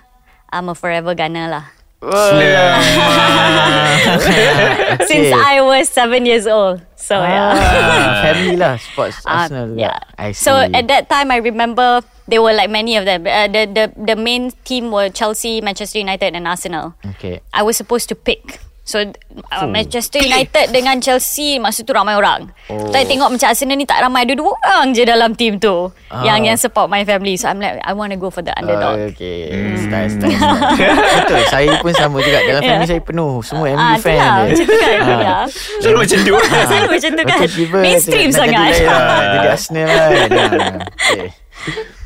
I'm 0.49 0.70
a 0.70 0.74
forever 0.78 1.18
gunner 1.18 1.51
lah 1.51 1.64
Since 5.09 5.32
I 5.32 5.61
was 5.62 5.88
seven 5.88 6.26
years 6.26 6.46
old 6.46 6.82
So 6.96 7.20
yeah 7.20 7.52
Ah, 7.52 8.20
family 8.24 8.57
lah 8.57 8.80
sports 8.80 9.20
Ah, 9.28 9.44
Arsenal 9.44 9.76
juga. 9.76 9.92
yeah. 9.92 10.32
So 10.32 10.57
at 10.57 10.88
that 10.88 11.12
time, 11.12 11.28
I 11.28 11.36
remember 11.36 12.00
there 12.24 12.40
were 12.40 12.57
like 12.57 12.72
many 12.72 12.96
of 12.96 13.05
them. 13.05 13.28
Uh, 13.28 13.44
the 13.44 13.68
the 13.68 13.84
the 13.92 14.16
main 14.16 14.57
team 14.64 14.88
were 14.88 15.12
Chelsea, 15.12 15.61
Manchester 15.61 16.00
United, 16.00 16.32
and 16.32 16.48
Arsenal. 16.48 16.96
Okay. 17.16 17.44
I 17.52 17.61
was 17.61 17.76
supposed 17.76 18.09
to 18.09 18.16
pick. 18.16 18.64
So 18.85 19.01
uh, 19.01 19.64
Manchester 19.64 20.20
United 20.20 20.68
dengan 20.68 21.01
Chelsea 21.01 21.57
masa 21.57 21.80
tu 21.80 21.91
ramai 21.91 22.14
orang. 22.14 22.53
Oh. 22.68 22.93
Saya 22.93 23.03
tengok 23.03 23.32
macam 23.32 23.49
Arsenal 23.49 23.74
ni 23.74 23.82
tak 23.82 23.97
ramai 23.99 24.22
ada 24.22 24.37
dua 24.37 24.53
orang 24.53 24.93
je 24.93 25.03
dalam 25.03 25.32
team 25.32 25.57
tu 25.57 25.89
Ah. 26.07 26.20
yang 26.22 26.45
yang 26.45 26.55
support 26.55 26.87
my 26.87 27.01
family. 27.03 27.35
So 27.35 27.49
I'm 27.49 27.59
like 27.59 27.80
I 27.80 27.91
want 27.91 28.12
to 28.12 28.20
go 28.20 28.28
for 28.28 28.39
the 28.39 28.53
underdog. 28.53 29.11
okay. 29.11 29.49
Style, 29.74 30.12
style, 30.12 30.37
style. 30.37 30.76
Betul. 31.18 31.41
Saya 31.49 31.70
pun 31.80 31.91
sama 31.91 32.20
juga. 32.20 32.39
Dalam 32.41 32.61
family 32.61 32.76
Yeah. 32.76 32.91
saya 32.91 33.01
penuh. 33.01 33.41
Semua 33.41 33.66
MU 33.68 33.80
Ah, 33.80 33.97
fan 33.97 34.14
je. 34.14 34.28
macam 34.53 34.66
tu 34.68 34.76
kan. 34.76 34.99
Ah. 35.01 35.18
Ya. 35.18 35.39
Selalu 35.80 35.97
macam 35.99 36.18
tu. 36.20 36.35
Selalu 36.68 36.89
macam 36.93 37.11
tu 37.11 37.24
kan. 37.24 37.41
Mainstream 37.80 38.28
sangat. 38.30 38.68
Jadi, 38.70 38.85
lah. 38.85 39.49
Arsenal 39.55 39.87
lah. 39.89 40.05
Ah, 40.05 40.76
okay. 41.09 41.28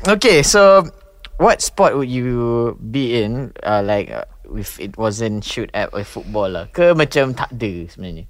okay, 0.07 0.37
so 0.41 0.87
what 1.37 1.59
sport 1.59 1.93
would 1.93 2.07
you 2.07 2.29
be 2.79 3.19
in? 3.19 3.51
Uh, 3.59 3.83
like 3.83 4.07
uh, 4.09 4.23
if 4.55 4.79
it 4.79 4.97
wasn't 4.97 5.43
shoot 5.43 5.69
at 5.73 5.89
a 5.93 6.03
football 6.03 6.49
lah. 6.49 6.65
Ke 6.71 6.95
macam 6.97 7.33
tak 7.35 7.51
ada 7.53 7.85
sebenarnya? 7.91 8.25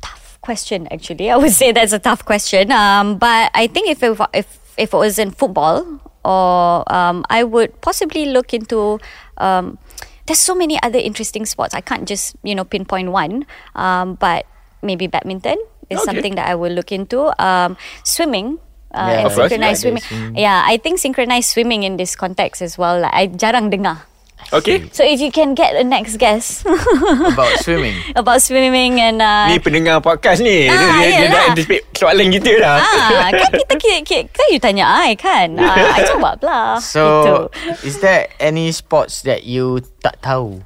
Tough 0.00 0.38
question 0.40 0.86
actually. 0.90 1.30
I 1.34 1.36
would 1.36 1.52
say 1.52 1.72
that's 1.72 1.92
a 1.92 1.98
tough 2.02 2.24
question. 2.24 2.70
Um, 2.72 3.18
but 3.18 3.50
I 3.54 3.66
think 3.66 3.88
if 3.88 4.02
it, 4.02 4.12
if 4.34 4.48
if 4.76 4.92
it 4.92 4.96
was 4.96 5.18
in 5.18 5.30
football, 5.30 5.84
or 6.24 6.84
um, 6.92 7.24
I 7.30 7.44
would 7.44 7.80
possibly 7.80 8.26
look 8.26 8.52
into. 8.54 8.98
Um, 9.38 9.78
there's 10.26 10.42
so 10.42 10.58
many 10.58 10.74
other 10.82 10.98
interesting 10.98 11.46
sports. 11.46 11.70
I 11.74 11.80
can't 11.80 12.02
just 12.08 12.34
you 12.42 12.54
know 12.54 12.64
pinpoint 12.64 13.12
one. 13.14 13.46
Um, 13.78 14.14
but 14.18 14.46
maybe 14.82 15.06
badminton 15.06 15.54
is 15.88 16.02
Okay. 16.02 16.04
something 16.04 16.34
that 16.34 16.50
I 16.50 16.54
will 16.58 16.72
look 16.74 16.90
into. 16.90 17.30
Um, 17.38 17.76
swimming. 18.02 18.58
Uh, 18.96 19.04
Yeah, 19.06 19.12
and 19.12 19.24
course. 19.28 19.36
synchronized 19.36 19.80
swimming. 19.84 20.02
swimming. 20.02 20.34
Yeah, 20.34 20.64
I 20.64 20.80
think 20.80 20.96
synchronized 20.96 21.52
swimming 21.52 21.84
in 21.84 22.00
this 22.00 22.16
context 22.16 22.64
as 22.64 22.74
well. 22.74 22.96
Like, 22.96 23.12
I 23.12 23.28
jarang 23.28 23.68
dengar. 23.68 24.08
Okay. 24.46 24.86
So 24.94 25.02
if 25.02 25.18
you 25.18 25.34
can 25.34 25.58
get 25.58 25.74
the 25.74 25.82
next 25.82 26.22
guest 26.22 26.62
About 27.34 27.58
swimming. 27.60 27.98
about 28.14 28.38
swimming 28.38 28.94
and 28.96 29.18
uh, 29.18 29.50
Ni 29.50 29.58
pendengar 29.58 29.98
podcast 29.98 30.38
ni. 30.38 30.70
Ah, 30.70 30.76
dia, 30.76 30.86
dia, 30.86 30.94
dia 31.02 31.10
yelah. 31.18 31.30
dah 31.34 31.42
anticipate 31.50 31.82
soalan 31.90 32.30
kita 32.30 32.50
dah. 32.62 32.78
ah, 32.78 33.28
kan 33.34 33.50
kita, 33.50 33.74
kita, 33.74 33.96
kita 34.06 34.30
kan 34.30 34.46
you 34.54 34.60
tanya 34.62 34.86
I 34.86 35.18
kan. 35.18 35.58
Ah, 35.58 35.98
I 35.98 36.06
jawab 36.14 36.38
lah. 36.46 36.78
So, 36.78 37.02
Itu. 37.02 37.34
is 37.82 37.98
there 37.98 38.30
any 38.38 38.70
sports 38.70 39.26
that 39.26 39.42
you 39.42 39.82
tak 39.98 40.22
tahu 40.22 40.62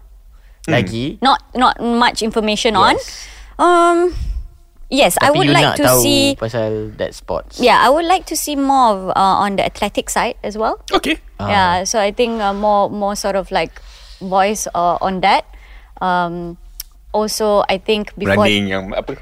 lagi? 0.68 1.16
Not 1.24 1.41
not 1.57 1.81
much 1.81 2.20
information 2.20 2.76
on. 2.76 3.01
Yes. 3.01 3.24
Um, 3.57 4.12
yes, 4.91 5.16
I 5.22 5.30
Tapi 5.30 5.38
would 5.38 5.47
you 5.49 5.55
like 5.55 5.64
nak 5.64 5.76
to 5.78 5.84
tahu 5.86 6.03
see. 6.03 6.22
pasal 6.36 6.93
that 6.99 7.14
sports. 7.14 7.57
Yeah, 7.59 7.78
I 7.78 7.88
would 7.88 8.05
like 8.05 8.26
to 8.28 8.36
see 8.36 8.55
more 8.55 8.93
of, 8.93 9.01
uh, 9.14 9.36
on 9.41 9.57
the 9.57 9.64
athletic 9.64 10.11
side 10.11 10.36
as 10.43 10.59
well. 10.59 10.82
Okay. 10.93 11.22
Ah. 11.38 11.49
Yeah, 11.49 11.70
so 11.86 11.97
I 11.97 12.11
think 12.12 12.43
uh, 12.43 12.53
more 12.53 12.91
more 12.91 13.14
sort 13.14 13.34
of 13.34 13.49
like 13.51 13.78
voice 14.18 14.68
uh, 14.74 14.99
on 15.01 15.22
that. 15.22 15.47
Um, 15.99 16.59
also, 17.12 17.64
I 17.68 17.78
think 17.78 18.12
before. 18.18 18.45
Running 18.45 18.68
yang 18.68 18.93
apa? 18.93 19.16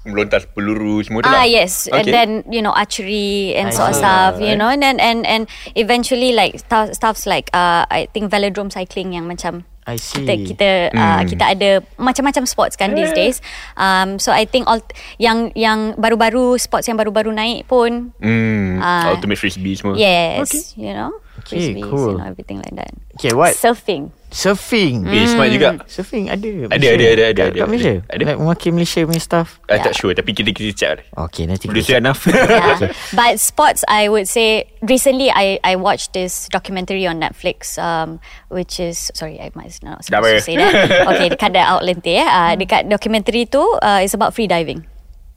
Melontar 0.00 0.48
peluru 0.56 1.04
semua 1.04 1.20
tu 1.20 1.28
Ah 1.28 1.44
lah. 1.44 1.44
yes, 1.44 1.84
and 1.92 2.08
Okay. 2.08 2.12
then 2.12 2.28
you 2.48 2.64
know 2.64 2.72
archery 2.72 3.52
and 3.52 3.68
I 3.68 3.76
sort 3.76 3.92
of 3.92 3.96
see. 3.96 4.00
stuff, 4.00 4.32
you 4.40 4.56
Alright. 4.56 4.56
know, 4.56 4.72
and 4.72 4.80
then 4.80 4.96
and 4.96 5.28
and 5.28 5.44
eventually 5.76 6.32
like 6.32 6.56
stuff 6.56 6.96
stuffs 6.96 7.28
like 7.28 7.52
uh 7.52 7.84
I 7.84 8.08
think 8.08 8.32
velodrome 8.32 8.72
cycling 8.72 9.12
yang 9.12 9.28
macam 9.28 9.68
I 9.90 9.98
see. 9.98 10.22
kita 10.22 10.32
kita 10.46 10.68
uh, 10.92 11.22
kita 11.26 11.44
ada 11.50 11.70
macam-macam 11.96 12.46
sports 12.46 12.74
kan 12.74 12.94
these 12.94 13.10
days. 13.12 13.42
Um, 13.74 14.16
so 14.16 14.30
I 14.30 14.44
think 14.44 14.66
all 14.66 14.78
yang 15.18 15.50
yang 15.52 15.96
baru-baru 15.96 16.54
sports 16.56 16.86
yang 16.86 16.94
baru-baru 16.94 17.30
naik 17.30 17.66
pun 17.66 18.14
Hmm, 18.16 18.78
Ah. 18.78 19.10
ultimate 19.10 19.36
frisbee 19.36 19.74
semua. 19.74 19.98
yes, 19.98 20.46
Okay. 20.46 20.62
you 20.78 20.92
know, 20.92 21.10
Okay, 21.42 21.74
frisbees, 21.74 21.84
cool. 21.84 22.14
you 22.14 22.18
know 22.18 22.28
everything 22.28 22.58
like 22.58 22.76
that. 22.76 22.94
Okay, 23.18 23.34
what? 23.34 23.52
Surfing. 23.52 24.14
Surfing. 24.30 25.04
Eh, 25.10 25.26
smart 25.26 25.50
juga. 25.50 25.68
Surfing 25.90 26.30
ada. 26.30 26.50
Ada, 26.70 26.70
Malaysia. 26.70 26.90
ada, 26.94 27.04
ada, 27.04 27.10
ada, 27.10 27.24
Kat, 27.34 27.46
ada, 27.50 27.58
kat 27.58 27.68
Malaysia. 27.68 27.94
ada. 28.06 28.22
Like 28.22 28.38
mewakili 28.38 28.72
Malaysia 28.72 29.00
punya 29.02 29.22
stuff. 29.22 29.48
I 29.66 29.82
tak 29.82 29.94
sure 29.98 30.14
tapi 30.14 30.30
kita 30.32 30.54
kita 30.54 30.70
check. 30.72 30.96
Okay, 31.14 31.50
nanti 31.50 31.66
Producer 31.66 31.98
enough. 31.98 32.22
yeah. 32.30 32.94
But 33.18 33.42
sports, 33.42 33.82
I 33.90 34.06
would 34.06 34.30
say 34.30 34.70
recently 34.86 35.34
I, 35.34 35.58
I 35.66 35.74
watched 35.74 36.14
this 36.14 36.46
documentary 36.48 37.06
on 37.10 37.18
Netflix, 37.18 37.74
um, 37.76 38.22
which 38.48 38.78
is 38.78 39.10
sorry, 39.18 39.42
I 39.42 39.50
might 39.58 39.74
not 39.82 40.06
supposed 40.06 40.46
to 40.46 40.46
say 40.46 40.56
that. 40.56 40.74
okay, 41.10 41.28
dekat 41.28 41.52
the 41.58 41.62
outlet 41.62 41.98
eh. 42.06 42.22
Uh, 42.22 42.54
dekat 42.54 42.86
documentary 42.86 43.50
tu 43.50 43.62
uh, 43.82 44.00
is 44.00 44.14
about 44.14 44.32
free 44.32 44.46
diving. 44.46 44.86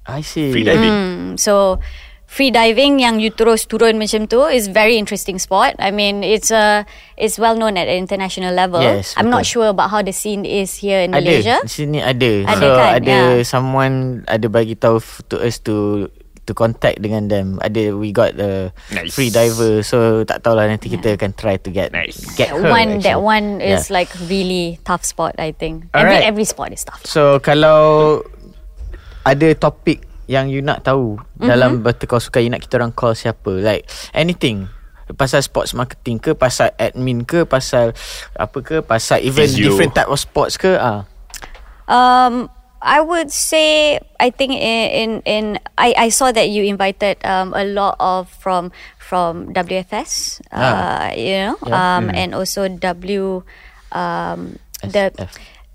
I 0.06 0.22
see. 0.22 0.52
Free 0.52 0.68
diving. 0.68 0.92
Mm, 0.92 1.40
so 1.40 1.80
free 2.34 2.50
diving 2.50 2.98
yang 2.98 3.22
you 3.22 3.30
terus 3.30 3.70
turun 3.70 4.02
macam 4.02 4.26
tu 4.26 4.42
is 4.50 4.66
very 4.66 4.98
interesting 4.98 5.38
sport. 5.38 5.78
I 5.78 5.94
mean, 5.94 6.26
it's 6.26 6.50
a 6.50 6.82
it's 7.14 7.38
well 7.38 7.54
known 7.54 7.78
at 7.78 7.86
an 7.86 7.94
international 8.02 8.58
level. 8.58 8.82
Yes, 8.82 9.14
I'm 9.14 9.30
not 9.30 9.46
betul. 9.46 9.54
sure 9.54 9.68
about 9.70 9.94
how 9.94 10.02
the 10.02 10.10
scene 10.10 10.42
is 10.42 10.74
here 10.82 11.06
in 11.06 11.14
Ada. 11.14 11.22
Malaysia. 11.22 11.56
Di 11.62 11.70
sini 11.70 12.02
ada. 12.02 12.32
Ada 12.50 12.58
so 12.58 12.68
kan? 12.74 12.90
ada 12.98 13.14
Yeah. 13.38 13.46
someone 13.46 13.96
ada 14.26 14.50
bagi 14.50 14.74
tahu 14.74 14.98
to 15.30 15.38
us 15.46 15.62
to 15.62 16.10
to 16.44 16.52
contact 16.52 17.00
dengan 17.00 17.30
them. 17.30 17.62
Ada 17.62 17.94
we 17.94 18.10
got 18.10 18.34
the 18.34 18.74
Nice. 18.90 19.14
free 19.14 19.30
diver. 19.30 19.86
So 19.86 20.26
tak 20.26 20.42
tahulah 20.42 20.66
nanti 20.68 20.90
kita 20.90 21.14
akan 21.14 21.38
try 21.38 21.62
to 21.62 21.70
get 21.70 21.94
Nice. 21.94 22.18
get 22.34 22.50
That 22.50 22.66
her. 22.66 22.74
one, 22.74 22.98
that 23.06 23.14
actually. 23.14 23.30
one 23.30 23.48
is 23.62 23.88
Yeah. 23.88 23.96
like 24.02 24.10
really 24.26 24.82
tough 24.82 25.06
sport. 25.06 25.38
I 25.38 25.54
think 25.54 25.88
every 25.94 26.18
Alright. 26.18 26.26
every 26.26 26.50
sport 26.50 26.74
is 26.74 26.82
tough. 26.82 27.06
So 27.06 27.38
kalau 27.40 28.26
ada 29.24 29.54
topik 29.56 30.04
yang 30.34 30.50
you 30.50 30.66
nak 30.66 30.82
tahu 30.82 31.22
mm-hmm. 31.22 31.46
dalam 31.46 31.86
Call 31.86 32.18
Suka 32.18 32.42
you 32.42 32.50
nak 32.50 32.66
kita 32.66 32.82
orang 32.82 32.90
call 32.90 33.14
siapa 33.14 33.54
like 33.62 33.86
anything 34.18 34.66
pasal 35.14 35.46
sports 35.46 35.78
marketing 35.78 36.18
ke 36.18 36.34
pasal 36.34 36.74
admin 36.82 37.22
ke 37.22 37.46
pasal 37.46 37.94
apa 38.34 38.58
ke 38.66 38.82
pasal 38.82 39.22
even 39.22 39.46
Physio. 39.46 39.70
different 39.70 39.94
type 39.94 40.10
of 40.10 40.18
sports 40.18 40.58
ke 40.58 40.74
ah 40.74 41.06
Um, 41.84 42.48
I 42.80 43.04
would 43.04 43.28
say 43.28 44.00
I 44.16 44.32
think 44.32 44.56
in 44.56 44.88
in, 44.92 45.12
in 45.28 45.46
I, 45.76 46.08
I 46.08 46.10
saw 46.10 46.32
that 46.32 46.48
you 46.48 46.64
invited 46.64 47.20
um, 47.28 47.52
a 47.52 47.68
lot 47.68 48.00
of 48.00 48.32
from 48.32 48.72
from 49.00 49.52
WFS, 49.52 50.40
uh, 50.48 50.56
Ah. 50.56 51.12
you 51.12 51.36
know, 51.44 51.56
Yeah. 51.68 51.76
um, 51.76 52.08
and 52.12 52.32
also 52.32 52.72
W, 52.72 53.44
um, 53.92 54.40
SF. 54.80 54.92
the 54.92 55.04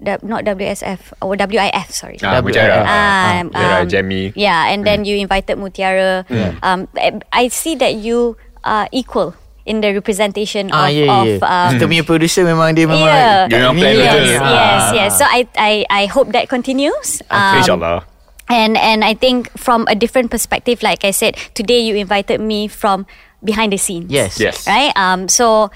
not 0.00 0.44
WSF 0.44 1.12
or 1.20 1.34
WIF, 1.34 1.90
sorry. 1.90 2.18
Ah, 2.22 2.38
W- 2.38 2.54
Mutiara. 2.54 2.82
Ah, 2.86 3.40
Um, 3.42 3.50
Mutiara, 3.50 3.82
um, 3.82 3.88
Jamie. 3.88 4.32
Yeah, 4.34 4.70
and 4.70 4.86
then 4.86 5.04
you 5.04 5.16
invited 5.18 5.58
Mutiara. 5.58 6.22
Um, 6.62 6.86
I 7.32 7.48
see 7.48 7.74
that 7.76 7.94
you 7.94 8.36
are 8.62 8.86
equal 8.92 9.34
in 9.68 9.84
the 9.84 9.92
representation 9.92 10.72
ah 10.72 10.88
of, 10.88 10.96
yeah, 10.96 11.12
of 11.12 11.26
yeah. 11.28 11.44
um, 11.44 11.70
kita 11.76 11.84
punya 11.84 12.00
producer 12.06 12.40
memang 12.40 12.72
dia 12.72 12.88
memang 12.88 13.04
Yeah. 13.04 13.44
Dia 13.52 13.56
memang 13.68 13.74
plan 13.76 13.92
Ini 13.92 14.00
betul. 14.00 14.24
yes, 14.24 14.40
ah. 14.40 14.48
yes, 14.48 14.82
yes. 14.96 15.10
So 15.20 15.24
I, 15.28 15.40
I, 15.60 15.72
I 15.92 16.02
hope 16.08 16.32
that 16.32 16.48
continues. 16.48 17.20
Um, 17.28 17.60
InsyaAllah. 17.60 18.08
And 18.48 18.80
and 18.80 19.04
I 19.04 19.12
think 19.12 19.52
from 19.60 19.84
a 19.92 19.94
different 19.94 20.32
perspective, 20.32 20.80
like 20.80 21.04
I 21.04 21.12
said, 21.12 21.36
today 21.52 21.84
you 21.84 22.00
invited 22.00 22.40
me 22.40 22.64
from 22.64 23.04
behind 23.44 23.76
the 23.76 23.80
scenes. 23.82 24.08
Yes. 24.08 24.40
Yes. 24.40 24.64
Right. 24.64 24.88
Um. 24.96 25.28
So 25.28 25.68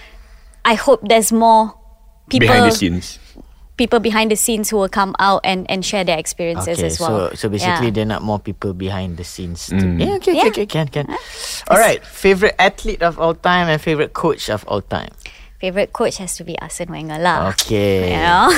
I 0.64 0.72
hope 0.72 1.04
there's 1.04 1.28
more 1.28 1.76
people 2.32 2.48
Behind 2.48 2.64
the 2.64 2.72
scenes. 2.72 3.20
People 3.82 3.98
behind 3.98 4.30
the 4.30 4.38
scenes 4.38 4.70
who 4.70 4.78
will 4.78 4.86
come 4.88 5.10
out 5.18 5.42
and, 5.42 5.66
and 5.66 5.82
share 5.82 6.06
their 6.06 6.14
experiences 6.22 6.78
Okay, 6.78 6.86
as 6.86 7.02
well. 7.02 7.34
so 7.34 7.34
so 7.34 7.44
basically 7.50 7.90
Yeah. 7.90 7.98
yeah. 7.98 7.98
they 7.98 8.04
not 8.06 8.22
more 8.22 8.38
people 8.38 8.70
behind 8.78 9.18
the 9.18 9.26
scenes. 9.26 9.66
Mm. 9.74 9.80
To, 9.82 9.86
yeah, 9.98 10.14
okay, 10.22 10.34
Yeah. 10.38 10.46
okay, 10.54 10.62
okay, 10.62 10.66
can, 10.70 10.86
can. 10.86 11.10
All 11.66 11.82
right, 11.82 11.98
favorite 12.06 12.54
athlete 12.62 13.02
of 13.02 13.18
all 13.18 13.34
time 13.34 13.66
and 13.66 13.82
favorite 13.82 14.14
coach 14.14 14.46
of 14.46 14.62
all 14.70 14.86
time. 14.86 15.10
favorite 15.62 15.94
coach 15.94 16.18
has 16.18 16.34
to 16.34 16.42
be 16.42 16.58
Arsene 16.58 16.90
Wenger 16.90 17.22
lah. 17.22 17.54
Okay. 17.54 18.10
You 18.10 18.18
know? 18.26 18.50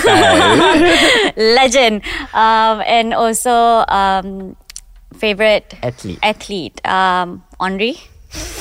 Legend. 1.36 2.00
Um, 2.32 2.80
and 2.88 3.12
also 3.12 3.84
um, 3.92 4.56
favorite 5.12 5.76
Athlete. 5.84 6.16
athlete 6.24 6.80
um, 6.88 7.44
Henri. 7.60 8.00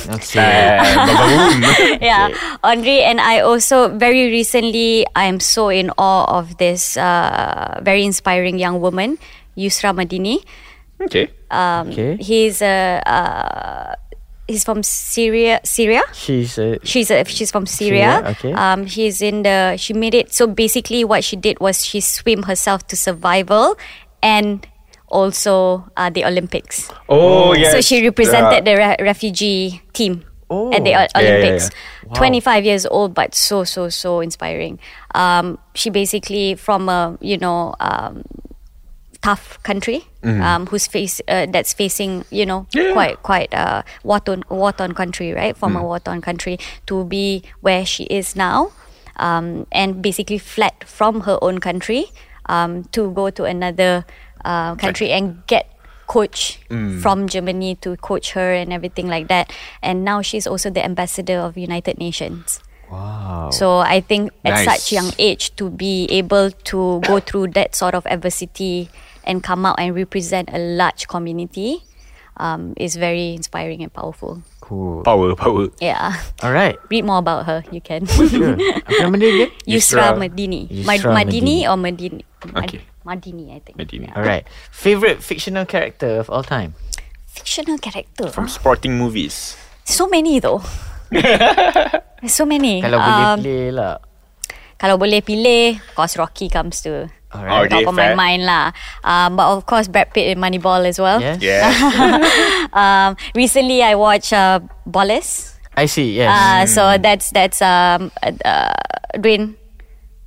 Okay. 0.09 0.39
Ah, 0.39 1.97
yeah, 2.01 2.29
Andre 2.63 3.07
and 3.07 3.21
I 3.21 3.39
also 3.39 3.87
very 3.87 4.27
recently 4.29 5.05
I 5.15 5.25
am 5.25 5.39
so 5.39 5.69
in 5.69 5.89
awe 5.97 6.25
of 6.27 6.57
this 6.57 6.97
uh, 6.97 7.79
very 7.81 8.03
inspiring 8.03 8.59
young 8.59 8.81
woman, 8.81 9.17
Yusra 9.57 9.95
Madini. 9.95 10.43
Okay. 11.01 11.31
Um, 11.51 11.89
Okay. 11.89 12.17
He's 12.19 12.61
a 12.61 12.99
uh, 13.05 13.95
he's 14.47 14.63
from 14.63 14.83
Syria. 14.83 15.59
Syria. 15.63 16.03
She's 16.13 16.57
a 16.57 16.79
She's 16.83 17.09
a, 17.11 17.23
she's 17.25 17.51
from 17.51 17.65
Syria. 17.65 18.19
Syria, 18.21 18.31
okay. 18.37 18.53
Um, 18.53 18.85
she's 18.87 19.21
in 19.21 19.43
the 19.43 19.75
she 19.77 19.93
made 19.93 20.13
it. 20.13 20.33
So 20.33 20.47
basically, 20.47 21.03
what 21.03 21.23
she 21.23 21.35
did 21.35 21.59
was 21.59 21.85
she 21.85 21.99
swim 22.01 22.43
herself 22.43 22.85
to 22.87 22.95
survival, 22.95 23.75
and 24.21 24.67
also 25.13 25.85
uh, 25.95 26.09
the 26.09 26.25
Olympics. 26.25 26.89
Oh, 27.07 27.53
yes. 27.53 27.71
So 27.71 27.81
she 27.81 28.01
represented 28.03 28.65
the 28.65 28.73
re- 28.75 28.97
refugee 28.99 29.81
team 29.93 30.25
Oh. 30.49 30.73
at 30.73 30.83
the 30.83 30.93
O- 30.97 31.05
Yeah, 31.05 31.07
yeah, 31.15 31.21
Olympics. 31.37 31.69
yeah. 31.69 32.09
Wow. 32.09 32.15
25 32.17 32.65
years 32.65 32.85
old, 32.89 33.13
but 33.13 33.33
so 33.37 33.63
so 33.63 33.89
so 33.89 34.19
inspiring. 34.19 34.77
Um, 35.15 35.57
she 35.73 35.89
basically 35.89 36.55
from 36.57 36.89
a 36.89 37.17
you 37.21 37.37
know 37.37 37.73
um, 37.79 38.21
tough 39.21 39.55
country 39.63 40.03
um, 40.23 40.67
who's 40.67 40.85
face 40.85 41.21
uh, 41.31 41.47
that's 41.47 41.71
facing 41.73 42.25
you 42.29 42.45
know 42.45 42.67
Yeah. 42.75 42.91
quite 42.91 43.23
quite 43.23 43.53
uh, 43.55 43.83
war 44.03 44.19
torn 44.19 44.43
war 44.51 44.73
torn 44.75 44.91
country 44.93 45.31
right 45.31 45.55
from 45.55 45.77
a 45.79 45.81
war 45.83 45.99
torn 46.03 46.19
country 46.19 46.59
to 46.87 47.05
be 47.07 47.41
where 47.63 47.85
she 47.87 48.03
is 48.11 48.35
now 48.35 48.71
um, 49.15 49.65
and 49.71 50.01
basically 50.03 50.37
fled 50.39 50.73
from 50.85 51.21
her 51.21 51.39
own 51.41 51.59
country 51.63 52.11
um, 52.51 52.83
to 52.91 53.11
go 53.15 53.29
to 53.31 53.45
another 53.47 54.03
uh, 54.45 54.75
country 54.75 55.11
and 55.11 55.41
get 55.47 55.69
coach 56.07 56.59
from 57.01 57.27
Germany 57.31 57.75
to 57.81 57.95
coach 57.97 58.31
her 58.35 58.53
and 58.53 58.71
everything 58.73 59.07
like 59.07 59.27
that 59.31 59.49
and 59.81 60.03
now 60.03 60.21
she's 60.21 60.45
also 60.45 60.69
the 60.69 60.83
ambassador 60.83 61.39
of 61.39 61.57
United 61.57 61.97
Nations 61.97 62.59
wow. 62.91 63.49
so 63.49 63.79
I 63.79 64.01
think 64.01 64.29
at 64.45 64.61
Nice. 64.61 64.65
such 64.67 64.91
young 64.91 65.09
age 65.17 65.55
to 65.55 65.71
be 65.71 66.05
able 66.11 66.51
to 66.71 66.99
go 67.07 67.19
through 67.19 67.55
that 67.55 67.73
sort 67.73 67.95
of 67.95 68.05
adversity 68.05 68.89
and 69.23 69.41
come 69.41 69.65
out 69.65 69.79
and 69.79 69.95
represent 69.95 70.49
a 70.51 70.59
large 70.59 71.07
community 71.07 71.81
um, 72.37 72.73
is 72.77 72.95
very 72.97 73.33
inspiring 73.33 73.81
and 73.81 73.93
powerful. 73.93 74.41
Cool. 74.59 75.03
Power, 75.03 75.35
power. 75.35 75.67
Yeah. 75.79 76.17
All 76.41 76.51
right. 76.51 76.75
Read 76.89 77.05
more 77.05 77.19
about 77.19 77.45
her. 77.45 77.63
You 77.71 77.79
can. 77.79 78.05
Sure. 78.09 78.57
Apa 78.57 79.05
nama 79.05 79.15
dia 79.21 79.29
again? 79.29 79.51
Yusra 79.69 80.11
Yusra- 80.11 80.17
Madini. 80.17 80.61
Yusra 80.67 81.13
Ma- 81.13 81.21
Madini 81.21 81.61
Madini. 81.61 81.69
or 81.69 81.77
Madini? 81.77 82.21
Okay. 82.57 82.81
Madini, 83.05 83.51
I 83.55 83.59
think. 83.59 83.75
Madini. 83.77 84.07
Yeah. 84.07 84.15
All 84.15 84.23
right. 84.23 84.47
Favorite 84.71 85.21
fictional 85.21 85.65
character 85.65 86.19
of 86.19 86.29
all 86.29 86.43
time. 86.43 86.73
Fictional 87.27 87.77
character. 87.77 88.29
From 88.31 88.47
sporting 88.47 88.97
movies. 88.97 89.55
So 89.83 90.07
many 90.07 90.39
though. 90.39 90.63
So 92.23 92.47
many. 92.47 92.79
Kalau 92.79 92.99
boleh 93.03 93.25
Um, 93.27 93.37
play 93.43 93.63
lah. 93.71 93.93
Kalau 94.79 94.95
boleh 94.95 95.19
pilih, 95.19 95.75
of 95.79 95.91
course 95.95 96.15
Rocky 96.15 96.47
comes 96.47 96.79
to 96.83 97.07
Alright. 97.35 97.67
top 97.71 97.83
Okay, 97.83 97.87
of 97.87 97.95
my 97.95 98.11
fair. 98.11 98.15
mind 98.15 98.43
lah. 98.47 98.71
Um, 99.03 99.35
but 99.35 99.47
of 99.51 99.67
course, 99.67 99.87
Brad 99.91 100.11
Pitt 100.15 100.31
in 100.31 100.39
Moneyball 100.39 100.83
as 100.87 100.99
well. 100.99 101.19
Yes. 101.19 101.39
Yeah. 101.43 101.67
um, 102.79 103.15
recently, 103.35 103.83
I 103.83 103.95
watched 103.95 104.31
uh, 104.31 104.59
Ballers. 104.87 105.55
I 105.75 105.87
see. 105.89 106.15
Yes. 106.15 106.29
Uh, 106.31 106.63
so 106.69 106.81
that's 107.01 107.27
that's 107.33 107.59
um, 107.59 108.11
uh, 108.21 108.31
uh, 108.45 108.75
Dwayne 109.17 109.55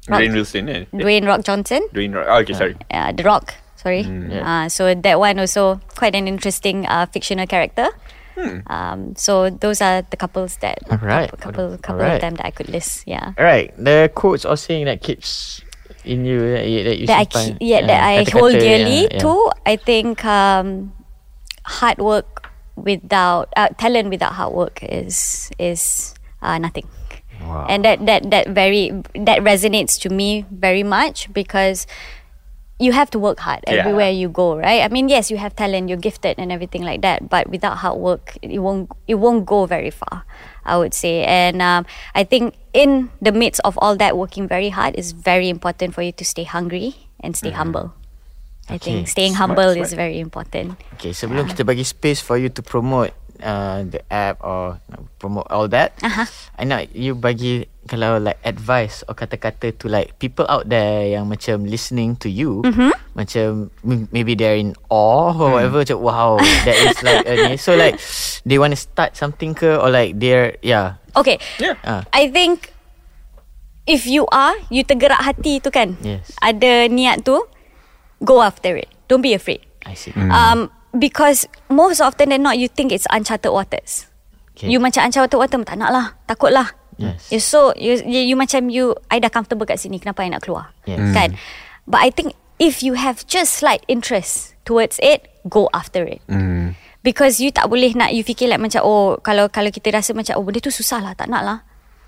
Rock, 0.08 0.20
Dwayne 0.20 0.34
Wilson, 0.34 0.68
eh? 0.68 0.84
Dwayne 0.92 1.26
Rock 1.26 1.44
Johnson. 1.44 1.82
Dwayne 1.92 2.14
Rock. 2.14 2.26
Oh, 2.28 2.38
okay, 2.40 2.52
sorry. 2.54 2.76
uh, 2.90 3.12
The 3.12 3.22
Rock. 3.22 3.54
Sorry. 3.76 4.02
Yeah. 4.02 4.64
Uh, 4.64 4.68
so 4.68 4.94
that 4.94 5.18
one 5.18 5.38
also 5.38 5.80
quite 5.94 6.14
an 6.14 6.26
interesting 6.26 6.86
uh, 6.86 7.06
fictional 7.06 7.46
character. 7.46 7.88
Hmm. 8.34 8.60
Um, 8.66 9.16
so 9.16 9.48
those 9.48 9.80
are 9.80 10.02
the 10.02 10.16
couples 10.16 10.56
that 10.58 10.78
Alright. 10.90 11.30
couple 11.40 11.78
couple 11.78 12.02
Alright. 12.02 12.16
of 12.16 12.20
them 12.20 12.34
that 12.36 12.46
I 12.46 12.50
could 12.50 12.68
list. 12.68 13.04
Yeah. 13.06 13.32
All 13.38 13.44
right. 13.44 13.72
The 13.78 14.10
quotes 14.14 14.44
or 14.44 14.56
saying 14.56 14.84
that 14.86 15.00
keeps 15.02 15.62
in 16.04 16.24
you 16.24 16.40
that 16.52 16.68
you, 16.68 16.84
that 16.84 16.98
you 16.98 17.06
that 17.06 17.18
I 17.18 17.24
simpan. 17.24 17.46
keep, 17.48 17.56
yeah, 17.60 17.86
that 17.86 18.02
I 18.04 18.24
kata-kata 18.24 18.38
hold 18.38 18.52
dearly 18.52 19.08
yeah. 19.10 19.18
too. 19.18 19.50
I 19.64 19.76
think 19.76 20.24
um, 20.24 20.92
hard 21.64 21.98
work 21.98 22.50
without 22.76 23.48
uh, 23.56 23.68
talent 23.78 24.10
without 24.10 24.32
hard 24.34 24.52
work 24.52 24.82
is 24.82 25.50
is 25.58 26.14
uh, 26.42 26.58
nothing. 26.58 26.86
Wow. 27.46 27.66
And 27.70 27.84
that 27.86 28.04
that 28.06 28.30
that 28.34 28.50
very 28.50 28.90
that 29.14 29.40
resonates 29.46 29.94
to 30.02 30.10
me 30.10 30.44
very 30.50 30.82
much 30.82 31.30
because 31.32 31.86
you 32.78 32.92
have 32.92 33.08
to 33.08 33.18
work 33.18 33.40
hard 33.40 33.64
Yeah. 33.64 33.80
everywhere 33.80 34.10
you 34.12 34.28
go, 34.28 34.58
right? 34.58 34.84
I 34.84 34.88
mean, 34.92 35.08
yes, 35.08 35.30
you 35.30 35.38
have 35.40 35.56
talent, 35.56 35.88
you're 35.88 35.96
gifted 36.00 36.36
and 36.36 36.52
everything 36.52 36.84
like 36.84 37.00
that, 37.00 37.32
but 37.32 37.48
without 37.48 37.80
hard 37.80 37.96
work, 37.96 38.36
it 38.42 38.60
won't 38.60 38.92
it 39.08 39.16
won't 39.16 39.46
go 39.48 39.64
very 39.64 39.88
far. 39.90 40.28
I 40.66 40.76
would 40.76 40.92
say, 40.92 41.24
and 41.24 41.62
um, 41.62 41.86
I 42.12 42.26
think 42.26 42.58
in 42.74 43.08
the 43.22 43.32
midst 43.32 43.62
of 43.64 43.78
all 43.80 43.96
that, 43.96 44.18
working 44.18 44.44
very 44.50 44.68
hard 44.68 44.98
is 44.98 45.12
very 45.14 45.48
important 45.48 45.94
for 45.94 46.02
you 46.02 46.12
to 46.18 46.24
stay 46.26 46.44
hungry 46.44 47.08
and 47.22 47.32
stay 47.38 47.54
humble. 47.54 47.94
I 48.68 48.78
think 48.82 49.06
staying 49.06 49.38
humble 49.38 49.78
smart. 49.78 49.86
is 49.86 49.94
very 49.94 50.18
important. 50.18 50.74
Okay, 50.98 51.14
sebelum 51.14 51.46
kita 51.46 51.62
bagi 51.62 51.86
space 51.86 52.18
for 52.18 52.34
you 52.34 52.50
to 52.50 52.60
promote 52.66 53.14
uh, 53.40 53.84
the 53.84 54.00
app 54.08 54.38
or 54.40 54.78
uh, 54.88 55.02
promote 55.18 55.46
all 55.48 55.68
that, 55.68 55.96
Uh-huh. 56.00 56.24
I 56.54 56.64
nak 56.64 56.92
you 56.92 57.12
bagi 57.12 57.66
kalau 57.86 58.18
like 58.18 58.42
advice 58.42 59.06
or 59.06 59.14
kata-kata 59.14 59.70
to 59.78 59.86
like 59.86 60.18
people 60.18 60.42
out 60.50 60.66
there 60.66 61.06
yang 61.06 61.30
macam 61.30 61.64
listening 61.64 62.18
to 62.18 62.26
you, 62.26 62.62
Mm-hmm. 62.66 62.90
macam 63.14 63.70
maybe 64.10 64.34
they're 64.34 64.58
in 64.58 64.74
awe 64.90 65.30
or 65.32 65.56
whatever, 65.56 65.86
macam 65.86 65.98
wow, 66.02 66.30
that 66.66 66.76
is 66.76 66.98
like 67.06 67.22
a. 67.24 67.54
So 67.56 67.78
like 67.78 67.96
they 68.42 68.58
want 68.58 68.74
to 68.74 68.80
start 68.80 69.14
something 69.14 69.54
ke 69.54 69.70
or 69.70 69.88
like 69.88 70.18
they're 70.18 70.58
yeah. 70.60 70.98
Okay, 71.14 71.38
Yeah. 71.56 71.78
Ah. 71.80 72.02
I 72.12 72.28
think 72.28 72.74
if 73.86 74.04
you 74.04 74.26
are, 74.34 74.58
you 74.68 74.82
tergerak 74.82 75.22
hati 75.22 75.62
tu 75.62 75.70
kan, 75.70 75.94
Yes. 76.02 76.34
ada 76.42 76.90
niat 76.90 77.22
tu, 77.22 77.38
go 78.20 78.42
after 78.42 78.74
it. 78.74 78.90
Don't 79.06 79.22
be 79.22 79.30
afraid. 79.32 79.62
I 79.86 79.94
see. 79.94 80.10
Um, 80.18 80.66
because 80.92 81.48
most 81.68 82.00
often 82.00 82.30
than 82.30 82.42
not, 82.42 82.58
you 82.58 82.68
think 82.68 82.92
it's 82.92 83.06
uncharted 83.10 83.52
waters. 83.52 84.06
Okay. 84.56 84.68
You 84.68 84.80
macam 84.80 85.08
uncharted 85.08 85.38
water, 85.38 85.58
tak 85.64 85.78
nak 85.78 85.90
lah, 85.92 86.06
takut 86.28 86.52
lah. 86.52 86.72
Yes. 86.96 87.28
You 87.28 87.40
so 87.40 87.76
you, 87.76 88.00
you, 88.04 88.32
you 88.32 88.36
macam 88.36 88.72
you, 88.72 88.96
I 89.12 89.20
dah 89.20 89.28
comfortable 89.28 89.68
kat 89.68 89.80
sini, 89.80 90.00
kenapa 90.00 90.24
I 90.24 90.32
nak 90.32 90.48
keluar? 90.48 90.72
Yes. 90.88 91.12
Kan? 91.12 91.36
But 91.84 92.00
I 92.02 92.10
think 92.10 92.32
if 92.58 92.82
you 92.82 92.96
have 92.96 93.24
just 93.28 93.60
slight 93.60 93.84
interest 93.88 94.56
towards 94.64 94.98
it, 95.04 95.28
go 95.48 95.68
after 95.72 96.04
it. 96.04 96.24
Mm. 96.28 96.74
Because 97.04 97.38
you 97.38 97.54
tak 97.54 97.70
boleh 97.70 97.94
nak 97.94 98.10
you 98.10 98.26
fikir 98.26 98.50
like 98.50 98.58
macam 98.58 98.82
oh 98.82 99.22
kalau 99.22 99.46
kalau 99.46 99.70
kita 99.70 99.94
rasa 99.94 100.10
macam 100.10 100.34
oh 100.40 100.42
benda 100.42 100.58
tu 100.58 100.74
susah 100.74 100.98
lah 100.98 101.14
tak 101.14 101.30
nak 101.30 101.42
lah. 101.46 101.58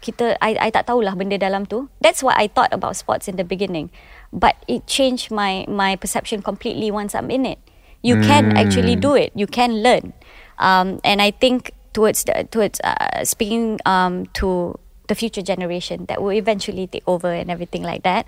Kita 0.02 0.34
I 0.42 0.58
I 0.58 0.68
tak 0.74 0.90
tahulah 0.90 1.14
benda 1.14 1.38
dalam 1.38 1.70
tu. 1.70 1.86
That's 2.02 2.18
what 2.18 2.34
I 2.34 2.50
thought 2.50 2.74
about 2.74 2.98
sports 2.98 3.30
in 3.30 3.38
the 3.38 3.46
beginning. 3.46 3.94
But 4.34 4.58
it 4.66 4.90
changed 4.90 5.30
my 5.30 5.70
my 5.70 5.94
perception 5.94 6.42
completely 6.42 6.90
once 6.90 7.14
I'm 7.14 7.30
in 7.30 7.46
it. 7.46 7.62
You 8.02 8.20
can 8.20 8.56
actually 8.56 8.94
do 8.96 9.14
it. 9.14 9.32
You 9.34 9.46
can 9.46 9.82
learn. 9.82 10.12
Um, 10.58 11.00
and 11.04 11.20
I 11.20 11.30
think 11.30 11.72
towards 11.92 12.24
the 12.24 12.46
towards 12.50 12.80
uh, 12.80 13.24
speaking 13.24 13.80
um, 13.86 14.26
to 14.38 14.78
the 15.08 15.14
future 15.14 15.42
generation 15.42 16.06
that 16.06 16.22
will 16.22 16.32
eventually 16.36 16.86
take 16.86 17.02
over 17.06 17.32
and 17.32 17.50
everything 17.50 17.82
like 17.82 18.02
that. 18.04 18.26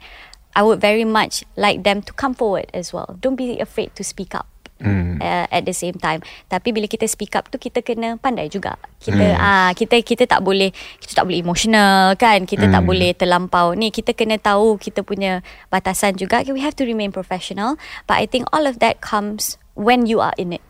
I 0.57 0.65
would 0.67 0.81
very 0.81 1.05
much 1.05 1.45
like 1.55 1.85
them 1.85 2.03
to 2.03 2.13
come 2.13 2.35
forward 2.35 2.75
as 2.75 2.93
well. 2.93 3.17
Don't 3.21 3.37
be 3.37 3.61
afraid 3.61 3.95
to 3.95 4.03
speak 4.03 4.35
up 4.35 4.50
uh, 4.85 5.47
at 5.49 5.63
the 5.65 5.75
same 5.77 5.97
time. 5.97 6.25
Tapi 6.49 6.73
bila 6.73 6.89
kita 6.89 7.05
speak 7.07 7.37
up 7.37 7.49
tu 7.53 7.61
kita 7.61 7.85
kena 7.85 8.17
pandai 8.17 8.49
juga. 8.49 8.77
Kita 9.01 9.25
ah 9.37 9.71
kita 9.77 10.01
kita 10.01 10.25
tak 10.27 10.41
boleh 10.45 10.73
kita 11.01 11.21
tak 11.21 11.25
boleh 11.29 11.41
emotional 11.41 12.17
kan. 12.17 12.45
Kita 12.45 12.69
tak 12.69 12.83
boleh 12.85 13.13
terlampau 13.17 13.77
ni. 13.77 13.93
Kita 13.93 14.17
kena 14.17 14.41
tahu 14.41 14.81
kita 14.81 15.05
punya 15.05 15.45
batasan 15.69 16.17
juga. 16.17 16.41
Okay, 16.41 16.53
we 16.57 16.65
have 16.65 16.77
to 16.77 16.85
remain 16.89 17.13
professional. 17.13 17.77
But 18.09 18.21
I 18.21 18.27
think 18.27 18.49
all 18.53 18.65
of 18.65 18.81
that 18.81 19.01
comes 19.05 19.61
when 19.77 20.05
you 20.09 20.21
are 20.21 20.35
in 20.37 20.57
it. 20.57 20.65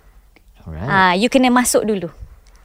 Alright. 0.67 0.89
Ah, 0.89 1.13
you 1.17 1.33
kena 1.33 1.49
masuk 1.49 1.87
dulu. 1.89 2.13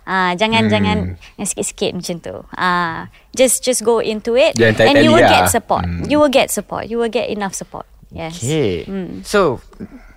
Ah, 0.06 0.38
jangan 0.38 0.70
jangan 0.70 1.18
yang 1.18 1.48
sikit-sikit 1.50 1.98
macam 1.98 2.16
tu. 2.22 2.36
Ah, 2.54 3.10
just 3.34 3.66
just 3.66 3.82
go 3.82 3.98
into 3.98 4.38
it 4.38 4.54
Jangan 4.54 4.94
and 4.94 4.96
you 5.02 5.10
will 5.10 5.26
get 5.26 5.50
support. 5.50 5.82
You 6.06 6.22
will 6.22 6.30
get 6.30 6.54
support. 6.54 6.86
You 6.86 7.02
will 7.02 7.10
get 7.10 7.26
enough 7.26 7.58
support. 7.58 7.90
Yes. 8.14 8.38
Okay. 8.38 8.86
So, 9.26 9.66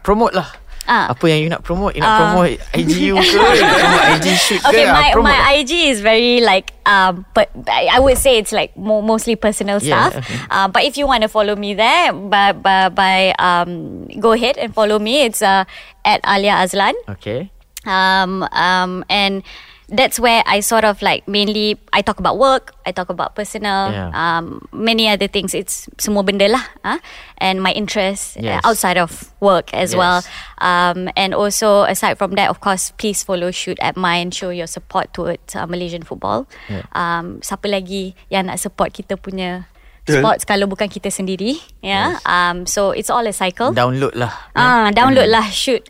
promote 0.05 0.37
lah. 0.37 0.53
Ah. 0.89 1.13
Apa 1.13 1.21
yang 1.29 1.45
you 1.45 1.51
nak 1.53 1.61
promote? 1.61 1.93
You 1.93 2.01
nak 2.01 2.09
Ah. 2.09 2.19
promote 2.33 2.57
IG 2.73 3.13
you 3.13 3.21
ke? 3.21 3.37
Promote 3.37 4.09
IG 4.17 4.27
shoot 4.41 4.61
ke? 4.65 4.73
Okay, 4.73 4.89
Ah, 4.89 4.97
my 4.97 5.09
promote 5.13 5.37
my. 5.37 5.61
IG 5.61 5.93
is 5.93 6.01
very 6.01 6.41
like 6.41 6.73
um, 6.89 7.29
but 7.37 7.53
I 7.69 8.01
would 8.01 8.17
say 8.17 8.41
it's 8.41 8.57
like 8.57 8.73
mo- 8.73 9.05
mostly 9.05 9.37
personal 9.37 9.85
Yeah, 9.85 10.09
stuff. 10.09 10.25
okay. 10.25 10.41
Uh, 10.49 10.65
but 10.73 10.89
if 10.89 10.97
you 10.97 11.05
want 11.05 11.21
to 11.23 11.29
follow 11.29 11.53
me 11.55 11.77
there, 11.77 12.17
by 12.17 12.57
by, 12.57 12.89
by 12.89 13.37
um, 13.37 14.09
go 14.17 14.33
ahead 14.33 14.57
and 14.57 14.73
follow 14.73 14.97
me. 14.97 15.29
It's 15.29 15.45
uh, 15.45 15.69
at 16.09 16.25
Alia 16.25 16.57
Azlan. 16.65 16.97
Okay. 17.21 17.53
Um, 17.85 18.49
um, 18.57 19.05
and 19.13 19.45
that's 19.89 20.21
where 20.21 20.45
I 20.45 20.61
sort 20.61 20.85
of 20.85 21.01
like 21.01 21.25
mainly 21.27 21.81
I 21.93 22.03
talk 22.05 22.21
about 22.21 22.37
work, 22.37 22.77
I 22.85 22.93
talk 22.93 23.09
about 23.09 23.33
personal, 23.35 23.89
Yeah. 23.89 24.13
um, 24.13 24.69
many 24.73 25.09
other 25.09 25.29
things. 25.29 25.57
It's 25.57 25.89
semua 25.97 26.23
benda 26.23 26.45
lah, 26.49 26.65
huh? 26.85 27.01
and 27.41 27.65
my 27.65 27.73
interests 27.73 28.37
uh, 28.37 28.45
Yes. 28.45 28.61
outside 28.69 29.01
of 29.01 29.33
work 29.41 29.73
as 29.73 29.93
Yes. 29.93 29.99
well. 29.99 30.19
Um, 30.61 31.09
and 31.17 31.33
also 31.33 31.89
aside 31.89 32.21
from 32.21 32.37
that, 32.37 32.53
of 32.53 32.61
course, 32.61 32.93
please 33.01 33.25
follow 33.25 33.49
Shoot 33.49 33.81
at 33.81 33.97
Mine, 33.97 34.29
show 34.31 34.53
your 34.53 34.69
support 34.69 35.13
towards 35.17 35.57
uh, 35.57 35.65
Malaysian 35.65 36.05
football. 36.05 36.45
Yeah. 36.69 36.85
Um, 36.93 37.41
siapa 37.41 37.67
lagi 37.73 38.13
yang 38.29 38.53
nak 38.53 38.61
support 38.61 38.93
kita 38.93 39.17
punya 39.17 39.67
sports 40.09 40.49
kalau 40.49 40.65
bukan 40.65 40.89
kita 40.89 41.13
sendiri, 41.13 41.61
yeah. 41.85 42.17
Um, 42.25 42.65
so 42.65 42.97
it's 42.97 43.13
all 43.13 43.21
a 43.29 43.33
cycle. 43.37 43.77
Download 43.77 44.17
lah. 44.17 44.33
Ah, 44.57 44.89
download 44.89 45.29
lah 45.29 45.45
Shoot. 45.53 45.85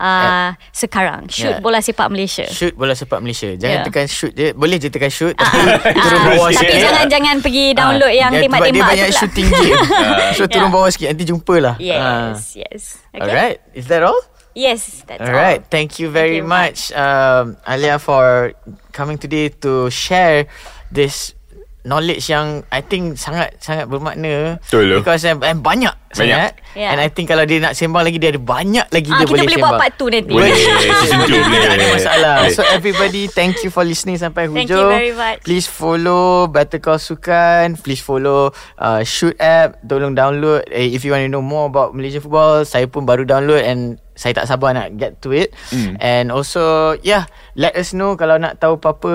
Uh, 0.00 0.50
sekarang 0.72 1.28
Yeah. 1.28 1.36
Shoot 1.36 1.56
bola 1.60 1.78
sepak 1.78 2.08
Malaysia. 2.08 2.48
Shoot 2.48 2.72
bola 2.72 2.96
sepak 2.96 3.20
Malaysia. 3.20 3.52
Jangan 3.52 3.76
Yeah. 3.76 3.84
tekan 3.84 4.06
shoot 4.08 4.32
je. 4.32 4.48
Boleh 4.52 4.76
je 4.76 4.88
tekan 4.88 5.12
shoot. 5.12 5.36
Ah, 5.36 5.44
Tapi 5.76 5.92
turun 5.94 6.20
bawah 6.26 6.48
Tapi 6.48 6.56
sikit. 6.56 6.80
jangan 6.80 7.04
jangan 7.06 7.36
pergi 7.38 7.64
download 7.72 8.08
Ah, 8.08 8.16
yang 8.16 8.30
tembak-tembak 8.32 8.72
Dia 8.72 8.84
banyak 8.96 9.10
shooting 9.12 9.46
game. 9.46 9.76
So 10.36 10.48
turun 10.48 10.66
Yeah. 10.66 10.72
bawah 10.72 10.88
sikit. 10.88 11.08
Nanti 11.12 11.24
jumpa 11.26 11.54
lah. 11.60 11.74
Ah. 11.76 12.32
Yes, 12.32 12.56
yes. 12.56 12.82
Okay. 13.12 13.20
Alright. 13.20 13.58
Is 13.70 13.86
that 13.86 14.00
all? 14.00 14.16
Yes, 14.50 15.06
that's 15.06 15.22
Alright, 15.22 15.62
all. 15.62 15.70
thank 15.70 16.02
you 16.02 16.10
very 16.10 16.42
you 16.42 16.42
much, 16.42 16.90
um, 16.90 17.54
Alia, 17.62 18.02
for 18.02 18.50
coming 18.90 19.14
today 19.14 19.46
to 19.62 19.86
share 19.88 20.50
this 20.90 21.38
knowledge 21.82 22.28
yang 22.28 22.62
I 22.68 22.80
think 22.80 23.16
sangat 23.16 23.56
sangat 23.58 23.88
bermakna. 23.88 24.60
Betul 24.60 24.84
tu. 24.86 24.96
Because 25.00 25.24
um, 25.26 25.40
um, 25.40 25.58
banyak, 25.60 25.94
sangat. 26.12 26.56
Yeah. 26.76 26.92
And 26.92 27.00
I 27.00 27.08
think 27.08 27.32
kalau 27.32 27.42
dia 27.42 27.58
nak 27.58 27.74
sembang 27.74 28.04
lagi, 28.04 28.20
dia 28.20 28.30
ada 28.30 28.38
banyak 28.38 28.86
lagi 28.88 29.08
Ah, 29.10 29.22
dia 29.22 29.26
kita 29.26 29.32
boleh 29.32 29.42
boleh 29.42 29.56
sembang. 29.58 29.72
buat 29.74 29.82
part 29.82 29.94
2 29.96 30.14
nanti. 30.14 30.32
Boleh. 30.32 30.52
Season 31.00 31.18
two 31.24 31.40
boleh. 31.40 31.60
Tak 31.60 31.74
ada 31.74 31.86
masalah. 31.90 32.34
Boleh. 32.44 32.54
So 32.54 32.62
everybody, 32.68 33.22
thank 33.26 33.54
you 33.64 33.70
for 33.70 33.82
listening 33.82 34.16
sampai 34.16 34.46
hujung. 34.46 34.68
Thank 34.68 34.70
you 34.70 34.86
very 34.86 35.14
much. 35.16 35.38
Please 35.42 35.66
follow 35.66 36.46
Better 36.46 36.78
Call 36.78 37.00
Sukan. 37.00 37.74
Please 37.80 38.00
follow 38.00 38.52
uh, 38.76 39.00
Shoot 39.02 39.34
app. 39.40 39.80
Tolong 39.82 40.14
download. 40.14 40.68
Eh, 40.68 40.92
if 40.92 41.02
you 41.02 41.10
want 41.10 41.24
to 41.24 41.30
know 41.30 41.42
more 41.42 41.66
about 41.66 41.96
Malaysian 41.96 42.20
football, 42.20 42.62
saya 42.62 42.86
pun 42.86 43.02
baru 43.02 43.24
download 43.24 43.64
and 43.64 43.96
saya 44.20 44.36
tak 44.36 44.44
sabar 44.44 44.76
nak 44.76 45.00
get 45.00 45.16
to 45.24 45.32
it. 45.32 45.56
Hmm. 45.72 45.96
And 45.96 46.28
also, 46.28 46.92
yeah, 47.00 47.24
let 47.56 47.72
us 47.72 47.96
know 47.96 48.12
kalau 48.14 48.36
nak 48.36 48.60
tahu 48.60 48.76
apa-apa 48.76 49.14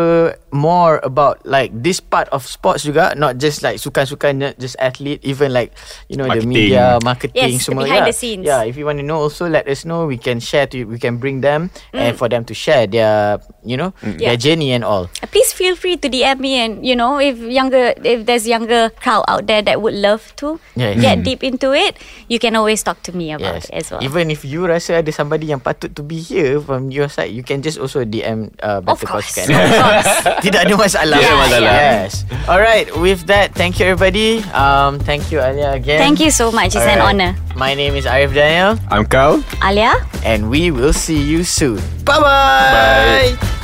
more 0.50 0.98
about 1.06 1.46
like 1.46 1.70
this 1.72 2.02
part 2.02 2.26
of 2.34 2.42
sports 2.42 2.82
juga, 2.82 3.14
not 3.14 3.38
just 3.38 3.62
like 3.62 3.78
sukan-sukan, 3.78 4.42
not 4.42 4.54
just 4.58 4.74
athlete, 4.82 5.22
even 5.22 5.54
like 5.54 5.70
you 6.10 6.18
know 6.18 6.26
Marketing. 6.26 6.50
the 6.50 6.58
media, 6.58 6.86
marketing, 7.06 7.54
Yes, 7.54 7.70
semua. 7.70 7.86
behind 7.86 8.02
yeah. 8.02 8.10
the 8.10 8.18
scenes. 8.18 8.44
Yeah, 8.44 8.66
if 8.66 8.74
you 8.74 8.90
want 8.90 8.98
to 8.98 9.06
know, 9.06 9.22
also 9.22 9.46
let 9.46 9.70
us 9.70 9.86
know. 9.86 10.10
We 10.10 10.18
can 10.18 10.42
share 10.42 10.66
to 10.74 10.90
we 10.90 10.98
can 10.98 11.22
bring 11.22 11.46
them 11.46 11.70
Mm. 11.94 12.02
and 12.02 12.12
for 12.18 12.26
them 12.26 12.42
to 12.50 12.58
share 12.58 12.90
their 12.90 13.38
you 13.62 13.78
know 13.78 13.94
their 14.02 14.34
Yeah. 14.34 14.42
journey 14.42 14.74
and 14.74 14.82
all. 14.82 15.06
Uh, 15.22 15.30
Please 15.30 15.54
feel 15.54 15.78
free 15.78 16.02
to 16.02 16.08
DM 16.10 16.40
me 16.40 16.58
and 16.58 16.82
you 16.82 16.96
know 16.96 17.20
if 17.20 17.36
younger 17.38 17.94
if 18.02 18.26
there's 18.26 18.48
younger 18.48 18.90
crowd 18.98 19.28
out 19.30 19.46
there 19.46 19.62
that 19.62 19.84
would 19.84 19.94
love 19.94 20.34
to 20.40 20.58
Yeah, 20.74 20.96
get 20.96 21.22
mm. 21.22 21.24
deep 21.28 21.44
into 21.44 21.76
it, 21.76 22.00
you 22.32 22.40
can 22.40 22.56
always 22.56 22.82
talk 22.82 23.04
to 23.06 23.12
me 23.12 23.36
about 23.36 23.62
Yes. 23.62 23.70
it 23.70 23.76
as 23.76 23.86
well. 23.92 24.00
Even 24.02 24.32
if 24.32 24.48
you 24.48 24.64
rasa 24.64 24.95
rasa 24.96 25.04
ada 25.04 25.12
somebody 25.12 25.52
yang 25.52 25.60
patut 25.60 25.92
to 25.92 26.02
be 26.02 26.24
here 26.24 26.64
from 26.64 26.88
your 26.88 27.12
side, 27.12 27.36
you 27.36 27.44
can 27.44 27.60
just 27.60 27.76
also 27.76 28.08
DM 28.08 28.48
uh, 28.64 28.80
Better 28.80 29.04
Call 29.04 29.20
course. 29.20 29.36
Course. 29.36 30.14
Tidak 30.48 30.64
ada 30.64 30.74
masalah. 30.80 31.20
Tidak 31.20 31.32
ada 31.36 31.44
masalah. 31.44 31.74
Yes. 31.76 32.12
Alright, 32.48 32.88
with 32.96 33.28
that, 33.28 33.52
thank 33.52 33.76
you 33.76 33.92
everybody. 33.92 34.40
Um, 34.56 35.04
thank 35.04 35.28
you 35.36 35.44
Alia 35.44 35.76
again. 35.76 36.00
Thank 36.00 36.24
you 36.24 36.32
so 36.32 36.48
much. 36.56 36.72
It's 36.72 36.88
an 36.88 37.04
Alright. 37.04 37.20
honor. 37.20 37.32
My 37.60 37.76
name 37.76 38.00
is 38.00 38.08
Arif 38.08 38.32
Daniel, 38.32 38.80
I'm 38.88 39.04
Carl. 39.04 39.44
Alia? 39.60 39.92
and 40.24 40.50
we 40.50 40.72
will 40.72 40.96
see 40.96 41.20
you 41.20 41.44
soon. 41.44 41.84
Bye-bye. 42.08 43.36
Bye. 43.36 43.62